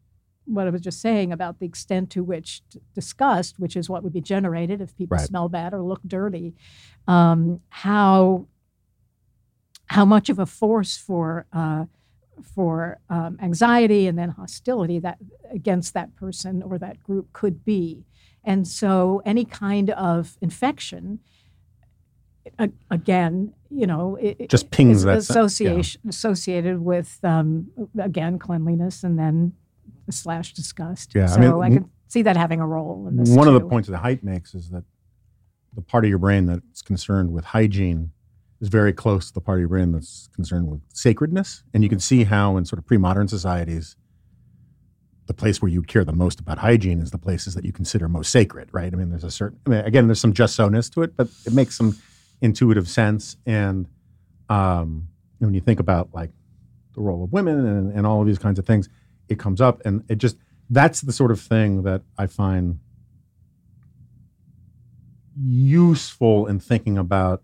what 0.44 0.66
I 0.66 0.70
was 0.70 0.81
just 0.82 1.01
saying 1.01 1.32
about 1.32 1.60
the 1.60 1.66
extent 1.66 2.10
to 2.10 2.23
which 2.24 2.62
disgust, 2.94 3.59
which 3.60 3.77
is 3.77 3.89
what 3.89 4.02
would 4.02 4.12
be 4.12 4.20
generated 4.20 4.81
if 4.81 4.94
people 4.97 5.16
Right. 5.16 5.27
smell 5.27 5.48
bad 5.48 5.73
or 5.73 5.82
look 5.82 6.01
dirty, 6.06 6.55
um, 7.06 7.60
how 7.69 8.47
how 9.86 10.05
much 10.05 10.28
of 10.31 10.39
a 10.39 10.47
force 10.47 10.97
for 10.97 11.47
uh, 11.52 11.85
for 12.42 12.98
um, 13.10 13.38
anxiety 13.42 14.06
and 14.06 14.18
then 14.18 14.30
hostility 14.30 14.98
that 15.00 15.18
against 15.50 15.94
that 15.94 16.14
person 16.16 16.62
or 16.62 16.78
that 16.78 17.02
group 17.02 17.32
could 17.32 17.64
be, 17.64 18.04
and 18.44 18.66
so 18.66 19.22
any 19.24 19.44
kind 19.44 19.90
of 19.90 20.36
infection. 20.40 21.20
Again, 22.90 23.54
you 23.70 23.86
know, 23.86 24.16
it, 24.20 24.50
Just 24.50 24.72
pings 24.72 25.04
that 25.04 25.22
sen- 25.22 25.36
yeah. 25.36 25.42
association 25.44 26.00
associated 26.09 26.80
with 26.80 27.20
um, 27.22 27.68
again 28.00 28.36
cleanliness 28.38 29.04
and 29.04 29.16
then 29.16 29.52
slash 30.10 30.52
disgust. 30.52 31.14
Yeah, 31.14 31.24
I 31.24 31.26
so 31.26 31.40
mean, 31.40 31.62
I, 31.62 31.70
could 31.70 31.88
see 32.09 32.22
that 32.22 32.36
having 32.36 32.60
a 32.60 32.66
role 32.66 33.06
in 33.09 33.16
this. 33.16 33.30
One 33.30 33.48
of 33.48 33.54
the 33.54 33.60
points 33.60 33.88
that 33.88 34.02
Haidt 34.02 34.22
makes 34.22 34.54
is 34.54 34.70
that 34.70 34.84
the 35.74 35.82
part 35.82 36.04
of 36.04 36.10
your 36.10 36.18
brain 36.18 36.46
that's 36.46 36.82
concerned 36.82 37.32
with 37.32 37.44
hygiene 37.46 38.10
is 38.62 38.68
very 38.68 38.93
close 38.93 39.26
to 39.26 39.34
the 39.34 39.40
party 39.40 39.60
your 39.60 39.68
brain 39.68 39.90
that's 39.90 40.28
concerned 40.34 40.68
with 40.68 40.80
sacredness. 40.94 41.64
And 41.74 41.82
you 41.82 41.90
can 41.90 41.98
see 41.98 42.24
how 42.24 42.56
in 42.56 42.64
sort 42.64 42.78
of 42.78 42.86
pre-modern 42.86 43.26
societies, 43.26 43.97
the 45.26 45.34
place 45.34 45.60
where 45.60 45.68
you 45.68 45.82
care 45.82 46.05
the 46.05 46.12
most 46.12 46.39
about 46.39 46.59
hygiene 46.59 47.01
is 47.01 47.10
the 47.10 47.18
places 47.18 47.55
that 47.55 47.64
you 47.64 47.72
consider 47.72 48.09
most 48.09 48.30
sacred, 48.30 48.68
right? 48.72 48.93
I 48.93 48.97
mean, 48.97 49.10
there's 49.10 49.24
a 49.24 49.30
certain, 49.32 49.59
I 49.66 49.70
mean, 49.70 49.80
again, 49.80 50.06
there's 50.06 50.20
some 50.20 50.32
just 50.32 50.55
so-ness 50.55 50.89
to 50.90 51.02
it, 51.02 51.16
but 51.16 51.28
it 51.44 51.52
makes 51.52 51.76
some 51.76 51.98
intuitive 52.40 52.89
sense. 52.89 53.36
And 53.47 53.89
um, 54.48 55.09
when 55.39 55.55
you 55.55 55.60
think 55.60 55.80
about 55.80 56.10
like 56.14 56.30
the 56.94 57.01
role 57.01 57.24
of 57.24 57.32
women 57.32 57.66
and, 57.66 57.93
and 57.93 58.06
all 58.06 58.20
of 58.20 58.28
these 58.28 58.39
kinds 58.39 58.60
of 58.60 58.64
things, 58.64 58.89
it 59.28 59.40
comes 59.40 59.60
up 59.60 59.82
and 59.84 60.05
it 60.09 60.18
just, 60.18 60.36
that's 60.70 61.01
the 61.01 61.12
sort 61.12 61.32
of 61.32 61.40
thing 61.40 61.82
that 61.82 62.02
I 62.16 62.28
find 62.28 62.78
useful 65.36 66.47
in 66.47 66.60
thinking 66.60 66.97
about 66.97 67.43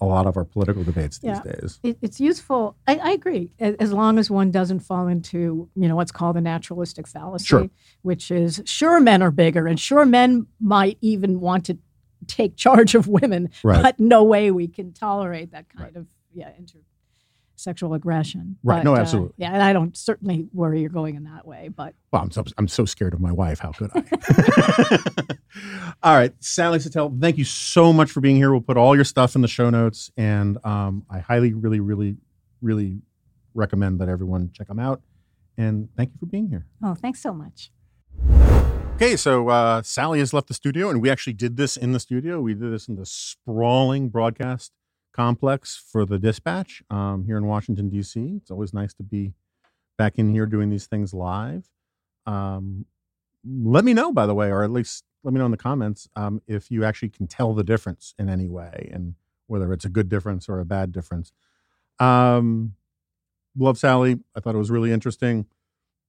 a 0.00 0.06
lot 0.06 0.26
of 0.26 0.36
our 0.36 0.44
political 0.44 0.82
debates 0.82 1.18
these 1.18 1.28
Yeah. 1.30 1.42
days. 1.42 1.78
It, 1.82 1.98
it's 2.00 2.20
useful. 2.20 2.76
I, 2.86 2.96
I 2.96 3.10
agree, 3.12 3.52
as 3.58 3.92
long 3.92 4.18
as 4.18 4.30
one 4.30 4.50
doesn't 4.50 4.80
fall 4.80 5.08
into 5.08 5.68
you 5.74 5.88
know 5.88 5.96
what's 5.96 6.12
called 6.12 6.36
the 6.36 6.40
naturalistic 6.40 7.06
fallacy, 7.06 7.44
Sure. 7.46 7.70
which 8.02 8.30
is 8.30 8.62
sure 8.64 9.00
men 9.00 9.22
are 9.22 9.30
bigger, 9.30 9.66
and 9.66 9.78
sure 9.78 10.06
men 10.06 10.46
might 10.60 10.98
even 11.00 11.40
want 11.40 11.66
to 11.66 11.78
take 12.26 12.56
charge 12.56 12.94
of 12.94 13.08
women, 13.08 13.50
Right. 13.62 13.82
but 13.82 13.98
no 14.00 14.22
way 14.24 14.50
we 14.50 14.68
can 14.68 14.92
tolerate 14.92 15.52
that 15.52 15.66
kind 15.68 15.96
of 15.96 16.06
yeah 16.32 16.50
intersexual 17.60 17.94
aggression. 17.94 18.56
Right. 18.62 18.78
But, 18.78 18.84
No, 18.84 18.94
uh, 18.94 19.00
absolutely. 19.00 19.34
yeah, 19.36 19.52
and 19.52 19.62
I 19.62 19.72
don't 19.72 19.96
certainly 19.96 20.48
worry 20.52 20.80
you're 20.80 20.90
going 20.90 21.14
in 21.14 21.24
that 21.24 21.46
way, 21.46 21.68
but 21.68 21.94
Well, 22.12 22.22
I'm 22.22 22.30
so, 22.30 22.44
I'm 22.58 22.68
so 22.68 22.84
scared 22.84 23.14
of 23.14 23.20
my 23.20 23.32
wife. 23.32 23.58
How 23.58 23.72
could 23.72 23.90
I? 23.94 24.98
all 26.02 26.14
right, 26.14 26.32
Sally 26.40 26.78
Satel, 26.80 27.14
thank 27.20 27.38
you 27.38 27.44
so 27.44 27.92
much 27.92 28.10
for 28.10 28.20
being 28.20 28.36
here. 28.36 28.50
We'll 28.50 28.60
put 28.60 28.76
all 28.76 28.94
your 28.94 29.04
stuff 29.04 29.34
in 29.34 29.42
the 29.42 29.48
show 29.48 29.70
notes, 29.70 30.10
and 30.16 30.58
um, 30.64 31.04
I 31.10 31.18
highly, 31.20 31.52
really, 31.52 31.80
really, 31.80 32.16
really 32.62 33.02
recommend 33.54 34.00
that 34.00 34.08
everyone 34.08 34.50
check 34.52 34.68
them 34.68 34.78
out. 34.78 35.02
And 35.58 35.88
thank 35.96 36.10
you 36.12 36.18
for 36.18 36.26
being 36.26 36.48
here. 36.48 36.66
oh, 36.82 36.94
thanks 36.94 37.20
so 37.20 37.34
much. 37.34 37.70
Okay, 38.94 39.16
so 39.16 39.48
uh, 39.48 39.82
Sally 39.82 40.18
has 40.18 40.32
left 40.32 40.48
the 40.48 40.54
studio, 40.54 40.90
and 40.90 41.00
we 41.02 41.10
actually 41.10 41.32
did 41.32 41.56
this 41.56 41.76
in 41.76 41.92
the 41.92 42.00
studio. 42.00 42.40
We 42.40 42.54
did 42.54 42.72
this 42.72 42.86
in 42.86 42.96
the 42.96 43.06
sprawling 43.06 44.08
broadcast 44.10 44.72
complex 45.12 45.76
for 45.76 46.04
the 46.04 46.18
Dispatch 46.18 46.82
um, 46.90 47.24
here 47.24 47.36
in 47.36 47.46
Washington 47.46 47.88
D.C. 47.88 48.34
It's 48.36 48.50
always 48.50 48.72
nice 48.72 48.94
to 48.94 49.02
be 49.02 49.32
back 49.98 50.18
in 50.18 50.32
here 50.32 50.46
doing 50.46 50.70
these 50.70 50.86
things 50.86 51.12
live. 51.12 51.68
Um, 52.26 52.86
let 53.44 53.84
me 53.84 53.94
know, 53.94 54.12
by 54.12 54.26
the 54.26 54.34
way, 54.34 54.48
or 54.50 54.62
at 54.62 54.70
least 54.70 55.04
let 55.22 55.34
me 55.34 55.38
know 55.38 55.46
in 55.46 55.50
the 55.50 55.56
comments 55.56 56.08
um, 56.16 56.40
if 56.46 56.70
you 56.70 56.84
actually 56.84 57.10
can 57.10 57.26
tell 57.26 57.54
the 57.54 57.64
difference 57.64 58.14
in 58.18 58.28
any 58.28 58.48
way, 58.48 58.90
and 58.92 59.14
whether 59.46 59.72
it's 59.72 59.84
a 59.84 59.88
good 59.90 60.08
difference 60.08 60.48
or 60.48 60.60
a 60.60 60.64
bad 60.64 60.92
difference. 60.92 61.32
Um, 61.98 62.74
love 63.56 63.78
Sally. 63.78 64.20
I 64.36 64.40
thought 64.40 64.54
it 64.54 64.58
was 64.58 64.70
really 64.70 64.92
interesting. 64.92 65.46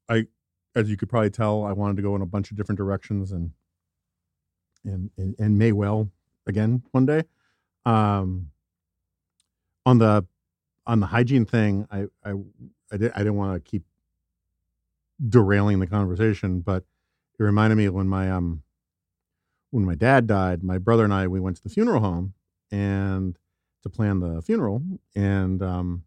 I 0.10 0.28
as 0.76 0.90
you 0.90 0.96
could 0.96 1.10
probably 1.10 1.30
tell, 1.30 1.66
I 1.66 1.74
wanted 1.74 1.98
to 1.98 2.02
go 2.02 2.16
in 2.16 2.22
a 2.22 2.26
bunch 2.26 2.52
of 2.52 2.58
different 2.58 2.78
directions 2.78 3.32
and 3.32 3.52
and 4.86 5.10
and, 5.18 5.36
and 5.40 5.58
may 5.58 5.72
well 5.72 6.10
again 6.48 6.84
one 6.92 7.06
day. 7.06 7.24
Um, 7.86 8.52
on 9.86 9.98
the 9.98 10.26
on 10.86 11.00
the 11.00 11.08
hygiene 11.08 11.46
thing, 11.46 11.88
I 11.92 12.06
I 12.24 12.34
I, 12.92 12.98
did, 12.98 13.12
I 13.14 13.20
didn't 13.20 13.36
want 13.36 13.54
to 13.54 13.70
keep 13.70 13.84
derailing 15.28 15.80
the 15.80 15.88
conversation, 15.88 16.62
but 16.62 16.84
it 17.40 17.44
reminded 17.44 17.76
me 17.76 17.90
when 17.90 18.08
my 18.08 18.30
um 18.32 18.64
when 19.72 19.86
my 19.86 19.96
dad 19.96 20.28
died. 20.28 20.64
My 20.64 20.78
brother 20.78 21.04
and 21.04 21.14
I 21.14 21.28
we 21.28 21.40
went 21.40 21.58
to 21.58 21.64
the 21.64 21.70
funeral 21.70 22.02
home 22.02 22.34
and 22.72 23.38
to 23.84 23.90
plan 23.90 24.20
the 24.20 24.42
funeral, 24.42 24.84
and 25.16 25.62
um, 25.62 26.04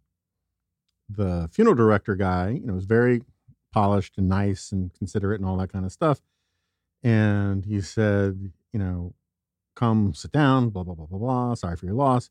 the 1.08 1.48
funeral 1.52 1.74
director 1.74 2.14
guy, 2.14 2.50
you 2.50 2.66
know, 2.66 2.74
was 2.74 2.84
very 2.84 3.22
polished 3.72 4.16
and 4.16 4.28
nice 4.28 4.70
and 4.72 4.94
considerate 4.94 5.40
and 5.40 5.48
all 5.48 5.56
that 5.56 5.72
kind 5.72 5.84
of 5.84 5.92
stuff. 5.92 6.20
And 7.02 7.64
he 7.64 7.80
said, 7.80 8.52
you 8.72 8.78
know, 8.78 9.14
come 9.74 10.14
sit 10.14 10.32
down, 10.32 10.70
blah, 10.70 10.84
blah, 10.84 10.94
blah, 10.94 11.06
blah, 11.06 11.18
blah. 11.18 11.54
Sorry 11.54 11.76
for 11.76 11.86
your 11.86 11.94
loss. 11.94 12.30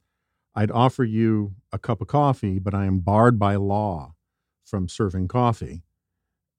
I'd 0.55 0.71
offer 0.71 1.03
you 1.03 1.55
a 1.71 1.79
cup 1.79 2.01
of 2.01 2.07
coffee, 2.07 2.59
but 2.59 2.73
I 2.73 2.85
am 2.85 2.99
barred 2.99 3.39
by 3.39 3.55
law 3.55 4.13
from 4.63 4.87
serving 4.87 5.27
coffee. 5.27 5.83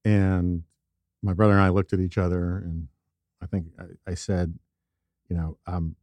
And 0.05 0.65
my 1.23 1.33
brother 1.33 1.53
and 1.53 1.62
I 1.62 1.69
looked 1.69 1.93
at 1.93 2.01
each 2.01 2.19
other 2.19 2.59
and 2.59 2.89
I 3.41 3.47
think 3.47 3.66
I, 3.79 4.11
I 4.11 4.15
said, 4.15 4.59
you 5.29 5.37
know, 5.37 5.59
um, 5.66 5.97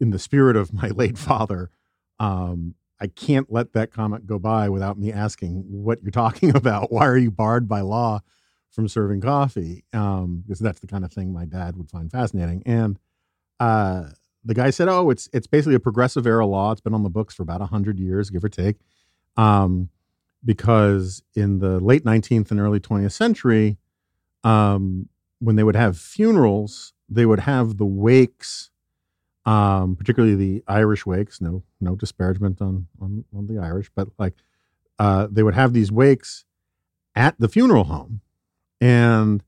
in 0.00 0.10
the 0.10 0.18
spirit 0.18 0.56
of 0.56 0.72
my 0.72 0.88
late 0.94 1.18
father, 1.18 1.70
um, 2.20 2.74
I 3.00 3.06
can't 3.06 3.50
let 3.50 3.72
that 3.74 3.92
comment 3.92 4.26
go 4.26 4.38
by 4.38 4.68
without 4.68 4.98
me 4.98 5.12
asking 5.12 5.64
what 5.68 6.02
you're 6.02 6.10
talking 6.10 6.50
about. 6.56 6.92
Why 6.92 7.06
are 7.06 7.16
you 7.18 7.30
barred 7.30 7.68
by 7.68 7.80
law 7.80 8.20
from 8.70 8.88
serving 8.88 9.20
coffee? 9.20 9.84
Um, 9.92 10.42
because 10.46 10.58
that's 10.58 10.80
the 10.80 10.86
kind 10.86 11.04
of 11.04 11.12
thing 11.12 11.32
my 11.32 11.44
dad 11.44 11.76
would 11.76 11.90
find 11.90 12.10
fascinating. 12.10 12.62
And 12.66 12.98
uh, 13.60 14.10
the 14.44 14.54
guy 14.54 14.70
said, 14.70 14.88
"Oh, 14.88 15.10
it's 15.10 15.28
it's 15.32 15.46
basically 15.46 15.74
a 15.74 15.80
progressive 15.80 16.26
era 16.26 16.46
law. 16.46 16.72
It's 16.72 16.80
been 16.80 16.94
on 16.94 17.02
the 17.02 17.10
books 17.10 17.34
for 17.34 17.42
about 17.42 17.60
hundred 17.60 17.98
years, 17.98 18.30
give 18.30 18.44
or 18.44 18.48
take." 18.48 18.76
Um, 19.36 19.90
because 20.44 21.22
in 21.34 21.58
the 21.58 21.80
late 21.80 22.04
19th 22.04 22.50
and 22.50 22.60
early 22.60 22.80
20th 22.80 23.12
century, 23.12 23.76
um, 24.44 25.08
when 25.40 25.56
they 25.56 25.64
would 25.64 25.76
have 25.76 25.98
funerals, 25.98 26.92
they 27.08 27.26
would 27.26 27.40
have 27.40 27.76
the 27.76 27.84
wakes 27.84 28.70
um, 29.48 29.96
particularly 29.96 30.34
the 30.34 30.62
Irish 30.68 31.06
wakes. 31.06 31.40
No, 31.40 31.62
no 31.80 31.94
disparagement 31.94 32.60
on 32.60 32.86
on, 33.00 33.24
on 33.34 33.46
the 33.46 33.58
Irish, 33.58 33.90
but 33.94 34.08
like 34.18 34.34
uh, 34.98 35.26
they 35.30 35.42
would 35.42 35.54
have 35.54 35.72
these 35.72 35.90
wakes 35.90 36.44
at 37.14 37.34
the 37.38 37.48
funeral 37.48 37.84
home, 37.84 38.20
and 38.78 39.42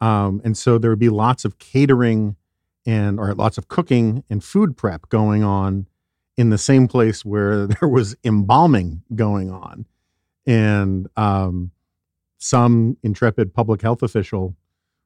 um, 0.00 0.40
and 0.44 0.56
so 0.56 0.78
there 0.78 0.90
would 0.90 0.98
be 0.98 1.10
lots 1.10 1.44
of 1.44 1.58
catering 1.58 2.36
and 2.86 3.18
or 3.18 3.34
lots 3.34 3.58
of 3.58 3.68
cooking 3.68 4.24
and 4.28 4.42
food 4.42 4.76
prep 4.76 5.08
going 5.08 5.42
on 5.42 5.86
in 6.36 6.50
the 6.50 6.58
same 6.58 6.88
place 6.88 7.24
where 7.24 7.66
there 7.80 7.88
was 7.88 8.16
embalming 8.24 9.02
going 9.14 9.50
on, 9.50 9.86
and 10.46 11.08
um, 11.16 11.70
some 12.38 12.96
intrepid 13.02 13.54
public 13.54 13.82
health 13.82 14.02
official 14.02 14.54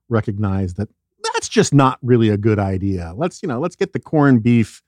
recognized 0.08 0.76
that 0.76 0.88
that's 1.22 1.48
just 1.48 1.72
not 1.72 1.98
really 2.02 2.28
a 2.28 2.36
good 2.36 2.58
idea. 2.58 3.12
Let's, 3.16 3.42
you 3.42 3.48
know, 3.48 3.60
let's 3.60 3.76
get 3.76 3.92
the 3.92 4.00
corned 4.00 4.42
beef 4.42 4.82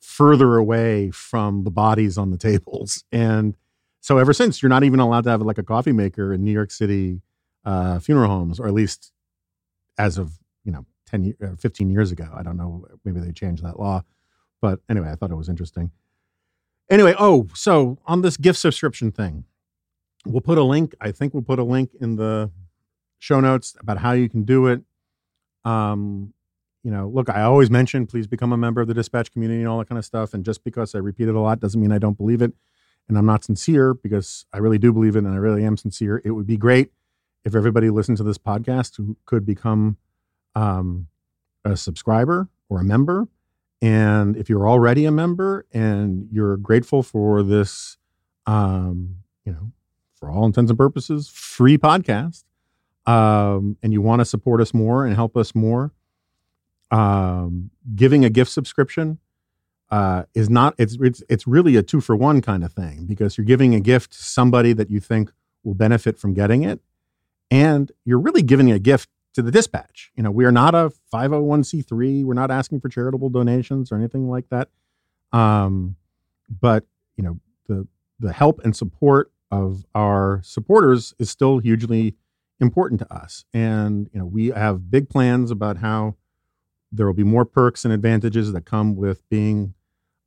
further 0.00 0.56
away 0.56 1.10
from 1.10 1.64
the 1.64 1.70
bodies 1.70 2.18
on 2.18 2.30
the 2.30 2.38
tables. 2.38 3.04
And 3.12 3.56
so 4.00 4.18
ever 4.18 4.32
since, 4.32 4.62
you're 4.62 4.70
not 4.70 4.84
even 4.84 5.00
allowed 5.00 5.24
to 5.24 5.30
have 5.30 5.42
like 5.42 5.58
a 5.58 5.62
coffee 5.62 5.92
maker 5.92 6.32
in 6.32 6.44
New 6.44 6.52
York 6.52 6.70
City 6.70 7.20
uh, 7.64 7.98
funeral 7.98 8.30
homes, 8.30 8.58
or 8.58 8.66
at 8.66 8.74
least 8.74 9.12
as 9.98 10.18
of, 10.18 10.38
you 10.64 10.72
know, 10.72 10.86
10, 11.06 11.24
ye- 11.24 11.34
uh, 11.44 11.56
15 11.56 11.90
years 11.90 12.12
ago. 12.12 12.28
I 12.34 12.42
don't 12.42 12.56
know. 12.56 12.86
Maybe 13.04 13.20
they 13.20 13.32
changed 13.32 13.64
that 13.64 13.78
law. 13.78 14.02
But 14.60 14.80
anyway, 14.88 15.10
I 15.10 15.14
thought 15.14 15.30
it 15.30 15.36
was 15.36 15.48
interesting. 15.48 15.90
Anyway, 16.88 17.14
oh, 17.18 17.48
so 17.54 17.98
on 18.06 18.22
this 18.22 18.36
gift 18.36 18.58
subscription 18.58 19.10
thing, 19.10 19.44
we'll 20.24 20.40
put 20.40 20.58
a 20.58 20.62
link. 20.62 20.94
I 21.00 21.12
think 21.12 21.34
we'll 21.34 21.42
put 21.42 21.58
a 21.58 21.64
link 21.64 21.90
in 22.00 22.16
the 22.16 22.50
show 23.18 23.40
notes 23.40 23.76
about 23.80 23.98
how 23.98 24.12
you 24.12 24.28
can 24.28 24.44
do 24.44 24.66
it 24.66 24.82
um, 25.66 26.32
you 26.84 26.92
know, 26.92 27.08
look, 27.12 27.28
I 27.28 27.42
always 27.42 27.68
mention 27.68 28.06
please 28.06 28.28
become 28.28 28.52
a 28.52 28.56
member 28.56 28.80
of 28.80 28.86
the 28.86 28.94
dispatch 28.94 29.32
community 29.32 29.58
and 29.60 29.68
all 29.68 29.78
that 29.78 29.88
kind 29.88 29.98
of 29.98 30.04
stuff. 30.04 30.32
And 30.32 30.44
just 30.44 30.62
because 30.62 30.94
I 30.94 30.98
repeat 30.98 31.26
it 31.28 31.34
a 31.34 31.40
lot 31.40 31.58
doesn't 31.58 31.80
mean 31.80 31.90
I 31.90 31.98
don't 31.98 32.16
believe 32.16 32.40
it. 32.40 32.52
And 33.08 33.18
I'm 33.18 33.26
not 33.26 33.42
sincere 33.42 33.92
because 33.92 34.46
I 34.52 34.58
really 34.58 34.78
do 34.78 34.92
believe 34.92 35.16
it 35.16 35.24
and 35.24 35.34
I 35.34 35.36
really 35.36 35.64
am 35.64 35.76
sincere. 35.76 36.22
It 36.24 36.30
would 36.30 36.46
be 36.46 36.56
great 36.56 36.92
if 37.44 37.56
everybody 37.56 37.90
listened 37.90 38.18
to 38.18 38.22
this 38.22 38.38
podcast 38.38 38.96
who 38.96 39.16
could 39.26 39.44
become 39.44 39.96
um, 40.56 41.06
a 41.64 41.76
subscriber 41.76 42.48
or 42.68 42.80
a 42.80 42.84
member. 42.84 43.28
And 43.82 44.36
if 44.36 44.48
you're 44.48 44.68
already 44.68 45.04
a 45.04 45.12
member 45.12 45.66
and 45.72 46.28
you're 46.32 46.56
grateful 46.56 47.02
for 47.02 47.42
this, 47.42 47.98
um, 48.46 49.18
you 49.44 49.52
know, 49.52 49.70
for 50.14 50.30
all 50.30 50.46
intents 50.46 50.70
and 50.70 50.78
purposes, 50.78 51.28
free 51.28 51.76
podcast, 51.76 52.44
um, 53.06 53.76
and 53.82 53.92
you 53.92 54.00
want 54.00 54.20
to 54.20 54.24
support 54.24 54.60
us 54.60 54.72
more 54.72 55.04
and 55.04 55.14
help 55.14 55.36
us 55.36 55.54
more, 55.54 55.92
um, 56.90 57.70
giving 57.94 58.24
a 58.24 58.30
gift 58.30 58.50
subscription 58.50 59.18
uh, 59.90 60.24
is 60.34 60.50
not 60.50 60.74
it's, 60.78 60.96
it's 61.00 61.22
it's 61.28 61.46
really 61.46 61.76
a 61.76 61.82
two 61.82 62.00
for 62.00 62.16
one 62.16 62.40
kind 62.40 62.64
of 62.64 62.72
thing 62.72 63.06
because 63.06 63.38
you're 63.38 63.44
giving 63.44 63.74
a 63.74 63.80
gift 63.80 64.12
to 64.12 64.22
somebody 64.22 64.72
that 64.72 64.90
you 64.90 64.98
think 64.98 65.30
will 65.62 65.74
benefit 65.74 66.18
from 66.18 66.34
getting 66.34 66.64
it, 66.64 66.80
and 67.50 67.92
you're 68.04 68.18
really 68.18 68.42
giving 68.42 68.72
a 68.72 68.78
gift 68.78 69.08
to 69.36 69.42
the 69.42 69.50
dispatch. 69.50 70.10
You 70.16 70.22
know, 70.22 70.30
we 70.30 70.46
are 70.46 70.52
not 70.52 70.74
a 70.74 70.90
501c3. 71.12 72.24
We're 72.24 72.32
not 72.32 72.50
asking 72.50 72.80
for 72.80 72.88
charitable 72.88 73.28
donations 73.28 73.92
or 73.92 73.96
anything 73.96 74.30
like 74.30 74.48
that. 74.48 74.70
Um, 75.30 75.96
but 76.48 76.84
you 77.16 77.24
know, 77.24 77.38
the 77.68 77.86
the 78.18 78.32
help 78.32 78.62
and 78.64 78.74
support 78.74 79.30
of 79.50 79.84
our 79.94 80.40
supporters 80.42 81.12
is 81.18 81.28
still 81.28 81.58
hugely 81.58 82.14
important 82.60 82.98
to 83.00 83.14
us. 83.14 83.44
And 83.52 84.08
you 84.10 84.18
know, 84.18 84.24
we 84.24 84.48
have 84.48 84.90
big 84.90 85.10
plans 85.10 85.50
about 85.50 85.76
how 85.76 86.16
there 86.90 87.04
will 87.04 87.12
be 87.12 87.22
more 87.22 87.44
perks 87.44 87.84
and 87.84 87.92
advantages 87.92 88.54
that 88.54 88.64
come 88.64 88.96
with 88.96 89.28
being 89.28 89.74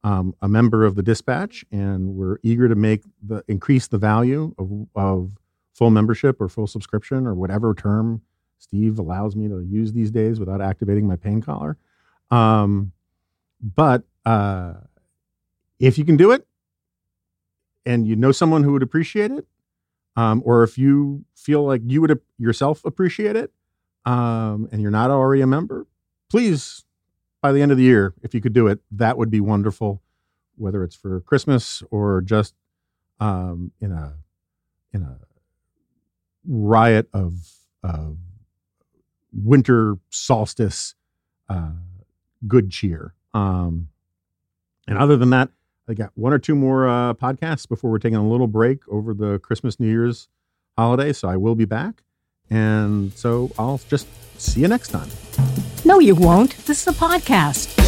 um, 0.04 0.36
a 0.40 0.48
member 0.48 0.86
of 0.86 0.94
the 0.94 1.02
dispatch, 1.02 1.66
and 1.72 2.14
we're 2.14 2.38
eager 2.44 2.70
to 2.70 2.76
make 2.76 3.02
the 3.26 3.44
increase 3.48 3.88
the 3.88 3.98
value 3.98 4.54
of, 4.60 4.88
of 4.96 5.32
full 5.74 5.90
membership 5.90 6.40
or 6.40 6.48
full 6.48 6.68
subscription 6.68 7.26
or 7.26 7.34
whatever 7.34 7.74
term 7.74 8.22
Steve 8.60 9.00
allows 9.00 9.36
me 9.36 9.48
to 9.48 9.62
use 9.62 9.94
these 9.94 10.12
days 10.12 10.40
without 10.40 10.62
activating 10.62 11.08
my 11.08 11.16
pain 11.16 11.42
collar. 11.42 11.78
Um, 12.30 12.92
but 13.62 14.04
uh, 14.26 14.74
if 15.80 15.98
you 15.98 16.06
can 16.06 16.18
do 16.18 16.32
it, 16.32 16.46
and 17.86 18.06
you 18.06 18.16
know 18.16 18.32
someone 18.32 18.64
who 18.64 18.74
would 18.74 18.84
appreciate 18.84 19.32
it, 19.32 19.48
um, 20.16 20.44
or 20.46 20.64
if 20.64 20.78
you 20.78 21.26
feel 21.36 21.64
like 21.66 21.82
you 21.86 22.02
would 22.02 22.20
yourself 22.38 22.84
appreciate 22.86 23.36
it, 23.36 23.52
um, 24.06 24.68
and 24.72 24.82
you're 24.82 24.92
not 24.92 25.10
already 25.10 25.42
a 25.42 25.48
member, 25.48 25.88
please, 26.30 26.84
by 27.42 27.52
the 27.52 27.62
end 27.62 27.72
of 27.72 27.78
the 27.78 27.84
year, 27.84 28.14
if 28.22 28.34
you 28.34 28.42
could 28.42 28.54
do 28.54 28.68
it, 28.68 28.80
that 28.92 29.18
would 29.18 29.32
be 29.32 29.40
wonderful. 29.40 30.02
Whether 30.58 30.84
it's 30.84 30.96
for 30.96 31.22
Christmas 31.22 31.82
or 31.90 32.22
just 32.22 32.54
um, 33.22 33.72
in 33.80 33.94
a 33.94 34.16
in 34.92 35.04
a 35.04 35.20
riot 36.46 37.08
of 37.14 37.34
uh, 37.84 38.10
winter 39.34 39.98
solstice 40.10 40.96
uh, 41.50 41.72
good 42.48 42.70
cheer. 42.70 43.14
Um, 43.34 43.90
and 44.88 44.98
other 44.98 45.18
than 45.18 45.30
that, 45.32 45.50
I 45.88 45.94
got 45.94 46.12
one 46.16 46.34
or 46.34 46.40
two 46.40 46.56
more 46.56 46.88
uh, 46.88 47.14
podcasts 47.16 47.68
before 47.68 47.90
we're 47.90 48.00
taking 48.00 48.18
a 48.18 48.28
little 48.28 48.48
break 48.48 48.88
over 48.88 49.14
the 49.14 49.40
Christmas 49.40 49.80
New 49.80 49.88
Year's 49.90 50.30
holiday. 50.78 51.14
So 51.14 51.28
I 51.28 51.38
will 51.38 51.56
be 51.56 51.66
back. 51.66 52.04
And 52.50 53.14
so 53.14 53.52
I'll 53.58 53.80
just 53.90 54.08
see 54.40 54.62
you 54.62 54.68
next 54.68 54.90
time. 54.90 55.10
No, 55.86 56.00
you 56.00 56.16
won't. 56.16 56.56
This 56.66 56.82
is 56.82 56.88
a 56.88 56.98
podcast. 56.98 57.79